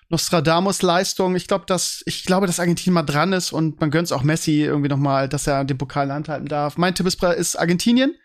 Nostradamus-Leistung. 0.09 1.35
Ich 1.35 1.47
glaube, 1.47 1.65
dass 1.67 2.01
ich 2.05 2.25
glaube, 2.25 2.47
dass 2.47 2.59
Argentinien 2.59 2.95
mal 2.95 3.03
dran 3.03 3.33
ist 3.33 3.51
und 3.51 3.79
man 3.79 3.91
gönnt 3.91 4.11
auch 4.11 4.23
Messi 4.23 4.63
irgendwie 4.63 4.89
noch 4.89 4.97
mal, 4.97 5.29
dass 5.29 5.45
er 5.45 5.65
den 5.65 5.77
Pokal 5.77 6.03
in 6.03 6.09
der 6.09 6.15
Hand 6.15 6.29
halten 6.29 6.47
darf. 6.47 6.77
Mein 6.77 6.95
Tipp 6.95 7.05
ist, 7.05 7.21
ist 7.23 7.55
Argentinien. 7.55 8.15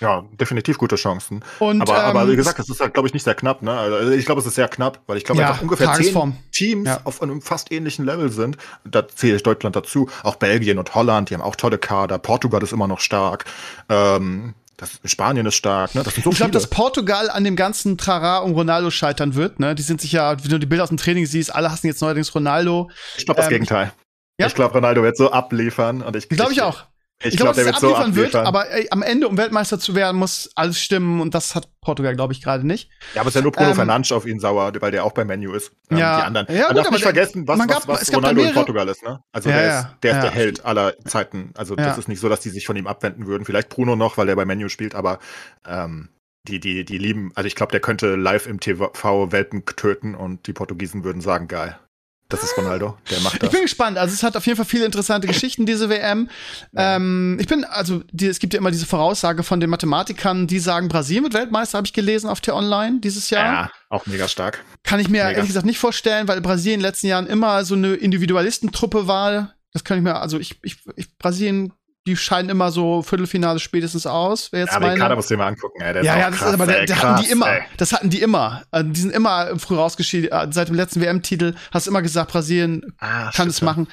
Ja, 0.00 0.24
definitiv 0.32 0.76
gute 0.78 0.96
Chancen. 0.96 1.42
Und, 1.58 1.80
aber, 1.80 2.04
aber 2.04 2.22
ähm, 2.22 2.30
wie 2.32 2.36
gesagt, 2.36 2.58
das 2.58 2.68
ist 2.68 2.80
halt, 2.80 2.92
glaube 2.94 3.08
ich, 3.08 3.14
nicht 3.14 3.22
sehr 3.22 3.34
knapp. 3.34 3.62
Ne? 3.62 3.72
Also 3.72 4.10
ich 4.12 4.26
glaube, 4.26 4.40
es 4.40 4.46
ist 4.46 4.54
sehr 4.56 4.68
knapp, 4.68 5.00
weil 5.06 5.16
ich 5.16 5.24
glaube, 5.24 5.40
Ja, 5.40 5.48
einfach 5.48 5.62
ungefähr 5.62 5.86
Tagesform. 5.86 6.36
zehn 6.52 6.52
Teams 6.52 6.88
Ja. 6.88 7.00
auf 7.04 7.22
einem 7.22 7.40
fast 7.40 7.72
ähnlichen 7.72 8.04
Level 8.04 8.30
sind. 8.30 8.58
Da 8.84 9.08
zähle 9.08 9.36
ich 9.36 9.42
Deutschland 9.42 9.74
dazu. 9.74 10.08
Auch 10.22 10.36
Belgien 10.36 10.78
und 10.78 10.94
Holland, 10.94 11.30
die 11.30 11.34
haben 11.34 11.42
auch 11.42 11.56
tolle 11.56 11.78
Kader. 11.78 12.18
Portugal 12.18 12.62
ist 12.62 12.72
immer 12.72 12.86
noch 12.88 13.00
stark. 13.00 13.44
Ähm, 13.88 14.54
das, 14.76 15.00
Spanien 15.06 15.46
ist 15.46 15.54
stark. 15.54 15.94
Ne? 15.94 16.04
So 16.04 16.30
ich 16.30 16.36
glaube, 16.36 16.52
dass 16.52 16.68
Portugal 16.68 17.30
an 17.30 17.44
dem 17.44 17.56
ganzen 17.56 17.96
Trara 17.96 18.38
um 18.38 18.52
Ronaldo 18.52 18.90
scheitern 18.90 19.34
wird. 19.34 19.58
Ne? 19.60 19.74
Die 19.74 19.82
sind 19.82 20.02
sich 20.02 20.12
ja, 20.12 20.36
wenn 20.42 20.50
du 20.50 20.58
die 20.58 20.66
Bilder 20.66 20.82
aus 20.84 20.90
dem 20.90 20.98
Training 20.98 21.24
siehst, 21.24 21.54
alle 21.54 21.70
hassen 21.72 21.86
jetzt 21.86 22.02
neuerdings 22.02 22.34
Ronaldo. 22.34 22.90
ich 23.16 23.24
glaube 23.24 23.38
das 23.38 23.46
ähm, 23.46 23.52
Gegenteil. 23.54 23.92
Ja? 24.38 24.46
Ich 24.46 24.54
glaube, 24.54 24.74
Ronaldo 24.74 25.02
wird 25.02 25.16
so 25.16 25.30
abliefern. 25.32 26.02
Und 26.02 26.14
ich, 26.14 26.28
Glaube 26.28 26.52
ich 26.52 26.60
auch. 26.60 26.84
Ich, 27.20 27.28
Ich 27.28 27.36
glaube, 27.38 27.54
glaub, 27.54 27.64
der 27.64 27.72
dass 27.72 27.82
wird 27.82 27.90
er 27.92 27.96
so 27.96 28.02
abliefern 28.02 28.16
wird, 28.32 28.34
aber 28.34 28.70
ey, 28.70 28.88
am 28.90 29.02
Ende, 29.02 29.26
um 29.26 29.38
Weltmeister 29.38 29.78
zu 29.78 29.94
werden, 29.94 30.18
muss 30.18 30.50
alles 30.54 30.78
stimmen 30.78 31.22
und 31.22 31.34
das 31.34 31.54
hat 31.54 31.68
Portugal, 31.80 32.14
glaube 32.14 32.34
ich, 32.34 32.42
gerade 32.42 32.66
nicht. 32.66 32.90
Ja, 33.14 33.22
aber 33.22 33.28
es 33.28 33.34
ist 33.34 33.36
ja 33.36 33.42
nur 33.42 33.52
Bruno 33.52 33.70
Ähm, 33.70 33.74
Fernandes 33.74 34.12
auf 34.12 34.26
ihn 34.26 34.38
sauer, 34.38 34.70
weil 34.80 34.90
der 34.90 35.02
auch 35.02 35.12
bei 35.12 35.24
Menu 35.24 35.54
ist. 35.54 35.72
Ähm, 35.90 35.96
Ja. 35.96 36.18
die 36.18 36.22
anderen. 36.26 36.46
Ja, 36.50 36.54
Man 36.54 36.68
gut, 36.68 36.76
darf 36.76 36.90
nicht 36.90 37.04
der- 37.04 37.14
vergessen, 37.14 37.48
was, 37.48 37.58
gab- 37.66 37.88
was, 37.88 38.02
was 38.02 38.14
Ronaldo 38.14 38.42
in 38.42 38.52
Portugal 38.52 38.86
ist, 38.88 39.02
ne? 39.02 39.22
Also 39.32 39.48
Ja, 39.48 39.56
der, 39.56 39.78
ist, 39.80 39.86
der 40.02 40.10
ist 40.10 40.16
ja. 40.16 40.22
der 40.24 40.30
Held 40.30 40.64
aller 40.66 40.94
Zeiten. 41.06 41.52
Also 41.56 41.74
das 41.74 41.96
ist 41.96 42.08
nicht 42.08 42.20
so, 42.20 42.28
dass 42.28 42.40
die 42.40 42.50
sich 42.50 42.66
von 42.66 42.76
ihm 42.76 42.86
abwenden 42.86 43.26
würden. 43.26 43.46
Vielleicht 43.46 43.70
Bruno 43.70 43.96
noch, 43.96 44.18
weil 44.18 44.26
der 44.26 44.36
bei 44.36 44.44
Menu 44.44 44.68
spielt, 44.68 44.94
aber 44.94 45.18
ähm, 45.66 46.10
die, 46.48 46.60
die, 46.60 46.84
die 46.84 46.98
lieben, 46.98 47.32
also 47.34 47.46
ich 47.46 47.54
glaube, 47.56 47.72
der 47.72 47.80
könnte 47.80 48.14
live 48.14 48.46
im 48.46 48.60
TV 48.60 49.32
Welpen 49.32 49.64
töten 49.64 50.14
und 50.14 50.46
die 50.46 50.52
Portugiesen 50.52 51.02
würden 51.02 51.22
sagen, 51.22 51.48
geil. 51.48 51.78
Das 52.28 52.42
ist 52.42 52.56
Ronaldo, 52.58 52.98
der 53.10 53.20
macht 53.20 53.34
Ich 53.34 53.38
das. 53.40 53.50
bin 53.50 53.62
gespannt. 53.62 53.98
Also 53.98 54.12
es 54.12 54.22
hat 54.24 54.36
auf 54.36 54.44
jeden 54.46 54.56
Fall 54.56 54.66
viele 54.66 54.84
interessante 54.84 55.28
Geschichten, 55.28 55.64
diese 55.64 55.88
WM. 55.88 56.28
Ja. 56.72 56.96
Ähm, 56.96 57.36
ich 57.40 57.46
bin, 57.46 57.64
also 57.64 58.02
die, 58.10 58.26
es 58.26 58.40
gibt 58.40 58.52
ja 58.52 58.58
immer 58.58 58.72
diese 58.72 58.84
Voraussage 58.86 59.44
von 59.44 59.60
den 59.60 59.70
Mathematikern, 59.70 60.48
die 60.48 60.58
sagen, 60.58 60.88
Brasilien 60.88 61.22
wird 61.22 61.34
Weltmeister, 61.34 61.78
habe 61.78 61.86
ich 61.86 61.92
gelesen 61.92 62.28
auf 62.28 62.40
der 62.40 62.56
Online 62.56 62.98
dieses 63.00 63.30
Jahr. 63.30 63.44
Ja, 63.44 63.70
auch 63.90 64.06
mega 64.06 64.26
stark. 64.26 64.64
Kann 64.82 64.98
ich 64.98 65.08
mir 65.08 65.22
Mega. 65.24 65.30
ehrlich 65.30 65.46
gesagt 65.46 65.66
nicht 65.66 65.78
vorstellen, 65.78 66.26
weil 66.26 66.40
Brasilien 66.40 66.74
in 66.74 66.80
den 66.80 66.88
letzten 66.88 67.06
Jahren 67.06 67.26
immer 67.28 67.64
so 67.64 67.74
eine 67.76 67.94
Individualistentruppe 67.94 69.06
war. 69.06 69.54
Das 69.72 69.84
kann 69.84 69.98
ich 69.98 70.02
mir, 70.02 70.16
also 70.16 70.38
ich, 70.38 70.58
ich, 70.62 70.78
ich 70.96 71.16
Brasilien, 71.18 71.72
die 72.06 72.16
scheiden 72.16 72.50
immer 72.50 72.70
so 72.70 73.02
Viertelfinale 73.02 73.58
spätestens 73.58 74.06
aus. 74.06 74.52
Wer 74.52 74.60
jetzt 74.60 74.70
Ja, 74.70 74.76
aber 74.76 74.90
den. 74.90 74.98
Kader 74.98 75.16
musst 75.16 75.30
du 75.30 75.34
dir 75.34 75.38
mal 75.38 75.48
angucken, 75.48 75.80
ey. 75.80 75.92
Der 75.92 76.04
ja, 76.04 76.18
ja, 76.18 76.30
das 76.30 76.38
krass, 76.38 76.48
ist 76.48 76.54
aber, 76.54 76.66
der, 76.66 76.80
ey, 76.80 76.86
der 76.86 76.96
krass, 76.96 77.10
hatten 77.16 77.24
die 77.24 77.30
immer. 77.30 77.48
Ey. 77.48 77.62
Das 77.76 77.92
hatten 77.92 78.10
die 78.10 78.20
immer. 78.22 78.62
Also, 78.70 78.90
die 78.90 79.00
sind 79.00 79.12
immer 79.12 79.58
früh 79.58 79.74
rausgeschieden. 79.74 80.30
Äh, 80.30 80.48
Seit 80.52 80.68
dem 80.68 80.76
letzten 80.76 81.00
WM-Titel 81.00 81.54
hast 81.72 81.86
du 81.86 81.90
immer 81.90 82.02
gesagt, 82.02 82.30
Brasilien 82.32 82.94
Ah, 82.98 83.30
kann 83.32 83.48
es 83.48 83.62
machen. 83.62 83.88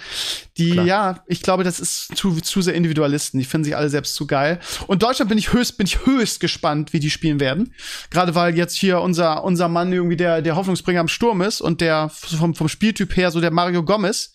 Die, 0.58 0.72
Klar. 0.72 0.86
ja, 0.86 1.24
ich 1.28 1.42
glaube, 1.42 1.64
das 1.64 1.80
ist 1.80 2.16
zu, 2.16 2.40
zu 2.40 2.62
sehr 2.62 2.76
Individualisten. 2.76 3.40
Die 3.40 3.46
finden 3.46 3.66
sich 3.66 3.76
alle 3.76 3.90
selbst 3.90 4.14
zu 4.16 4.28
geil. 4.28 4.60
Und 4.88 5.02
Deutschland 5.02 5.30
bin 5.30 5.38
ich 5.38 5.52
höchst, 5.52 5.78
bin 5.78 5.88
ich 5.88 6.06
höchst 6.06 6.40
gespannt, 6.40 6.94
wie 6.94 7.00
die 7.00 7.10
spielen 7.10 7.40
werden. 7.40 7.74
Gerade 8.12 8.36
weil 8.36 8.56
jetzt 8.56 8.78
hier 8.78 9.02
unser, 9.02 9.44
unser 9.44 9.68
Mann 9.68 9.92
irgendwie 9.92 10.18
der, 10.18 10.42
der 10.42 10.56
Hoffnungsbringer 10.56 11.00
am 11.00 11.08
Sturm 11.08 11.42
ist 11.42 11.62
und 11.62 11.82
der 11.82 12.10
vom, 12.10 12.54
vom 12.54 12.70
Spieltyp 12.70 13.16
her 13.18 13.32
so 13.32 13.42
der 13.42 13.52
Mario 13.52 13.84
Gomez. 13.84 14.34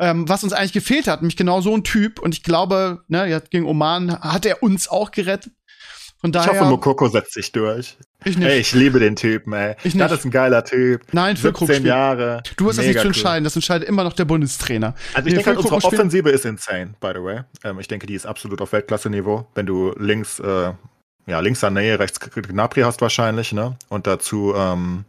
Ähm, 0.00 0.28
was 0.28 0.42
uns 0.42 0.52
eigentlich 0.52 0.72
gefehlt 0.72 1.06
hat, 1.06 1.22
nämlich 1.22 1.36
genau 1.36 1.60
so 1.60 1.74
ein 1.74 1.84
Typ. 1.84 2.18
Und 2.18 2.34
ich 2.34 2.42
glaube, 2.42 3.04
ne, 3.12 3.26
jetzt 3.26 3.50
gegen 3.52 3.66
Oman 3.66 4.18
hat 4.20 4.44
er 4.46 4.62
uns 4.62 4.88
auch 4.88 5.12
gerettet. 5.12 5.52
Von 6.20 6.30
Ich 6.30 6.34
daher. 6.34 6.60
hoffe, 6.60 6.70
Mokoko 6.70 7.08
setzt 7.08 7.34
sich 7.34 7.50
durch. 7.50 7.96
ich 8.24 8.38
nicht. 8.38 8.48
Ey, 8.48 8.60
ich 8.60 8.72
liebe 8.74 9.00
den 9.00 9.16
Typen, 9.16 9.52
ey. 9.54 9.74
Ich 9.82 9.96
Das 9.96 10.10
nicht. 10.10 10.18
ist 10.20 10.24
ein 10.24 10.30
geiler 10.30 10.64
Typ. 10.64 11.02
Nein, 11.12 11.36
Füllkrug 11.36 11.66
17 11.66 11.82
spielt. 11.82 11.88
Jahre. 11.88 12.42
Du 12.56 12.68
hast 12.68 12.76
das 12.78 12.86
nicht 12.86 12.94
zu 12.98 13.00
cool. 13.00 13.06
entscheiden. 13.08 13.42
Das 13.44 13.56
entscheidet 13.56 13.88
immer 13.88 14.04
noch 14.04 14.12
der 14.12 14.24
Bundestrainer. 14.24 14.94
Also 15.14 15.26
ich 15.28 15.32
Nee, 15.34 15.42
denke, 15.42 15.46
halt, 15.50 15.58
unsere 15.58 15.74
Offensive 15.84 16.30
ist 16.30 16.44
insane, 16.44 16.94
by 17.00 17.10
the 17.14 17.22
way. 17.22 17.40
Ähm, 17.64 17.80
ich 17.80 17.88
denke, 17.88 18.06
die 18.06 18.14
ist 18.14 18.24
absolut 18.26 18.60
auf 18.60 18.72
Weltklasse-Niveau. 18.72 19.46
Wenn 19.56 19.66
du 19.66 19.92
links, 19.98 20.38
äh, 20.38 20.72
ja, 21.26 21.40
links 21.40 21.64
an 21.64 21.74
Nähe, 21.74 21.98
rechts 21.98 22.20
Gnabry 22.20 22.82
hast 22.82 23.00
wahrscheinlich, 23.00 23.52
ne? 23.52 23.76
Und 23.88 24.06
dazu 24.06 24.54
ähm, 24.56 25.04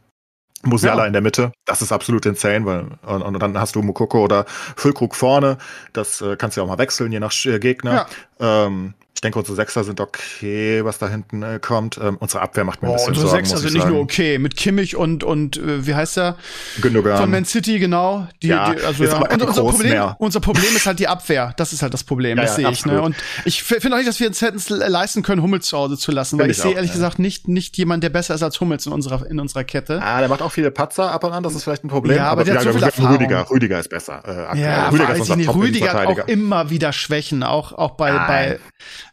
Musiala 0.63 1.01
Ja. 1.03 1.07
in 1.07 1.13
der 1.13 1.21
Mitte. 1.21 1.51
Das 1.65 1.81
ist 1.81 1.91
absolut 1.91 2.25
insane, 2.25 2.65
weil 2.65 2.85
und, 3.05 3.21
und 3.21 3.39
dann 3.39 3.59
hast 3.59 3.75
du 3.75 3.81
Mukoko 3.81 4.23
oder 4.23 4.45
Füllkrug 4.75 5.15
vorne. 5.15 5.57
Das 5.93 6.21
äh, 6.21 6.35
kannst 6.37 6.57
du 6.57 6.61
ja 6.61 6.65
auch 6.65 6.69
mal 6.69 6.77
wechseln, 6.77 7.11
je 7.11 7.19
nach 7.19 7.33
äh, 7.45 7.59
Gegner. 7.59 8.05
Ähm, 8.39 8.93
ich 9.15 9.21
denke, 9.21 9.37
unsere 9.39 9.55
Sechser 9.55 9.83
sind 9.83 10.01
okay, 10.01 10.83
was 10.83 10.97
da 10.97 11.07
hinten 11.07 11.43
äh, 11.43 11.59
kommt. 11.61 11.97
Ähm, 12.01 12.17
unsere 12.19 12.41
Abwehr 12.41 12.63
macht 12.63 12.81
mir 12.81 12.87
ein 12.87 12.91
Oh, 12.91 12.95
bisschen 12.95 13.09
unsere 13.09 13.27
Sorgen, 13.29 13.45
Sechser 13.45 13.55
muss 13.55 13.63
ich 13.63 13.69
sind 13.69 13.73
nicht 13.77 13.83
sagen. 13.83 13.93
nur 13.93 14.03
okay. 14.03 14.37
Mit 14.39 14.57
Kimmich 14.57 14.95
und, 14.95 15.23
und 15.23 15.57
äh, 15.57 15.85
wie 15.85 15.93
heißt 15.95 16.17
der? 16.17 16.35
Gündogan. 16.81 17.17
Von 17.17 17.31
Man 17.31 17.45
City, 17.45 17.77
genau. 17.79 18.27
Die, 18.41 18.47
Ja, 18.47 18.73
die, 18.73 18.81
also, 18.83 19.03
ja. 19.03 19.13
aber 19.13 19.31
Und 19.31 19.41
unser, 19.43 19.61
Problem, 19.61 19.91
mehr. 19.91 20.15
unser 20.19 20.39
Problem 20.39 20.75
ist 20.75 20.87
halt 20.87 20.99
die 20.99 21.07
Abwehr. 21.07 21.53
Das 21.57 21.73
ist 21.73 21.81
halt 21.83 21.93
das 21.93 22.03
Problem. 22.03 22.37
Ja, 22.37 22.43
das 22.43 22.57
ja, 22.57 22.63
sehe 22.63 22.71
ich. 22.71 22.85
Ne? 22.85 23.01
Und 23.01 23.15
ich 23.45 23.61
finde 23.63 23.93
auch 23.93 23.97
nicht, 23.97 24.07
dass 24.09 24.19
wir 24.19 24.27
uns 24.27 24.41
hätten 24.41 24.59
leisten 24.75 25.21
können, 25.21 25.41
Hummels 25.43 25.67
zu 25.67 25.77
Hause 25.77 25.97
zu 25.97 26.11
lassen, 26.11 26.39
weil 26.39 26.49
ich, 26.49 26.57
ich 26.57 26.63
sehe 26.63 26.73
ehrlich 26.73 26.91
gesagt 26.91 27.19
nicht, 27.19 27.47
nicht 27.47 27.77
jemand, 27.77 28.03
der 28.03 28.09
besser 28.09 28.33
ist 28.33 28.41
als 28.43 28.59
Hummels 28.59 28.85
in 28.87 28.91
unserer, 28.93 29.25
in 29.29 29.39
unserer 29.39 29.63
Kette. 29.63 30.01
Ah, 30.01 30.19
der 30.19 30.27
macht 30.27 30.41
auch 30.41 30.51
viele 30.51 30.71
Patzer 30.71 31.11
ab 31.11 31.23
und 31.23 31.31
an, 31.31 31.43
das 31.43 31.53
ist 31.53 31.63
vielleicht 31.63 31.83
ein 31.83 31.89
Problem. 31.89 32.17
Ja, 32.17 32.29
aber 32.29 32.43
der 32.43 32.55
hat 32.55 32.63
so 32.63 32.73
viel 32.73 32.81
Erfahrung. 32.83 33.13
Rüdiger, 33.17 33.49
Rüdiger 33.49 33.79
ist 33.79 33.89
besser. 33.89 34.51
Äh. 34.53 34.59
Ja, 34.59 34.89
Rüdiger 34.89 35.15
ist 35.15 35.29
unser. 35.29 35.55
Rüdiger 35.55 35.93
hat 35.93 36.07
auch 36.07 36.27
immer 36.27 36.69
wieder 36.71 36.91
Schwächen, 36.91 37.43
auch, 37.43 37.71
auch 37.73 37.91
bei, 37.91 38.11
bei 38.11 38.59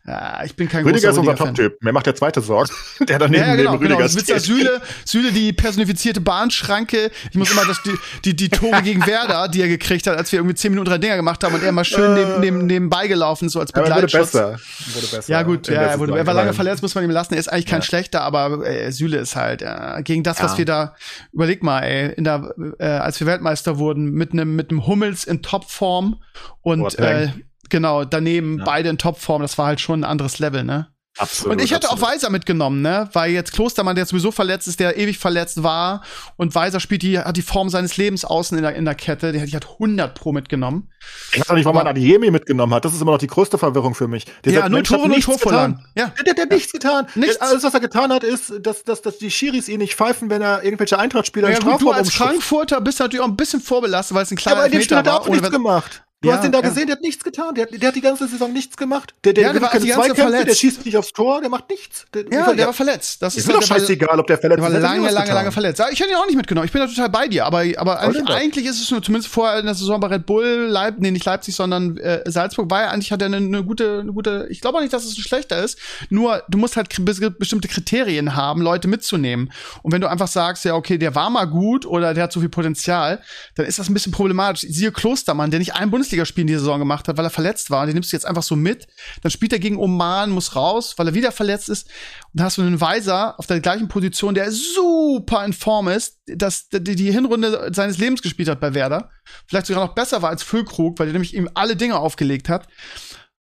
ja, 0.07 0.43
ich 0.45 0.55
bin 0.57 0.69
kein 0.69 0.85
Rüdiger 0.85 1.11
ist 1.11 1.19
unser. 1.19 1.35
Top-Typ. 1.37 1.83
Mir 1.83 1.93
macht 1.93 2.07
der 2.07 2.15
zweite 2.15 2.41
Sorgen, 2.41 2.71
der 3.09 3.19
daneben 3.19 3.43
Ja, 3.43 3.49
ja, 3.51 3.57
genau, 3.57 3.73
neben 3.73 3.83
genau. 3.85 3.97
Rüdiger 3.99 4.07
ist 4.19 4.21
steht. 4.21 4.41
Süle, 4.43 4.81
Süle, 5.05 5.33
die 5.33 5.53
personifizierte 5.53 6.21
Bahnschranke. 6.21 7.11
Ich 7.31 7.37
muss 7.37 7.51
immer 7.51 7.65
das, 7.65 7.83
die, 7.83 7.93
die, 8.25 8.37
die 8.37 8.49
Tore 8.49 8.83
gegen 8.83 9.07
Werder, 9.07 9.49
die 9.49 9.61
er 9.63 9.69
gekriegt 9.69 10.07
hat, 10.07 10.17
als 10.17 10.33
wir 10.33 10.39
irgendwie 10.39 10.55
zehn 10.57 10.71
Minuten 10.73 10.89
drei 10.91 10.99
Dinger 10.99 11.17
gemacht 11.17 11.43
haben 11.45 11.55
und 11.55 11.63
er 11.63 11.73
mal 11.73 11.85
schön 11.85 12.15
neben, 12.15 12.41
neben, 12.41 12.67
nebenbei 12.67 13.07
gelaufen, 13.09 13.49
so 13.49 13.61
als 13.61 13.73
Aber 13.75 13.87
er 13.87 13.95
wurde 13.97 14.07
Begleitschutz. 14.07 14.33
besser. 14.33 14.59
Wurde 14.95 15.07
besser. 15.17 15.33
Ja, 15.33 15.43
gut, 15.43 15.69
ja, 15.69 15.75
er, 15.83 15.99
wurde, 15.99 16.17
er 16.19 16.27
war 16.27 16.35
lange 16.35 16.53
verletzt, 16.55 16.83
muss 16.83 16.95
man 16.95 17.05
ihm 17.05 17.11
lassen. 17.11 17.35
Er 17.35 17.41
ist 17.41 17.49
eigentlich 17.49 17.67
kein 17.67 17.81
Ja. 17.81 17.87
schlechter, 17.87 18.23
aber 18.23 18.67
äh, 18.67 18.91
Süle 18.93 19.19
ist 19.19 19.37
halt 19.37 19.63
äh, 19.63 20.03
gegen 20.03 20.23
das, 20.23 20.43
was 20.43 20.53
Ja. 20.53 20.59
wir 20.59 20.65
da, 20.65 20.95
überleg 21.33 21.63
mal, 21.63 21.81
ey, 21.81 22.13
in 22.15 22.25
der, 22.25 22.55
äh, 22.79 22.87
als 22.87 23.21
wir 23.21 23.27
Weltmeister 23.27 23.79
wurden, 23.79 24.11
mit 24.13 24.33
einem 24.33 24.57
mit 24.57 24.71
einem 24.71 24.87
Hummels 24.87 25.25
in 25.25 25.43
Topform 25.43 26.21
und 26.63 26.99
äh, 26.99 27.29
genau, 27.71 28.05
daneben 28.05 28.59
Ja. 28.59 28.65
beide 28.65 28.89
in 28.89 28.99
Topform, 28.99 29.43
das 29.43 29.57
war 29.59 29.67
halt 29.67 29.81
schon 29.81 30.01
ein 30.01 30.05
anderes 30.05 30.39
Level, 30.39 30.65
ne? 30.65 30.89
Absolut, 31.19 31.57
Und 31.59 31.63
ich 31.65 31.73
hätte 31.73 31.91
auch. 31.91 32.01
Weiser 32.01 32.31
mitgenommen, 32.31 32.83
ne? 32.83 33.11
Weil 33.13 33.33
jetzt 33.33 33.53
Klostermann, 33.53 33.97
der 33.97 34.07
sowieso 34.07 34.31
verletzt 34.31 34.69
ist, 34.69 34.79
der 34.79 34.97
ewig 34.97 35.19
verletzt 35.19 35.63
war. 35.63 36.03
Und 36.37 36.55
Weiser 36.55 36.79
spielt 36.79 37.03
die, 37.03 37.19
hat 37.19 37.37
die 37.37 37.43
Form 37.43 37.69
seines 37.69 37.97
Lebens 37.97 38.25
außen 38.25 38.57
in 38.57 38.63
der, 38.63 38.77
in 38.77 38.85
der 38.85 38.95
Kette. 38.95 39.33
Der, 39.33 39.45
die 39.45 39.55
hat 39.55 39.67
100 39.73 40.15
pro 40.15 40.33
mitgenommen. 40.33 40.89
Ich 41.33 41.41
weiß 41.41 41.51
auch 41.51 41.55
nicht, 41.57 41.65
warum 41.65 41.75
man 41.79 41.89
Aber- 41.89 41.91
Adiemi 41.91 42.31
mitgenommen 42.31 42.73
hat. 42.73 42.85
Das 42.85 42.95
ist 42.95 43.03
immer 43.03 43.11
noch 43.11 43.19
die 43.19 43.27
größte 43.27 43.59
Verwirrung 43.59 43.95
für 43.97 44.07
mich. 44.07 44.25
Dieser 44.45 44.61
ja, 44.61 44.69
nur 44.69 44.85
Tore, 44.85 45.09
nur 45.09 45.19
Torvorlagen. 45.21 45.75
getan. 45.79 45.89
Ja. 45.97 46.07
Der, 46.17 46.25
der, 46.25 46.35
der 46.35 46.45
hat 46.45 46.51
nichts 46.53 46.73
getan. 46.73 47.07
Nichts. 47.17 47.39
Der, 47.39 47.49
alles, 47.49 47.65
was 47.65 47.75
er 47.75 47.81
getan 47.81 48.13
hat, 48.13 48.23
ist, 48.23 48.53
dass, 48.63 48.85
dass, 48.85 49.03
dass 49.03 49.19
die 49.19 49.33
Schiris 49.33 49.69
ihn 49.69 49.81
nicht 49.81 49.97
pfeifen, 49.97 50.31
wenn 50.31 50.41
er 50.43 50.63
irgendwelche 50.63 50.97
Eintrachtspieler 50.99 51.51
Ja, 51.51 51.59
im 51.59 51.65
gut, 51.65 51.73
du 51.73 51.77
Strafraum 51.79 51.93
als 51.97 52.07
umschubst. 52.09 52.31
Frankfurter 52.31 52.81
bist 52.81 53.01
natürlich 53.01 53.21
auch 53.23 53.29
ein 53.29 53.37
bisschen 53.37 53.61
vorbelastet, 53.61 54.15
weil 54.17 54.23
es 54.23 54.31
ein 54.31 54.37
Ja, 54.37 54.43
kleiner 54.43 54.57
aber 54.59 54.67
in 54.67 54.73
dem 54.73 54.83
Spiel 54.83 54.97
hat 54.97 55.07
er 55.09 55.13
war. 55.15 55.21
auch 55.23 55.27
ohne 55.27 55.37
nichts 55.39 55.51
gemacht. 55.51 56.05
Du 56.23 56.29
Ja, 56.29 56.37
hast 56.37 56.45
ihn 56.45 56.53
da 56.53 56.59
ja. 56.61 56.69
gesehen, 56.69 56.87
der 56.87 56.97
hat 56.97 57.03
nichts 57.03 57.25
getan. 57.25 57.55
Der, 57.55 57.65
hat- 57.65 57.73
der 57.81 57.89
hat 57.89 57.97
die 57.97 58.03
ganze 58.03 58.29
Saison 58.29 58.53
nichts 58.53 58.77
gemacht. 58.77 59.15
Der, 59.25 59.33
der 59.33 59.45
Ja, 59.45 59.53
der 59.55 59.63
war 59.63 59.71
keine 59.71 59.85
die 59.85 59.89
ganze 59.89 60.09
Zweikämpfe, 60.09 60.31
der 60.31 60.39
verletzt. 60.41 60.61
schießt 60.61 60.85
nicht 60.85 60.97
aufs 60.99 61.13
Tor, 61.15 61.41
der 61.41 61.49
macht 61.49 61.71
nichts. 61.71 62.05
Der, 62.13 62.25
Ja, 62.31 62.53
der 62.53 62.67
war 62.67 62.75
verletzt. 62.75 63.23
Das 63.23 63.35
ist 63.35 63.41
ist 63.41 63.47
mir 63.47 63.55
halt- 63.55 63.63
doch 63.63 63.69
der 63.69 63.75
war- 63.77 63.81
scheißegal, 63.81 64.21
ob 64.21 64.27
der 64.27 64.37
verletzt 64.37 64.59
Der 64.59 64.63
war 64.63 64.69
ist. 64.71 64.83
Der 64.83 64.83
hat 64.91 64.97
lange, 64.97 65.07
lange, 65.11 65.21
getan. 65.25 65.35
lange 65.37 65.53
verletzt. 65.53 65.83
Ich 65.93 65.99
hätte 65.99 66.11
ihn 66.11 66.17
auch 66.17 66.27
nicht 66.27 66.37
mitgenommen. 66.37 66.67
Ich 66.67 66.73
bin 66.73 66.83
da 66.83 66.89
total 66.89 67.09
bei 67.09 67.27
dir. 67.27 67.47
Aber, 67.47 67.63
aber 67.79 68.01
eigentlich, 68.01 68.29
eigentlich 68.29 68.67
ist 68.67 68.83
es 68.83 68.91
nur, 68.91 69.03
zumindest 69.03 69.33
vorher 69.33 69.61
in 69.61 69.65
der 69.65 69.75
Saison 69.75 69.99
bei 69.99 70.09
Red 70.09 70.27
Bull, 70.27 70.67
Leip, 70.69 70.97
nee, 70.99 71.11
nicht 71.11 71.25
Leipzig, 71.25 71.57
sondern 71.57 71.97
äh, 71.97 72.21
Salzburg 72.31 72.71
war 72.71 72.83
ja 72.83 72.91
eigentlich, 72.91 73.13
hat 73.13 73.23
er 73.23 73.27
eine, 73.27 73.39
eine 73.39 73.65
gute, 73.65 74.01
eine 74.01 74.13
gute, 74.13 74.47
ich 74.51 74.61
glaube 74.61 74.77
auch 74.77 74.83
nicht, 74.83 74.93
dass 74.93 75.07
es 75.07 75.17
ein 75.17 75.23
schlechter 75.23 75.65
ist. 75.65 75.79
Nur, 76.11 76.43
du 76.51 76.59
musst 76.59 76.77
halt 76.77 76.89
bestimmte 77.39 77.69
Kriterien 77.69 78.37
haben, 78.37 78.61
Leute 78.61 78.89
mitzunehmen. 78.89 79.51
Und 79.83 79.93
wenn 79.93 80.03
du 80.03 80.11
einfach 80.11 80.29
sagst, 80.29 80.67
ja, 80.67 80.75
okay, 80.75 80.99
der 80.99 81.15
war 81.15 81.31
mal 81.31 81.47
gut 81.47 81.87
oder 81.87 82.13
der 82.13 82.25
hat 82.25 82.33
so 82.33 82.41
viel 82.41 82.51
Potenzial, 82.51 83.23
dann 83.55 83.65
ist 83.65 83.79
das 83.79 83.89
ein 83.89 83.95
bisschen 83.95 84.13
problematisch. 84.13 84.67
Siehe 84.69 84.93
Klostermann, 84.93 85.51
der 85.51 85.61
nicht 85.61 85.75
ein 85.77 85.89
Bundesligaspiel 85.91 86.10
in 86.13 86.47
dieser 86.47 86.61
Saison 86.61 86.79
gemacht 86.79 87.09
hat, 87.09 87.17
weil 87.17 87.25
er 87.25 87.31
verletzt 87.31 87.71
war. 87.71 87.87
Den 87.87 87.95
nimmst 87.95 88.13
du 88.13 88.17
jetzt 88.17 88.27
einfach 88.27 88.43
so 88.43 88.57
mit. 88.57 88.87
Dann 89.23 89.31
spielt 89.31 89.53
er 89.53 89.59
gegen 89.59 89.77
Oman, 89.77 90.31
muss 90.31 90.57
raus, 90.57 90.95
weil 90.97 91.09
er 91.09 91.15
wieder 91.15 91.33
verletzt 91.33 91.69
ist. 91.69 91.87
Und 92.33 92.41
dann 92.41 92.47
hast 92.47 92.59
du 92.59 92.63
einen 92.63 92.81
Weiser 92.81 93.39
auf 93.39 93.47
der 93.47 93.61
gleichen 93.61 93.89
Position, 93.89 94.35
der 94.35 94.51
super 94.53 95.45
in 95.45 95.53
Form 95.53 95.89
ist, 95.89 96.19
dass 96.27 96.69
die, 96.69 96.97
die 96.97 97.13
Hinrunde 97.13 97.71
seines 97.75 97.99
Lebens 97.99 98.23
gespielt 98.23 98.49
hat 98.49 98.61
bei 98.61 98.75
Werder. 98.75 99.11
Vielleicht 99.47 99.67
sogar 99.67 99.85
noch 99.87 99.95
besser 99.95 100.23
war 100.23 100.31
als 100.31 100.43
Füllkrug, 100.43 100.99
weil 100.99 101.07
der 101.07 101.13
nämlich 101.15 101.35
ihm 101.35 101.49
alle 101.55 101.77
Dinge 101.77 101.97
aufgelegt 101.99 102.49
hat. 102.49 102.67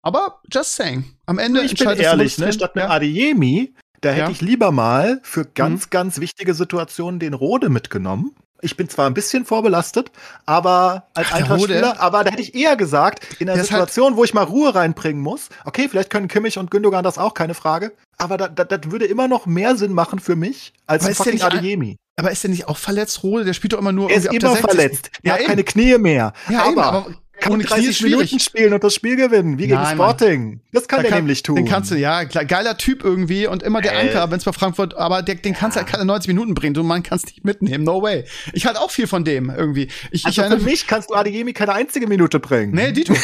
Aber 0.02 0.42
just 0.52 0.76
saying. 0.76 1.04
Am 1.26 1.40
Ende 1.40 1.62
Ich 1.64 1.76
bin 1.76 1.90
ehrlich, 1.90 2.38
ne, 2.38 2.54
statt 2.54 2.76
einem 2.76 2.86
Ja. 2.88 2.96
Adeyemi, 2.96 3.76
da 4.02 4.10
hätte 4.10 4.20
Ja. 4.22 4.26
Mhm. 4.28 4.34
ich 4.34 4.42
lieber 4.42 4.72
mal 4.72 5.20
für 5.24 5.46
ganz, 5.46 5.90
ganz 5.90 6.20
wichtige 6.20 6.54
Situationen 6.54 7.20
den 7.20 7.34
Rode 7.34 7.70
mitgenommen. 7.70 8.34
Ich 8.62 8.76
bin 8.76 8.90
zwar 8.90 9.08
ein 9.08 9.14
bisschen 9.14 9.46
vorbelastet, 9.46 10.12
aber 10.46 11.08
als 11.14 11.32
Eintracht-Spieler, 11.32 12.00
aber 12.02 12.24
da 12.24 12.32
hätte 12.32 12.42
ich 12.42 12.56
eher 12.56 12.76
gesagt, 12.76 13.26
in 13.40 13.48
einer 13.50 13.58
halt- 13.58 13.68
Situation, 13.68 14.16
wo 14.18 14.24
ich 14.24 14.34
mal 14.34 14.44
Ruhe 14.44 14.74
reinbringen 14.76 15.22
muss, 15.22 15.50
okay, 15.66 15.88
vielleicht 15.90 16.10
können 16.10 16.28
Kimmich 16.28 16.58
und 16.58 16.70
Gündogan 16.72 17.04
das 17.04 17.18
auch, 17.18 17.34
keine 17.34 17.54
Frage, 17.54 17.94
aber 18.18 18.38
das 18.38 18.50
da, 18.56 18.64
das 18.66 18.92
würde 18.92 19.06
immer 19.06 19.28
noch 19.28 19.46
mehr 19.46 19.76
Sinn 19.76 19.94
machen 19.94 20.20
für 20.20 20.36
mich 20.36 20.74
als 20.88 21.06
Aber 21.06 21.16
fucking 21.16 21.42
Adeyemi. 21.42 21.96
Aber 22.18 22.32
ist 22.32 22.44
der 22.44 22.50
nicht 22.52 22.68
auch 22.68 22.76
verletzt, 22.78 23.24
Rode? 23.24 23.46
Der 23.46 23.54
spielt 23.54 23.72
doch 23.72 23.78
immer 23.80 23.94
nur 23.94 24.10
Er 24.10 24.18
ist 24.18 24.26
immer 24.26 24.40
der 24.40 24.50
60. 24.52 24.70
verletzt, 24.70 25.12
er 25.24 25.28
Ja, 25.28 25.34
hat 25.34 25.40
eben. 25.40 25.50
keine 25.50 25.64
Knie 25.64 25.98
mehr, 25.98 26.34
Ja, 26.50 26.62
aber, 26.64 26.70
eben, 26.72 26.80
aber 26.80 27.06
ohne 27.48 27.64
Knie 27.64 27.70
30 27.70 27.88
ist 27.90 27.98
schwierig. 27.98 28.18
Minuten 28.32 28.40
spielen 28.40 28.74
und 28.74 28.84
das 28.84 28.94
Spiel 28.94 29.16
gewinnen, 29.16 29.58
wie 29.58 29.64
gegen 29.68 29.76
Nein, 29.76 29.98
Mann. 29.98 30.10
Sporting. 30.10 30.62
Das 30.72 30.88
kann 30.88 30.98
Da 31.00 31.04
der 31.04 31.12
kann- 31.12 31.20
nämlich 31.20 31.44
tun. 31.44 31.56
Den 31.56 31.66
kannst 31.66 31.92
du, 31.92 31.96
ja, 31.96 32.26
klar, 32.26 32.46
geiler 32.46 32.78
Typ 32.78 33.04
irgendwie 33.04 33.48
und 33.48 33.64
immer 33.64 33.82
der 33.82 33.94
Äh. 33.94 34.08
Anker, 34.08 34.30
wenn 34.32 34.38
es 34.38 34.44
bei 34.46 34.52
Frankfurt, 34.54 34.96
aber 34.96 35.22
der, 35.22 35.36
den 35.36 35.54
kannst 35.54 35.76
du 35.78 35.82
halt 35.82 35.90
keine 35.92 36.06
90 36.06 36.28
Minuten 36.28 36.54
bringen. 36.54 36.74
Du 36.74 36.84
Mann 36.84 37.04
kannst 37.04 37.26
nicht 37.28 37.44
mitnehmen, 37.46 37.84
no 37.84 38.02
way. 38.02 38.26
Ich 38.54 38.66
halt 38.66 38.78
auch 38.78 38.92
viel 38.92 39.08
von 39.08 39.24
dem 39.24 39.50
irgendwie. 39.50 39.90
Ich, 40.12 40.26
Also 40.26 40.42
ich 40.44 40.48
für 40.50 40.58
mich 40.60 40.88
kannst 40.88 41.10
du 41.10 41.16
Adeyemi 41.16 41.54
keine 41.54 41.74
einzige 41.74 42.08
Minute 42.08 42.40
bringen. 42.40 42.74
Nee, 42.74 42.92
Dito. 42.92 43.14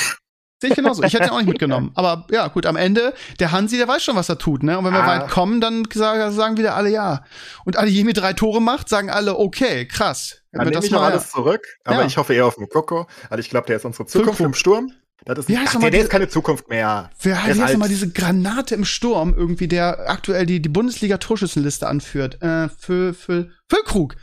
Sehe 0.61 0.69
ich 0.69 0.75
genauso. 0.77 1.03
Ich 1.03 1.13
hätte 1.13 1.25
ihn 1.25 1.29
auch 1.31 1.37
nicht 1.39 1.49
mitgenommen. 1.49 1.91
Aber 1.95 2.25
ja, 2.31 2.47
gut, 2.47 2.65
am 2.65 2.77
Ende, 2.77 3.13
der 3.41 3.51
Hansi, 3.51 3.75
der 3.75 3.89
weiß 3.89 4.01
schon, 4.01 4.15
was 4.15 4.29
er 4.29 4.37
tut, 4.37 4.63
ne? 4.63 4.77
Und 4.79 4.85
wenn 4.85 4.93
wir 4.93 5.03
Ah. 5.03 5.07
weit 5.23 5.29
kommen, 5.29 5.59
dann 5.59 5.83
sagen, 5.93 6.31
sagen 6.31 6.55
wieder 6.55 6.75
alle 6.77 6.89
ja. 6.89 7.25
Und 7.65 7.77
Adeyemi 7.77 8.13
drei 8.13 8.31
Tore 8.31 8.61
macht, 8.61 8.87
sagen 8.87 9.09
alle, 9.09 9.37
okay, 9.37 9.85
krass. 9.85 10.37
Dann 10.55 10.67
nehme 10.69 10.83
ich 10.85 10.91
noch 10.91 11.01
mal- 11.01 11.11
alles 11.11 11.29
zurück, 11.31 11.65
aber 11.83 12.01
Ja. 12.01 12.05
ich 12.05 12.17
hoffe 12.17 12.33
eher 12.33 12.45
auf 12.45 12.57
Mukoko. 12.57 13.07
Also 13.29 13.39
ich 13.39 13.49
glaube, 13.49 13.67
der 13.67 13.75
ist 13.77 13.85
unsere 13.85 14.05
Zukunft 14.07 14.39
im 14.39 14.53
Sturm. 14.53 14.91
Das 15.23 15.39
ist, 15.39 15.47
Wie 15.49 15.57
heißt 15.57 15.69
ach, 15.75 15.79
der, 15.79 15.89
der 15.91 15.99
die- 16.01 16.03
ist 16.05 16.09
keine 16.11 16.27
Zukunft 16.29 16.69
mehr. 16.69 17.09
Wer 17.21 17.41
heißt 17.43 17.59
alt. 17.59 17.71
nochmal 17.73 17.89
diese 17.89 18.11
Granate 18.11 18.75
im 18.75 18.85
Sturm 18.85 19.33
irgendwie, 19.35 19.67
der 19.67 20.09
aktuell 20.09 20.45
die, 20.45 20.61
die 20.61 20.69
Bundesliga-Torschützenliste 20.69 21.87
anführt? 21.87 22.41
Äh, 22.41 22.69
Füll, 22.69 23.13
Füll, 23.13 23.51
Füllkrug. 23.69 24.15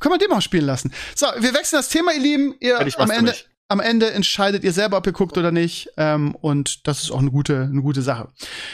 Können 0.00 0.14
wir 0.14 0.18
den 0.18 0.30
mal 0.30 0.40
spielen 0.40 0.64
lassen. 0.64 0.92
So, 1.14 1.26
wir 1.38 1.54
wechseln 1.54 1.78
das 1.78 1.88
Thema, 1.88 2.12
ihr 2.12 2.20
Lieben. 2.20 2.54
Ihr 2.60 2.78
am 2.80 2.90
für 2.90 3.00
Ende, 3.02 3.22
mich. 3.32 3.48
Am 3.70 3.80
Ende 3.80 4.10
entscheidet 4.12 4.64
ihr 4.64 4.72
selber, 4.72 4.96
ob 4.98 5.06
ihr 5.06 5.12
guckt 5.12 5.38
oder 5.38 5.52
nicht. 5.52 5.88
Ähm, 5.96 6.34
und 6.34 6.86
das 6.86 7.02
ist 7.02 7.10
auch 7.10 7.20
eine 7.20 7.30
gute, 7.30 7.62
eine 7.70 7.82
gute 7.82 8.02
Sache. 8.02 8.28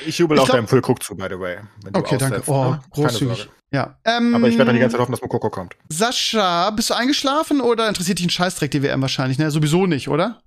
Ich 0.06 0.18
jubel 0.18 0.36
Ich 0.36 0.40
auch 0.40 0.46
glaub- 0.46 0.56
deinem 0.56 0.68
Füllkrug 0.68 1.02
zu, 1.02 1.14
by 1.16 1.26
the 1.30 1.38
way. 1.38 1.58
wenn 1.84 1.92
du 1.92 2.00
Okay, 2.00 2.16
danke. 2.18 2.42
Oh, 2.46 2.70
ne? 2.70 2.80
Großzügig. 2.90 3.48
Ja. 3.72 3.98
Ähm, 4.04 4.34
Aber 4.34 4.48
ich 4.48 4.54
werde 4.56 4.66
dann 4.66 4.74
die 4.76 4.80
ganze 4.80 4.94
Zeit 4.94 5.00
hoffen, 5.02 5.12
dass 5.12 5.20
Mokoko 5.20 5.50
kommt. 5.50 5.76
Sascha, 5.88 6.70
bist 6.70 6.90
du 6.90 6.94
eingeschlafen 6.94 7.60
oder 7.60 7.88
interessiert 7.88 8.18
dich 8.18 8.26
ein 8.26 8.30
Scheißdreck 8.30 8.70
die 8.70 8.82
WM 8.82 9.02
wahrscheinlich? 9.02 9.38
Ne, 9.38 9.50
sowieso 9.50 9.86
nicht, 9.86 10.08
oder? 10.08 10.40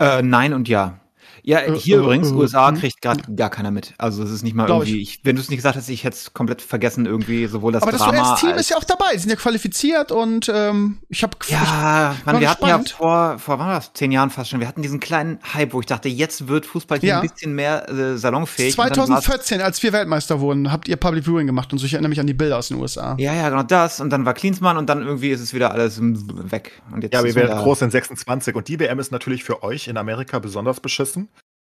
Äh, 0.00 0.22
nein 0.22 0.52
und 0.52 0.68
ja. 0.68 1.00
Ja, 1.48 1.60
Äh, 1.60 1.76
hier 1.78 1.98
äh, 1.98 2.00
übrigens, 2.00 2.30
äh, 2.32 2.34
USA 2.34 2.68
hm. 2.68 2.78
kriegt 2.80 3.00
gerade 3.00 3.22
gar 3.36 3.50
keiner 3.50 3.70
mit. 3.70 3.94
Also 3.98 4.24
es 4.24 4.30
ist 4.32 4.42
nicht 4.42 4.54
mal 4.56 4.68
irgendwie, 4.68 5.00
ich. 5.00 5.20
wenn 5.22 5.36
du 5.36 5.42
es 5.42 5.48
nicht 5.48 5.58
gesagt 5.58 5.76
hast, 5.76 5.88
ich 5.88 6.02
hätte 6.02 6.16
es 6.16 6.34
komplett 6.34 6.60
vergessen, 6.60 7.06
irgendwie 7.06 7.46
sowohl 7.46 7.70
das 7.72 7.82
Aber 7.84 7.92
das 7.92 8.00
Drama 8.00 8.32
US-Team 8.32 8.50
als 8.50 8.60
ist 8.62 8.70
ja 8.70 8.76
auch 8.76 8.82
dabei, 8.84 9.12
sie 9.12 9.20
sind 9.20 9.30
ja 9.30 9.36
qualifiziert 9.36 10.10
und 10.10 10.50
ähm, 10.52 10.98
ich 11.08 11.22
habe 11.22 11.36
Ja, 11.46 12.16
man, 12.24 12.34
war 12.34 12.40
wir 12.40 12.50
hatten 12.50 12.66
ja 12.66 12.80
vor, 12.96 13.38
vor 13.38 13.60
wann 13.60 13.68
war 13.68 13.74
das? 13.76 13.92
Zehn 13.92 14.10
Jahren 14.10 14.30
fast 14.30 14.50
schon. 14.50 14.58
Wir 14.58 14.66
hatten 14.66 14.82
diesen 14.82 14.98
kleinen 14.98 15.38
Hype, 15.54 15.72
wo 15.72 15.78
ich 15.78 15.86
dachte, 15.86 16.08
jetzt 16.08 16.48
wird 16.48 16.66
Fußball 16.66 16.98
hier 16.98 17.10
Ja. 17.10 17.20
ein 17.20 17.28
bisschen 17.28 17.54
mehr 17.54 17.88
äh, 17.88 18.18
salonfähig. 18.18 18.76
Und 18.76 18.84
dann 18.84 18.96
war's- 18.96 19.06
2014, 19.24 19.60
als 19.60 19.80
wir 19.84 19.92
Weltmeister 19.92 20.40
wurden, 20.40 20.72
habt 20.72 20.88
ihr 20.88 20.96
Public 20.96 21.24
Viewing 21.26 21.46
gemacht 21.46 21.72
und 21.72 21.78
so. 21.78 21.86
Ich 21.86 21.92
erinnere 21.94 22.08
mich 22.08 22.18
an 22.18 22.26
die 22.26 22.34
Bilder 22.34 22.58
aus 22.58 22.66
den 22.68 22.78
USA. 22.78 23.14
Ja, 23.20 23.32
ja, 23.32 23.48
genau 23.50 23.62
das. 23.62 24.00
Und 24.00 24.10
dann 24.10 24.24
war 24.24 24.34
Klinsmann 24.34 24.76
und 24.76 24.88
dann 24.88 25.02
irgendwie 25.06 25.30
ist 25.30 25.40
es 25.40 25.54
wieder 25.54 25.70
alles 25.70 26.00
weg. 26.02 26.72
Und 26.92 27.04
jetzt 27.04 27.14
Ja, 27.14 27.22
wir 27.22 27.36
werden 27.36 27.56
groß 27.56 27.82
in 27.82 27.92
26. 27.92 28.56
Und 28.56 28.66
die 28.66 28.80
WM 28.80 28.98
ist 28.98 29.12
natürlich 29.12 29.44
für 29.44 29.62
euch 29.62 29.86
in 29.86 29.96
Amerika 29.96 30.40
besonders 30.40 30.80
beschissen, 30.80 31.28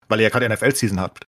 weil 0.07 0.19
ihr 0.19 0.23
ja 0.23 0.29
gerade 0.29 0.49
NFL-Season 0.49 0.99
habt. 0.99 1.25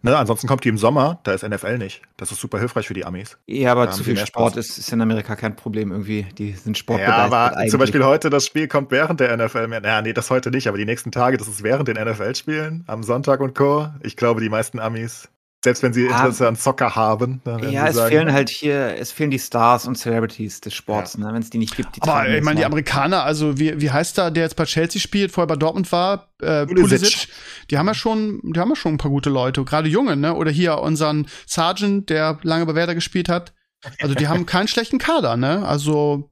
Ne, 0.00 0.16
ansonsten 0.16 0.46
kommt 0.46 0.62
die 0.64 0.68
im 0.68 0.78
Sommer, 0.78 1.18
da 1.24 1.32
ist 1.32 1.42
NFL 1.46 1.76
nicht. 1.76 2.02
Das 2.16 2.30
ist 2.30 2.40
super 2.40 2.60
hilfreich 2.60 2.86
für 2.86 2.94
die 2.94 3.04
Amis. 3.04 3.36
Ja, 3.46 3.72
aber 3.72 3.86
Da 3.86 3.92
zu 3.92 4.04
viel 4.04 4.16
Sport 4.16 4.56
ist, 4.56 4.78
ist 4.78 4.92
in 4.92 5.00
Amerika 5.00 5.34
kein 5.34 5.56
Problem 5.56 5.90
irgendwie. 5.90 6.22
Die 6.38 6.52
sind 6.52 6.76
Ja, 6.76 6.80
sportbegeistert 6.80 7.20
aber 7.32 7.56
eigentlich. 7.56 7.70
zum 7.72 7.80
Beispiel 7.80 8.04
heute, 8.04 8.30
das 8.30 8.46
Spiel 8.46 8.68
kommt 8.68 8.92
während 8.92 9.18
der 9.18 9.36
NFL. 9.36 9.66
Naja, 9.66 10.00
nee, 10.00 10.12
das 10.12 10.30
heute 10.30 10.52
nicht, 10.52 10.68
aber 10.68 10.78
die 10.78 10.84
nächsten 10.84 11.10
Tage, 11.10 11.36
das 11.36 11.48
ist 11.48 11.64
während 11.64 11.88
den 11.88 11.96
NFL-Spielen, 11.96 12.84
am 12.86 13.02
Sonntag 13.02 13.40
und 13.40 13.56
Co. 13.56 13.88
Ich 14.04 14.14
glaube, 14.16 14.40
die 14.40 14.48
meisten 14.48 14.78
Amis, 14.78 15.28
selbst 15.68 15.82
wenn 15.82 15.92
sie 15.92 16.08
Ah. 16.08 16.10
Interesse 16.22 16.48
an 16.48 16.56
Soccer 16.56 16.96
haben, 16.96 17.42
werden 17.44 17.70
Ja, 17.70 17.82
sie 17.84 17.88
es 17.90 17.96
sagen, 17.96 18.08
fehlen 18.08 18.32
halt 18.32 18.48
hier, 18.48 18.96
es 18.98 19.12
fehlen 19.12 19.30
die 19.30 19.38
Stars 19.38 19.86
und 19.86 19.96
Celebrities 19.96 20.60
des 20.62 20.72
Sports, 20.74 21.18
ne? 21.18 21.26
Wenn 21.32 21.42
es 21.42 21.50
die 21.50 21.58
nicht 21.58 21.76
gibt, 21.76 21.94
die 21.96 22.02
Aber 22.02 22.26
ich 22.28 22.42
meine, 22.42 22.60
die. 22.60 22.64
Amerikaner, 22.64 23.22
also 23.24 23.58
wie, 23.58 23.78
wie 23.80 23.90
heißt 23.90 24.16
da, 24.16 24.30
der 24.30 24.44
jetzt 24.44 24.56
bei 24.56 24.64
Chelsea 24.64 25.00
spielt, 25.00 25.30
vorher 25.30 25.46
bei 25.46 25.56
Dortmund 25.56 25.92
war, 25.92 26.32
äh, 26.40 26.64
Pulisic. 26.66 26.88
Pulisic, 27.00 27.28
die 27.70 27.76
haben 27.76 27.86
ja 27.86 27.94
schon, 27.94 28.40
die 28.42 28.58
haben 28.58 28.70
ja 28.70 28.76
schon 28.76 28.94
ein 28.94 28.98
paar 28.98 29.10
gute 29.10 29.28
Leute, 29.28 29.62
gerade 29.64 29.88
junge, 29.88 30.16
ne? 30.16 30.34
Oder 30.34 30.50
hier 30.50 30.78
unseren 30.78 31.28
Sergeant, 31.46 32.08
der 32.08 32.38
lange 32.42 32.64
bei 32.64 32.74
Werder 32.74 32.94
gespielt 32.94 33.28
hat. 33.28 33.52
Also 34.00 34.14
die 34.14 34.26
haben 34.28 34.46
keinen 34.46 34.68
schlechten 34.68 34.98
Kader, 34.98 35.36
ne? 35.36 35.66
Also 35.66 36.30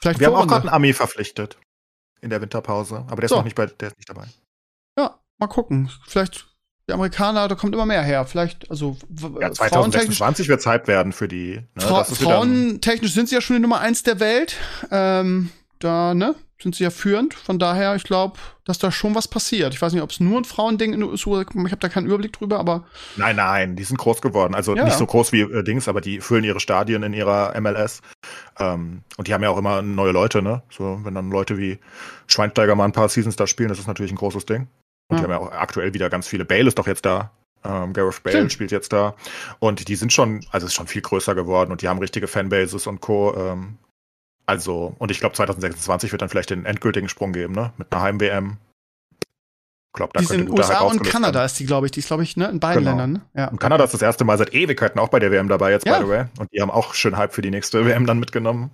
vielleicht 0.00 0.20
Wir 0.20 0.28
haben 0.28 0.34
auch 0.36 0.46
gerade 0.46 0.62
einen 0.62 0.74
Ami 0.74 0.92
verpflichtet 0.92 1.58
in 2.20 2.30
der 2.30 2.40
Winterpause, 2.40 3.04
aber 3.08 3.16
der 3.16 3.24
ist 3.24 3.30
So. 3.30 3.36
noch 3.36 3.44
nicht 3.44 3.56
bei, 3.56 3.66
der 3.66 3.88
ist 3.88 3.96
nicht 3.98 4.08
dabei. 4.08 4.26
Ja, 4.98 5.18
mal 5.38 5.46
gucken. 5.48 5.90
Vielleicht 6.06 6.46
die 6.90 6.94
Amerikaner, 6.94 7.46
da 7.46 7.54
kommt 7.54 7.74
immer 7.74 7.86
mehr 7.86 8.02
her. 8.02 8.26
Vielleicht, 8.26 8.68
also 8.70 8.96
Ja, 9.40 9.48
äh, 9.48 9.54
frauentechnisch, 9.54 10.18
2026 10.18 10.48
wird 10.48 10.66
Hype 10.66 10.88
werden 10.88 11.12
für 11.12 11.28
die. 11.28 11.60
Ne? 11.74 11.82
Fra 11.82 12.02
ist 12.02 12.20
frauentechnisch 12.20 13.14
sind 13.14 13.28
sie 13.28 13.36
ja 13.36 13.40
schon 13.40 13.56
die 13.56 13.62
Nummer 13.62 13.80
eins 13.80 14.02
der 14.02 14.18
Welt. 14.18 14.56
Ähm, 14.90 15.50
da, 15.78 16.14
ne, 16.14 16.34
sind 16.60 16.74
sie 16.74 16.84
ja 16.84 16.90
führend. 16.90 17.34
Von 17.34 17.58
daher, 17.58 17.94
ich 17.94 18.02
glaube, 18.02 18.38
dass 18.64 18.78
da 18.78 18.90
schon 18.90 19.14
was 19.14 19.28
passiert. 19.28 19.72
Ich 19.72 19.80
weiß 19.80 19.92
nicht, 19.92 20.02
ob 20.02 20.10
es 20.10 20.20
nur 20.20 20.38
ein 20.38 20.44
Frauending 20.44 20.92
in 20.92 21.00
den 21.00 21.08
USA 21.08 21.40
Ich 21.42 21.48
habe 21.54 21.76
da 21.78 21.88
keinen 21.88 22.06
Überblick 22.06 22.32
drüber, 22.32 22.58
aber 22.58 22.84
Nein, 23.16 23.36
nein, 23.36 23.76
die 23.76 23.84
sind 23.84 23.96
groß 23.96 24.20
geworden. 24.20 24.54
Also 24.54 24.74
Ja. 24.76 24.84
nicht 24.84 24.98
so 24.98 25.06
groß 25.06 25.32
wie 25.32 25.42
äh, 25.42 25.62
Dings, 25.62 25.88
aber 25.88 26.00
die 26.00 26.20
füllen 26.20 26.44
ihre 26.44 26.60
Stadien 26.60 27.02
in 27.02 27.12
ihrer 27.14 27.58
MLS. 27.60 28.02
Ähm, 28.58 29.02
und 29.16 29.28
die 29.28 29.32
haben 29.34 29.42
ja 29.42 29.50
auch 29.50 29.58
immer 29.58 29.80
neue 29.80 30.12
Leute, 30.12 30.42
ne? 30.42 30.62
So, 30.70 31.00
wenn 31.04 31.14
dann 31.14 31.30
Leute 31.30 31.56
wie 31.56 31.78
Schweinsteiger 32.26 32.74
mal 32.74 32.84
ein 32.84 32.92
paar 32.92 33.08
Seasons 33.08 33.36
da 33.36 33.46
spielen, 33.46 33.68
das 33.68 33.78
ist 33.78 33.86
natürlich 33.86 34.12
ein 34.12 34.16
großes 34.16 34.44
Ding. 34.44 34.66
Und 35.10 35.18
Ja. 35.18 35.26
die 35.26 35.32
haben 35.32 35.42
ja 35.42 35.48
auch 35.48 35.52
aktuell 35.52 35.92
wieder 35.94 36.08
ganz 36.10 36.26
viele. 36.26 36.44
Bale 36.44 36.68
ist 36.68 36.78
doch 36.78 36.86
jetzt 36.86 37.04
da. 37.04 37.30
Ähm, 37.62 37.92
Gareth 37.92 38.22
Bale 38.22 38.36
Stimmt. 38.36 38.52
spielt 38.52 38.70
jetzt 38.70 38.92
da. 38.92 39.14
Und 39.58 39.88
die 39.88 39.94
sind 39.96 40.12
schon, 40.14 40.40
also 40.50 40.64
es 40.66 40.72
ist 40.72 40.76
schon 40.76 40.86
viel 40.86 41.02
größer 41.02 41.34
geworden 41.34 41.70
und 41.72 41.82
die 41.82 41.88
haben 41.88 41.98
richtige 41.98 42.26
Fanbases 42.26 42.86
und 42.86 43.00
Co. 43.02 43.34
Ähm, 43.36 43.76
also, 44.46 44.94
und 44.98 45.10
ich 45.10 45.20
glaube, 45.20 45.34
2026 45.36 46.10
wird 46.10 46.22
dann 46.22 46.28
vielleicht 46.30 46.50
den 46.50 46.64
endgültigen 46.64 47.08
Sprung 47.10 47.32
geben, 47.32 47.52
ne? 47.54 47.72
Mit 47.76 47.92
einer 47.92 48.02
Heim-WM. 48.02 48.56
Ich 49.92 49.94
glaube, 49.94 50.12
da 50.14 50.20
die 50.20 50.26
könnte 50.26 50.44
sind 50.44 50.52
USA 50.58 50.80
und 50.80 50.86
ausgelöst 50.86 51.10
Kanada 51.12 51.34
werden. 51.40 51.46
ist 51.46 51.58
die, 51.58 51.66
glaube 51.66 51.86
ich. 51.86 51.92
Die 51.92 51.98
ist, 52.00 52.06
glaube 52.06 52.22
ich, 52.22 52.36
ne, 52.36 52.48
in 52.48 52.60
beiden 52.60 52.84
Genau. 52.84 52.96
Ländern. 52.96 53.12
Ne? 53.12 53.20
Ja. 53.34 53.48
Und 53.48 53.58
Kanada 53.60 53.82
ist 53.84 53.92
das 53.92 54.02
erste 54.02 54.24
Mal 54.24 54.38
seit 54.38 54.54
Ewigkeiten 54.54 54.98
auch 55.00 55.08
bei 55.08 55.18
der 55.18 55.30
WM 55.32 55.48
dabei 55.48 55.72
jetzt, 55.72 55.84
Ja. 55.84 55.98
by 55.98 56.04
the 56.04 56.10
way. 56.10 56.24
Und 56.38 56.48
die 56.52 56.62
haben 56.62 56.70
auch 56.70 56.94
schön 56.94 57.16
Hype 57.16 57.34
für 57.34 57.42
die 57.42 57.50
nächste 57.50 57.84
WM 57.84 58.06
dann 58.06 58.18
mitgenommen. 58.20 58.70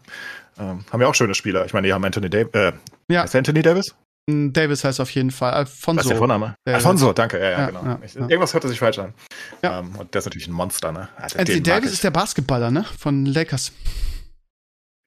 Ähm, 0.58 0.84
haben 0.92 1.00
ja 1.00 1.06
auch 1.08 1.14
schöne 1.14 1.34
Spieler. 1.34 1.64
Ich 1.64 1.72
meine, 1.72 1.86
die 1.86 1.92
haben 1.94 2.04
Anthony 2.04 2.28
Davis. 2.30 2.50
Äh, 2.52 2.72
Ja. 3.08 3.22
Ist 3.24 3.34
Anthony 3.34 3.62
Davis? 3.62 3.94
Davis 4.28 4.82
heißt 4.82 5.00
auf 5.00 5.10
jeden 5.10 5.30
Fall. 5.30 5.52
Was 5.52 5.70
ist 5.72 5.88
Alfonso. 5.88 6.08
der 6.08 6.18
Vorname? 6.18 6.56
Davis. 6.64 6.84
Alfonso, 6.84 7.12
danke. 7.12 7.38
Ja, 7.38 7.44
ja, 7.50 7.58
Ja, 7.60 7.66
genau. 7.66 7.84
ja, 7.84 7.98
ich. 8.04 8.16
Irgendwas 8.16 8.54
hörte 8.54 8.68
sich 8.68 8.78
falsch 8.80 8.98
an. 8.98 9.14
Ja. 9.62 9.78
Ähm, 9.80 9.94
und 9.96 10.12
der 10.12 10.18
ist 10.18 10.24
natürlich 10.24 10.48
ein 10.48 10.52
Monster, 10.52 10.90
ne? 10.90 11.08
Also, 11.16 11.38
Anthony 11.38 11.62
Davis 11.62 11.92
ist 11.92 12.02
der 12.02 12.10
Basketballer, 12.10 12.72
ne? 12.72 12.84
Von 12.98 13.24
Lakers. 13.26 13.72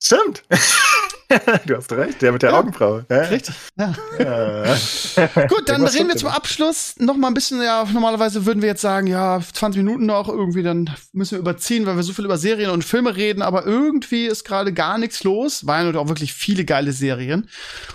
Stimmt. 0.01 0.43
du 1.65 1.77
hast 1.77 1.91
recht, 1.91 2.21
der 2.21 2.31
mit 2.31 2.41
der 2.41 2.51
Ja. 2.51 2.59
Augenbraue. 2.59 3.05
Ja. 3.09 3.21
Richtig. 3.21 3.53
Ja. 3.77 3.93
Ja. 4.17 4.63
Gut, 5.47 5.69
dann 5.69 5.85
reden 5.85 6.07
wir 6.07 6.15
zum. 6.15 6.29
Abschluss 6.29 6.95
noch 6.97 7.15
mal 7.17 7.27
ein 7.27 7.33
bisschen, 7.33 7.61
ja, 7.61 7.85
normalerweise 7.91 8.45
würden 8.45 8.61
wir 8.61 8.69
jetzt 8.69 8.81
sagen, 8.81 9.07
ja, 9.07 9.39
20 9.39 9.83
Minuten 9.83 10.05
noch 10.05 10.27
irgendwie, 10.27 10.63
dann 10.63 10.89
müssen 11.13 11.31
wir 11.33 11.39
überziehen, 11.39 11.85
weil 11.85 11.95
wir 11.95 12.03
so 12.03 12.13
viel 12.13 12.25
über 12.25 12.37
Serien 12.37 12.71
und 12.71 12.83
Filme 12.83 13.15
reden, 13.15 13.41
aber 13.41 13.65
irgendwie 13.65 14.25
ist 14.25 14.43
gerade 14.43 14.73
gar 14.73 14.97
nichts 14.97 15.23
los, 15.23 15.65
weil 15.67 15.95
auch 15.97 16.07
wirklich 16.07 16.33
viele 16.33 16.65
geile 16.65 16.91
Serien. 16.91 17.49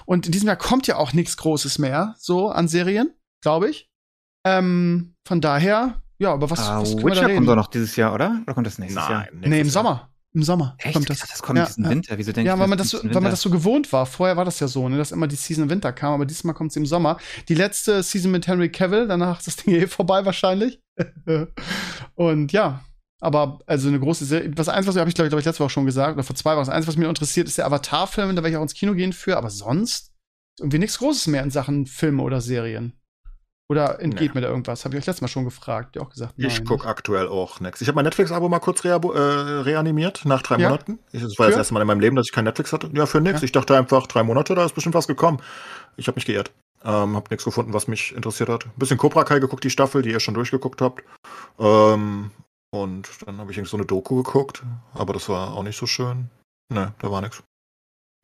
Und 0.04 0.26
in 0.26 0.32
diesem 0.32 0.46
Jahr 0.48 0.56
kommt 0.56 0.86
ja 0.86 0.96
auch 0.96 1.12
nichts 1.12 1.36
Großes 1.36 1.78
mehr, 1.78 2.14
so 2.18 2.50
an 2.50 2.68
Serien, 2.68 3.12
glaube 3.42 3.68
ich. 3.70 3.88
Ähm, 4.46 5.14
von 5.26 5.40
daher, 5.40 6.02
ja, 6.18 6.32
aber 6.32 6.50
was, 6.50 6.60
Ah, 6.60 6.80
was 6.82 6.90
können 6.90 7.04
wir 7.04 7.10
da 7.10 7.10
Witcher 7.10 7.20
kommt 7.22 7.30
reden? 7.32 7.46
doch 7.46 7.56
noch 7.56 7.66
dieses 7.68 7.96
Jahr, 7.96 8.14
oder? 8.14 8.38
Oder 8.42 8.54
kommt 8.54 8.66
das 8.66 8.78
nächstes 8.78 9.02
Jahr? 9.08 9.26
Nein. 9.32 9.50
Nee, 9.50 9.60
im 9.60 9.66
Jahr. 9.66 9.72
Sommer. 9.72 10.10
Im 10.34 10.42
Sommer 10.42 10.74
Echt? 10.78 10.94
kommt 10.94 11.08
Das, 11.08 11.20
das. 11.20 11.28
das 11.30 11.42
kommt 11.42 11.58
Ja, 11.58 11.66
diesen 11.66 11.84
ja. 11.84 11.90
Winter. 11.90 12.18
Wieso 12.18 12.32
denke 12.32 12.48
Ja, 12.48 12.54
ich, 12.54 12.60
weil 12.60 12.66
man, 12.66 12.76
das 12.76 12.90
so, 12.90 12.98
weil 13.02 13.20
man 13.20 13.30
das 13.30 13.40
so 13.40 13.50
gewohnt 13.50 13.92
war. 13.92 14.04
Vorher 14.04 14.36
war 14.36 14.44
das 14.44 14.58
ja 14.58 14.66
so, 14.66 14.88
ne, 14.88 14.96
dass 14.98 15.12
immer 15.12 15.28
die 15.28 15.36
Season 15.36 15.64
im 15.64 15.70
Winter 15.70 15.92
kam, 15.92 16.12
aber 16.14 16.26
diesmal 16.26 16.54
kommt 16.54 16.72
es 16.72 16.76
im 16.76 16.86
Sommer. 16.86 17.18
Die 17.48 17.54
letzte 17.54 18.02
Season 18.02 18.32
mit 18.32 18.46
Henry 18.48 18.68
Cavill, 18.68 19.06
danach 19.06 19.38
ist 19.38 19.46
das 19.46 19.56
Ding 19.56 19.74
eh 19.80 19.86
vorbei 19.86 20.24
wahrscheinlich. 20.24 20.80
Und 22.14 22.52
ja, 22.52 22.84
aber 23.20 23.60
also 23.66 23.88
eine 23.88 24.00
große 24.00 24.24
Serie. 24.24 24.50
Das 24.50 24.68
eins, 24.68 24.86
was 24.86 24.96
habe 24.96 25.08
ich 25.08 25.14
glaube 25.14 25.26
ich, 25.28 25.30
glaub 25.30 25.38
ich 25.40 25.46
letzte 25.46 25.62
Woche 25.62 25.70
schon 25.70 25.86
gesagt, 25.86 26.14
oder 26.14 26.24
vor 26.24 26.36
zwei 26.36 26.52
Wochen. 26.56 26.66
Das 26.66 26.74
eins, 26.74 26.86
was 26.86 26.96
mich 26.96 27.08
interessiert, 27.08 27.46
ist 27.48 27.58
der 27.58 27.66
Avatar-Film, 27.66 28.30
da 28.30 28.42
werde 28.42 28.50
ich 28.50 28.56
auch 28.56 28.62
ins 28.62 28.74
Kino 28.74 28.94
gehen 28.94 29.12
für, 29.12 29.36
aber 29.36 29.50
sonst 29.50 30.12
irgendwie 30.58 30.78
nichts 30.78 30.98
Großes 30.98 31.28
mehr 31.28 31.42
in 31.42 31.50
Sachen 31.50 31.86
Filme 31.86 32.22
oder 32.22 32.40
Serien. 32.40 32.92
Oder 33.70 33.98
entgeht 34.00 34.34
Nee. 34.34 34.40
mir 34.40 34.40
da 34.42 34.48
irgendwas? 34.48 34.84
Habe 34.84 34.94
ich 34.94 35.00
euch 35.02 35.06
letztes 35.06 35.22
Mal 35.22 35.28
schon 35.28 35.44
gefragt. 35.44 35.96
Ihr 35.96 36.02
auch 36.02 36.10
gesagt, 36.10 36.34
Ich 36.36 36.58
nein. 36.58 36.66
gucke 36.66 36.86
aktuell 36.86 37.28
auch 37.28 37.60
nichts. 37.60 37.80
Ich 37.80 37.88
habe 37.88 37.96
mein 37.96 38.04
Netflix-Abo 38.04 38.48
mal 38.50 38.58
kurz 38.58 38.84
äh, 38.84 38.88
reanimiert 38.90 40.24
nach 40.26 40.42
drei 40.42 40.56
Ja? 40.58 40.68
Monaten. 40.68 40.98
Ich, 41.12 41.22
das 41.22 41.38
war 41.38 41.46
das 41.46 41.54
Für? 41.54 41.60
erste 41.60 41.74
Mal 41.74 41.80
in 41.80 41.86
meinem 41.86 42.00
Leben, 42.00 42.14
dass 42.14 42.26
ich 42.26 42.32
kein 42.32 42.44
Netflix 42.44 42.72
hatte. 42.74 42.90
Ja, 42.92 43.06
für 43.06 43.22
nix. 43.22 43.40
Ja. 43.40 43.44
Ich 43.44 43.52
dachte 43.52 43.76
einfach, 43.76 44.06
drei 44.06 44.22
Monate, 44.22 44.54
da 44.54 44.64
ist 44.66 44.74
bestimmt 44.74 44.94
was 44.94 45.06
gekommen. 45.06 45.40
Ich 45.96 46.08
habe 46.08 46.16
mich 46.16 46.26
geirrt. 46.26 46.52
Ähm, 46.84 47.16
habe 47.16 47.26
nichts 47.30 47.44
gefunden, 47.44 47.72
was 47.72 47.88
mich 47.88 48.14
interessiert 48.14 48.50
hat. 48.50 48.66
Ein 48.66 48.72
bisschen 48.76 48.98
Cobra 48.98 49.24
Kai 49.24 49.38
geguckt, 49.38 49.64
die 49.64 49.70
Staffel, 49.70 50.02
die 50.02 50.10
ihr 50.10 50.20
schon 50.20 50.34
durchgeguckt 50.34 50.82
habt. 50.82 51.02
Ähm, 51.58 52.30
und 52.70 53.08
dann 53.24 53.38
habe 53.38 53.50
ich 53.50 53.56
irgendwie 53.56 53.70
so 53.70 53.78
eine 53.78 53.86
Doku 53.86 54.16
geguckt, 54.16 54.62
aber 54.92 55.14
das 55.14 55.28
war 55.30 55.54
auch 55.54 55.62
nicht 55.62 55.78
so 55.78 55.86
schön. 55.86 56.28
Ne, 56.70 56.92
da 56.98 57.10
war 57.10 57.22
nichts. 57.22 57.42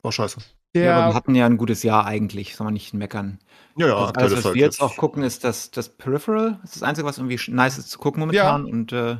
War 0.02 0.12
scheiße. 0.12 0.40
Der, 0.74 0.84
Ja, 0.84 0.98
aber 0.98 1.08
wir 1.08 1.14
hatten 1.14 1.34
ja 1.34 1.46
ein 1.46 1.56
gutes 1.56 1.82
Jahr 1.82 2.06
eigentlich, 2.06 2.54
soll 2.54 2.66
man 2.66 2.74
nicht 2.74 2.94
meckern. 2.94 3.40
Ja, 3.76 3.88
ja, 3.88 3.96
Also 3.96 4.12
alles, 4.14 4.36
was 4.36 4.44
halt 4.44 4.54
wir 4.54 4.62
jetzt 4.62 4.80
auch 4.80 4.96
gucken, 4.96 5.22
ist 5.22 5.42
das, 5.44 5.70
das 5.70 5.88
Peripheral. 5.88 6.58
Das 6.62 6.72
ist 6.72 6.82
das 6.82 6.88
Einzige, 6.88 7.06
was 7.06 7.18
irgendwie 7.18 7.40
nice 7.50 7.78
ist 7.78 7.90
zu 7.90 7.98
gucken 7.98 8.20
momentan. 8.20 8.64
Und 8.66 8.92
äh, 8.92 9.16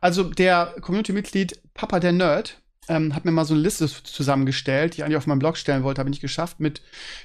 Also 0.00 0.24
der 0.24 0.74
Community-Mitglied 0.80 1.60
Papa 1.74 2.00
der 2.00 2.12
Nerd 2.12 2.62
ähm, 2.88 3.14
hat 3.14 3.24
mir 3.24 3.30
mal 3.30 3.44
so 3.44 3.54
eine 3.54 3.62
Liste 3.62 3.86
zusammengestellt, 3.86 4.94
die 4.94 4.98
ich 4.98 5.04
eigentlich 5.04 5.16
auf 5.16 5.26
meinem 5.26 5.38
Blog 5.38 5.56
stellen 5.56 5.84
wollte, 5.84 6.00
habe 6.00 6.08
ich 6.08 6.14
nicht 6.14 6.20
geschafft, 6.20 6.58
mit 6.58 6.82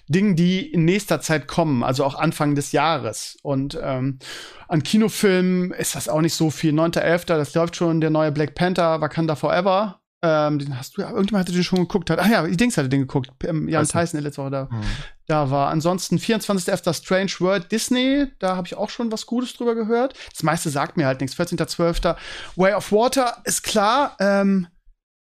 Dingen, 0.07 0.35
die 0.35 0.71
in 0.71 0.85
nächster 0.85 1.19
Zeit 1.19 1.47
kommen, 1.47 1.83
also 1.83 2.03
auch 2.03 2.15
Anfang 2.15 2.53
des 2.53 2.71
Jahres. 2.71 3.37
Und 3.41 3.77
ähm, 3.81 4.19
an 4.67 4.83
Kinofilmen 4.83 5.71
ist 5.71 5.95
das 5.95 6.09
auch 6.09 6.21
nicht 6.21 6.35
so 6.35 6.51
viel. 6.51 6.73
9.11., 6.73 7.25
das 7.25 7.55
läuft 7.55 7.75
schon, 7.75 8.01
der 8.01 8.11
neue 8.11 8.31
Black 8.31 8.53
Panther, 8.53 9.01
Wakanda 9.01 9.35
Forever. 9.35 9.99
Ähm, 10.29 10.59
den 10.59 10.77
hast 10.77 10.97
du 10.97 11.01
ja, 11.01 11.09
irgendjemand 11.09 11.45
hatte 11.45 11.53
den 11.53 11.63
schon 11.63 11.79
geguckt. 11.79 12.11
Ach 12.11 12.27
ja, 12.27 12.45
die 12.45 12.57
Dings 12.57 12.77
hatte 12.77 12.89
den 12.89 13.01
geguckt. 13.01 13.29
Ähm, 13.45 13.69
Jan. 13.69 13.87
Tyson 13.87 14.19
letzte 14.19 14.41
Woche 14.41 14.51
da 14.51 14.69
Hm. 14.69 14.81
da 15.27 15.49
war. 15.49 15.69
Ansonsten 15.69 16.17
24.11. 16.17 16.93
Strange 16.93 17.31
World 17.39 17.71
Disney, 17.71 18.27
da 18.39 18.55
habe 18.55 18.67
ich 18.67 18.75
auch 18.75 18.89
schon 18.89 19.11
was 19.11 19.25
Gutes 19.25 19.53
drüber 19.53 19.75
gehört. 19.75 20.15
Das 20.31 20.43
meiste 20.43 20.69
sagt 20.69 20.97
mir 20.97 21.05
halt 21.05 21.21
nichts. 21.21 21.37
14.12. 21.37 22.15
Way 22.55 22.73
of 22.73 22.91
Water 22.91 23.37
ist 23.45 23.63
klar. 23.63 24.17
Ähm, 24.19 24.67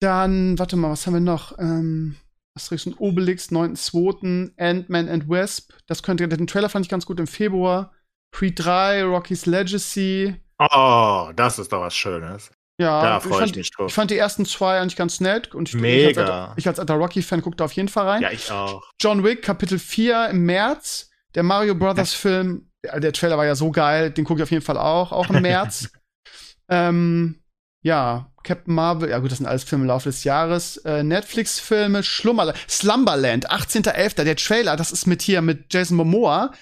dann, 0.01 0.59
warte 0.59 0.77
mal, 0.77 0.91
was 0.91 1.07
haben 1.07 1.15
wir 1.15 1.21
noch? 1.21 1.59
Ähm, 1.59 2.17
Asterix 2.57 2.87
und 2.87 3.01
Obelix, 3.01 3.51
9.2., 3.51 4.53
Ant-Man 4.59 5.09
and 5.09 5.29
Wasp. 5.29 5.73
Das 5.87 6.03
könnte, 6.03 6.29
den 6.29 6.47
Trailer 6.47 6.69
fand 6.69 6.87
ich 6.87 6.91
ganz 6.91 7.05
gut 7.07 7.19
im 7.19 7.27
Februar. 7.27 7.93
Creed 8.33 8.65
3, 8.65 9.05
Rocky's 9.05 9.47
Legacy. 9.47 10.37
Oh, 10.59 11.31
das 11.35 11.59
ist 11.59 11.73
doch 11.73 11.81
was 11.81 11.95
Schönes. 11.97 12.51
Ja, 12.79 13.03
Da 13.03 13.17
ich 13.19 13.23
freue 13.23 13.33
ich 13.33 13.39
fand, 13.41 13.57
mich 13.57 13.71
drauf. 13.71 13.89
ich 13.89 13.95
fand 13.95 14.11
die 14.11 14.19
ersten 14.19 14.45
zwei 14.47 14.81
eigentlich 14.81 14.97
ganz 14.97 15.21
nett. 15.21 15.55
Und 15.55 15.69
ich, 15.69 15.75
Mega. 15.77 16.53
Ich 16.57 16.67
als, 16.67 16.79
alter- 16.81 16.95
Rocky-Fan 16.95 17.41
gucke 17.43 17.57
da 17.57 17.65
auf 17.67 17.73
jeden 17.73 17.89
Fall 17.89 18.07
rein. 18.09 18.23
Ja, 18.23 18.31
ich 18.33 18.51
auch. 18.51 18.83
John 19.01 19.23
Wick, 19.23 19.43
Kapitel 19.43 19.79
4 19.79 20.29
im 20.31 20.45
März. 20.45 21.11
Der 21.37 21.43
Mario 21.43 21.75
Brothers 21.75 22.15
Film, 22.15 22.71
der, 22.85 23.01
der 23.01 23.13
Trailer 23.13 23.37
war 23.39 23.45
ja 23.47 23.55
so 23.57 23.71
geil, 23.73 24.11
den 24.11 24.25
gucke 24.25 24.41
ich 24.41 24.45
auf 24.45 24.51
jeden 24.51 24.65
Fall 24.65 24.79
auch, 24.79 25.11
auch 25.13 25.31
im 25.31 25.43
März. 25.43 25.89
ähm, 26.69 27.41
ja, 27.83 28.31
Captain 28.43 28.75
Marvel, 28.75 29.11
ja 29.11 29.19
gut, 29.19 29.31
das 29.31 29.39
sind 29.39 29.47
alles 29.47 29.65
Filme 29.65 29.85
im 29.85 29.89
Laufe 29.89 30.09
des 30.09 30.25
Jahres. 30.25 30.77
Äh, 30.79 31.03
Netflix-Filme, 31.03 32.03
Schlummerland, 32.03 32.59
Slumberland, 32.69 33.51
18.11., 33.51 34.23
der 34.25 34.37
Trailer, 34.37 34.77
das 34.77 34.91
ist 34.91 35.07
mit 35.07 35.23
hier, 35.23 35.43
mit 35.43 35.73
Jason 35.73 35.97
Momoa. 35.97 36.53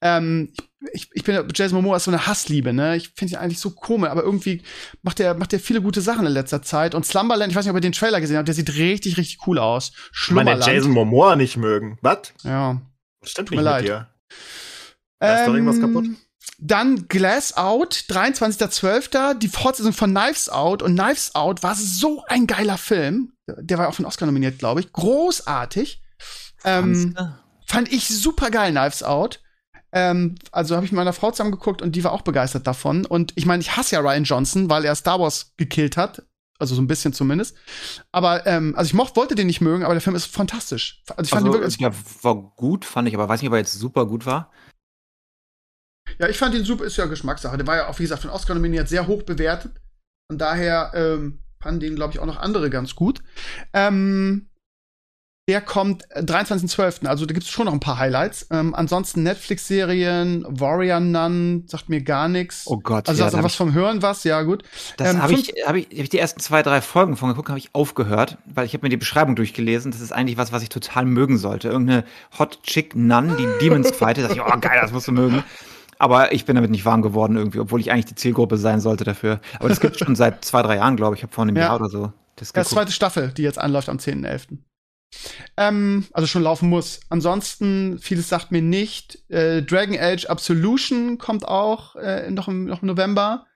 Ähm, 0.00 0.52
ich, 0.54 0.68
ich 1.12 1.24
bin, 1.24 1.48
Jason 1.54 1.76
Momoa 1.76 1.96
ist 1.96 2.04
so 2.04 2.10
eine 2.10 2.26
Hassliebe, 2.26 2.72
ne? 2.72 2.96
Ich 2.96 3.10
finde 3.10 3.34
ihn 3.34 3.38
eigentlich 3.38 3.60
so 3.60 3.70
komisch, 3.70 4.10
aber 4.10 4.22
irgendwie 4.22 4.62
macht 5.02 5.20
er 5.20 5.34
macht 5.34 5.52
er 5.52 5.60
viele 5.60 5.80
gute 5.82 6.00
Sachen 6.00 6.26
in 6.26 6.32
letzter 6.32 6.62
Zeit. 6.62 6.94
Und 6.94 7.06
Slumberland, 7.06 7.52
ich 7.52 7.56
weiß 7.56 7.64
nicht, 7.64 7.70
ob 7.70 7.76
ihr 7.76 7.80
den 7.80 7.92
Trailer 7.92 8.20
gesehen 8.20 8.36
habt, 8.36 8.48
der 8.48 8.54
sieht 8.54 8.74
richtig, 8.76 9.16
richtig 9.16 9.46
cool 9.46 9.58
aus. 9.58 9.92
Ich 9.94 10.30
meine, 10.30 10.50
Schlummerland. 10.50 10.66
Jason 10.66 10.92
Momoa 10.92 11.36
nicht 11.36 11.56
mögen. 11.56 11.98
Was? 12.02 12.32
ja. 12.42 12.80
Das 13.20 13.30
stimmt 13.30 13.48
Tut 13.48 13.56
nicht 13.58 13.64
mir 13.64 13.70
mit 13.70 13.82
leid. 13.82 13.84
dir. 13.84 14.08
Da 15.20 15.36
ist 15.40 15.46
doch 15.46 15.54
irgendwas 15.54 15.80
kaputt. 15.80 16.04
Ähm, 16.04 16.16
Dann 16.58 17.06
Glass 17.06 17.56
Out, 17.56 17.94
23.12., 18.08 19.34
die 19.34 19.48
Fortsetzung 19.48 19.92
von 19.92 20.10
Knives 20.10 20.48
Out. 20.48 20.82
Und 20.82 20.96
Knives 20.96 21.34
Out 21.34 21.62
war 21.62 21.74
so 21.76 22.24
ein 22.26 22.46
geiler 22.46 22.78
Film. 22.78 23.32
Der 23.46 23.78
war 23.78 23.88
auch 23.88 23.94
für 23.94 24.02
den 24.02 24.06
Oscar 24.06 24.26
nominiert, 24.26 24.58
glaube 24.58 24.80
ich. 24.80 24.92
Großartig. 24.92 26.02
Ähm, 26.64 27.16
fand 27.66 27.92
ich 27.92 28.08
super 28.08 28.50
geil, 28.50 28.72
Knives 28.72 29.02
Out. 29.02 29.40
Ähm, 29.92 30.36
also 30.50 30.74
habe 30.74 30.86
ich 30.86 30.92
mit 30.92 30.96
meiner 30.96 31.12
Frau 31.12 31.30
zusammen 31.30 31.52
geguckt 31.52 31.82
und 31.82 31.94
die 31.94 32.02
war 32.04 32.12
auch 32.12 32.22
begeistert 32.22 32.66
davon. 32.66 33.04
Und 33.04 33.32
ich 33.36 33.46
meine, 33.46 33.60
ich 33.60 33.76
hasse 33.76 33.94
ja 33.94 34.00
Ryan 34.00 34.24
Johnson, 34.24 34.70
weil 34.70 34.84
er 34.84 34.94
Star 34.94 35.20
Wars 35.20 35.52
gekillt 35.56 35.96
hat. 35.96 36.22
Also 36.58 36.74
so 36.76 36.82
ein 36.82 36.86
bisschen 36.86 37.12
zumindest. 37.12 37.56
Aber, 38.12 38.46
ähm, 38.46 38.74
also 38.76 38.88
ich 38.88 38.94
mochte, 38.94 39.16
wollte 39.16 39.34
den 39.34 39.48
nicht 39.48 39.60
mögen, 39.60 39.84
aber 39.84 39.94
der 39.94 40.00
Film 40.00 40.14
ist 40.14 40.26
fantastisch. 40.26 41.02
Also 41.08 41.22
ich 41.22 41.30
fand 41.30 41.42
ihn 41.42 41.48
Also, 41.48 41.60
wirklich, 41.60 41.80
ja, 41.80 41.90
war 42.22 42.36
gut, 42.56 42.84
fand 42.84 43.08
ich, 43.08 43.14
aber 43.14 43.28
weiß 43.28 43.42
nicht, 43.42 43.48
ob 43.48 43.54
er 43.54 43.58
jetzt 43.58 43.72
super 43.72 44.06
gut 44.06 44.26
war. 44.26 44.52
Ja, 46.18 46.28
ich 46.28 46.38
fand 46.38 46.54
ihn 46.54 46.64
super, 46.64 46.84
ist 46.84 46.96
ja 46.96 47.06
Geschmackssache. 47.06 47.56
Der 47.56 47.66
war 47.66 47.76
ja 47.76 47.88
auch, 47.88 47.98
wie 47.98 48.04
gesagt, 48.04 48.24
den 48.24 48.30
Oscar 48.30 48.54
nominiert, 48.54 48.88
sehr 48.88 49.06
hoch 49.06 49.22
bewertet. 49.22 49.72
Von 50.30 50.38
daher 50.38 50.92
ähm, 50.94 51.42
fanden 51.60 51.80
den, 51.80 51.96
glaube 51.96 52.12
ich, 52.12 52.20
auch 52.20 52.26
noch 52.26 52.38
andere 52.38 52.70
ganz 52.70 52.94
gut. 52.94 53.22
Ähm, 53.72 54.48
der 55.48 55.60
kommt 55.60 56.04
äh, 56.10 56.20
23.12., 56.22 57.06
also 57.06 57.26
da 57.26 57.34
gibt 57.34 57.44
es 57.44 57.50
schon 57.50 57.66
noch 57.66 57.72
ein 57.72 57.80
paar 57.80 57.98
Highlights. 57.98 58.46
Ähm, 58.50 58.74
ansonsten 58.74 59.24
Netflix-Serien, 59.24 60.44
Warrior 60.48 61.00
Nun, 61.00 61.64
sagt 61.66 61.88
mir 61.88 62.00
gar 62.02 62.28
nichts. 62.28 62.62
Oh 62.66 62.78
Gott, 62.78 63.08
Also 63.08 63.22
ja, 63.22 63.30
sagst 63.30 63.40
du 63.40 63.44
was 63.44 63.54
vom 63.56 63.72
Hören 63.74 64.02
was? 64.02 64.22
Ja, 64.24 64.42
gut. 64.42 64.62
Das 64.98 65.10
Ähm, 65.14 65.22
habe 65.22 65.32
ich, 65.32 65.52
hab 65.66 65.74
ich, 65.74 65.86
hab 65.86 65.92
ich 65.98 66.08
die 66.10 66.18
ersten 66.18 66.38
zwei, 66.40 66.62
drei 66.62 66.80
Folgen 66.80 67.16
von 67.16 67.28
geguckt, 67.28 67.48
habe 67.48 67.58
ich 67.58 67.74
aufgehört, 67.74 68.38
weil 68.46 68.66
ich 68.66 68.74
habe 68.74 68.84
mir 68.86 68.90
die 68.90 68.96
Beschreibung 68.96 69.34
durchgelesen. 69.34 69.90
Das 69.90 70.00
ist 70.00 70.12
eigentlich 70.12 70.36
was, 70.38 70.52
was 70.52 70.62
ich 70.62 70.68
total 70.68 71.04
mögen 71.06 71.38
sollte. 71.38 71.68
Irgendeine 71.68 72.04
Hot 72.38 72.62
Chick 72.62 72.94
Nun, 72.94 73.36
die 73.36 73.46
Demons 73.60 73.90
fightet. 73.90 74.28
Da 74.30 74.32
ich, 74.32 74.40
oh 74.40 74.58
geil, 74.60 74.78
das 74.80 74.92
musst 74.92 75.08
du 75.08 75.12
mögen. 75.12 75.42
Aber 75.98 76.32
ich 76.32 76.44
bin 76.44 76.54
damit 76.56 76.70
nicht 76.70 76.84
warm 76.84 77.02
geworden 77.02 77.36
irgendwie, 77.36 77.58
obwohl 77.60 77.80
ich 77.80 77.90
eigentlich 77.92 78.06
die 78.06 78.14
Zielgruppe 78.14 78.56
sein 78.58 78.80
sollte 78.80 79.04
dafür. 79.04 79.40
Aber 79.58 79.68
das 79.68 79.80
gibt 79.80 79.98
schon 79.98 80.14
seit 80.16 80.44
zwei, 80.44 80.62
drei 80.62 80.76
Jahren, 80.76 80.96
glaube 80.96 81.14
ich. 81.14 81.20
Ich 81.20 81.22
habe 81.24 81.32
vor 81.32 81.42
einem 81.42 81.56
Ja. 81.56 81.62
Jahr 81.64 81.76
oder 81.80 81.88
so 81.88 82.12
das 82.36 82.48
Ja, 82.48 82.62
geguckt. 82.62 82.68
zweite 82.74 82.92
Staffel, 82.92 83.28
die 83.36 83.42
jetzt 83.42 83.58
anläuft 83.58 83.88
am 83.88 83.98
10.11. 83.98 84.58
Ähm, 85.56 86.06
also 86.12 86.26
schon 86.26 86.42
laufen 86.42 86.68
muss. 86.68 87.00
Ansonsten, 87.08 87.98
vieles 87.98 88.28
sagt 88.28 88.50
mir 88.50 88.62
nicht. 88.62 89.18
Äh, 89.30 89.62
Dragon 89.62 89.98
Age 89.98 90.26
Absolution 90.26 91.18
kommt 91.18 91.46
auch 91.46 91.96
äh, 91.96 92.30
noch, 92.30 92.48
im, 92.48 92.64
noch 92.64 92.82
im 92.82 92.88
November. 92.88 93.46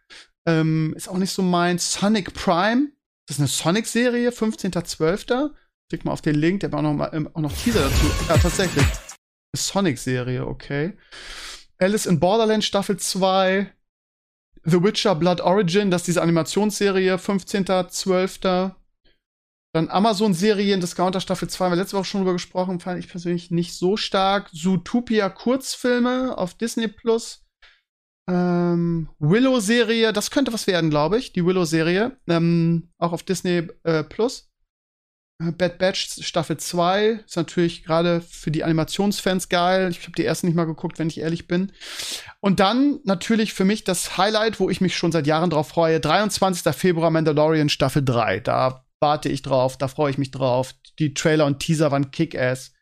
Ähm, 0.46 0.94
ist 0.96 1.08
auch 1.08 1.18
nicht 1.18 1.32
so 1.32 1.42
mein. 1.42 1.78
Sonic 1.78 2.34
Prime. 2.34 2.88
Das 3.26 3.36
ist 3.36 3.40
eine 3.40 3.48
Sonic-Serie, 3.48 4.30
15.12. 4.30 5.50
Klick 5.88 6.04
mal 6.04 6.12
auf 6.12 6.22
den 6.22 6.36
Link, 6.36 6.60
der 6.60 6.70
hat 6.70 6.78
auch 6.78 7.12
ähm, 7.12 7.28
auch 7.32 7.40
noch 7.40 7.52
Teaser 7.52 7.80
dazu. 7.80 8.10
Ja, 8.28 8.38
tatsächlich. 8.38 8.84
Eine 8.84 9.56
Sonic-Serie, 9.56 10.46
okay. 10.46 10.96
Alice 11.78 12.06
in 12.06 12.20
Borderland 12.20 12.64
Staffel 12.64 12.96
2. 12.96 13.72
The 14.64 14.82
Witcher 14.82 15.14
Blood 15.14 15.40
Origin, 15.40 15.92
das 15.92 16.02
ist 16.02 16.06
diese 16.08 16.22
Animationsserie, 16.22 17.16
15.12. 17.16 18.74
Dann 19.76 19.90
Amazon-Serien, 19.90 20.80
Discounter 20.80 21.20
Staffel 21.20 21.50
2, 21.50 21.66
haben 21.66 21.72
wir 21.72 21.76
letzte 21.76 21.98
Woche 21.98 22.06
schon 22.06 22.22
drüber 22.22 22.32
gesprochen, 22.32 22.80
fand 22.80 22.98
ich 22.98 23.10
persönlich 23.10 23.50
nicht 23.50 23.74
so 23.74 23.98
stark. 23.98 24.48
Zootopia 24.50 25.28
Kurzfilme 25.28 26.38
auf 26.38 26.54
Disney 26.54 26.88
Plus. 26.88 27.44
Ähm, 28.26 29.10
Willow-Serie, 29.18 30.14
das 30.14 30.30
könnte 30.30 30.54
was 30.54 30.66
werden, 30.66 30.88
glaube 30.88 31.18
ich. 31.18 31.34
Die 31.34 31.44
Willow-Serie. 31.44 32.16
Ähm, 32.26 32.88
auch 32.96 33.12
auf 33.12 33.22
Disney 33.22 33.68
äh, 33.82 34.02
Plus. 34.02 34.50
Äh, 35.44 35.52
Bad 35.52 35.76
Batch 35.76 36.24
Staffel 36.24 36.56
2 36.56 37.24
ist 37.26 37.36
natürlich 37.36 37.84
gerade 37.84 38.22
für 38.22 38.50
die 38.50 38.64
Animationsfans 38.64 39.50
geil. 39.50 39.90
Ich 39.90 40.04
habe 40.04 40.12
die 40.12 40.24
erste 40.24 40.46
nicht 40.46 40.56
mal 40.56 40.64
geguckt, 40.64 40.98
wenn 40.98 41.08
ich 41.08 41.20
ehrlich 41.20 41.48
bin. 41.48 41.72
Und 42.40 42.60
dann 42.60 43.00
natürlich 43.04 43.52
für 43.52 43.66
mich 43.66 43.84
das 43.84 44.16
Highlight, 44.16 44.58
wo 44.58 44.70
ich 44.70 44.80
mich 44.80 44.96
schon 44.96 45.12
seit 45.12 45.26
Jahren 45.26 45.50
drauf 45.50 45.68
freue. 45.68 46.00
23. 46.00 46.74
Februar 46.74 47.10
Mandalorian 47.10 47.68
Staffel 47.68 48.02
3. 48.02 48.40
Da 48.40 48.85
warte 49.00 49.28
ich 49.28 49.42
drauf, 49.42 49.76
da 49.76 49.88
freue 49.88 50.10
ich 50.10 50.18
mich 50.18 50.30
drauf. 50.30 50.74
Die 50.98 51.14
Trailer 51.14 51.46
und 51.46 51.60
Teaser 51.60 51.90
waren 51.90 52.10
Kick-Ass. 52.10 52.72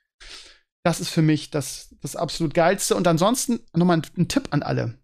Das 0.85 1.01
ist 1.01 1.09
für 1.09 1.23
mich 1.23 1.51
das, 1.51 1.95
das 2.03 2.16
absolut 2.16 2.55
geilste. 2.55 2.95
Und 2.95 3.07
ansonsten 3.09 3.61
nochmal 3.73 3.99
ein, 3.99 4.07
ein 4.16 4.28
Tipp 4.28 4.49
an 4.51 4.62
alle. 4.62 4.99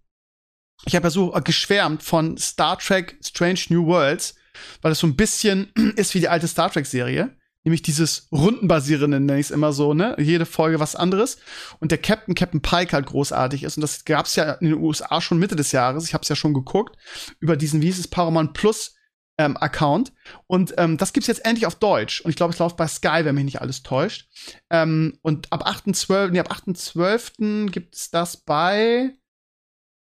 Ich 0.87 0.95
habe 0.95 1.07
ja 1.07 1.11
so 1.11 1.31
geschwärmt 1.45 2.03
von 2.03 2.37
Star 2.39 2.79
Trek 2.79 3.19
Strange 3.23 3.61
New 3.69 3.87
Worlds, 3.87 4.35
weil 4.83 4.93
es 4.93 4.99
so 4.99 5.07
ein 5.07 5.17
bisschen 5.17 5.73
ist 5.97 6.15
wie 6.15 6.21
die 6.21 6.29
alte 6.29 6.49
Star 6.49 6.71
Trek-Serie. 6.71 7.37
Nämlich 7.63 7.83
dieses 7.83 8.27
rundenbasierende, 8.33 9.21
nenne 9.21 9.39
ich 9.39 9.47
es 9.47 9.51
immer 9.51 9.75
so, 9.75 9.93
ne? 9.93 10.17
Jede 10.19 10.47
Folge 10.47 10.81
was 10.81 10.97
anderes. 10.97 11.37
Und 11.79 11.91
der 11.91 11.99
Captain, 11.99 12.35
Captain 12.35 12.63
Pike 12.63 12.95
halt 12.95 13.05
großartig 13.05 13.65
ist. 13.65 13.77
Und 13.77 13.83
das 13.83 14.07
gab 14.07 14.25
es 14.25 14.37
ja 14.37 14.53
in 14.53 14.69
den 14.69 14.79
USA 14.79 15.21
schon 15.21 15.39
Mitte 15.39 15.57
des 15.57 15.73
Jahres. 15.73 16.07
Ich 16.07 16.15
habe 16.15 16.23
es 16.23 16.31
ja 16.31 16.37
schon 16.37 16.55
geguckt. 16.55 16.97
Über 17.39 17.59
diesen, 17.59 17.83
wie 17.83 17.87
hieß 17.87 17.99
es, 17.99 18.09
Paramount 18.09 18.55
Plus 18.55 18.95
ähm, 19.41 19.57
Account. 19.57 20.13
Und 20.47 20.75
ähm, 20.77 20.99
das 20.99 21.15
gibt's 21.15 21.27
jetzt 21.27 21.47
endlich 21.47 21.67
auf 21.67 21.77
Deutsch. 21.77 22.21
Und 22.21 22.29
ich 22.29 22.37
glaube, 22.37 22.53
es 22.53 22.59
läuft 22.59 22.77
bei 22.77 22.87
Sky, 22.87 23.25
wenn 23.25 23.35
mich 23.35 23.45
nicht 23.45 23.63
alles 23.63 23.83
täuscht. 23.83 24.29
Ähm, 24.69 25.19
und 25.23 25.51
ab 25.51 25.67
8.12., 25.67 26.29
nee, 26.29 26.41
ab 26.41 26.53
8.12. 26.53 27.71
gibt 27.71 27.97
es 27.97 28.11
das 28.11 28.37
bei 28.37 29.15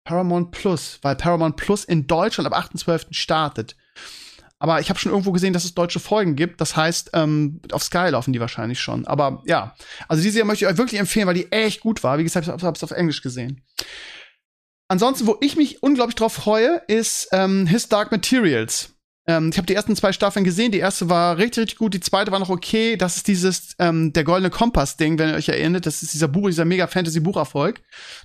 Paramount 0.04 0.50
Plus, 0.50 0.98
weil 1.04 1.16
Paramount 1.16 1.58
Plus 1.58 1.86
in 1.86 2.08
Deutschland 2.08 2.52
ab 2.52 2.72
8.12. 2.74 3.14
startet. 3.14 3.76
Aber 4.58 4.82
ich 4.82 4.90
habe 4.90 5.00
schon 5.00 5.12
irgendwo 5.12 5.32
gesehen, 5.32 5.54
dass 5.54 5.64
es 5.64 5.76
deutsche 5.76 6.00
Folgen 6.00 6.36
gibt. 6.36 6.60
Das 6.60 6.76
heißt, 6.76 7.12
ähm, 7.14 7.62
auf 7.72 7.84
Sky 7.84 8.10
laufen 8.10 8.34
die 8.34 8.40
wahrscheinlich 8.40 8.80
schon. 8.80 9.06
Aber 9.06 9.44
ja, 9.46 9.76
also 10.08 10.24
diese 10.24 10.34
Serie 10.34 10.48
möchte 10.48 10.66
ich 10.66 10.72
euch 10.72 10.78
wirklich 10.78 11.00
empfehlen, 11.00 11.28
weil 11.28 11.36
die 11.36 11.52
echt 11.52 11.82
gut 11.82 12.04
war. 12.04 12.18
Wie 12.18 12.24
gesagt, 12.24 12.48
ich 12.48 12.52
habe 12.52 12.76
es 12.76 12.84
auf 12.84 12.92
Englisch 12.92 13.22
gesehen. 13.22 13.64
Ansonsten, 14.90 15.28
wo 15.28 15.38
ich 15.40 15.56
mich 15.56 15.84
unglaublich 15.84 16.16
drauf 16.16 16.34
freue, 16.34 16.82
ist 16.88 17.30
ähm, 17.32 17.68
His 17.68 17.90
Dark 17.90 18.12
Materials. 18.12 18.99
Ähm, 19.28 19.50
ich 19.52 19.58
habe 19.58 19.68
die 19.68 19.76
ersten 19.76 19.96
zwei 19.96 20.12
Staffeln 20.12 20.44
gesehen. 20.44 20.72
Die 20.72 20.80
erste 20.80 21.10
war 21.10 21.38
richtig, 21.38 21.64
richtig 21.64 21.78
gut. 21.78 21.94
Die 21.94 22.00
zweite 22.00 22.32
war 22.32 22.40
noch 22.40 22.50
okay. 22.50 22.98
Das 22.98 23.18
ist 23.18 23.28
dieses 23.28 23.76
ähm, 23.78 24.12
der 24.14 24.24
goldene 24.24 24.50
Kompass-Ding, 24.50 25.20
wenn 25.20 25.30
ihr 25.30 25.36
euch 25.36 25.50
erinnert. 25.50 25.86
Das 25.86 26.02
ist 26.02 26.14
dieser 26.14 26.28
Buch, 26.28 26.48
dieser 26.48 26.66
Mega-Fantasy-Bucherfolg, 26.66 27.82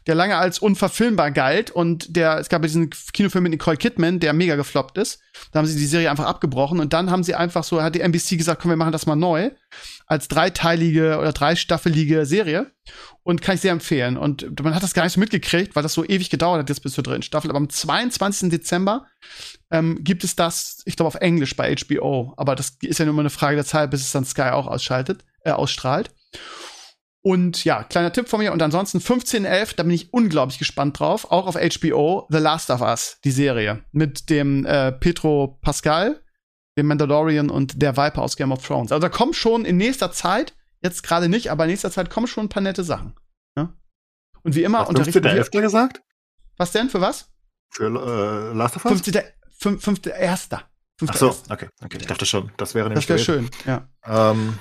der 0.06 0.14
lange 0.14 0.36
als 0.36 0.58
unverfilmbar 0.58 1.30
galt. 1.30 1.70
Und 1.70 2.16
der, 2.16 2.38
es 2.38 2.48
gab 2.48 2.62
diesen 2.62 2.90
Kinofilm 3.12 3.42
mit 3.42 3.52
Nicole 3.52 3.76
Kidman, 3.76 4.20
der 4.20 4.32
mega 4.32 4.56
gefloppt 4.56 4.96
ist. 4.98 5.20
Da 5.52 5.58
haben 5.58 5.66
sie 5.66 5.78
die 5.78 5.86
Serie 5.86 6.10
einfach 6.10 6.26
abgebrochen 6.26 6.80
und 6.80 6.92
dann 6.92 7.10
haben 7.10 7.24
sie 7.24 7.34
einfach 7.34 7.64
so, 7.64 7.82
hat 7.82 7.94
die 7.94 8.00
NBC 8.00 8.36
gesagt, 8.36 8.62
komm, 8.62 8.70
wir 8.70 8.76
machen 8.76 8.92
das 8.92 9.06
mal 9.06 9.16
neu. 9.16 9.50
Als 10.06 10.28
dreiteilige 10.28 11.18
oder 11.18 11.32
dreistaffelige 11.32 12.26
Serie. 12.26 12.70
Und 13.22 13.40
kann 13.40 13.54
ich 13.54 13.62
sehr 13.62 13.72
empfehlen. 13.72 14.18
Und 14.18 14.62
man 14.62 14.74
hat 14.74 14.82
das 14.82 14.92
gar 14.92 15.04
nicht 15.04 15.14
so 15.14 15.20
mitgekriegt, 15.20 15.74
weil 15.74 15.82
das 15.82 15.94
so 15.94 16.04
ewig 16.04 16.28
gedauert 16.28 16.60
hat 16.60 16.68
jetzt 16.68 16.82
bis 16.82 16.92
zur 16.92 17.04
dritten 17.04 17.22
Staffel. 17.22 17.48
Aber 17.48 17.56
am 17.56 17.70
22. 17.70 18.50
Dezember 18.50 19.06
ähm, 19.70 19.98
gibt 20.04 20.24
es 20.24 20.36
das, 20.36 20.82
ich 20.84 20.96
glaube, 20.96 21.08
auf 21.08 21.14
Englisch 21.14 21.56
bei 21.56 21.74
HBO. 21.74 22.34
Aber 22.36 22.54
das 22.54 22.76
ist 22.82 22.98
ja 22.98 23.06
nur 23.06 23.14
mal 23.14 23.22
eine 23.22 23.30
Frage 23.30 23.56
der 23.56 23.64
Zeit, 23.64 23.90
bis 23.90 24.02
es 24.02 24.12
dann 24.12 24.26
Sky 24.26 24.50
auch 24.50 24.66
ausschaltet, 24.66 25.24
äh, 25.42 25.52
ausstrahlt. 25.52 26.10
Und 27.26 27.64
ja, 27.64 27.84
kleiner 27.84 28.12
Tipp 28.12 28.28
von 28.28 28.40
mir. 28.40 28.52
Und 28.52 28.60
ansonsten 28.60 28.98
15.11., 28.98 29.76
da 29.76 29.82
bin 29.82 29.92
ich 29.92 30.12
unglaublich 30.12 30.58
gespannt 30.58 30.98
drauf. 30.98 31.30
Auch 31.30 31.46
auf 31.46 31.54
HBO, 31.54 32.26
The 32.28 32.36
Last 32.36 32.68
of 32.68 32.82
Us, 32.82 33.16
die 33.24 33.30
Serie. 33.30 33.82
Mit 33.92 34.28
dem 34.28 34.66
äh, 34.66 34.92
Petro 34.92 35.58
Pascal, 35.62 36.20
dem 36.76 36.86
Mandalorian 36.86 37.50
und 37.50 37.80
der 37.80 37.96
Viper 37.96 38.22
aus 38.22 38.36
Game 38.36 38.52
of 38.52 38.66
Thrones. 38.66 38.92
Also 38.92 39.00
da 39.00 39.08
kommt 39.08 39.36
schon 39.36 39.64
in 39.64 39.76
nächster 39.76 40.10
Zeit, 40.12 40.54
jetzt 40.82 41.02
gerade 41.02 41.28
nicht, 41.28 41.50
aber 41.50 41.64
in 41.64 41.70
nächster 41.70 41.90
Zeit 41.90 42.10
kommen 42.10 42.26
schon 42.26 42.46
ein 42.46 42.48
paar 42.48 42.62
nette 42.62 42.84
Sachen. 42.84 43.14
Ne? 43.56 43.72
Und 44.42 44.54
wie 44.54 44.62
immer 44.64 44.80
Hast 44.80 44.88
unterrichten 44.90 45.22
der 45.22 45.32
wir. 45.32 45.38
Elfte 45.38 45.60
gesagt? 45.60 46.02
Was 46.56 46.72
denn? 46.72 46.90
Für 46.90 47.00
was? 47.00 47.30
Für 47.70 47.86
äh, 47.86 48.56
Last 48.56 48.76
of 48.76 48.84
Us? 48.84 48.92
15. 49.02 49.22
Fünf, 49.56 49.82
fünfte 49.82 50.10
Erster. 50.10 50.62
Ach 51.06 51.16
so, 51.16 51.34
okay, 51.48 51.68
okay. 51.84 51.98
Ich 52.00 52.06
dachte 52.06 52.26
schon, 52.26 52.50
das 52.56 52.74
wäre 52.74 52.88
Das 52.90 53.06
nämlich 53.06 53.08
wäre 53.28 53.38
gewesen. 53.40 53.52
schön, 53.64 53.66
ja. 53.66 53.88
Ähm, 54.30 54.58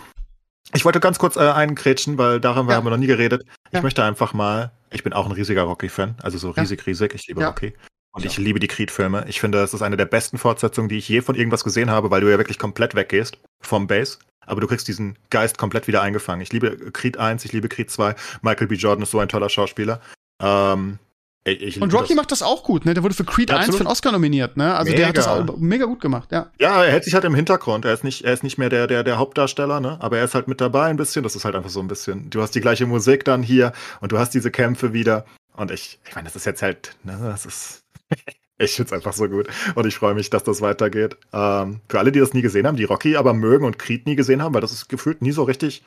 Ich 0.73 0.85
wollte 0.85 0.99
ganz 0.99 1.19
kurz 1.19 1.35
äh, 1.35 1.41
einkrätschen, 1.41 2.17
weil 2.17 2.39
darüber 2.39 2.71
Ja. 2.71 2.77
haben 2.77 2.85
wir 2.85 2.89
noch 2.91 2.97
nie 2.97 3.05
geredet. 3.07 3.43
Ich 3.67 3.73
Ja. 3.73 3.81
möchte 3.81 4.03
einfach 4.03 4.33
mal, 4.33 4.71
ich 4.91 5.03
bin 5.03 5.13
auch 5.13 5.25
ein 5.25 5.31
riesiger 5.33 5.63
Rocky-Fan, 5.63 6.15
also 6.23 6.37
so 6.37 6.53
Ja. 6.55 6.61
riesig, 6.61 6.85
riesig. 6.87 7.13
Ich 7.15 7.27
liebe. 7.27 7.43
Rocky. 7.45 7.73
Und 8.15 8.23
Ich 8.25 8.33
ich 8.33 8.37
liebe 8.37 8.59
die 8.59 8.67
Creed-Filme. 8.67 9.25
Ich 9.27 9.39
finde, 9.39 9.61
es 9.63 9.73
ist 9.73 9.81
eine 9.81 9.97
der 9.97 10.05
besten 10.05 10.37
Fortsetzungen, 10.37 10.87
die 10.87 10.97
ich 10.97 11.09
je 11.09 11.21
von 11.21 11.35
irgendwas 11.35 11.63
gesehen 11.63 11.89
habe, 11.89 12.11
weil 12.11 12.21
du 12.21 12.29
ja 12.29 12.37
wirklich 12.37 12.59
komplett 12.59 12.93
weggehst 12.95 13.37
vom 13.61 13.87
Base. 13.87 14.19
Aber 14.45 14.61
du 14.61 14.67
kriegst 14.67 14.87
diesen 14.87 15.17
Geist 15.29 15.57
komplett 15.57 15.87
wieder 15.87 16.01
eingefangen. 16.01 16.41
Ich 16.41 16.51
liebe 16.53 16.91
Creed 16.91 17.17
1, 17.17 17.43
ich 17.45 17.53
liebe 17.53 17.69
Creed 17.69 17.89
2. 17.89 18.13
Michael 18.41 18.67
B. 18.67 18.75
Jordan 18.75 19.03
ist 19.03 19.11
so 19.11 19.19
ein 19.19 19.29
toller 19.29 19.49
Schauspieler. 19.49 19.99
Ähm, 20.41 20.99
ich, 21.45 21.61
ich 21.61 21.81
Und 21.81 21.93
Rocky 21.93 22.09
das. 22.09 22.15
macht 22.17 22.31
das 22.31 22.41
auch 22.43 22.63
gut, 22.63 22.85
ne? 22.85 22.93
Der 22.93 23.03
wurde 23.03 23.15
für 23.15 23.23
Creed 23.23 23.49
1 23.51 23.59
Absolut. 23.59 23.77
für 23.77 23.81
einen 23.83 23.91
Oscar 23.91 24.11
nominiert, 24.11 24.57
ne? 24.57 24.75
Also 24.75 24.93
der 24.93 25.07
hat 25.07 25.17
das 25.17 25.27
Mega. 25.27 25.51
auch 25.53 25.57
mega 25.57 25.85
gut 25.85 25.99
gemacht, 26.01 26.31
ja. 26.31 26.51
Ja, 26.59 26.83
er 26.83 26.91
hält 26.91 27.03
sich 27.05 27.13
halt 27.15 27.23
im 27.25 27.35
Hintergrund. 27.35 27.83
Er 27.85 27.93
ist 27.93 28.03
nicht, 28.03 28.23
er 28.25 28.33
ist 28.33 28.43
nicht 28.43 28.57
mehr 28.57 28.69
der, 28.69 28.85
der, 28.87 29.03
der 29.03 29.17
Hauptdarsteller, 29.17 29.79
ne? 29.79 29.97
Aber 30.01 30.17
er 30.19 30.25
ist 30.25 30.35
halt 30.35 30.47
mit 30.47 30.61
dabei 30.61 30.85
ein 30.85 30.97
bisschen. 30.97 31.23
Das 31.23 31.35
ist 31.35 31.45
halt 31.45 31.55
einfach 31.55 31.69
so 31.69 31.79
ein 31.79 31.87
bisschen. 31.87 32.29
Du 32.29 32.41
hast 32.41 32.51
die 32.51 32.61
gleiche 32.61 32.85
Musik 32.85 33.25
dann 33.25 33.41
hier 33.43 33.73
und 34.01 34.11
du 34.11 34.19
hast 34.19 34.33
diese 34.33 34.51
Kämpfe 34.51 34.93
wieder. 34.93 35.25
Und 35.55 35.71
ich, 35.71 35.99
ich 36.07 36.15
meine, 36.15 36.25
das 36.25 36.35
ist 36.35 36.45
jetzt 36.45 36.61
halt, 36.61 36.95
ne, 37.03 37.17
das 37.23 37.45
ist. 37.45 37.82
Ich 38.57 38.75
find's 38.75 38.93
einfach 38.93 39.13
so 39.13 39.27
gut. 39.27 39.47
Und 39.75 39.85
ich 39.85 39.95
freue 39.95 40.13
mich, 40.13 40.29
dass 40.29 40.43
das 40.43 40.61
weitergeht. 40.61 41.17
Ähm, 41.31 41.81
für 41.89 41.99
alle, 41.99 42.11
die 42.11 42.19
das 42.19 42.33
nie 42.33 42.41
gesehen 42.41 42.67
haben, 42.67 42.77
die 42.77 42.83
Rocky 42.83 43.15
aber 43.15 43.33
mögen 43.33 43.65
und 43.65 43.79
Creed 43.79 44.05
nie 44.05 44.15
gesehen 44.15 44.41
haben, 44.41 44.53
weil 44.53 44.61
das 44.61 44.71
ist 44.71 44.89
gefühlt 44.89 45.21
nie 45.21 45.31
so 45.31 45.43
richtig, 45.43 45.83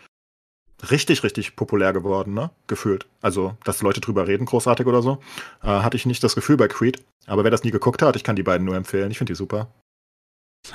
richtig, 0.90 1.23
richtig 1.23 1.57
populär 1.57 1.93
geworden, 1.93 2.35
ne? 2.35 2.51
Gefühlt. 2.66 3.07
Also, 3.20 3.57
dass 3.65 3.82
Leute 3.82 4.01
drüber 4.01 4.27
reden, 4.27 4.47
großartig 4.47 4.86
oder 4.86 5.03
so. 5.03 5.19
Äh, 5.62 5.69
hatte 5.69 5.97
ich 5.97 6.07
nicht 6.07 6.23
das 6.23 6.35
Gefühl 6.35 6.57
bei 6.57 6.69
Creed. 6.69 7.03
Aber 7.27 7.44
wer 7.44 7.51
das 7.51 7.65
nie 7.65 7.70
geguckt 7.70 8.03
hat, 8.03 8.16
ich 8.16 8.24
kann 8.24 8.36
die 8.36 8.43
beiden 8.43 8.66
nur 8.66 8.77
empfehlen. 8.77 9.11
Ich 9.11 9.19
finde 9.19 9.32
die 9.32 9.36
super. 9.36 9.69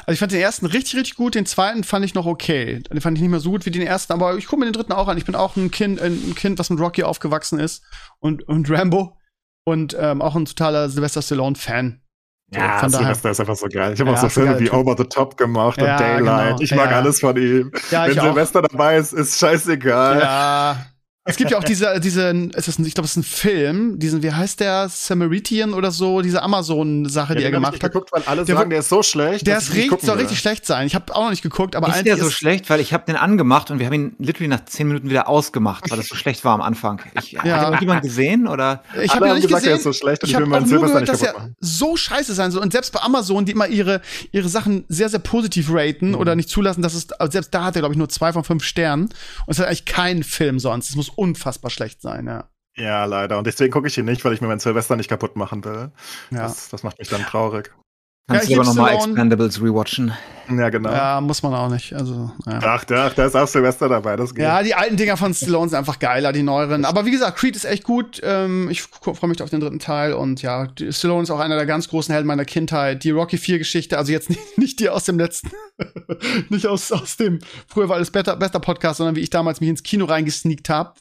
Also 0.05 0.13
ich 0.13 0.19
fand 0.19 0.31
den 0.31 0.39
ersten 0.39 0.65
richtig, 0.65 0.95
richtig 0.95 1.15
gut, 1.15 1.35
den 1.35 1.45
zweiten 1.45 1.83
fand 1.83 2.05
ich 2.05 2.13
noch 2.13 2.25
okay. 2.25 2.79
Den 2.79 3.01
fand 3.01 3.17
ich 3.17 3.21
nicht 3.21 3.31
mehr 3.31 3.39
so 3.39 3.51
gut 3.51 3.65
wie 3.65 3.71
den 3.71 3.81
ersten, 3.81 4.13
aber 4.13 4.37
ich 4.37 4.47
gucke 4.47 4.61
mir 4.61 4.65
den 4.65 4.73
dritten 4.73 4.93
auch 4.93 5.07
an. 5.07 5.17
Ich 5.17 5.25
bin 5.25 5.35
auch 5.35 5.55
ein 5.57 5.69
Kind, 5.69 6.01
ein 6.01 6.33
Kind, 6.35 6.59
was 6.59 6.69
mit 6.69 6.79
Rocky 6.79 7.03
aufgewachsen 7.03 7.59
ist 7.59 7.83
und, 8.19 8.47
und 8.47 8.69
Rambo 8.69 9.17
und 9.65 9.95
ähm, 9.99 10.21
auch 10.21 10.35
ein 10.35 10.45
totaler 10.45 10.89
Sylvester 10.89 11.21
Stallone-Fan. 11.21 12.01
So, 12.53 12.59
von 12.59 12.67
daher. 12.67 12.89
Sylvester 12.89 13.31
ist 13.31 13.39
einfach 13.39 13.55
so 13.55 13.67
geil. 13.67 13.93
Ich 13.93 13.99
habe 14.01 14.09
Ja, 14.11 14.17
auch 14.17 14.21
so 14.21 14.27
Filme 14.29 14.59
wie. 14.59 14.69
Over 14.71 14.95
the 14.97 15.05
Top 15.05 15.37
gemacht 15.37 15.79
Ja, 15.81 15.93
und 15.93 15.99
Daylight. 16.01 16.47
genau. 16.49 16.61
Ich 16.61 16.75
mag 16.75 16.91
Ja. 16.91 16.97
alles 16.97 17.19
von 17.21 17.37
ihm. 17.37 17.71
Ja, 17.91 18.03
Wenn 18.05 18.11
ich 18.11 18.19
auch. 18.19 18.51
Dabei 18.51 18.97
ist, 18.97 19.13
ist 19.13 19.39
scheißegal. 19.39 20.19
Ja. 20.19 20.85
Es 21.23 21.37
gibt 21.37 21.51
ja 21.51 21.59
auch 21.59 21.63
diese, 21.63 21.99
diese, 21.99 22.49
es 22.55 22.67
ist 22.67 22.79
ein, 22.79 22.85
ich 22.87 22.95
glaube, 22.95 23.05
es 23.05 23.11
ist 23.11 23.17
ein 23.17 23.23
Film, 23.23 23.99
diesen, 23.99 24.23
wie 24.23 24.31
heißt 24.31 24.59
der, 24.59 24.89
Samaritan 24.89 25.75
oder 25.75 25.91
so, 25.91 26.21
diese 26.21 26.41
Amazon-Sache, 26.41 27.35
die 27.35 27.43
er 27.43 27.49
ich 27.49 27.53
gemacht 27.53 27.73
hat. 27.75 27.79
geguckt, 27.91 28.11
weil 28.11 28.23
alle 28.25 28.43
Der 28.43 28.55
sagen, 28.55 28.71
der 28.71 28.79
ist 28.79 28.89
so 28.89 29.03
schlecht. 29.03 29.45
Der 29.45 29.59
ist 29.59 29.69
ich 29.69 29.75
richtig, 29.75 30.01
soll 30.01 30.17
richtig 30.17 30.39
schlecht 30.39 30.65
sein. 30.65 30.87
Ich 30.87 30.95
habe 30.95 31.15
auch 31.15 31.25
noch 31.25 31.29
nicht 31.29 31.43
geguckt, 31.43 31.75
aber 31.75 31.89
ist 31.95 32.07
der 32.07 32.17
so 32.17 32.25
ist- 32.27 32.33
schlecht, 32.33 32.71
weil 32.71 32.79
ich 32.79 32.91
habe 32.91 33.05
den 33.05 33.17
angemacht 33.17 33.69
und 33.69 33.77
wir 33.77 33.85
haben 33.85 33.93
ihn 33.93 34.15
literally 34.17 34.47
nach 34.47 34.65
zehn 34.65 34.87
Minuten 34.87 35.11
wieder 35.11 35.27
ausgemacht, 35.29 35.91
weil 35.91 35.97
das 35.99 36.07
so 36.07 36.15
schlecht 36.15 36.43
war 36.43 36.55
am 36.55 36.61
Anfang. 36.61 36.99
Ich, 37.21 37.33
Ja. 37.33 37.43
Hat 37.43 37.63
irgendjemand 37.65 38.01
gesehen 38.01 38.47
oder? 38.47 38.81
Ich 38.99 39.13
habe 39.13 39.31
nicht 39.35 39.43
gesagt, 39.43 39.61
gesehen. 39.61 39.69
er 39.73 39.77
ist 39.77 39.83
so 39.83 39.93
schlecht 39.93 40.23
und 40.23 40.29
ich 40.29 40.33
ich 40.35 40.39
will 40.41 40.51
habe 40.51 40.67
nur 40.67 40.81
gehört, 40.87 41.07
dass 41.07 41.21
er 41.21 41.33
machen. 41.33 41.55
so 41.59 41.95
scheiße 41.95 42.33
sein 42.33 42.49
soll. 42.49 42.63
Und 42.63 42.71
selbst 42.71 42.91
bei 42.93 42.99
Amazon, 43.01 43.45
die 43.45 43.51
immer 43.51 43.67
ihre, 43.67 44.01
ihre 44.31 44.49
Sachen 44.49 44.85
sehr, 44.89 45.07
sehr 45.09 45.19
positiv 45.19 45.67
raten 45.71 46.09
Mhm. 46.09 46.15
oder 46.15 46.35
nicht 46.35 46.49
zulassen, 46.49 46.81
dass 46.81 46.95
es, 46.95 47.11
also 47.11 47.31
selbst 47.31 47.53
da 47.53 47.65
hat 47.65 47.75
er, 47.75 47.81
glaube 47.83 47.93
ich, 47.93 47.99
nur 47.99 48.09
zwei 48.09 48.33
von 48.33 48.43
fünf 48.43 48.63
Sternen. 48.63 49.03
Und 49.03 49.11
es 49.49 49.59
ist 49.59 49.65
eigentlich 49.65 49.85
kein 49.85 50.23
Film 50.23 50.57
sonst. 50.57 50.89
Es 50.89 50.95
muss 50.95 51.10
unfassbar 51.15 51.71
schlecht 51.71 52.01
sein, 52.01 52.27
ja. 52.27 52.49
Ja, 52.77 53.03
leider. 53.05 53.37
Und 53.37 53.47
deswegen 53.47 53.71
gucke 53.71 53.87
ich 53.87 53.97
ihn 53.97 54.05
nicht, 54.05 54.23
weil 54.23 54.33
ich 54.33 54.41
mir 54.41 54.47
meinen 54.47 54.59
Silvester 54.59 54.95
nicht 54.95 55.09
kaputt 55.09 55.35
machen 55.35 55.63
will. 55.65 55.91
Ja, 56.31 56.43
Das, 56.43 56.69
das 56.69 56.83
macht 56.83 56.99
mich 56.99 57.09
dann 57.09 57.23
traurig. 57.23 57.73
Kannst 58.27 58.49
ich 58.49 58.55
du 58.55 58.61
aber 58.61 58.69
nochmal. 58.69 58.93
Expendables 58.95 59.61
rewatchen. 59.61 60.13
Ja, 60.49 60.69
genau. 60.69 60.91
ja 60.91 61.21
muss 61.21 61.43
man 61.43 61.53
auch 61.53 61.69
nicht. 61.69 61.93
Also, 61.93 62.31
ja. 62.45 62.59
Ach, 62.63 62.83
da, 62.85 63.09
da 63.09 63.25
ist 63.25 63.35
auch 63.35 63.47
Silvester 63.47 63.89
dabei. 63.89 64.15
Das 64.15 64.33
geht. 64.33 64.43
Ja, 64.43 64.63
die 64.63 64.73
alten 64.75 64.95
Dinger 64.97 65.17
von 65.17 65.33
Stallone 65.33 65.69
sind 65.69 65.77
einfach 65.77 65.99
geiler, 65.99 66.31
die 66.31 66.43
neueren. 66.43 66.85
Aber 66.85 67.05
wie 67.05 67.11
gesagt, 67.11 67.37
Creed 67.37 67.55
ist 67.55 67.65
echt 67.65 67.83
gut. 67.83 68.19
Ähm, 68.23 68.69
ich 68.69 68.81
freue 68.83 69.29
mich 69.29 69.41
auf 69.41 69.49
den 69.49 69.59
dritten 69.59 69.79
Teil. 69.79 70.13
Und 70.13 70.41
ja, 70.41 70.67
die- 70.67 70.91
Stallone 70.93 71.23
ist 71.23 71.31
auch 71.31 71.39
einer 71.39 71.55
der 71.55 71.65
ganz 71.65 71.87
großen 71.89 72.13
Helden 72.13 72.27
meiner 72.27 72.45
Kindheit. 72.45 73.03
Die 73.03 73.11
Rocky 73.11 73.37
4 73.37 73.57
Geschichte, 73.59 73.97
also 73.97 74.11
jetzt 74.11 74.29
nicht, 74.29 74.57
nicht 74.57 74.79
die 74.79 74.89
aus 74.89 75.03
dem 75.05 75.17
letzten, 75.17 75.51
nicht 76.49 76.67
aus, 76.67 76.91
aus 76.91 77.17
dem, 77.17 77.39
früher 77.67 77.89
war 77.89 77.95
alles 77.97 78.11
Better, 78.11 78.35
Bester 78.35 78.59
Podcast, 78.59 78.97
sondern 78.97 79.15
wie 79.15 79.21
ich 79.21 79.29
damals 79.29 79.61
mich 79.61 79.69
ins 79.69 79.83
Kino 79.83 80.05
reingesneakt 80.05 80.69
habe. 80.69 80.93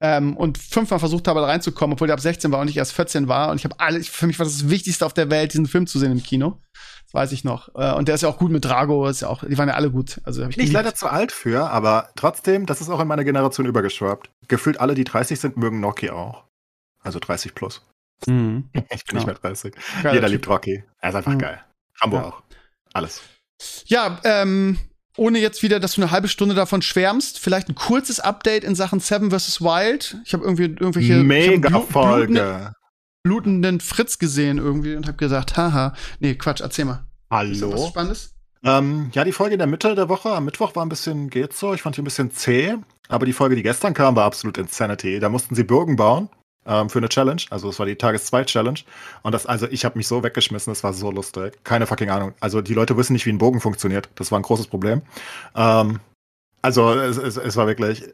Ähm, 0.00 0.36
und 0.36 0.58
fünfmal 0.58 0.98
versucht 0.98 1.28
habe, 1.28 1.40
da 1.40 1.46
reinzukommen, 1.46 1.94
obwohl 1.94 2.06
der 2.08 2.14
ab 2.14 2.20
16 2.20 2.50
war 2.52 2.60
und 2.60 2.68
ich 2.68 2.76
erst 2.76 2.92
14 2.92 3.28
war. 3.28 3.50
Und 3.50 3.58
ich 3.58 3.64
habe 3.64 3.78
alle, 3.78 4.02
für 4.02 4.26
mich 4.26 4.38
war 4.38 4.44
das 4.44 4.58
das 4.58 4.68
Wichtigste 4.70 5.06
auf 5.06 5.14
der 5.14 5.30
Welt, 5.30 5.52
diesen 5.52 5.66
Film 5.66 5.86
zu 5.86 5.98
sehen 5.98 6.12
im 6.12 6.22
Kino. 6.22 6.60
Das 7.04 7.14
weiß 7.14 7.32
ich 7.32 7.44
noch. 7.44 7.68
Äh, 7.74 7.92
und 7.94 8.08
der 8.08 8.14
ist 8.14 8.22
ja 8.22 8.28
auch 8.28 8.38
gut 8.38 8.50
mit 8.50 8.64
Drago, 8.64 9.06
ist 9.08 9.20
ja 9.22 9.28
auch, 9.28 9.44
die 9.44 9.56
waren 9.58 9.68
ja 9.68 9.74
alle 9.74 9.90
gut. 9.90 10.20
Also 10.24 10.42
ich 10.46 10.56
Bin 10.56 10.64
ich 10.66 10.72
leider 10.72 10.94
zu 10.94 11.08
alt 11.08 11.32
für, 11.32 11.70
aber 11.70 12.10
trotzdem, 12.16 12.66
das 12.66 12.80
ist 12.80 12.88
auch 12.88 13.00
in 13.00 13.08
meiner 13.08 13.24
Generation 13.24 13.66
übergeschwappt. 13.66 14.30
Gefühlt 14.48 14.80
alle, 14.80 14.94
die 14.94 15.04
30 15.04 15.38
sind, 15.38 15.56
mögen 15.56 15.80
Noki 15.80 16.10
auch. 16.10 16.44
Also 17.02 17.18
30 17.18 17.54
plus. 17.54 17.86
Mhm. 18.26 18.70
Ich 18.90 19.04
bin 19.04 19.14
Ja. 19.14 19.14
nicht 19.16 19.26
mehr 19.26 19.34
30. 19.34 19.74
Geiler 20.02 20.14
Jeder 20.14 20.26
Typ. 20.28 20.32
liebt 20.32 20.48
Rocky. 20.48 20.84
Er 21.00 21.08
ist 21.10 21.14
einfach 21.16 21.32
Mhm. 21.32 21.38
geil. 21.38 21.60
Rambo 22.00 22.16
Ja. 22.16 22.24
auch. 22.24 22.42
Alles. 22.94 23.20
Ja, 23.86 24.18
ähm, 24.24 24.78
ohne 25.16 25.38
jetzt 25.38 25.62
wieder, 25.62 25.78
dass 25.80 25.94
du 25.94 26.02
eine 26.02 26.10
halbe 26.10 26.28
Stunde 26.28 26.54
davon 26.54 26.82
schwärmst, 26.82 27.38
vielleicht 27.38 27.68
ein 27.68 27.74
kurzes 27.74 28.20
Update 28.20 28.64
in 28.64 28.74
Sachen 28.74 29.00
Seven 29.00 29.30
vs. 29.30 29.60
Wild. 29.60 30.16
Ich 30.24 30.32
habe 30.32 30.44
irgendwie 30.44 30.62
irgendwelche 30.64 31.12
ich 31.14 31.18
hab 31.20 31.26
Mega 31.26 31.68
einen 31.68 31.76
blu- 31.76 31.86
Folge. 31.92 32.32
blutenden- 32.32 32.72
blutenden 33.24 33.80
Fritz 33.80 34.18
gesehen 34.18 34.58
irgendwie 34.58 34.94
und 34.96 35.06
habe 35.06 35.16
gesagt, 35.16 35.56
haha, 35.56 35.94
nee, 36.20 36.34
Quatsch, 36.34 36.60
erzähl 36.60 36.84
mal. 36.86 37.04
Ist 37.44 37.62
da 37.62 37.66
was 37.68 37.74
Hallo? 37.74 37.86
Spannendes? 37.88 38.34
Ähm, 38.64 39.10
ja, 39.12 39.24
die 39.24 39.32
Folge 39.32 39.54
in 39.54 39.58
der 39.58 39.66
Mitte 39.66 39.94
der 39.94 40.08
Woche, 40.08 40.30
am 40.30 40.44
Mittwoch 40.44 40.74
war 40.76 40.84
ein 40.84 40.88
bisschen, 40.88 41.30
geht 41.30 41.52
so. 41.52 41.74
Ich 41.74 41.82
fand 41.82 41.96
die 41.96 42.02
ein 42.02 42.04
bisschen 42.04 42.30
zäh. 42.30 42.76
Aber 43.08 43.26
die 43.26 43.32
Folge, 43.32 43.56
die 43.56 43.62
gestern 43.62 43.92
kam, 43.94 44.14
war 44.16 44.24
absolut 44.24 44.56
Insanity. 44.56 45.18
Da 45.20 45.28
mussten 45.28 45.54
sie 45.54 45.64
Burgen 45.64 45.96
bauen 45.96 46.28
ähm, 46.66 46.88
für 46.90 46.98
eine 46.98 47.08
Challenge. 47.08 47.42
Also 47.50 47.68
es 47.68 47.78
war 47.78 47.86
die 47.86 47.96
Tages-2-Challenge. 47.96 48.80
Und 49.22 49.32
das, 49.32 49.46
also 49.46 49.66
ich 49.68 49.84
habe 49.84 49.98
mich 49.98 50.06
so 50.06 50.22
weggeschmissen, 50.22 50.70
das 50.72 50.84
war 50.84 50.92
so 50.92 51.10
lustig. 51.10 51.58
Keine 51.64 51.86
fucking 51.86 52.10
Ahnung. 52.10 52.34
Also 52.40 52.60
die 52.60 52.74
Leute 52.74 52.96
wissen 52.96 53.12
nicht, 53.14 53.26
wie 53.26 53.32
ein 53.32 53.38
Bogen 53.38 53.60
funktioniert. 53.60 54.08
Das 54.14 54.30
war 54.32 54.38
ein 54.38 54.42
großes 54.42 54.66
Problem. 54.68 55.02
Ähm, 55.56 56.00
also 56.62 56.92
es, 56.92 57.16
es, 57.16 57.36
es 57.36 57.56
war 57.56 57.66
wirklich. 57.66 58.04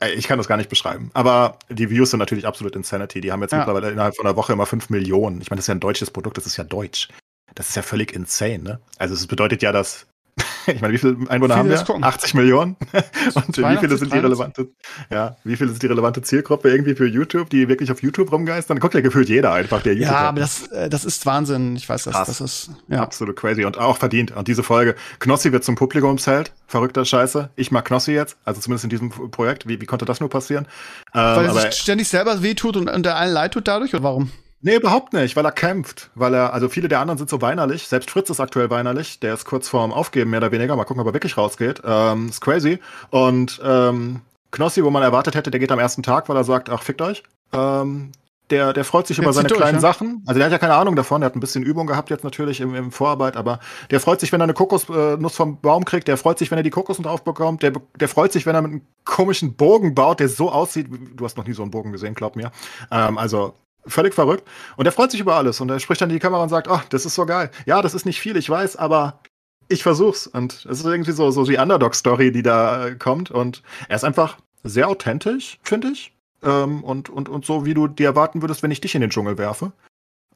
ey, 0.00 0.12
Ich 0.14 0.28
kann 0.28 0.38
das 0.38 0.48
gar 0.48 0.56
nicht 0.58 0.68
beschreiben. 0.70 1.10
Aber 1.14 1.58
die 1.70 1.88
Views 1.90 2.10
sind 2.10 2.18
natürlich 2.20 2.46
absolut 2.46 2.76
Insanity. 2.76 3.20
Die 3.20 3.32
haben 3.32 3.40
jetzt 3.42 3.52
Ja. 3.52 3.58
mittlerweile 3.58 3.90
innerhalb 3.90 4.14
von 4.16 4.26
einer 4.26 4.36
Woche 4.36 4.52
immer 4.52 4.66
5 4.66 4.90
Millionen. 4.90 5.40
Ich 5.40 5.50
meine, 5.50 5.58
das 5.58 5.64
ist 5.64 5.68
ja 5.68 5.74
ein 5.74 5.80
deutsches 5.80 6.10
Produkt, 6.10 6.36
das 6.36 6.46
ist 6.46 6.56
ja 6.56 6.64
deutsch. 6.64 7.08
Das 7.54 7.68
ist 7.70 7.76
ja 7.76 7.82
völlig 7.82 8.12
insane, 8.14 8.58
ne? 8.58 8.80
Also 8.98 9.14
es 9.14 9.26
bedeutet 9.26 9.62
ja, 9.62 9.72
dass. 9.72 10.06
Ich 10.66 10.82
meine, 10.82 10.92
wie 10.92 10.98
viele 10.98 11.16
Einwohner 11.30 11.54
Viele 11.54 11.56
haben 11.56 11.68
wir? 11.70 11.78
gucken. 11.78 12.04
80 12.04 12.34
Millionen? 12.34 12.76
Und 13.34 13.56
wie 13.56 13.62
82, 13.62 13.80
viele 13.80 13.96
sind 13.96 14.12
die 14.12 14.20
83? 14.20 14.22
relevante, 14.22 14.68
ja, 15.10 15.36
wie 15.42 15.56
viele 15.56 15.70
sind 15.70 15.82
die 15.82 15.86
relevante 15.86 16.20
Zielgruppe 16.20 16.70
irgendwie 16.70 16.94
für 16.94 17.06
YouTube, 17.06 17.48
die 17.48 17.68
wirklich 17.68 17.90
auf 17.90 18.02
YouTube 18.02 18.30
rumgeistern? 18.30 18.78
Guckt 18.78 18.92
ja 18.92 19.00
gefühlt 19.00 19.30
jeder 19.30 19.52
einfach, 19.52 19.80
der 19.82 19.94
YouTube 19.94 20.12
Ja, 20.12 20.20
hat. 20.20 20.26
aber 20.28 20.40
das, 20.40 20.66
äh, 20.66 20.90
das 20.90 21.06
ist 21.06 21.24
Wahnsinn. 21.24 21.74
Ich 21.76 21.88
weiß, 21.88 22.04
das, 22.04 22.14
Krass. 22.14 22.26
das 22.28 22.40
ist, 22.42 22.70
ja. 22.88 23.00
Absolut 23.02 23.34
crazy 23.36 23.64
und 23.64 23.78
auch 23.78 23.96
verdient. 23.96 24.32
Und 24.32 24.46
diese 24.46 24.62
Folge, 24.62 24.94
Knossi 25.20 25.52
wird 25.52 25.64
zum 25.64 25.74
Publikumsheld. 25.74 26.52
Verrückter 26.66 27.04
Scheiße. 27.06 27.48
Ich 27.56 27.70
mag 27.70 27.86
Knossi 27.86 28.12
jetzt, 28.12 28.36
also 28.44 28.60
zumindest 28.60 28.84
in 28.84 28.90
diesem 28.90 29.08
Projekt. 29.30 29.66
Wie, 29.66 29.80
wie 29.80 29.86
konnte 29.86 30.04
das 30.04 30.20
nur 30.20 30.28
passieren? 30.28 30.66
Ähm, 31.14 31.20
Weil 31.36 31.44
er 31.46 31.50
aber, 31.52 31.60
sich 31.62 31.74
ständig 31.76 32.08
selber 32.08 32.42
wehtut 32.42 32.76
und, 32.76 32.90
und 32.90 33.06
der 33.06 33.16
allen 33.16 33.32
leid 33.32 33.52
tut 33.54 33.66
dadurch, 33.68 33.94
oder 33.94 34.02
warum? 34.02 34.30
Nee, 34.60 34.76
überhaupt 34.76 35.12
nicht, 35.12 35.36
weil 35.36 35.44
er 35.44 35.52
kämpft. 35.52 36.10
Weil 36.14 36.34
er, 36.34 36.52
also 36.52 36.68
viele 36.68 36.88
der 36.88 37.00
anderen 37.00 37.18
sind 37.18 37.30
so 37.30 37.40
weinerlich. 37.40 37.88
Selbst 37.88 38.10
Fritz 38.10 38.30
ist 38.30 38.40
aktuell 38.40 38.70
weinerlich. 38.70 39.20
Der 39.20 39.34
ist 39.34 39.44
kurz 39.44 39.68
vorm 39.68 39.92
Aufgeben, 39.92 40.30
mehr 40.30 40.40
oder 40.40 40.52
weniger. 40.52 40.76
Mal 40.76 40.84
gucken, 40.84 41.00
ob 41.00 41.06
er 41.06 41.14
wirklich 41.14 41.36
rausgeht. 41.36 41.82
Ähm, 41.84 42.28
ist 42.28 42.40
crazy. 42.40 42.78
Und 43.10 43.60
ähm, 43.64 44.20
Knossi, 44.50 44.82
wo 44.84 44.90
man 44.90 45.02
erwartet 45.02 45.34
hätte, 45.34 45.50
der 45.50 45.60
geht 45.60 45.72
am 45.72 45.78
ersten 45.78 46.02
Tag, 46.02 46.28
weil 46.28 46.36
er 46.36 46.44
sagt, 46.44 46.70
ach, 46.70 46.82
fickt 46.82 47.02
euch. 47.02 47.22
Ähm, 47.52 48.12
der, 48.50 48.72
der 48.72 48.84
freut 48.84 49.06
sich 49.06 49.16
Der 49.16 49.24
über 49.24 49.32
seine 49.32 49.48
durch, 49.48 49.60
kleinen 49.60 49.76
ne? 49.76 49.80
Sachen. 49.80 50.22
Also 50.26 50.38
der 50.38 50.46
hat 50.46 50.52
ja 50.52 50.58
keine 50.58 50.74
Ahnung 50.74 50.96
davon, 50.96 51.20
der 51.20 51.26
hat 51.26 51.36
ein 51.36 51.40
bisschen 51.40 51.62
Übung 51.62 51.86
gehabt 51.86 52.08
jetzt 52.08 52.24
natürlich 52.24 52.60
im, 52.60 52.74
im 52.74 52.92
Vorarbeit, 52.92 53.36
aber 53.36 53.60
der 53.90 54.00
freut 54.00 54.20
sich, 54.20 54.32
wenn 54.32 54.40
er 54.40 54.44
eine 54.44 54.54
Kokosnuss 54.54 55.36
vom 55.36 55.60
Baum 55.60 55.84
kriegt, 55.84 56.08
der 56.08 56.16
freut 56.16 56.38
sich, 56.38 56.50
wenn 56.50 56.58
er 56.58 56.62
die 56.62 56.70
Kokosnuss 56.70 57.06
aufbekommt, 57.06 57.62
der, 57.62 57.72
der 58.00 58.08
freut 58.08 58.32
sich, 58.32 58.46
wenn 58.46 58.54
er 58.54 58.62
mit 58.62 58.70
einem 58.70 58.82
komischen 59.04 59.54
Bogen 59.54 59.94
baut, 59.94 60.20
der 60.20 60.28
so 60.28 60.50
aussieht, 60.50 60.88
du 61.14 61.24
hast 61.24 61.36
noch 61.36 61.46
nie 61.46 61.52
so 61.52 61.62
einen 61.62 61.70
Bogen 61.70 61.92
gesehen, 61.92 62.14
glaub 62.14 62.36
mir. 62.36 62.50
Ähm, 62.90 63.18
also 63.18 63.54
völlig 63.88 64.14
verrückt. 64.14 64.46
Und 64.76 64.86
er 64.86 64.92
freut 64.92 65.10
sich 65.10 65.20
über 65.20 65.36
alles 65.36 65.60
und 65.60 65.70
er 65.70 65.80
spricht 65.80 66.00
dann 66.00 66.10
in 66.10 66.16
die 66.16 66.20
Kamera 66.20 66.42
und 66.42 66.48
sagt, 66.48 66.68
ach, 66.68 66.84
das 66.84 67.04
ist 67.06 67.14
so 67.14 67.26
geil. 67.26 67.50
Ja, 67.66 67.82
das 67.82 67.94
ist 67.94 68.06
nicht 68.06 68.20
viel, 68.20 68.36
ich 68.36 68.48
weiß, 68.48 68.76
aber 68.76 69.20
ich 69.68 69.82
versuch's. 69.82 70.26
Und 70.26 70.54
es 70.70 70.80
ist 70.80 70.84
irgendwie 70.86 71.12
so, 71.12 71.30
so 71.30 71.44
die 71.44 71.58
Underdog-Story, 71.58 72.32
die 72.32 72.42
da 72.42 72.86
äh, 72.88 72.94
kommt. 72.94 73.30
Und 73.30 73.62
er 73.88 73.96
ist 73.96 74.04
einfach 74.04 74.38
sehr 74.64 74.88
authentisch, 74.88 75.58
finde 75.62 75.88
ich. 75.88 76.12
Ähm, 76.42 76.84
und, 76.84 77.10
und, 77.10 77.28
und 77.28 77.44
so, 77.44 77.64
wie 77.66 77.74
du 77.74 77.88
dir 77.88 78.06
erwarten 78.06 78.42
würdest, 78.42 78.62
wenn 78.62 78.70
ich 78.70 78.80
dich 78.80 78.94
in 78.94 79.00
den 79.00 79.10
Dschungel 79.10 79.38
werfe. 79.38 79.72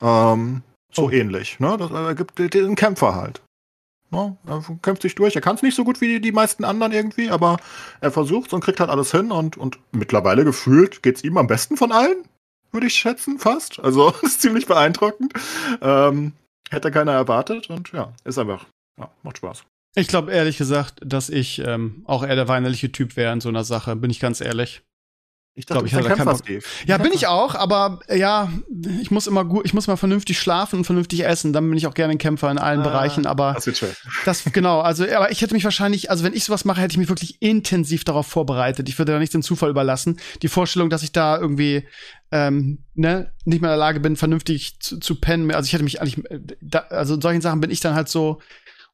Ähm, 0.01 0.63
so 0.93 1.05
Oh. 1.07 1.11
ähnlich. 1.11 1.59
Ne? 1.61 1.77
Das, 1.79 1.91
er 1.91 2.15
gibt 2.15 2.39
den 2.39 2.75
Kämpfer 2.75 3.15
halt. 3.15 3.41
Ne? 4.11 4.37
Er 4.47 4.63
kämpft 4.83 5.03
sich 5.03 5.15
durch. 5.15 5.35
Er 5.35 5.41
kann 5.41 5.57
es 5.57 5.63
nicht 5.63 5.75
so 5.75 5.85
gut 5.85 6.01
wie 6.03 6.09
die, 6.09 6.21
die 6.21 6.33
meisten 6.33 6.65
anderen 6.65 6.93
irgendwie, 6.93 7.31
aber 7.31 7.57
er 8.03 8.11
versucht's 8.11 8.53
und 8.53 8.63
kriegt 8.63 8.79
halt 8.81 8.91
alles 8.91 9.11
hin. 9.11 9.33
Und, 9.33 9.57
und 9.57 9.79
mittlerweile 9.93 10.45
gefühlt 10.45 11.03
geht's 11.03 11.25
ihm 11.25 11.39
am 11.39 11.47
besten 11.47 11.79
von 11.79 11.93
allen, 11.93 12.25
würde 12.73 12.87
ich 12.87 12.95
schätzen, 12.95 13.39
fast. 13.39 13.79
Also 13.81 14.13
ist 14.23 14.41
ziemlich 14.43 14.67
beeindruckend. 14.67 15.33
Ähm, 15.81 16.33
hätte 16.71 16.91
keiner 16.91 17.13
erwartet 17.13 17.71
und 17.71 17.93
ja, 17.93 18.13
ist 18.25 18.39
einfach, 18.39 18.67
ja, 18.99 19.11
macht 19.23 19.39
Spaß. 19.39 19.65
Ich 19.95 20.09
glaube 20.09 20.33
ehrlich 20.33 20.57
gesagt, 20.57 21.01
dass 21.05 21.29
ich 21.29 21.59
ähm, 21.59 22.03
auch 22.07 22.23
eher 22.23 22.35
der 22.35 22.49
weinerliche 22.49 22.91
Typ 22.91 23.17
wäre 23.17 23.33
in 23.33 23.43
so 23.43 23.51
einer 23.51 23.65
Sache, 23.65 23.95
bin 23.95 24.11
ich 24.11 24.21
ganz 24.21 24.41
ehrlich. 24.41 24.83
Ich 25.55 25.67
dachte, 25.67 25.85
ich 25.85 25.93
ich 25.93 25.99
hatte 25.99 26.09
keinen 26.09 26.25
Bock. 26.25 26.39
Steve. 26.39 26.65
Ja, 26.87 26.97
bin 26.97 27.13
ich 27.13 27.27
auch, 27.27 27.55
aber 27.55 28.01
äh, 28.09 28.19
ja, 28.19 28.51
ich 29.03 29.11
muss 29.11 29.27
immer 29.27 29.45
gut, 29.45 29.67
ich 29.67 29.75
muss 29.75 29.87
mal 29.87 29.97
vernünftig 29.97 30.39
schlafen 30.39 30.77
und 30.79 30.85
vernünftig 30.85 31.25
essen. 31.27 31.53
Dann 31.53 31.69
bin 31.69 31.77
ich 31.77 31.87
auch 31.87 31.93
gerne 31.93 32.13
ein 32.13 32.19
Kämpfer 32.19 32.51
in 32.51 32.57
allen 32.57 32.81
Ah, 32.81 32.85
Bereichen. 32.85 33.27
Aber 33.27 33.53
Das 33.53 33.67
wird 33.67 33.77
schön. 33.77 33.91
das 34.25 34.45
genau, 34.51 34.81
also 34.81 35.05
aber 35.05 35.31
ich 35.31 35.43
hätte 35.43 35.53
mich 35.53 35.65
wahrscheinlich, 35.65 36.11
also 36.11 36.25
wenn 36.25 36.33
ich 36.33 36.45
sowas 36.45 36.65
mache, 36.65 36.81
hätte 36.81 36.93
ich 36.93 36.99
mich 36.99 37.11
wirklich 37.11 37.43
intensiv 37.43 38.05
darauf 38.05 38.27
vorbereitet. 38.27 38.89
Ich 38.89 38.99
würde 38.99 39.13
da 39.13 39.19
nicht 39.19 39.35
dem 39.35 39.43
Zufall 39.43 39.69
überlassen. 39.69 40.19
Die 40.41 40.49
Vorstellung, 40.49 40.89
dass 40.89 41.03
ich 41.03 41.13
da 41.13 41.39
irgendwie 41.39 41.87
ähm, 42.31 42.79
ne, 42.95 43.31
nicht 43.45 43.61
mehr 43.61 43.71
in 43.71 43.75
der 43.75 43.77
Lage 43.77 44.01
bin, 44.01 44.17
vernünftig 44.17 44.81
zu, 44.81 44.99
zu 45.01 45.21
pennen. 45.21 45.51
Also 45.53 45.67
ich 45.67 45.75
hätte 45.75 45.85
mich 45.85 46.01
eigentlich, 46.01 46.25
äh, 46.31 46.41
da, 46.63 46.79
also 46.89 47.15
in 47.17 47.21
solchen 47.21 47.43
Sachen 47.43 47.61
bin 47.61 47.71
ich 47.71 47.81
dann 47.81 47.95
halt 47.95 48.09
so, 48.09 48.41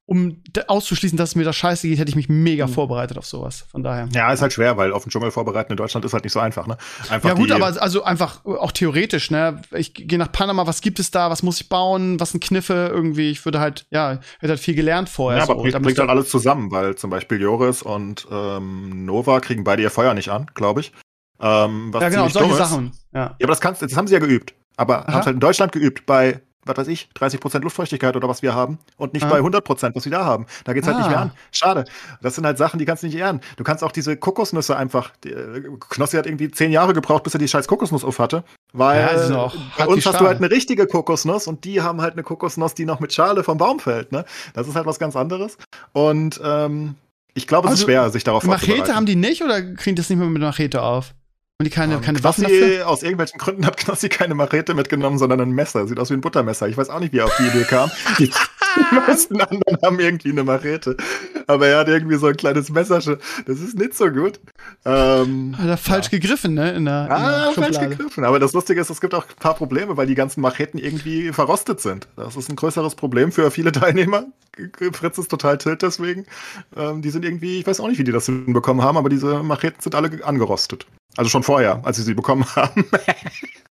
um 0.09 0.43
auszuschließen, 0.69 1.19
dass 1.19 1.31
es 1.31 1.35
mir 1.37 1.45
da 1.45 1.53
scheiße 1.53 1.87
geht, 1.87 1.99
hätte 1.99 2.09
ich 2.09 2.17
mich 2.17 2.31
mega 2.31 2.67
Mhm. 2.67 2.73
vorbereitet 2.73 3.19
auf 3.19 3.27
sowas. 3.27 3.67
Von 3.71 3.83
daher. 3.83 4.09
Ja, 4.15 4.33
ist 4.33 4.41
halt 4.41 4.55
schwer, 4.55 4.79
weil 4.79 4.91
auf 4.95 5.05
den 5.05 5.11
Dschungel 5.11 5.31
vorbereiten 5.31 5.71
in 5.71 5.77
Deutschland 5.77 6.03
ist 6.07 6.15
halt 6.15 6.25
nicht 6.25 6.33
so 6.33 6.41
einfach, 6.41 6.67
ne? 6.67 6.79
Einfach 7.11 7.29
Ja 7.29 7.35
gut, 7.35 7.53
aber 7.53 7.67
also 7.81 8.03
einfach 8.05 8.43
auch 8.47 8.73
theoretisch, 8.73 9.31
ne? 9.31 9.61
Ich 9.77 9.93
gehe 9.93 10.17
nach 10.19 10.33
Panama, 10.33 10.67
was 10.67 10.81
gibt 10.81 10.99
es 10.99 11.11
da, 11.11 11.29
was 11.29 11.43
muss 11.43 11.61
ich 11.61 11.69
bauen, 11.69 12.19
was 12.21 12.31
sind 12.31 12.43
Kniffe 12.43 12.91
irgendwie, 12.91 13.31
ich 13.31 13.45
würde 13.45 13.61
halt, 13.61 13.87
ja, 13.91 14.19
hätte 14.41 14.49
halt 14.53 14.61
viel 14.61 14.75
gelernt 14.75 15.11
vorher. 15.11 15.41
Ja, 15.41 15.45
aber 15.45 15.57
so. 15.57 15.61
bringt, 15.61 15.75
Da 15.75 15.79
bringt 15.81 15.99
halt 15.99 16.09
alles 16.09 16.31
zusammen, 16.31 16.71
weil 16.71 16.95
zum 16.95 17.11
Beispiel 17.11 17.39
Joris 17.39 17.83
und 17.83 18.27
ähm, 18.31 19.05
Nova 19.05 19.41
kriegen 19.41 19.63
beide 19.63 19.83
ihr 19.83 19.91
Feuer 19.91 20.15
nicht 20.15 20.31
an, 20.31 20.47
glaube 20.55 20.81
ich. 20.81 20.93
Ähm, 21.39 21.93
was 21.93 22.03
ja 22.03 22.09
genau, 22.09 22.29
solche. 22.29 22.55
Sachen. 22.55 22.93
Ja. 23.13 23.21
Ja, 23.21 23.27
aber 23.43 23.49
das 23.49 23.61
kannst, 23.61 23.83
das 23.83 23.95
haben 23.95 24.07
sie 24.09 24.15
ja 24.15 24.21
geübt. 24.21 24.55
Aber 24.79 25.01
Aha. 25.01 25.13
haben 25.13 25.21
es 25.21 25.27
halt 25.27 25.35
in 25.35 25.41
Deutschland 25.41 25.73
geübt 25.73 26.07
bei, 26.07 26.41
was 26.69 26.77
weiß 26.77 26.89
ich, 26.89 27.09
30% 27.19 27.61
Luftfeuchtigkeit 27.63 28.15
oder 28.17 28.29
was 28.29 28.43
wir 28.43 28.55
haben 28.55 28.79
und 28.97 29.15
nicht 29.15 29.25
Ah. 29.25 29.29
bei 29.29 29.41
100%, 29.41 29.95
was 29.97 30.05
wir 30.05 30.13
da 30.13 30.25
haben. 30.25 30.47
Da 30.65 30.73
geht's 30.73 30.87
halt 30.87 30.99
nicht 30.99 31.09
mehr 31.09 31.19
Ah. 31.19 31.23
an. 31.23 31.33
Schade. 31.53 31.85
Das 32.23 32.35
sind 32.35 32.45
halt 32.47 32.59
Sachen, 32.59 32.79
die 32.79 32.85
kannst 32.85 33.03
du 33.03 33.07
nicht 33.07 33.17
ehren. 33.17 33.41
Du 33.57 33.65
kannst 33.65 33.83
auch 33.83 33.93
diese 33.93 34.17
Kokosnüsse 34.17 34.77
einfach, 34.77 35.11
die, 35.25 35.31
äh, 35.33 35.63
Knossi 35.91 36.17
hat 36.17 36.27
irgendwie 36.27 36.51
zehn 36.51 36.71
Jahre 36.71 36.93
gebraucht, 36.93 37.23
bis 37.25 37.35
er 37.35 37.39
die 37.41 37.49
scheiß 37.49 37.67
Kokosnuss 37.69 38.05
auf 38.05 38.19
hatte. 38.19 38.45
Weil 38.73 39.29
Ja, 39.31 39.37
auch 39.39 39.57
bei 39.79 39.87
uns 39.87 40.05
hast 40.07 40.21
du 40.21 40.27
halt 40.27 40.39
eine 40.39 40.51
richtige 40.51 40.87
Kokosnuss 40.87 41.47
und 41.47 41.65
die 41.65 41.81
haben 41.81 42.01
halt 42.03 42.13
eine 42.13 42.23
Kokosnuss, 42.23 42.75
die 42.75 42.85
noch 42.85 43.01
mit 43.01 43.13
Schale 43.13 43.43
vom 43.45 43.59
Baum 43.59 43.81
fällt. 43.81 44.13
Ne? 44.13 44.25
Das 44.55 44.69
ist 44.69 44.77
halt 44.77 44.87
was 44.87 44.99
ganz 44.99 45.17
anderes. 45.17 45.57
Und 45.93 46.41
ähm, 46.45 46.95
ich 47.35 47.47
glaube, 47.47 47.69
es 47.69 47.75
ist 47.75 47.81
Also, 47.81 47.87
schwer, 47.87 48.11
sich 48.11 48.25
darauf 48.25 48.45
Machete 48.45 48.95
haben 48.95 49.07
die 49.07 49.17
nicht 49.17 49.43
oder 49.43 49.63
kriegen 49.75 49.97
das 49.97 50.11
nicht 50.11 50.19
mehr 50.19 50.29
mit 50.29 50.43
Machete 50.43 50.83
auf? 50.83 51.15
Und 51.61 51.65
die 51.65 51.71
keine, 51.71 51.95
Ähm, 51.95 52.03
keine 52.03 52.23
Waffen 52.23 52.45
dafür? 52.45 52.87
Aus 52.87 53.03
irgendwelchen 53.03 53.37
Gründen 53.37 53.67
hat 53.67 53.77
Knossi 53.79 54.09
keine 54.09 54.37
Machete 54.37 54.75
mitgenommen, 54.75 55.19
sondern 55.19 55.41
ein 55.41 55.51
Messer. 55.51 55.89
Sieht 55.89 55.99
aus 55.99 56.09
wie 56.09 56.15
ein 56.15 56.21
Buttermesser. 56.21 56.69
Ich 56.69 56.77
weiß 56.77 56.89
auch 56.89 57.01
nicht, 57.01 57.13
wie 57.13 57.19
er 57.19 57.25
auf 57.25 57.37
die 57.37 57.49
Idee 57.49 57.65
kam. 57.65 57.91
Die, 58.21 58.27
die 58.29 58.95
meisten 59.09 59.41
anderen 59.41 59.77
haben 59.85 59.99
irgendwie 59.99 60.31
eine 60.31 60.45
Machete. 60.45 60.97
Aber 61.49 61.67
er 61.67 61.79
hat 61.81 61.89
irgendwie 61.89 62.15
so 62.15 62.29
ein 62.29 62.37
kleines 62.37 62.71
Messerchen. 62.71 63.17
Das 63.47 63.59
ist 63.59 63.77
nicht 63.77 63.95
so 63.97 64.09
gut. 64.09 64.39
Ähm, 64.85 65.59
Hat 65.59 65.67
er 65.67 65.77
falsch 65.77 66.11
gegriffen, 66.11 66.55
ne? 66.55 66.71
In 66.77 66.85
der, 66.85 67.03
in 67.03 67.09
der 67.09 67.17
Ah, 67.19 67.51
falsch 67.53 67.75
Schublade. 67.75 67.89
gegriffen. 67.97 68.25
Aber 68.25 68.39
das 68.39 68.53
Lustige 68.53 68.81
ist, 68.81 68.91
es 68.91 69.01
gibt 69.01 69.15
auch 69.15 69.25
ein 69.29 69.35
paar 69.41 69.55
Probleme, 69.55 69.97
weil 69.97 70.07
die 70.07 70.15
ganzen 70.15 70.41
Macheten 70.43 70.79
irgendwie 70.79 71.33
verrostet 71.33 71.81
sind. 71.81 72.07
Das 72.15 72.37
ist 72.37 72.49
ein 72.51 72.55
größeres 72.55 72.95
Problem 72.95 73.33
für 73.33 73.51
viele 73.51 73.73
Teilnehmer. 73.73 74.27
Fritz 74.93 75.19
ist 75.19 75.29
total 75.29 75.59
tilt 75.59 75.83
deswegen. 75.83 76.25
Ähm, 76.77 77.03
die 77.03 77.11
sind 77.11 77.25
irgendwie, 77.25 77.59
ich 77.59 77.67
weiß 77.67 77.81
auch 77.81 77.89
nicht, 77.89 77.99
wie 77.99 78.05
die 78.05 78.13
das 78.13 78.27
hinbekommen 78.27 78.85
haben, 78.85 78.97
aber 78.97 79.09
diese 79.09 79.43
Macheten 79.43 79.81
sind 79.81 79.97
alle 79.97 80.25
angerostet. 80.25 80.87
Also 81.19 81.31
schon 81.31 81.43
vorher, 81.43 81.81
als 81.85 81.97
sie 81.97 82.05
sie 82.05 82.15
bekommen 82.15 82.47
haben. 82.57 82.85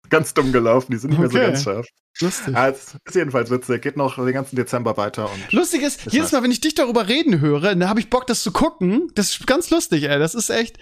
ganz 0.09 0.33
dumm 0.33 0.51
gelaufen, 0.53 0.91
die 0.91 0.97
sind 0.97 1.09
nicht 1.09 1.19
mehr 1.19 1.27
Okay. 1.27 1.39
so 1.39 1.43
ganz 1.51 1.63
scharf. 1.63 1.87
Lustig. 2.21 2.55
Es 2.55 2.95
ist 3.05 3.15
jedenfalls 3.15 3.49
witzig. 3.49 3.81
Geht 3.81 3.97
noch 3.97 4.15
den 4.15 4.31
ganzen 4.33 4.55
Dezember 4.55 4.95
weiter. 4.97 5.29
Lustig 5.51 5.81
ist, 5.81 6.11
jedes 6.11 6.31
Mal, 6.31 6.41
wenn 6.43 6.51
ich 6.51 6.61
dich 6.61 6.75
darüber 6.75 7.07
reden 7.07 7.41
höre, 7.41 7.75
dann 7.75 7.89
habe 7.89 7.99
ich 7.99 8.09
Bock, 8.09 8.27
das 8.27 8.43
zu 8.43 8.51
gucken. 8.51 9.09
Das 9.15 9.31
ist 9.31 9.45
ganz 9.47 9.69
lustig, 9.71 10.03
ey. 10.03 10.19
Das 10.19 10.35
ist 10.35 10.49
echt. 10.49 10.77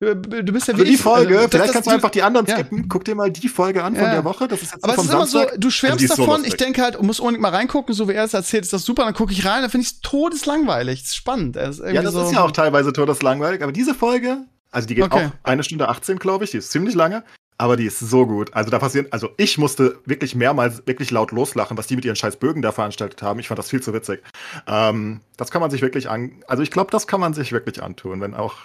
Du 0.00 0.14
bist 0.52 0.66
ja 0.68 0.74
wie 0.76 0.80
also 0.80 0.84
die 0.84 0.94
ich, 0.94 1.00
Folge, 1.00 1.36
also, 1.38 1.48
das- 1.48 1.50
vielleicht 1.52 1.64
das- 1.68 1.72
kannst 1.72 1.86
du 1.88 1.92
einfach 1.92 2.10
die 2.10 2.22
anderen 2.22 2.46
ja. 2.46 2.56
skippen. 2.56 2.88
Guck 2.88 3.04
dir 3.04 3.14
mal 3.14 3.30
die 3.30 3.48
Folge 3.48 3.82
an 3.84 3.94
von 3.94 4.04
Ja. 4.04 4.10
der 4.12 4.24
Woche. 4.24 4.48
Das 4.48 4.60
ist 4.60 4.72
jetzt 4.72 4.84
Aber 4.84 4.92
es 4.94 5.04
ist 5.04 5.10
immer 5.10 5.26
so, 5.26 5.38
Samstag. 5.38 5.60
du 5.60 5.70
schwärmst 5.70 6.00
die 6.00 6.04
ist 6.06 6.16
so 6.16 6.26
davon, 6.26 6.44
ich 6.44 6.56
denke 6.56 6.82
halt, 6.82 7.00
muss 7.00 7.20
unbedingt 7.20 7.40
mal 7.42 7.50
reingucken, 7.54 7.94
so 7.94 8.08
wie 8.08 8.12
er 8.12 8.24
es 8.24 8.34
erzählt, 8.34 8.64
ist 8.64 8.72
das 8.72 8.84
super, 8.84 9.04
dann 9.04 9.14
gucke 9.14 9.32
ich 9.32 9.46
rein, 9.46 9.62
dann 9.62 9.70
finde 9.70 9.86
ich 9.86 9.92
es 9.92 10.00
todeslangweilig. 10.00 11.00
Das 11.00 11.10
ist 11.10 11.16
spannend. 11.16 11.56
Es 11.56 11.78
ist 11.78 11.92
Ja, 11.94 12.02
das 12.02 12.12
so, 12.12 12.24
ist 12.24 12.32
ja 12.32 12.42
auch 12.42 12.50
teilweise 12.50 12.92
todeslangweilig, 12.92 13.62
aber 13.62 13.72
diese 13.72 13.94
Folge, 13.94 14.44
also 14.74 14.86
die 14.88 14.94
geht 14.94 15.04
Okay. 15.04 15.26
auch 15.26 15.30
eine 15.48 15.62
Stunde 15.62 15.88
18, 15.88 16.18
glaube 16.18 16.44
ich, 16.44 16.50
die 16.50 16.58
ist 16.58 16.70
ziemlich 16.70 16.94
lange, 16.94 17.24
aber 17.58 17.76
die 17.76 17.86
ist 17.86 18.00
so 18.00 18.26
gut. 18.26 18.52
Also 18.54 18.70
da 18.70 18.78
passieren, 18.78 19.06
also 19.10 19.30
ich 19.36 19.58
musste 19.58 19.98
wirklich 20.04 20.34
mehrmals 20.34 20.82
wirklich 20.86 21.10
laut 21.10 21.30
loslachen, 21.30 21.76
was 21.78 21.86
die 21.86 21.96
mit 21.96 22.04
ihren 22.04 22.16
scheiß 22.16 22.36
Bögen 22.36 22.62
da 22.62 22.72
veranstaltet 22.72 23.22
haben. 23.22 23.38
Ich 23.40 23.48
fand 23.48 23.58
das 23.58 23.70
viel 23.70 23.80
zu 23.82 23.92
witzig. 23.94 24.22
Ähm, 24.66 25.20
das 25.36 25.50
kann 25.50 25.60
man 25.60 25.70
sich 25.70 25.82
wirklich 25.82 26.10
an, 26.10 26.42
also 26.48 26.62
ich 26.62 26.70
glaube, 26.70 26.90
das 26.90 27.06
kann 27.06 27.20
man 27.20 27.32
sich 27.34 27.52
wirklich 27.52 27.82
antun, 27.82 28.20
wenn 28.20 28.34
auch 28.34 28.56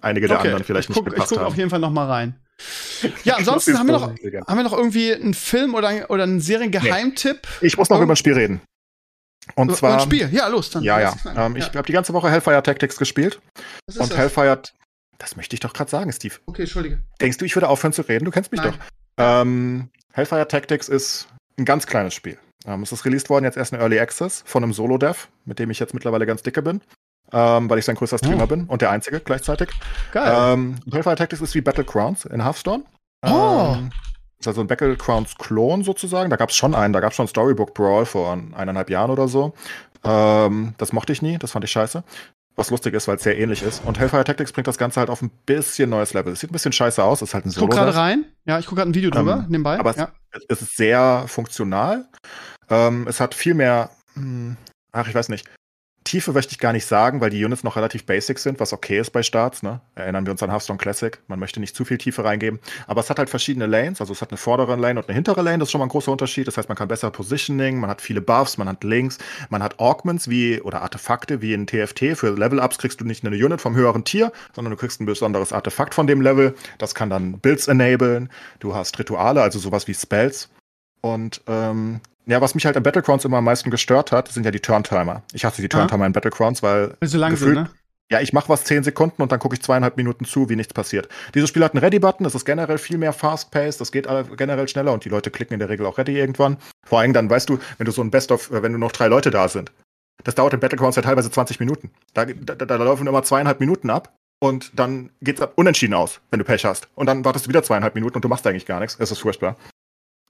einige 0.00 0.28
der 0.28 0.38
Okay, 0.38 0.48
anderen 0.48 0.64
vielleicht 0.64 0.88
ich 0.90 0.94
guck, 0.94 1.04
nicht 1.06 1.12
Ich 1.12 1.14
gepasst 1.16 1.30
gucke 1.30 1.44
auf 1.44 1.52
haben. 1.52 1.58
jeden 1.58 1.70
Fall 1.70 1.80
noch 1.80 1.90
mal 1.90 2.06
rein. 2.06 2.38
Ja, 3.24 3.36
ansonsten 3.36 3.78
haben 3.78 3.86
wir, 3.86 3.92
noch, 3.92 4.08
haben 4.08 4.56
wir 4.56 4.64
noch 4.64 4.72
irgendwie 4.72 5.14
einen 5.14 5.32
Film 5.34 5.74
oder, 5.76 6.10
oder 6.10 6.24
einen 6.24 6.40
Seriengeheimtipp? 6.40 7.46
Ich 7.60 7.78
muss 7.78 7.88
noch 7.90 8.00
Oh. 8.00 8.02
über 8.02 8.14
ein 8.14 8.16
Spiel 8.16 8.32
reden. 8.34 8.60
Und 9.54 9.68
Über 9.68 9.76
zwar, 9.76 9.94
ein 9.94 10.00
Spiel. 10.00 10.28
Ja, 10.32 10.48
los, 10.48 10.68
dann. 10.70 10.82
ja, 10.82 11.00
ja, 11.00 11.14
ähm, 11.36 11.54
ich 11.56 11.66
habe 11.66 11.82
die 11.86 11.92
ganze 11.92 12.12
Woche 12.12 12.28
Hellfire 12.30 12.60
Tactics 12.62 12.96
gespielt 12.96 13.40
und 13.96 14.10
das? 14.10 14.16
Hellfire, 14.16 14.60
das 15.18 15.36
möchte 15.36 15.54
ich 15.54 15.60
doch 15.60 15.72
gerade 15.72 15.90
sagen, 15.90 16.12
Steve. 16.12 16.34
Okay, 16.46 16.62
Entschuldige. 16.62 17.00
Denkst 17.20 17.38
du, 17.38 17.44
ich 17.44 17.54
würde 17.56 17.68
aufhören 17.68 17.92
zu 17.92 18.02
reden? 18.02 18.24
Du 18.24 18.30
kennst 18.30 18.52
mich 18.52 18.60
Nein. 18.60 18.72
doch. 18.72 18.78
Ähm, 19.18 19.90
Hellfire 20.12 20.46
Tactics 20.48 20.88
ist 20.88 21.28
ein 21.58 21.64
ganz 21.64 21.86
kleines 21.86 22.14
Spiel. 22.14 22.38
Ähm, 22.66 22.82
es 22.82 22.92
ist 22.92 23.04
released 23.04 23.28
worden 23.30 23.44
jetzt 23.44 23.56
erst 23.56 23.72
in 23.72 23.80
Early 23.80 23.98
Access 23.98 24.42
von 24.46 24.62
einem 24.62 24.72
Solo-Dev, 24.72 25.28
mit 25.44 25.58
dem 25.58 25.70
ich 25.70 25.78
jetzt 25.78 25.94
mittlerweile 25.94 26.26
ganz 26.26 26.42
dicke 26.42 26.62
bin, 26.62 26.80
ähm, 27.32 27.68
weil 27.68 27.78
ich 27.78 27.84
sein 27.84 27.96
größter 27.96 28.18
Streamer 28.18 28.44
Oh. 28.44 28.46
bin 28.46 28.64
und 28.66 28.80
der 28.82 28.90
einzige 28.90 29.20
gleichzeitig. 29.20 29.70
Geil. 30.12 30.54
Ähm, 30.54 30.76
Hellfire 30.90 31.16
Tactics 31.16 31.42
ist 31.42 31.54
wie 31.54 31.60
Battlegrounds 31.60 32.24
in 32.24 32.42
Hearthstone. 32.44 32.84
Oh. 33.26 33.74
Ähm, 33.76 33.90
ist 34.40 34.46
also 34.46 34.60
ein 34.60 34.68
Battlegrounds-Klon 34.68 35.82
sozusagen. 35.82 36.30
Da 36.30 36.36
gab 36.36 36.50
es 36.50 36.56
schon 36.56 36.74
einen, 36.76 36.92
da 36.92 37.00
gab 37.00 37.10
es 37.10 37.16
schon 37.16 37.26
Storybook 37.26 37.74
Brawl 37.74 38.06
vor 38.06 38.32
eineinhalb 38.54 38.88
Jahren 38.90 39.10
oder 39.10 39.26
so. 39.26 39.52
Ähm, 40.04 40.74
das 40.78 40.92
mochte 40.92 41.12
ich 41.12 41.22
nie, 41.22 41.38
das 41.38 41.50
fand 41.50 41.64
ich 41.64 41.72
scheiße. 41.72 42.04
Was 42.58 42.70
lustig 42.70 42.92
ist, 42.94 43.06
weil 43.06 43.16
es 43.16 43.22
sehr 43.22 43.38
ähnlich 43.38 43.62
ist. 43.62 43.84
Und 43.84 44.00
Hellfire 44.00 44.24
Tactics 44.24 44.50
bringt 44.52 44.66
das 44.66 44.78
Ganze 44.78 44.98
halt 44.98 45.10
auf 45.10 45.22
ein 45.22 45.30
bisschen 45.46 45.90
neues 45.90 46.12
Level. 46.12 46.32
Es 46.32 46.40
sieht 46.40 46.50
ein 46.50 46.52
bisschen 46.52 46.72
scheiße 46.72 47.02
aus, 47.04 47.22
ist 47.22 47.32
halt 47.32 47.46
ein 47.46 47.50
ich 47.50 47.54
guck 47.54 47.72
Solo. 47.72 47.84
gerade 47.84 47.96
rein. 47.96 48.24
Ja, 48.46 48.58
ich 48.58 48.66
gucke 48.66 48.80
gerade 48.80 48.90
ein 48.90 48.94
Video 48.94 49.10
drüber, 49.10 49.36
Ähm, 49.44 49.46
nebenbei. 49.48 49.78
aber 49.78 49.90
es, 49.90 49.96
ja. 49.96 50.08
es 50.48 50.60
ist 50.62 50.76
sehr 50.76 51.24
funktional. 51.28 52.08
Ähm, 52.68 53.06
es 53.08 53.20
hat 53.20 53.34
viel 53.34 53.54
mehr, 53.54 53.90
hm, 54.14 54.56
ach, 54.90 55.06
ich 55.08 55.14
weiß 55.14 55.28
nicht. 55.28 55.46
Tiefe 56.08 56.32
möchte 56.32 56.52
ich 56.52 56.58
gar 56.58 56.72
nicht 56.72 56.86
sagen, 56.86 57.20
weil 57.20 57.28
die 57.28 57.44
Units 57.44 57.64
noch 57.64 57.76
relativ 57.76 58.06
basic 58.06 58.38
sind, 58.38 58.60
was 58.60 58.72
okay 58.72 58.98
ist 58.98 59.10
bei 59.10 59.22
Starts. 59.22 59.62
Ne? 59.62 59.82
Erinnern 59.94 60.24
wir 60.24 60.30
uns 60.30 60.42
an 60.42 60.48
Hearthstone 60.48 60.78
Classic. 60.78 61.18
Man 61.28 61.38
möchte 61.38 61.60
nicht 61.60 61.76
zu 61.76 61.84
viel 61.84 61.98
Tiefe 61.98 62.24
reingeben. 62.24 62.60
Aber 62.86 63.02
es 63.02 63.10
hat 63.10 63.18
halt 63.18 63.28
verschiedene 63.28 63.66
Lanes. 63.66 64.00
Also 64.00 64.14
es 64.14 64.22
hat 64.22 64.30
eine 64.30 64.38
vordere 64.38 64.76
Lane 64.76 64.98
und 64.98 65.06
eine 65.06 65.14
hintere 65.14 65.42
Lane. 65.42 65.58
Das 65.58 65.68
ist 65.68 65.72
schon 65.72 65.80
mal 65.80 65.84
ein 65.84 65.90
großer 65.90 66.10
Unterschied. 66.10 66.48
Das 66.48 66.56
heißt, 66.56 66.70
man 66.70 66.78
kann 66.78 66.88
besser 66.88 67.10
Positioning, 67.10 67.78
man 67.78 67.90
hat 67.90 68.00
viele 68.00 68.22
Buffs, 68.22 68.56
man 68.56 68.70
hat 68.70 68.84
Links, 68.84 69.18
man 69.50 69.62
hat 69.62 69.78
Augments 69.80 70.30
wie 70.30 70.62
oder 70.62 70.80
Artefakte 70.80 71.42
wie 71.42 71.52
in 71.52 71.66
TFT. 71.66 72.16
Für 72.16 72.30
Level-Ups 72.30 72.78
kriegst 72.78 73.02
du 73.02 73.04
nicht 73.04 73.22
eine 73.26 73.36
Unit 73.36 73.60
vom 73.60 73.76
höheren 73.76 74.04
Tier, 74.04 74.32
sondern 74.54 74.70
du 74.70 74.78
kriegst 74.78 75.02
ein 75.02 75.06
besonderes 75.06 75.52
Artefakt 75.52 75.92
von 75.92 76.06
dem 76.06 76.22
Level. 76.22 76.54
Das 76.78 76.94
kann 76.94 77.10
dann 77.10 77.38
Builds 77.38 77.68
enablen. 77.68 78.30
Du 78.60 78.74
hast 78.74 78.98
Rituale, 78.98 79.42
also 79.42 79.58
sowas 79.58 79.86
wie 79.86 79.94
Spells. 79.94 80.48
Und 81.02 81.42
ähm, 81.46 82.00
ja, 82.28 82.40
was 82.40 82.54
mich 82.54 82.66
halt 82.66 82.76
an 82.76 82.82
Battlegrounds 82.82 83.24
immer 83.24 83.38
am 83.38 83.44
meisten 83.44 83.70
gestört 83.70 84.12
hat, 84.12 84.28
sind 84.28 84.44
ja 84.44 84.50
die 84.50 84.60
Turntimer. 84.60 85.22
Ich 85.32 85.44
hasse 85.44 85.62
die 85.62 85.68
Turntimer 85.68 86.06
in 86.06 86.12
Battlegrounds, 86.12 86.62
weil 86.62 86.94
Weil 87.00 87.08
sie 87.08 87.16
lang 87.18 87.36
sind, 87.36 87.48
gefühlt- 87.54 87.64
ne? 87.68 87.70
ja, 88.10 88.20
ich 88.20 88.32
mache 88.32 88.48
was 88.48 88.64
10 88.64 88.84
Sekunden 88.84 89.20
und 89.22 89.32
dann 89.32 89.38
gucke 89.38 89.54
ich 89.54 89.62
zweieinhalb 89.62 89.96
Minuten 89.96 90.24
zu, 90.24 90.48
wie 90.48 90.56
nichts 90.56 90.72
passiert. 90.74 91.08
Dieses 91.34 91.48
Spiel 91.48 91.64
hat 91.64 91.74
einen 91.74 91.82
Ready-Button, 91.84 92.24
das 92.24 92.34
ist 92.34 92.44
generell 92.44 92.78
viel 92.78 92.98
mehr 92.98 93.12
fast-paced, 93.12 93.80
das 93.80 93.92
geht 93.92 94.06
generell 94.36 94.68
schneller 94.68 94.92
und 94.92 95.04
die 95.04 95.08
Leute 95.08 95.30
klicken 95.30 95.54
in 95.54 95.60
der 95.60 95.68
Regel 95.68 95.84
auch 95.86 95.98
Ready 95.98 96.18
irgendwann. 96.18 96.56
Vor 96.86 97.00
allem 97.00 97.12
dann, 97.12 97.28
weißt 97.28 97.48
du, 97.48 97.58
wenn 97.78 97.84
du 97.86 97.92
so 97.92 98.02
ein 98.02 98.10
Best-of, 98.10 98.50
äh, 98.50 98.62
wenn 98.62 98.72
du 98.72 98.78
noch 98.78 98.92
drei 98.92 99.08
Leute 99.08 99.30
da 99.30 99.48
sind. 99.48 99.72
Das 100.24 100.34
dauert 100.34 100.52
in 100.54 100.60
Battlegrounds 100.60 100.96
ja 100.96 101.02
teilweise 101.02 101.30
20 101.30 101.60
Minuten. 101.60 101.90
Da, 102.14 102.24
da, 102.24 102.54
da 102.54 102.76
laufen 102.76 103.06
immer 103.06 103.22
zweieinhalb 103.22 103.60
Minuten 103.60 103.88
ab 103.90 104.14
und 104.40 104.72
dann 104.78 105.10
geht's 105.20 105.40
ab 105.40 105.52
unentschieden 105.56 105.94
aus, 105.94 106.20
wenn 106.30 106.38
du 106.40 106.44
Pech 106.44 106.64
hast. 106.64 106.88
Und 106.94 107.06
dann 107.06 107.24
wartest 107.24 107.44
du 107.46 107.48
wieder 107.50 107.62
zweieinhalb 107.62 107.94
Minuten 107.94 108.16
und 108.16 108.24
du 108.24 108.28
machst 108.28 108.46
eigentlich 108.46 108.66
gar 108.66 108.80
nichts. 108.80 108.96
Es 108.98 109.10
ist 109.12 109.18
furchtbar. 109.20 109.56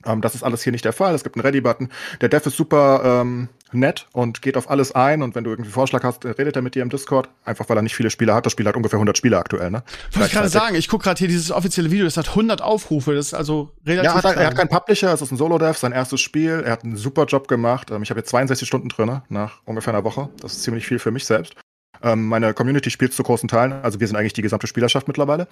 Ähm, 0.07 0.21
das 0.21 0.35
ist 0.35 0.43
alles 0.43 0.63
hier 0.63 0.73
nicht 0.73 0.85
der 0.85 0.93
Fall. 0.93 1.15
Es 1.15 1.25
gibt 1.25 1.37
einen 1.37 1.45
Ready-Button. 1.45 1.89
Der 2.21 2.29
Dev 2.29 2.47
ist 2.47 2.57
super 2.57 3.03
ähm, 3.05 3.49
nett 3.73 4.07
und 4.13 4.43
geht 4.43 4.57
auf 4.57 4.71
alles 4.71 4.93
ein. 4.93 5.23
Und 5.23 5.35
wenn 5.35 5.45
du 5.45 5.51
irgendwie 5.51 5.71
Vorschlag 5.71 6.05
hast, 6.05 6.25
äh, 6.25 6.31
redet 6.31 6.55
er 6.55 6.63
mit 6.63 6.75
dir 6.75 6.83
im 6.83 6.91
Discord. 6.91 7.29
Einfach 7.45 7.69
weil 7.69 7.77
er 7.77 7.83
nicht 7.83 7.97
viele 7.97 8.11
Spieler 8.11 8.35
hat. 8.35 8.47
Das 8.47 8.53
Spiel 8.53 8.67
hat 8.67 8.77
ungefähr 8.77 8.99
100 8.99 9.19
Spieler 9.19 9.39
aktuell. 9.39 9.71
Ne? 9.71 9.83
Wollte 10.13 10.29
ich 10.29 10.33
gerade 10.33 10.49
sagen, 10.49 10.77
ich 10.77 10.89
gucke 10.89 11.05
gerade 11.05 11.19
hier 11.19 11.29
dieses 11.29 11.51
offizielle 11.51 11.91
Video, 11.91 12.05
das 12.05 12.17
hat 12.17 12.29
100 12.29 12.63
Aufrufe, 12.63 13.15
das 13.15 13.29
ist 13.29 13.35
also 13.35 13.73
relativ 13.85 14.11
Ja, 14.11 14.15
hat, 14.15 14.25
er, 14.25 14.37
er 14.37 14.47
hat 14.49 14.57
keinen 14.57 14.69
Publisher, 14.69 15.13
es 15.13 15.21
ist 15.21 15.33
ein 15.33 15.37
Solo-Dev, 15.37 15.79
sein 15.79 15.93
erstes 15.93 16.21
Spiel. 16.21 16.63
Er 16.65 16.73
hat 16.73 16.85
einen 16.85 16.97
super 16.97 17.25
Job 17.25 17.49
gemacht. 17.49 17.91
Ähm, 17.91 18.03
ich 18.03 18.11
habe 18.11 18.21
jetzt 18.21 18.31
62 18.31 18.69
Stunden 18.69 18.89
drin, 18.89 19.21
nach 19.29 19.61
ungefähr 19.65 19.95
einer 19.95 20.05
Woche. 20.05 20.29
Das 20.41 20.53
ist 20.53 20.63
ziemlich 20.63 20.87
viel 20.87 20.99
für 20.99 21.11
mich 21.11 21.25
selbst. 21.25 21.55
Ähm, 22.03 22.27
meine 22.29 22.55
Community 22.55 22.91
spielt 22.91 23.13
zu 23.13 23.23
großen 23.23 23.49
Teilen, 23.49 23.73
also 23.83 24.01
wir 24.01 24.07
sind 24.07 24.17
eigentlich 24.17 24.33
die 24.33 24.43
gesamte 24.43 24.67
Spielerschaft 24.67 25.09
mittlerweile. 25.09 25.49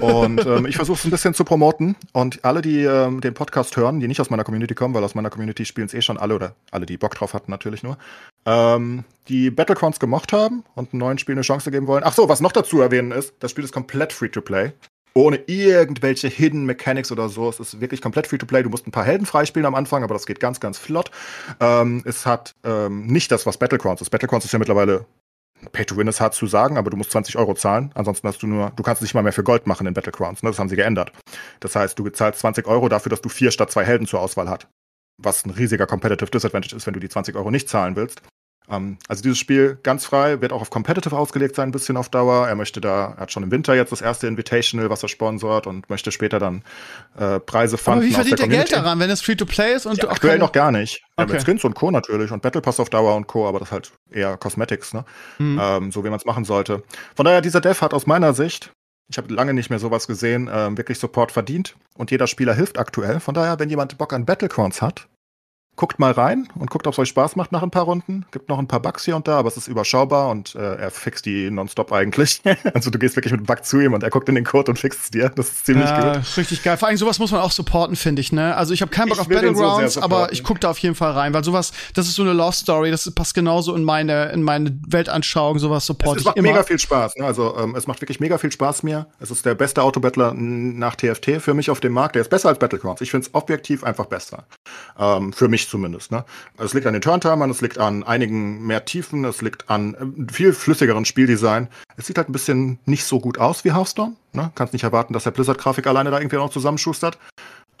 Und 0.00 0.44
ähm, 0.46 0.66
ich 0.66 0.76
versuche 0.76 0.98
es 0.98 1.04
ein 1.04 1.10
bisschen 1.10 1.34
zu 1.34 1.44
promoten. 1.44 1.96
Und 2.12 2.44
alle, 2.44 2.62
die 2.62 2.84
ähm, 2.84 3.20
den 3.20 3.34
Podcast 3.34 3.76
hören, 3.76 4.00
die 4.00 4.08
nicht 4.08 4.20
aus 4.20 4.30
meiner 4.30 4.44
Community 4.44 4.74
kommen, 4.74 4.94
weil 4.94 5.04
aus 5.04 5.14
meiner 5.14 5.30
Community 5.30 5.64
spielen 5.64 5.86
es 5.86 5.94
eh 5.94 6.02
schon 6.02 6.18
alle 6.18 6.34
oder 6.34 6.54
alle, 6.70 6.86
die 6.86 6.96
Bock 6.96 7.14
drauf 7.14 7.34
hatten, 7.34 7.50
natürlich 7.50 7.82
nur. 7.82 7.98
ähm, 8.46 9.04
die 9.28 9.50
Battlegrounds 9.50 10.00
gemocht 10.00 10.32
haben 10.32 10.64
und 10.74 10.92
einem 10.92 11.00
neuen 11.00 11.18
Spiel 11.18 11.34
eine 11.34 11.42
Chance 11.42 11.70
geben 11.70 11.86
wollen. 11.86 12.02
Ach 12.04 12.14
so, 12.14 12.28
was 12.28 12.40
noch 12.40 12.52
dazu 12.52 12.80
erwähnen 12.80 13.12
ist, 13.12 13.34
das 13.40 13.50
Spiel 13.50 13.64
ist 13.64 13.72
komplett 13.72 14.12
Free-to-Play. 14.12 14.72
Ohne 15.14 15.36
irgendwelche 15.46 16.28
Hidden 16.28 16.64
Mechanics 16.64 17.10
oder 17.10 17.28
so. 17.28 17.48
Es 17.48 17.58
ist 17.58 17.80
wirklich 17.80 18.00
komplett 18.00 18.26
Free-to-Play. 18.26 18.62
Du 18.62 18.70
musst 18.70 18.86
ein 18.86 18.92
paar 18.92 19.04
Helden 19.04 19.26
freispielen 19.26 19.66
am 19.66 19.74
Anfang, 19.74 20.04
aber 20.04 20.14
das 20.14 20.26
geht 20.26 20.38
ganz, 20.38 20.60
ganz 20.60 20.78
flott. 20.78 21.10
Ähm, 21.60 22.02
es 22.04 22.24
hat 22.24 22.54
ähm, 22.64 23.06
nicht 23.06 23.30
das, 23.32 23.44
was 23.44 23.56
Battlegrounds 23.58 24.00
ist. 24.00 24.10
Battlegrounds 24.10 24.46
ist 24.46 24.52
ja 24.52 24.58
mittlerweile 24.58 25.06
Pay 25.72 25.86
to 25.86 25.96
Win 25.96 26.08
ist 26.08 26.20
hart 26.20 26.34
zu 26.34 26.46
sagen, 26.46 26.76
aber 26.76 26.90
du 26.90 26.96
musst 26.96 27.10
20 27.10 27.36
Euro 27.36 27.54
zahlen. 27.54 27.90
Ansonsten 27.94 28.28
hast 28.28 28.42
du 28.42 28.46
nur, 28.46 28.70
du 28.76 28.82
kannst 28.82 29.02
nicht 29.02 29.14
mal 29.14 29.22
mehr 29.22 29.32
für 29.32 29.42
Gold 29.42 29.66
machen 29.66 29.86
in 29.86 29.94
Battlegrounds. 29.94 30.42
Ne? 30.42 30.50
Das 30.50 30.58
haben 30.58 30.68
sie 30.68 30.76
geändert. 30.76 31.12
Das 31.60 31.74
heißt, 31.74 31.98
du 31.98 32.04
bezahlst 32.04 32.40
20 32.40 32.66
Euro 32.66 32.88
dafür, 32.88 33.10
dass 33.10 33.20
du 33.20 33.28
vier 33.28 33.50
statt 33.50 33.70
zwei 33.70 33.84
Helden 33.84 34.06
zur 34.06 34.20
Auswahl 34.20 34.48
hast. 34.48 34.68
Was 35.20 35.44
ein 35.44 35.50
riesiger 35.50 35.86
Competitive 35.86 36.30
Disadvantage 36.30 36.76
ist, 36.76 36.86
wenn 36.86 36.94
du 36.94 37.00
die 37.00 37.08
20 37.08 37.34
Euro 37.36 37.50
nicht 37.50 37.68
zahlen 37.68 37.96
willst. 37.96 38.22
Ähm, 38.70 38.98
also 39.08 39.22
dieses 39.22 39.38
Spiel 39.38 39.78
ganz 39.82 40.04
frei, 40.04 40.40
wird 40.40 40.52
auch 40.52 40.60
auf 40.60 40.70
Competitive 40.70 41.16
ausgelegt 41.16 41.56
sein, 41.56 41.68
ein 41.68 41.72
bisschen 41.72 41.96
auf 41.96 42.08
Dauer. 42.08 42.48
Er 42.48 42.54
möchte 42.54 42.80
da, 42.80 43.14
er 43.16 43.22
hat 43.22 43.32
schon 43.32 43.42
im 43.42 43.50
Winter 43.50 43.74
jetzt 43.74 43.92
das 43.92 44.00
erste 44.00 44.26
Invitational, 44.26 44.90
was 44.90 45.02
er 45.02 45.08
sponsort 45.08 45.66
und 45.66 45.88
möchte 45.90 46.12
später 46.12 46.38
dann 46.38 46.62
äh, 47.18 47.40
Preise 47.40 47.78
fanden. 47.78 48.00
Aber 48.00 48.08
wie 48.08 48.14
verdient 48.14 48.40
er 48.40 48.48
Geld 48.48 48.72
daran, 48.72 49.00
wenn 49.00 49.10
es 49.10 49.20
Free-to-Play 49.20 49.74
ist 49.74 49.86
und 49.86 49.96
ja, 49.96 50.02
du 50.02 50.08
auch 50.08 50.12
aktuell 50.12 50.38
noch 50.38 50.52
gar 50.52 50.70
nicht. 50.70 51.02
Okay. 51.16 51.28
Ja, 51.28 51.34
mit 51.34 51.44
Skins 51.44 51.64
und 51.64 51.74
Co. 51.74 51.90
natürlich 51.90 52.30
und 52.30 52.42
Battle 52.42 52.60
Pass 52.60 52.80
auf 52.80 52.90
Dauer 52.90 53.16
und 53.16 53.26
Co., 53.26 53.48
aber 53.48 53.58
das 53.58 53.72
halt 53.72 53.92
eher 54.10 54.36
Cosmetics, 54.36 54.94
ne? 54.94 55.04
Hm. 55.38 55.58
Ähm, 55.60 55.92
so 55.92 56.04
wie 56.04 56.10
man 56.10 56.18
es 56.18 56.24
machen 56.24 56.44
sollte. 56.44 56.82
Von 57.16 57.24
daher, 57.24 57.40
dieser 57.40 57.60
Dev 57.60 57.80
hat 57.80 57.94
aus 57.94 58.06
meiner 58.06 58.34
Sicht, 58.34 58.70
ich 59.10 59.16
habe 59.16 59.32
lange 59.32 59.54
nicht 59.54 59.70
mehr 59.70 59.78
sowas 59.78 60.06
gesehen, 60.06 60.50
ähm, 60.52 60.76
wirklich 60.76 60.98
Support 60.98 61.32
verdient 61.32 61.76
und 61.94 62.10
jeder 62.10 62.26
Spieler 62.26 62.54
hilft 62.54 62.78
aktuell. 62.78 63.20
Von 63.20 63.34
daher, 63.34 63.58
wenn 63.58 63.70
jemand 63.70 63.96
Bock 63.96 64.12
an 64.12 64.26
Battlegrounds 64.26 64.82
hat, 64.82 65.08
guckt 65.78 66.00
mal 66.00 66.10
rein 66.10 66.48
und 66.56 66.70
guckt, 66.70 66.86
ob 66.88 66.92
es 66.92 66.98
euch 66.98 67.08
Spaß 67.08 67.36
macht 67.36 67.52
nach 67.52 67.62
ein 67.62 67.70
paar 67.70 67.84
Runden. 67.84 68.26
Gibt 68.32 68.48
noch 68.48 68.58
ein 68.58 68.66
paar 68.66 68.80
Bugs 68.80 69.04
hier 69.04 69.14
und 69.14 69.28
da, 69.28 69.38
aber 69.38 69.48
es 69.48 69.56
ist 69.56 69.68
überschaubar 69.68 70.28
und 70.28 70.56
äh, 70.56 70.74
er 70.74 70.90
fixt 70.90 71.24
die 71.24 71.50
nonstop 71.50 71.92
eigentlich. 71.92 72.42
also 72.74 72.90
du 72.90 72.98
gehst 72.98 73.14
wirklich 73.16 73.30
mit 73.32 73.40
dem 73.40 73.46
Bug 73.46 73.64
zu 73.64 73.80
ihm 73.80 73.94
und 73.94 74.02
er 74.02 74.10
guckt 74.10 74.28
in 74.28 74.34
den 74.34 74.44
Code 74.44 74.72
und 74.72 74.76
fixt 74.78 75.00
es 75.04 75.10
dir. 75.10 75.28
Das 75.30 75.46
ist 75.48 75.66
ziemlich 75.66 75.88
ja, 75.88 76.14
gut. 76.14 76.36
Richtig 76.36 76.64
geil. 76.64 76.76
Vor 76.76 76.88
allem 76.88 76.96
sowas 76.96 77.20
muss 77.20 77.30
man 77.30 77.40
auch 77.40 77.52
supporten, 77.52 77.94
finde 77.94 78.20
ich. 78.20 78.32
Ne? 78.32 78.56
Also 78.56 78.74
ich 78.74 78.82
habe 78.82 78.90
keinen 78.90 79.08
Bock 79.08 79.18
Ich 79.18 79.20
auf 79.20 79.26
so 79.28 79.34
Battlegrounds, 79.34 79.94
supporten. 79.94 80.16
aber 80.16 80.32
ich 80.32 80.42
gucke 80.42 80.58
da 80.58 80.70
auf 80.70 80.78
jeden 80.78 80.96
Fall 80.96 81.12
rein, 81.12 81.32
weil 81.32 81.44
sowas, 81.44 81.72
das 81.94 82.08
ist 82.08 82.16
so 82.16 82.22
eine 82.22 82.32
Lost 82.32 82.60
Story, 82.60 82.90
das 82.90 83.08
passt 83.14 83.34
genauso 83.34 83.74
in 83.76 83.84
meine 83.84 84.30
in 84.32 84.42
meine 84.42 84.76
Weltanschauung. 84.88 85.60
Sowas 85.60 85.84
Es, 85.84 85.86
supporte 85.86 86.16
es 86.16 86.22
ich 86.22 86.26
macht 86.26 86.36
immer. 86.38 86.48
mega 86.48 86.64
viel 86.64 86.80
Spaß. 86.80 87.14
Ne? 87.16 87.24
Also 87.24 87.56
ähm, 87.56 87.76
es 87.76 87.86
macht 87.86 88.00
wirklich 88.00 88.18
mega 88.18 88.36
viel 88.38 88.50
Spaß 88.50 88.82
mir. 88.82 89.06
Es 89.20 89.30
ist 89.30 89.46
der 89.46 89.54
beste 89.54 89.82
Autobattler 89.82 90.34
nach 90.34 90.96
TFT 90.96 91.40
für 91.40 91.54
mich 91.54 91.70
auf 91.70 91.78
dem 91.78 91.92
Markt. 91.92 92.16
Der 92.16 92.22
ist 92.22 92.30
besser 92.30 92.48
als 92.48 92.58
Battlegrounds. 92.58 93.00
Ich 93.00 93.12
finde 93.12 93.28
es 93.28 93.34
objektiv 93.34 93.84
einfach 93.84 94.06
besser. 94.06 94.44
Ähm, 94.98 95.32
für 95.32 95.46
mich 95.46 95.67
zumindest. 95.68 96.10
Ne? 96.10 96.24
Es 96.58 96.74
liegt 96.74 96.86
an 96.86 96.92
den 96.92 97.02
Turntimern, 97.02 97.50
es 97.50 97.60
liegt 97.60 97.78
an 97.78 98.02
einigen 98.04 98.66
mehr 98.66 98.84
Tiefen, 98.84 99.24
es 99.24 99.42
liegt 99.42 99.68
an 99.70 99.96
ähm, 100.00 100.28
viel 100.28 100.52
flüssigeren 100.52 101.04
Spieldesign. 101.04 101.68
Es 101.96 102.06
sieht 102.06 102.18
halt 102.18 102.28
ein 102.28 102.32
bisschen 102.32 102.78
nicht 102.86 103.04
so 103.04 103.20
gut 103.20 103.38
aus 103.38 103.64
wie 103.64 103.72
Hearthstone. 103.72 104.16
Ne? 104.32 104.50
Kannst 104.54 104.72
nicht 104.72 104.84
erwarten, 104.84 105.12
dass 105.12 105.24
der 105.24 105.30
Blizzard-Grafik 105.32 105.86
alleine 105.86 106.10
da 106.10 106.18
irgendwie 106.18 106.36
noch 106.36 106.50
zusammenschustert. 106.50 107.18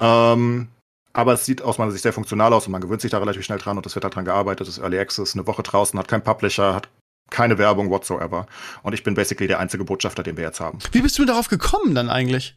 Ähm, 0.00 0.68
aber 1.12 1.32
es 1.32 1.44
sieht 1.44 1.62
aus 1.62 1.78
meiner 1.78 1.90
Sicht 1.90 2.02
sehr 2.02 2.12
funktional 2.12 2.52
aus 2.52 2.66
und 2.66 2.72
man 2.72 2.80
gewöhnt 2.80 3.00
sich 3.00 3.10
da 3.10 3.18
relativ 3.18 3.44
schnell 3.44 3.58
dran 3.58 3.76
und 3.76 3.86
es 3.86 3.94
wird 3.94 4.04
daran 4.04 4.24
gearbeitet. 4.24 4.68
Es 4.68 4.76
ist 4.76 4.82
Early 4.82 4.98
Access, 4.98 5.34
eine 5.34 5.46
Woche 5.46 5.62
draußen, 5.62 5.98
hat 5.98 6.06
keinen 6.08 6.22
Publisher, 6.22 6.74
hat 6.74 6.88
keine 7.30 7.58
Werbung 7.58 7.90
whatsoever. 7.90 8.46
Und 8.82 8.92
ich 8.92 9.02
bin 9.02 9.14
basically 9.14 9.48
der 9.48 9.58
einzige 9.58 9.84
Botschafter, 9.84 10.22
den 10.22 10.36
wir 10.36 10.44
jetzt 10.44 10.60
haben. 10.60 10.78
Wie 10.92 11.00
bist 11.00 11.18
du 11.18 11.24
darauf 11.24 11.48
gekommen 11.48 11.94
dann 11.94 12.08
eigentlich? 12.08 12.56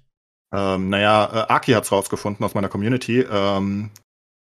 Ähm, 0.53 0.89
naja, 0.89 1.29
äh, 1.33 1.53
Aki 1.53 1.73
hat's 1.73 1.91
rausgefunden 1.91 2.45
aus 2.45 2.53
meiner 2.53 2.69
Community. 2.69 3.21
Ähm, 3.21 3.89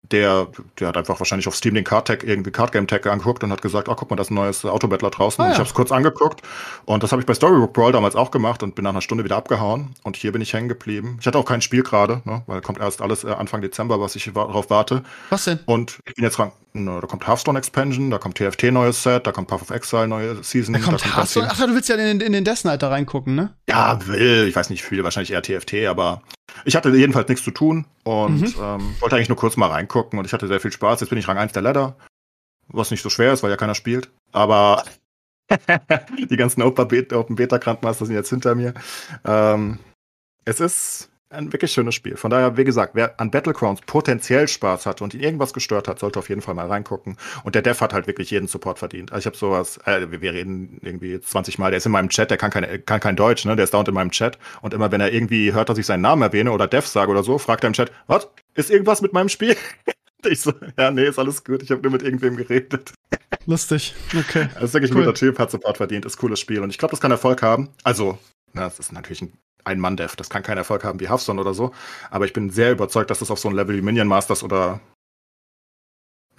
der, 0.02 0.46
der 0.78 0.88
hat 0.88 0.96
einfach 0.96 1.20
wahrscheinlich 1.20 1.48
auf 1.48 1.54
Steam 1.56 1.74
den 1.74 1.84
Card 1.84 2.06
Tag, 2.08 2.24
irgendwie 2.24 2.50
Card 2.50 2.72
Game 2.72 2.86
Tag 2.86 3.06
angeguckt 3.06 3.44
und 3.44 3.52
hat 3.52 3.60
gesagt, 3.60 3.88
oh, 3.90 3.94
guck 3.94 4.08
mal, 4.08 4.16
da 4.16 4.22
ist 4.22 4.30
ein 4.30 4.34
neues 4.36 4.64
Autobattler 4.64 5.10
draußen. 5.10 5.42
Ah, 5.42 5.46
Und 5.46 5.50
ich 5.52 5.56
ja. 5.56 5.60
habe 5.60 5.68
es 5.68 5.74
kurz 5.74 5.92
angeguckt 5.92 6.40
und 6.86 7.02
das 7.02 7.12
habe 7.12 7.20
ich 7.20 7.26
bei 7.26 7.34
Storybook 7.34 7.72
Brawl 7.74 7.92
damals 7.92 8.16
auch 8.16 8.30
gemacht 8.30 8.62
und 8.62 8.74
bin 8.74 8.84
nach 8.84 8.92
einer 8.92 9.02
Stunde 9.02 9.24
wieder 9.24 9.36
abgehauen 9.36 9.94
und 10.04 10.16
hier 10.16 10.32
bin 10.32 10.40
ich 10.40 10.54
hängen 10.54 10.68
geblieben. 10.68 11.18
Ich 11.20 11.26
hatte 11.26 11.36
auch 11.36 11.44
kein 11.44 11.60
Spiel 11.60 11.82
gerade, 11.82 12.22
ne, 12.24 12.42
weil 12.46 12.60
kommt 12.62 12.78
erst 12.78 13.02
alles 13.02 13.24
äh, 13.24 13.30
Anfang 13.32 13.60
Dezember, 13.60 14.00
was 14.00 14.16
ich 14.16 14.30
darauf 14.32 14.70
warte. 14.70 15.02
Was 15.30 15.44
denn? 15.44 15.58
Und 15.66 15.98
ich 16.06 16.14
bin 16.14 16.24
jetzt 16.24 16.38
dran, 16.38 16.52
ne, 16.72 16.98
da 17.00 17.06
kommt 17.06 17.26
Hearthstone 17.26 17.58
Expansion, 17.58 18.10
da 18.10 18.16
kommt 18.18 18.38
TFT 18.38 18.64
neues 18.72 19.02
Set, 19.02 19.26
da 19.26 19.32
kommt 19.32 19.48
Path 19.48 19.60
of 19.62 19.70
Exile 19.70 20.08
neue 20.08 20.42
Season. 20.42 20.72
Da 20.74 20.80
kommt 20.80 21.02
ganz 21.02 21.16
Hearthstone. 21.16 21.50
viel. 21.50 21.54
Ach, 21.64 21.66
du 21.66 21.74
willst 21.74 21.88
ja 21.90 21.96
in, 21.96 22.18
den- 22.18 22.26
in 22.26 22.32
den 22.32 22.44
Death 22.44 22.60
Knight 22.60 22.82
da 22.82 22.88
reingucken, 22.88 23.34
ne? 23.34 23.52
Ja, 23.68 23.98
will. 24.06 24.46
Ich 24.48 24.56
weiß 24.56 24.70
nicht 24.70 24.84
viel, 24.84 25.04
wahrscheinlich 25.04 25.32
eher 25.32 25.42
TFT, 25.42 25.86
aber 25.86 26.22
ich 26.64 26.76
hatte 26.76 26.90
jedenfalls 26.90 27.28
nichts 27.28 27.44
zu 27.44 27.50
tun 27.50 27.86
und 28.04 28.40
Mhm. 28.40 28.54
ähm, 28.60 28.94
wollte 29.00 29.16
eigentlich 29.16 29.28
nur 29.28 29.38
kurz 29.38 29.56
mal 29.56 29.68
reingucken 29.70 30.18
und 30.18 30.24
ich 30.24 30.32
hatte 30.32 30.48
sehr 30.48 30.60
viel 30.60 30.72
Spaß. 30.72 31.00
Jetzt 31.00 31.10
bin 31.10 31.18
ich 31.18 31.28
Rang 31.28 31.38
1 31.38 31.52
der 31.52 31.62
Ladder, 31.62 31.96
was 32.68 32.90
nicht 32.90 33.02
so 33.02 33.10
schwer 33.10 33.32
ist, 33.32 33.42
weil 33.42 33.50
ja 33.50 33.56
keiner 33.56 33.74
spielt. 33.74 34.10
Aber 34.32 34.84
die 36.30 36.36
ganzen 36.36 36.62
Open 36.62 36.88
Beta, 36.88 37.58
Grandmaster 37.58 38.06
sind 38.06 38.14
jetzt 38.14 38.30
hinter 38.30 38.54
mir. 38.54 38.74
Ähm, 39.24 39.78
es 40.44 40.60
ist 40.60 41.10
ein 41.30 41.52
wirklich 41.52 41.72
schönes 41.72 41.94
Spiel. 41.94 42.16
Von 42.16 42.30
daher, 42.30 42.56
wie 42.56 42.64
gesagt, 42.64 42.94
wer 42.94 43.20
an 43.20 43.30
Battlegrounds 43.30 43.82
potenziell 43.86 44.48
Spaß 44.48 44.86
hat 44.86 45.02
und 45.02 45.12
ihn 45.14 45.20
irgendwas 45.20 45.52
gestört 45.52 45.86
hat, 45.86 45.98
sollte 45.98 46.18
auf 46.18 46.28
jeden 46.30 46.40
Fall 46.40 46.54
mal 46.54 46.66
reingucken. 46.66 47.16
Und 47.44 47.54
der 47.54 47.62
Dev 47.62 47.80
hat 47.82 47.92
halt 47.92 48.06
wirklich 48.06 48.30
jeden 48.30 48.48
Support 48.48 48.78
verdient. 48.78 49.12
Also 49.12 49.20
ich 49.20 49.26
habe 49.26 49.36
sowas, 49.36 49.78
äh, 49.84 50.10
wir- 50.10 50.22
wir 50.22 50.32
reden 50.32 50.78
irgendwie 50.82 51.20
20 51.20 51.58
Mal, 51.58 51.70
der 51.70 51.78
ist 51.78 51.86
in 51.86 51.92
meinem 51.92 52.08
Chat, 52.08 52.30
der 52.30 52.38
kann, 52.38 52.50
keine, 52.50 52.78
kann 52.78 53.00
kein 53.00 53.16
Deutsch, 53.16 53.44
ne? 53.44 53.56
Der 53.56 53.64
ist 53.64 53.74
dauernd 53.74 53.88
in 53.88 53.94
meinem 53.94 54.10
Chat. 54.10 54.38
Und 54.62 54.72
immer 54.72 54.90
wenn 54.90 55.00
er 55.02 55.12
irgendwie 55.12 55.52
hört, 55.52 55.68
dass 55.68 55.76
ich 55.78 55.84
seinen 55.86 56.00
Namen 56.00 56.22
erwähne 56.22 56.50
oder 56.52 56.66
Dev 56.66 56.86
sage 56.86 57.10
oder 57.10 57.22
so, 57.22 57.36
fragt 57.38 57.62
er 57.64 57.68
im 57.68 57.72
Chat, 57.74 57.92
was? 58.06 58.28
Ist 58.54 58.70
irgendwas 58.70 59.02
mit 59.02 59.12
meinem 59.12 59.28
Spiel? 59.28 59.56
Ich 60.28 60.40
so, 60.40 60.52
ja, 60.76 60.90
nee, 60.90 61.04
ist 61.06 61.16
alles 61.20 61.44
gut. 61.44 61.62
Ich 61.62 61.70
habe 61.70 61.80
nur 61.80 61.92
mit 61.92 62.02
irgendwem 62.02 62.36
geredet. 62.36 62.92
Lustig. 63.46 63.94
Okay. 64.18 64.48
Er 64.52 64.62
ist 64.62 64.74
wirklich 64.74 64.90
Cool. 64.90 65.02
ein 65.02 65.04
guter 65.04 65.14
Typ, 65.14 65.38
hat 65.38 65.52
Support 65.52 65.76
verdient, 65.76 66.04
ist 66.06 66.16
ein 66.16 66.18
cooles 66.18 66.40
Spiel. 66.40 66.60
Und 66.60 66.70
ich 66.70 66.76
glaube, 66.78 66.90
das 66.90 67.00
kann 67.00 67.12
Erfolg 67.12 67.40
haben. 67.40 67.68
Also, 67.84 68.18
na, 68.52 68.64
das 68.64 68.80
ist 68.80 68.90
natürlich 68.92 69.22
ein 69.22 69.32
Ein-Mann-Dev. 69.68 70.16
Das 70.16 70.28
kann 70.30 70.42
keinen 70.42 70.58
Erfolg 70.58 70.82
haben 70.84 70.98
wie 71.00 71.08
Hearthstone 71.08 71.40
oder 71.40 71.54
so. 71.54 71.72
Aber 72.10 72.24
ich 72.24 72.32
bin 72.32 72.50
sehr 72.50 72.72
überzeugt, 72.72 73.10
dass 73.10 73.20
das 73.20 73.30
auf 73.30 73.38
so 73.38 73.48
ein 73.48 73.54
Level 73.54 73.76
wie 73.76 73.82
Minion 73.82 74.08
Masters 74.08 74.42
oder 74.42 74.80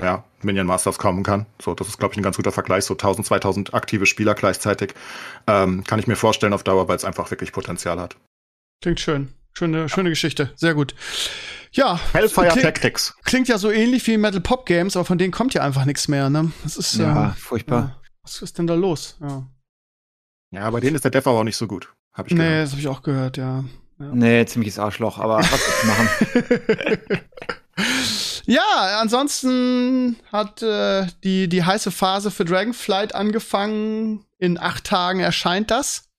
ja, 0.02 0.24
Minion 0.42 0.66
Masters 0.66 0.98
kommen 0.98 1.24
kann. 1.24 1.46
So, 1.62 1.74
das 1.76 1.88
ist, 1.90 1.98
glaube 2.00 2.14
ich, 2.14 2.18
ein 2.20 2.24
ganz 2.24 2.38
guter 2.38 2.52
Vergleich. 2.52 2.86
So 2.86 2.94
1000, 2.94 3.28
2000 3.28 3.74
aktive 3.74 4.06
Spieler 4.06 4.34
gleichzeitig. 4.34 4.94
Ähm, 5.48 5.84
kann 5.84 6.00
ich 6.00 6.08
mir 6.08 6.16
vorstellen 6.16 6.54
auf 6.54 6.64
Dauer, 6.64 6.88
weil 6.88 6.96
es 6.96 7.06
einfach 7.06 7.30
wirklich 7.32 7.52
Potenzial 7.52 8.00
hat. 8.00 8.16
Klingt 8.82 9.00
schön. 9.02 9.34
Schöne, 9.54 9.90
schöne 9.90 10.10
Geschichte. 10.10 10.52
Sehr 10.56 10.74
gut. 10.74 10.96
Ja. 11.72 12.00
Hellfire 12.14 12.48
klingt, 12.48 12.64
Tactics. 12.64 13.16
klingt 13.26 13.48
ja 13.50 13.58
so 13.58 13.70
ähnlich 13.72 14.08
wie 14.08 14.18
Metal 14.18 14.40
Pop 14.40 14.66
Games, 14.66 14.96
aber 14.96 15.04
von 15.06 15.18
denen 15.18 15.34
kommt 15.34 15.54
ja 15.54 15.64
einfach 15.64 15.84
nichts 15.86 16.08
mehr, 16.08 16.30
ne? 16.30 16.52
Das 16.64 16.78
ist 16.78 16.96
Ja, 16.96 17.14
ja. 17.14 17.36
furchtbar. 17.38 17.80
ja. 17.80 18.02
Was 18.24 18.42
ist 18.42 18.58
denn 18.58 18.68
da 18.68 18.76
los? 18.76 19.18
Ja. 19.20 19.46
Ja, 20.52 20.70
bei 20.70 20.80
denen 20.80 20.96
ist 20.96 21.04
der 21.04 21.12
Dev 21.12 21.28
aber 21.30 21.40
auch 21.40 21.44
nicht 21.44 21.58
so 21.58 21.68
gut. 21.68 21.94
Hab 22.20 22.28
ich 22.28 22.34
Nee, 22.34 22.44
gehört. 22.44 22.64
das 22.64 22.72
habe 22.72 22.82
ich 22.82 22.88
auch 22.88 23.02
gehört, 23.02 23.38
ja. 23.38 23.64
Ja. 24.00 24.06
Nee, 24.14 24.46
ziemliches 24.46 24.78
Arschloch, 24.78 25.18
aber 25.20 25.40
was 25.40 25.52
willst 25.52 25.84
du 25.84 25.88
machen? 25.88 27.22
ja, 28.46 29.00
ansonsten 29.02 30.18
hat 30.32 30.62
äh, 30.62 31.08
die, 31.24 31.48
die 31.48 31.64
heiße 31.64 31.92
Phase 31.92 32.30
für 32.30 32.46
Dragonflight 32.46 33.16
angefangen. 33.16 34.26
In 34.38 34.58
acht 34.58 34.84
Tagen 34.84 35.22
erscheint 35.22 35.72
das. 35.72 36.10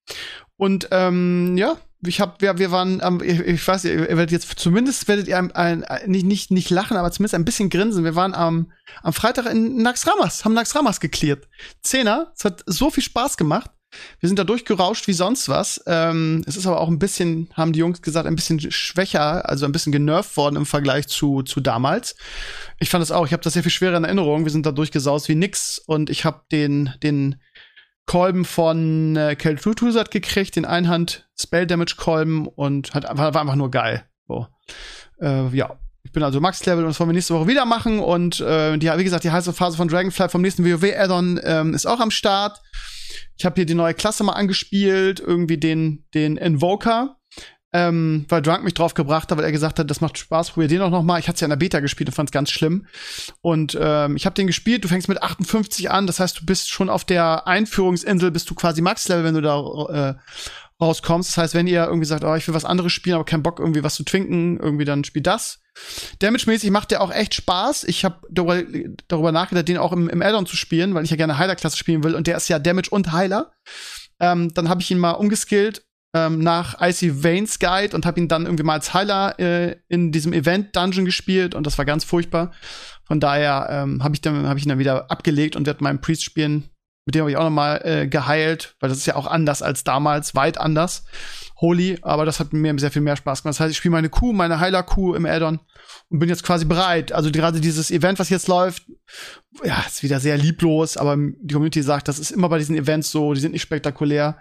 Und 0.57 0.89
ähm, 0.91 1.57
ja, 1.57 1.77
ich 2.03 2.21
hab, 2.21 2.41
wir, 2.41 2.57
wir 2.59 2.71
waren, 2.71 3.01
ähm, 3.03 3.21
ich, 3.23 3.41
ich 3.41 3.67
weiß, 3.67 3.85
ihr 3.85 4.09
werdet 4.09 4.31
jetzt 4.31 4.59
zumindest 4.59 5.07
werdet 5.07 5.29
ihr 5.29 5.37
ein, 5.37 5.53
ein, 5.53 5.85
ein, 5.85 6.11
nicht, 6.11 6.25
nicht, 6.25 6.51
nicht 6.51 6.71
lachen, 6.71 6.97
aber 6.97 7.13
zumindest 7.13 7.35
ein 7.35 7.45
bisschen 7.45 7.69
grinsen. 7.69 8.05
Wir 8.05 8.15
waren 8.15 8.35
am, 8.35 8.73
am 9.03 9.13
Freitag 9.13 9.47
in 9.47 9.83
Naxramas, 9.83 10.45
haben 10.47 10.55
Naxramas 10.55 11.01
geklärt. 11.01 11.47
Zehner, 11.83 12.33
es 12.35 12.45
hat 12.45 12.63
so 12.67 12.91
viel 12.91 13.03
Spaß 13.03 13.37
gemacht. 13.37 13.71
Wir 14.21 14.29
sind 14.29 14.39
da 14.39 14.45
durchgerauscht 14.45 15.09
wie 15.09 15.13
sonst 15.13 15.49
was. 15.49 15.83
Ähm, 15.87 16.45
es 16.47 16.57
ist 16.57 16.67
aber 16.67 16.81
auch 16.81 16.89
ein 16.89 16.99
bisschen, 16.99 17.49
haben 17.55 17.73
die 17.73 17.81
Jungs 17.81 18.03
gesagt, 18.03 18.27
ein 18.27 18.37
bisschen 18.37 18.61
schwächer, 18.71 19.49
also 19.49 19.67
ein 19.67 19.73
bisschen 19.73 19.93
genervt 19.93 20.37
worden 20.37 20.57
im 20.57 20.67
Vergleich 20.67 21.09
zu, 21.09 21.43
zu 21.43 21.61
damals. 21.61 22.15
Ich 22.79 22.91
fand 22.91 23.03
das 23.03 23.13
auch, 23.13 23.27
ich 23.27 23.33
habe 23.33 23.43
das 23.43 23.55
sehr 23.55 23.63
viel 23.63 23.73
schwerer 23.73 23.97
in 23.97 24.05
Erinnerung. 24.05 24.45
Wir 24.45 24.53
sind 24.53 24.67
da 24.67 24.73
durchgesaust 24.73 25.29
wie 25.29 25.35
nix 25.35 25.79
und 25.79 26.11
ich 26.11 26.25
habe 26.25 26.43
den, 26.53 26.95
den 27.03 27.41
Kolben 28.07 28.45
von 28.45 29.17
äh, 29.17 29.37
Keltutuzat 29.37 30.11
gekriegt, 30.11 30.57
den 30.57 30.65
Einhand 30.65 31.29
Spell 31.39 31.67
Damage 31.67 31.95
Kolben 31.97 32.47
und 32.47 32.95
hat, 32.95 33.05
war, 33.05 33.35
war 33.35 33.41
einfach 33.41 33.57
nur 33.57 33.71
geil. 33.71 34.05
So. 34.27 34.47
Äh, 35.21 35.49
ja. 35.57 35.79
Ich 36.03 36.13
bin 36.13 36.23
also 36.23 36.41
Max-Level 36.41 36.85
und 36.85 36.91
das 36.91 36.99
wollen 36.99 37.11
wir 37.11 37.15
nächste 37.15 37.35
Woche 37.35 37.47
wieder 37.47 37.67
machen. 37.67 38.01
Und 38.01 38.41
äh, 38.41 38.77
die, 38.79 38.91
wie 38.91 39.05
gesagt, 39.05 39.23
die 39.23 39.31
heiße 39.31 39.53
Phase 39.53 39.77
von 39.77 39.87
Dragonfly 39.87 40.29
vom 40.29 40.41
nächsten 40.41 40.65
WoW-Addon 40.65 41.41
ähm, 41.45 41.75
ist 41.75 41.87
auch 41.87 42.01
am 42.01 42.11
Start. 42.11 42.61
Ich 43.37 43.45
habe 43.45 43.57
hier 43.57 43.67
die 43.67 43.75
neue 43.75 43.95
Klasse 43.95 44.25
mal 44.25 44.33
angespielt, 44.33 45.21
irgendwie 45.21 45.59
den, 45.59 46.05
den 46.15 46.37
Invoker. 46.37 47.17
Ähm, 47.73 48.27
weil 48.29 48.43
Drunk 48.43 48.65
mich 48.65 48.75
drauf 48.75 48.95
gebracht 48.95 49.31
hat, 49.31 49.39
weil 49.39 49.45
er 49.45 49.53
gesagt 49.53 49.79
hat, 49.79 49.89
das 49.89 50.01
macht 50.01 50.19
Spaß, 50.19 50.51
probier 50.51 50.67
den 50.67 50.81
auch 50.81 50.91
noch 50.91 51.05
mal. 51.05 51.21
Ich 51.21 51.29
hatte 51.29 51.37
es 51.37 51.41
ja 51.41 51.45
in 51.45 51.51
der 51.51 51.57
Beta 51.57 51.79
gespielt 51.79 52.09
und 52.09 52.15
fand 52.15 52.29
es 52.29 52.33
ganz 52.33 52.51
schlimm. 52.51 52.87
Und 53.43 53.79
ähm, 53.81 54.17
ich 54.17 54.27
habe 54.27 54.35
den 54.35 54.49
gespielt, 54.49 54.83
du 54.83 54.89
fängst 54.89 55.09
mit 55.09 55.23
58 55.23 55.89
an, 55.89 56.09
das 56.09 56.19
heißt, 56.19 56.41
du 56.41 56.47
bist 56.47 56.69
schon 56.69 56.91
auf 56.91 57.05
der 57.05 57.47
Einführungsinsel, 57.47 58.33
bist 58.33 58.51
du 58.51 58.57
quasi 58.57 58.83
Max-Level, 58.83 59.23
wenn 59.23 59.35
du 59.35 59.41
da 59.41 59.61
äh, 60.11 60.15
rauskommst. 60.81 61.31
Das 61.31 61.37
heißt, 61.37 61.55
wenn 61.55 61.69
ihr 61.69 61.85
irgendwie 61.85 62.07
sagt, 62.07 62.25
oh, 62.25 62.35
ich 62.35 62.49
will 62.49 62.55
was 62.55 62.65
anderes 62.65 62.93
spielen, 62.93 63.15
aber 63.15 63.25
keinen 63.25 63.45
Bock, 63.45 63.61
irgendwie 63.61 63.85
was 63.85 63.95
zu 63.95 64.03
twinken, 64.03 64.59
irgendwie 64.59 64.85
dann 64.85 65.05
spielt 65.05 65.29
das. 65.29 65.60
Damage-mäßig 66.19 66.71
macht 66.71 66.91
der 66.91 67.01
auch 67.01 67.13
echt 67.13 67.35
Spaß. 67.35 67.85
Ich 67.85 68.05
habe 68.05 68.27
darüber, 68.31 68.63
darüber 69.09 69.33
nachgedacht, 69.33 69.69
den 69.69 69.79
auch 69.79 69.93
im, 69.93 70.09
im 70.09 70.23
Addon 70.23 70.47
zu 70.47 70.57
spielen, 70.57 70.95
weil 70.95 71.05
ich 71.05 71.11
ja 71.11 71.17
gerne 71.17 71.39
Heiler-Klasse 71.39 71.77
spielen 71.77 72.05
will 72.05 72.15
und 72.15 72.27
der 72.27 72.37
ist 72.37 72.49
ja 72.49 72.59
Damage 72.59 72.91
und 72.91 73.13
Heiler. 73.13 73.53
Ähm, 74.21 74.53
dann 74.55 74.69
habe 74.69 74.83
ich 74.83 74.91
ihn 74.91 74.99
mal 74.99 75.13
umgeskillt 75.13 75.83
ähm, 76.15 76.41
nach 76.41 76.81
Icy 76.81 77.23
Veins 77.23 77.59
Guide 77.59 77.95
und 77.95 78.05
habe 78.05 78.21
ihn 78.21 78.29
dann 78.29 78.45
irgendwie 78.45 78.65
mal 78.65 78.75
als 78.75 78.93
Heiler 78.93 79.39
äh, 79.39 79.77
in 79.89 80.13
diesem 80.13 80.33
Event 80.33 80.75
Dungeon 80.77 81.05
gespielt 81.05 81.55
und 81.55 81.67
das 81.67 81.79
war 81.79 81.85
ganz 81.85 82.05
furchtbar. 82.05 82.53
Von 83.05 83.21
daher 83.21 83.69
ähm, 83.71 84.05
habe 84.05 84.15
ich, 84.15 84.23
hab 84.25 84.57
ich 84.57 84.65
ihn 84.65 84.69
dann 84.69 84.79
wieder 84.79 85.11
abgelegt 85.11 85.57
und 85.57 85.67
werde 85.67 85.83
meinen 85.83 86.01
Priest 86.01 86.25
spielen. 86.25 86.71
Mit 87.07 87.15
dem 87.15 87.23
habe 87.23 87.31
ich 87.31 87.37
auch 87.37 87.45
noch 87.45 87.51
mal 87.51 87.81
äh, 87.85 88.07
geheilt, 88.07 88.77
weil 88.79 88.89
das 88.89 88.99
ist 88.99 89.07
ja 89.07 89.17
auch 89.17 89.27
anders 89.27 89.63
als 89.63 89.85
damals, 89.85 90.35
weit 90.35 90.59
anders. 90.59 91.05
Holy, 91.61 91.99
aber 92.03 92.25
das 92.25 92.41
hat 92.41 92.53
mir 92.53 92.79
sehr 92.79 92.91
viel 92.91 93.03
mehr 93.03 93.17
Spaß 93.17 93.43
gemacht. 93.43 93.55
Das 93.55 93.61
heißt, 93.61 93.73
ich 93.73 93.77
spiele 93.77 93.93
meine 93.93 94.09
Kuh, 94.09 94.33
meine 94.33 94.61
Heiler-Kuh 94.61 95.15
im 95.15 95.27
Addon 95.27 95.61
und 96.09 96.19
bin 96.19 96.29
jetzt 96.29 96.43
quasi 96.43 96.65
bereit. 96.65 97.13
Also 97.13 97.31
gerade 97.31 97.61
dieses 97.61 97.91
Event, 97.91 98.19
was 98.19 98.31
jetzt 98.31 98.49
läuft, 98.49 98.85
ja, 99.65 99.85
ist 99.87 100.03
wieder 100.03 100.21
sehr 100.21 100.39
lieblos, 100.39 100.97
aber 100.97 101.17
die 101.17 101.53
Community 101.53 101.83
sagt, 101.83 102.09
das 102.09 102.19
ist 102.19 102.31
immer 102.31 102.49
bei 102.49 102.59
diesen 102.59 102.77
Events 102.77 103.11
so, 103.11 103.35
die 103.35 103.41
sind 103.41 103.53
nicht 103.53 103.63
spektakulär. 103.63 104.39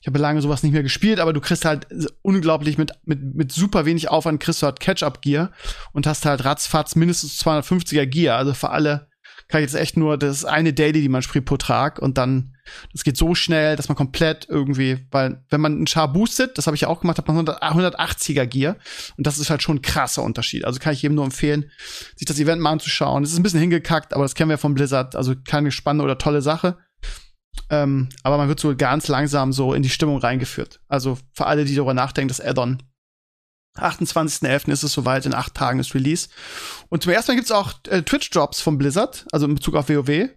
Ich 0.00 0.06
habe 0.06 0.18
lange 0.18 0.42
sowas 0.42 0.62
nicht 0.62 0.72
mehr 0.72 0.82
gespielt, 0.82 1.18
aber 1.18 1.32
du 1.32 1.40
kriegst 1.40 1.64
halt 1.64 1.86
unglaublich 2.22 2.76
mit, 2.76 2.92
mit, 3.04 3.34
mit 3.34 3.52
super 3.52 3.86
wenig 3.86 4.10
Aufwand 4.10 4.40
kriegst 4.40 4.60
du 4.60 4.66
halt 4.66 4.80
Catch-up-Gear 4.80 5.50
und 5.92 6.06
hast 6.06 6.26
halt 6.26 6.44
ratzfatz 6.44 6.94
mindestens 6.94 7.40
250er 7.40 8.04
Gear. 8.04 8.36
Also 8.36 8.52
für 8.52 8.70
alle 8.70 9.08
kann 9.48 9.62
ich 9.62 9.70
jetzt 9.70 9.80
echt 9.80 9.96
nur, 9.96 10.18
das 10.18 10.44
eine 10.44 10.72
Daily, 10.72 11.00
die 11.00 11.08
man 11.08 11.22
spielt 11.22 11.44
pro 11.44 11.56
Tag 11.56 11.98
und 11.98 12.18
dann, 12.18 12.53
das 12.92 13.04
geht 13.04 13.16
so 13.16 13.34
schnell, 13.34 13.76
dass 13.76 13.88
man 13.88 13.96
komplett 13.96 14.46
irgendwie, 14.48 15.06
weil 15.10 15.44
wenn 15.50 15.60
man 15.60 15.72
einen 15.72 15.86
Char 15.86 16.12
boostet, 16.12 16.56
das 16.58 16.66
habe 16.66 16.74
ich 16.74 16.82
ja 16.82 16.88
auch 16.88 17.00
gemacht, 17.00 17.18
hat 17.18 17.28
man 17.28 17.44
180er 17.46 18.46
Gear 18.46 18.76
und 19.16 19.26
das 19.26 19.38
ist 19.38 19.50
halt 19.50 19.62
schon 19.62 19.76
ein 19.76 19.82
krasser 19.82 20.22
Unterschied. 20.22 20.64
Also 20.64 20.80
kann 20.80 20.92
ich 20.92 21.02
jedem 21.02 21.14
nur 21.14 21.24
empfehlen, 21.24 21.70
sich 22.16 22.26
das 22.26 22.38
Event 22.38 22.62
mal 22.62 22.72
anzuschauen. 22.72 23.22
Es 23.22 23.32
ist 23.32 23.38
ein 23.38 23.42
bisschen 23.42 23.60
hingekackt, 23.60 24.14
aber 24.14 24.24
das 24.24 24.34
kennen 24.34 24.50
wir 24.50 24.58
von 24.58 24.74
Blizzard, 24.74 25.14
also 25.16 25.34
keine 25.46 25.70
spannende 25.70 26.04
oder 26.04 26.18
tolle 26.18 26.42
Sache. 26.42 26.78
Ähm, 27.70 28.08
aber 28.22 28.36
man 28.36 28.48
wird 28.48 28.60
so 28.60 28.74
ganz 28.76 29.08
langsam 29.08 29.52
so 29.52 29.74
in 29.74 29.82
die 29.82 29.88
Stimmung 29.88 30.18
reingeführt. 30.18 30.80
Also 30.88 31.18
für 31.32 31.46
alle, 31.46 31.64
die 31.64 31.74
darüber 31.74 31.94
nachdenken, 31.94 32.28
das 32.28 32.40
Add-on. 32.40 32.82
28.11. 33.76 34.70
ist 34.70 34.84
es 34.84 34.92
soweit, 34.92 35.26
in 35.26 35.34
acht 35.34 35.54
Tagen 35.54 35.80
ist 35.80 35.94
Release. 35.94 36.28
Und 36.90 37.02
zum 37.02 37.12
ersten 37.12 37.32
Mal 37.32 37.36
gibt 37.36 37.46
es 37.46 37.52
auch 37.52 37.74
äh, 37.88 38.02
Twitch-Drops 38.02 38.60
von 38.60 38.78
Blizzard, 38.78 39.26
also 39.32 39.46
in 39.46 39.56
Bezug 39.56 39.74
auf 39.74 39.88
WoW 39.88 40.28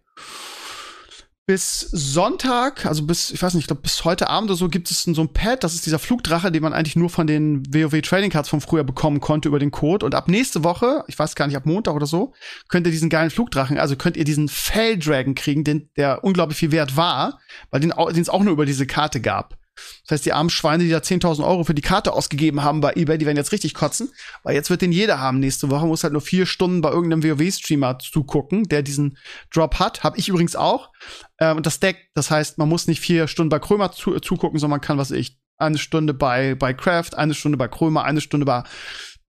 bis 1.48 1.80
Sonntag, 1.80 2.86
also 2.86 3.04
bis, 3.04 3.32
ich 3.32 3.42
weiß 3.42 3.54
nicht, 3.54 3.64
ich 3.64 3.68
glaube 3.68 3.82
bis 3.82 4.04
heute 4.04 4.30
Abend 4.30 4.50
oder 4.50 4.58
so 4.58 4.68
gibt 4.68 4.92
es 4.92 5.04
so 5.04 5.22
ein 5.22 5.32
Pad, 5.32 5.64
das 5.64 5.76
ist 5.76 5.86
dieser 5.86 5.98
Flugdrache, 5.98 6.52
den 6.52 6.62
man 6.62 6.74
eigentlich 6.74 6.98
nur 6.98 7.10
von 7.10 7.26
den 7.26 7.66
WoW 7.74 8.02
Trading 8.02 8.30
Cards 8.30 8.50
von 8.50 8.60
früher 8.60 8.84
bekommen 8.84 9.22
konnte 9.22 9.48
über 9.48 9.58
den 9.58 9.72
Code. 9.72 10.06
Und 10.06 10.14
ab 10.14 10.28
nächste 10.28 10.66
Woche, 10.66 11.06
ich 11.08 11.18
weiß 11.18 11.36
gar 11.36 11.48
nicht, 11.48 11.56
ab 11.56 11.66
Montag 11.66 11.96
oder 11.96 12.06
so, 12.06 12.34
könnt 12.68 12.86
ihr 12.86 12.92
diesen 12.92 13.10
geilen 13.10 13.30
Flugdrachen, 13.30 13.80
also 13.80 13.96
könnt 13.96 14.18
ihr 14.18 14.26
diesen 14.26 14.50
Fell 14.50 15.00
Dragon 15.00 15.36
kriegen, 15.36 15.64
den, 15.64 15.90
der 15.96 16.22
unglaublich 16.26 16.58
viel 16.58 16.74
wert 16.74 16.98
war, 16.98 17.40
weil 17.72 17.80
den 17.80 17.94
es 17.94 18.30
auch 18.30 18.44
nur 18.44 18.52
über 18.52 18.66
diese 18.66 18.86
Karte 18.86 19.22
gab. 19.22 19.58
Das 20.04 20.12
heißt, 20.12 20.26
die 20.26 20.34
armen 20.34 20.50
Schweine, 20.50 20.84
die 20.84 20.90
da 20.90 20.98
10.000 20.98 21.46
Euro 21.46 21.64
für 21.64 21.74
die 21.74 21.82
Karte 21.82 22.14
ausgegeben 22.14 22.64
haben 22.64 22.82
bei 22.82 22.94
eBay, 22.96 23.18
die 23.18 23.26
werden 23.26 23.38
jetzt 23.38 23.52
richtig 23.52 23.74
kotzen, 23.74 24.10
weil 24.44 24.56
jetzt 24.56 24.70
wird 24.70 24.82
den 24.82 24.92
jeder 24.92 25.20
haben 25.20 25.40
nächste 25.40 25.70
Woche, 25.70 25.86
muss 25.86 26.04
halt 26.04 26.14
nur 26.14 26.22
vier 26.22 26.46
Stunden 26.46 26.82
bei 26.82 26.90
irgendeinem 26.90 27.24
WoW-Streamer 27.24 28.00
zugucken, 28.00 28.64
der 28.64 28.82
diesen 28.82 29.18
Drop 29.54 29.80
hat. 29.80 30.04
Hab 30.04 30.18
ich 30.18 30.30
übrigens 30.30 30.56
auch. 30.56 30.92
Ähm, 31.40 31.58
und 31.58 31.66
das 31.66 31.80
Deck, 31.80 32.10
das 32.14 32.32
heißt, 32.32 32.58
man 32.58 32.70
muss 32.70 32.88
nicht 32.88 33.00
vier 33.00 33.28
Stunden 33.28 33.50
bei 33.50 33.60
Krömer 33.60 33.92
zu, 33.92 34.20
zugucken, 34.20 34.60
sondern 34.60 34.80
man 34.80 34.82
kann, 34.82 34.98
was 34.98 35.12
ich, 35.12 35.38
eine 35.60 35.78
Stunde 35.78 36.14
bei, 36.14 36.54
bei 36.54 36.74
Craft, 36.74 37.16
eine 37.16 37.34
Stunde 37.34 37.58
bei 37.58 37.68
Krömer, 37.68 38.04
eine 38.04 38.22
Stunde 38.22 38.46
bei 38.46 38.64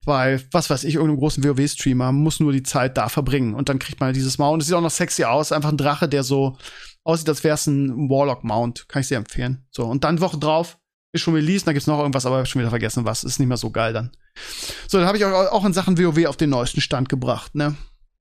bei, 0.05 0.41
was 0.53 0.71
weiß 0.71 0.85
ich, 0.85 0.95
irgendeinem 0.95 1.19
großen 1.19 1.43
WoW-Streamer, 1.43 2.13
muss 2.13 2.41
nur 2.41 2.53
die 2.53 2.63
Zeit 2.63 2.97
da 2.97 3.09
verbringen. 3.09 3.55
Und 3.55 3.69
dann 3.69 3.79
kriegt 3.79 4.01
man 4.01 4.13
dieses 4.13 4.39
Mount. 4.39 4.63
Es 4.63 4.69
sieht 4.69 4.77
auch 4.77 4.83
noch 4.83 4.91
sexy 4.91 5.25
aus. 5.25 5.53
Einfach 5.53 5.71
ein 5.71 5.79
Drache, 5.79 6.09
der 6.09 6.23
so 6.23 6.59
aussieht, 7.05 7.29
als 7.29 7.45
wäre 7.45 7.55
es 7.55 7.67
ein 7.67 8.09
Warlock-Mount. 8.09 8.89
Kann 8.89 9.01
ich 9.01 9.09
sehr 9.09 9.19
empfehlen. 9.19 9.67
So, 9.71 9.85
und 9.85 10.05
dann 10.05 10.21
Woche 10.21 10.39
drauf 10.39 10.79
ist 11.13 11.21
schon 11.21 11.35
released, 11.35 11.67
da 11.67 11.73
gibt's 11.73 11.87
noch 11.87 12.01
irgendwas, 12.01 12.27
aber 12.27 12.37
ich 12.37 12.41
hab 12.41 12.49
schon 12.49 12.61
wieder 12.61 12.71
vergessen, 12.71 13.05
was. 13.05 13.23
Ist 13.23 13.39
nicht 13.39 13.47
mehr 13.47 13.57
so 13.57 13.71
geil 13.71 13.93
dann. 13.93 14.11
So, 14.89 14.99
dann 14.99 15.07
habe 15.07 15.17
ich 15.17 15.25
euch 15.25 15.33
auch 15.33 15.65
in 15.65 15.73
Sachen 15.73 15.97
WoW 15.97 16.27
auf 16.27 16.37
den 16.37 16.51
neuesten 16.51 16.81
Stand 16.81 17.09
gebracht, 17.09 17.55
ne? 17.55 17.77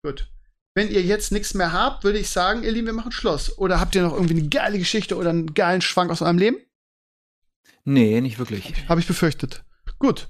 Gut. 0.02 0.32
Wenn 0.76 0.90
ihr 0.90 1.02
jetzt 1.02 1.34
nichts 1.34 1.54
mehr 1.54 1.74
habt, 1.74 2.06
würde 2.06 2.20
ich 2.20 2.30
sagen, 2.30 2.64
ihr 2.64 2.72
Lieben, 2.72 2.88
wir 2.88 2.94
machen 2.94 3.12
Schluss. 3.12 3.58
Oder 3.58 3.82
habt 3.82 3.96
ihr 3.96 4.04
noch 4.04 4.14
irgendwie 4.14 4.40
eine 4.40 4.48
geile 4.48 4.78
Geschichte 4.78 5.18
oder 5.18 5.32
einen 5.32 5.54
geilen 5.54 5.82
Schwank 5.82 6.10
aus 6.10 6.22
eurem 6.22 6.38
Leben? 6.38 6.58
Nee, 7.84 8.22
nicht 8.22 8.40
wirklich. 8.40 8.74
Habe 8.88 9.02
ich 9.02 9.08
befürchtet. 9.08 9.66
Gut. 9.98 10.30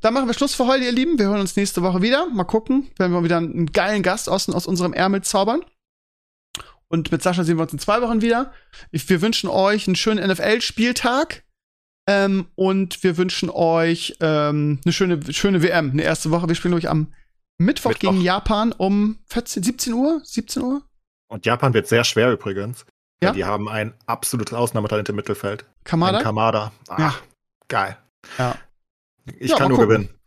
Dann 0.00 0.14
machen 0.14 0.28
wir 0.28 0.34
Schluss 0.34 0.54
für 0.54 0.66
heute, 0.66 0.84
ihr 0.84 0.92
Lieben. 0.92 1.18
Wir 1.18 1.26
hören 1.26 1.40
uns 1.40 1.56
nächste 1.56 1.82
Woche 1.82 2.02
wieder. 2.02 2.28
Mal 2.28 2.44
gucken, 2.44 2.90
wenn 2.98 3.10
wir 3.10 3.24
wieder 3.24 3.38
einen 3.38 3.72
geilen 3.72 4.02
Gast 4.02 4.28
aus, 4.28 4.48
aus 4.48 4.66
unserem 4.66 4.92
Ärmel 4.92 5.22
zaubern. 5.22 5.62
Und 6.90 7.12
mit 7.12 7.22
Sascha 7.22 7.44
sehen 7.44 7.56
wir 7.56 7.62
uns 7.62 7.72
in 7.72 7.78
zwei 7.78 8.02
Wochen 8.02 8.20
wieder. 8.20 8.52
Wir 8.90 9.22
wünschen 9.22 9.48
euch 9.48 9.86
einen 9.86 9.96
schönen 9.96 10.28
NFL-Spieltag. 10.28 11.44
Ähm, 12.08 12.46
und 12.56 13.02
wir 13.04 13.16
wünschen 13.16 13.50
euch 13.50 14.16
ähm, 14.20 14.80
eine 14.84 14.92
schöne, 14.92 15.32
schöne 15.32 15.62
WM, 15.62 15.92
eine 15.92 16.02
erste 16.02 16.30
Woche. 16.30 16.48
Wir 16.48 16.56
spielen 16.56 16.74
euch 16.74 16.88
am 16.88 17.12
Mittwoch, 17.58 17.90
Mittwoch, 17.90 18.10
gegen 18.10 18.20
Japan 18.20 18.72
um 18.72 19.20
14, 19.26 19.62
17 19.62 19.92
Uhr? 19.92 20.20
17 20.24 20.62
Uhr? 20.62 20.82
Und 21.28 21.46
Japan 21.46 21.74
wird 21.74 21.86
sehr 21.86 22.02
schwer 22.02 22.32
übrigens. 22.32 22.84
Ja. 23.22 23.32
Die 23.32 23.44
haben 23.44 23.68
ein 23.68 23.94
absolutes 24.06 24.54
Ausnahmetalent 24.54 25.08
im 25.10 25.16
Mittelfeld. 25.16 25.64
Kamada? 25.84 26.18
Ein 26.18 26.24
Kamada. 26.24 26.72
Ach, 26.88 26.98
ja. 26.98 27.14
geil. 27.68 27.96
Ja. 28.38 28.56
Ich 29.38 29.50
ja, 29.50 29.56
kann 29.58 29.68
nur 29.68 29.78
gucken. 29.78 30.08
gewinnen. 30.08 30.20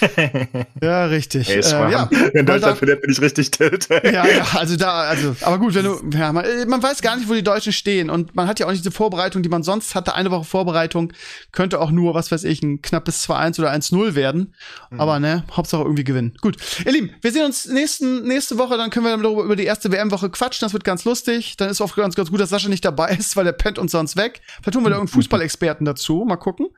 ja, 0.82 1.04
richtig. 1.06 1.50
Ey, 1.50 1.60
äh, 1.60 1.90
ja. 1.90 2.08
Wenn 2.32 2.46
Deutschland 2.46 2.78
verliert, 2.78 3.02
bin 3.02 3.10
ich 3.10 3.20
richtig 3.20 3.50
tilt. 3.50 3.88
ja, 4.04 4.26
ja, 4.26 4.46
also 4.54 4.76
da, 4.76 5.02
also, 5.02 5.36
aber 5.42 5.58
gut, 5.58 5.74
wenn 5.74 5.84
du, 5.84 6.00
ja, 6.16 6.32
man, 6.32 6.44
man, 6.68 6.82
weiß 6.82 7.02
gar 7.02 7.16
nicht, 7.16 7.28
wo 7.28 7.34
die 7.34 7.42
Deutschen 7.42 7.72
stehen 7.72 8.10
und 8.10 8.34
man 8.34 8.46
hat 8.46 8.60
ja 8.60 8.66
auch 8.66 8.70
nicht 8.70 8.84
diese 8.84 8.92
Vorbereitung, 8.92 9.42
die 9.42 9.48
man 9.48 9.62
sonst 9.62 9.94
hatte. 9.94 10.14
Eine 10.14 10.30
Woche 10.30 10.44
Vorbereitung 10.44 11.12
könnte 11.52 11.80
auch 11.80 11.90
nur, 11.90 12.14
was 12.14 12.30
weiß 12.30 12.44
ich, 12.44 12.62
ein 12.62 12.82
knappes 12.82 13.28
2-1 13.28 13.60
oder 13.60 13.72
1-0 13.72 14.14
werden. 14.14 14.54
Mhm. 14.90 15.00
Aber 15.00 15.20
ne, 15.20 15.44
Hauptsache 15.52 15.82
irgendwie 15.82 16.04
gewinnen. 16.04 16.34
Gut, 16.40 16.56
ihr 16.84 16.92
Lieben, 16.92 17.10
wir 17.20 17.32
sehen 17.32 17.44
uns 17.44 17.66
nächsten, 17.66 18.22
nächste 18.26 18.58
Woche, 18.58 18.76
dann 18.76 18.90
können 18.90 19.06
wir 19.06 19.16
darüber 19.16 19.44
über 19.44 19.56
die 19.56 19.64
erste 19.64 19.92
WM-Woche 19.92 20.30
quatschen. 20.30 20.64
Das 20.64 20.72
wird 20.72 20.84
ganz 20.84 21.04
lustig. 21.04 21.56
Dann 21.56 21.68
ist 21.68 21.80
auch 21.80 21.94
ganz, 21.96 22.14
ganz 22.14 22.30
gut, 22.30 22.40
dass 22.40 22.50
Sascha 22.50 22.68
nicht 22.68 22.84
dabei 22.84 23.10
ist, 23.18 23.36
weil 23.36 23.44
der 23.44 23.52
pennt 23.52 23.78
uns 23.78 23.92
sonst 23.92 24.16
weg. 24.16 24.40
Vielleicht 24.62 24.74
tun 24.74 24.84
wir 24.84 24.90
da 24.90 24.96
irgendeinen 24.96 25.14
Fußballexperten 25.14 25.84
dazu. 25.84 26.24
Mal 26.26 26.36
gucken. 26.36 26.68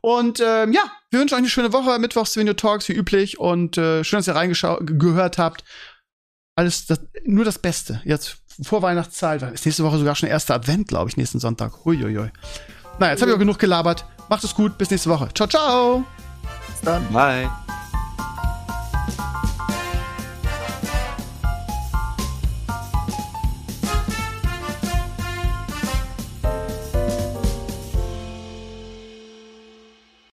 Und 0.00 0.40
ähm, 0.44 0.72
ja, 0.72 0.82
wir 1.10 1.20
wünschen 1.20 1.34
euch 1.34 1.40
eine 1.40 1.48
schöne 1.48 1.72
Woche. 1.72 1.98
Mittwochs 1.98 2.36
Video 2.36 2.54
Talks 2.54 2.88
wie 2.88 2.92
üblich. 2.92 3.38
Und 3.38 3.78
äh, 3.78 4.04
schön, 4.04 4.18
dass 4.18 4.28
ihr 4.28 4.34
reingehört 4.34 5.38
habt. 5.38 5.64
Alles, 6.56 6.86
das, 6.86 7.00
nur 7.24 7.44
das 7.44 7.58
Beste. 7.58 8.00
Jetzt 8.04 8.38
vor 8.62 8.82
Weihnachtszeit. 8.82 9.42
Ist 9.42 9.64
nächste 9.64 9.84
Woche 9.84 9.98
sogar 9.98 10.14
schon 10.14 10.28
erster 10.28 10.54
Advent, 10.54 10.88
glaube 10.88 11.10
ich, 11.10 11.16
nächsten 11.16 11.40
Sonntag. 11.40 11.84
Huiuiui. 11.84 12.30
Na, 12.98 13.10
jetzt 13.10 13.22
habe 13.22 13.30
ich 13.30 13.34
auch 13.34 13.40
genug 13.40 13.58
gelabert. 13.58 14.04
Macht 14.28 14.44
es 14.44 14.54
gut. 14.54 14.78
Bis 14.78 14.90
nächste 14.90 15.10
Woche. 15.10 15.28
Ciao, 15.34 15.48
ciao. 15.48 16.04
Bis 16.68 16.80
dann. 16.82 17.06
Bye. 17.12 17.48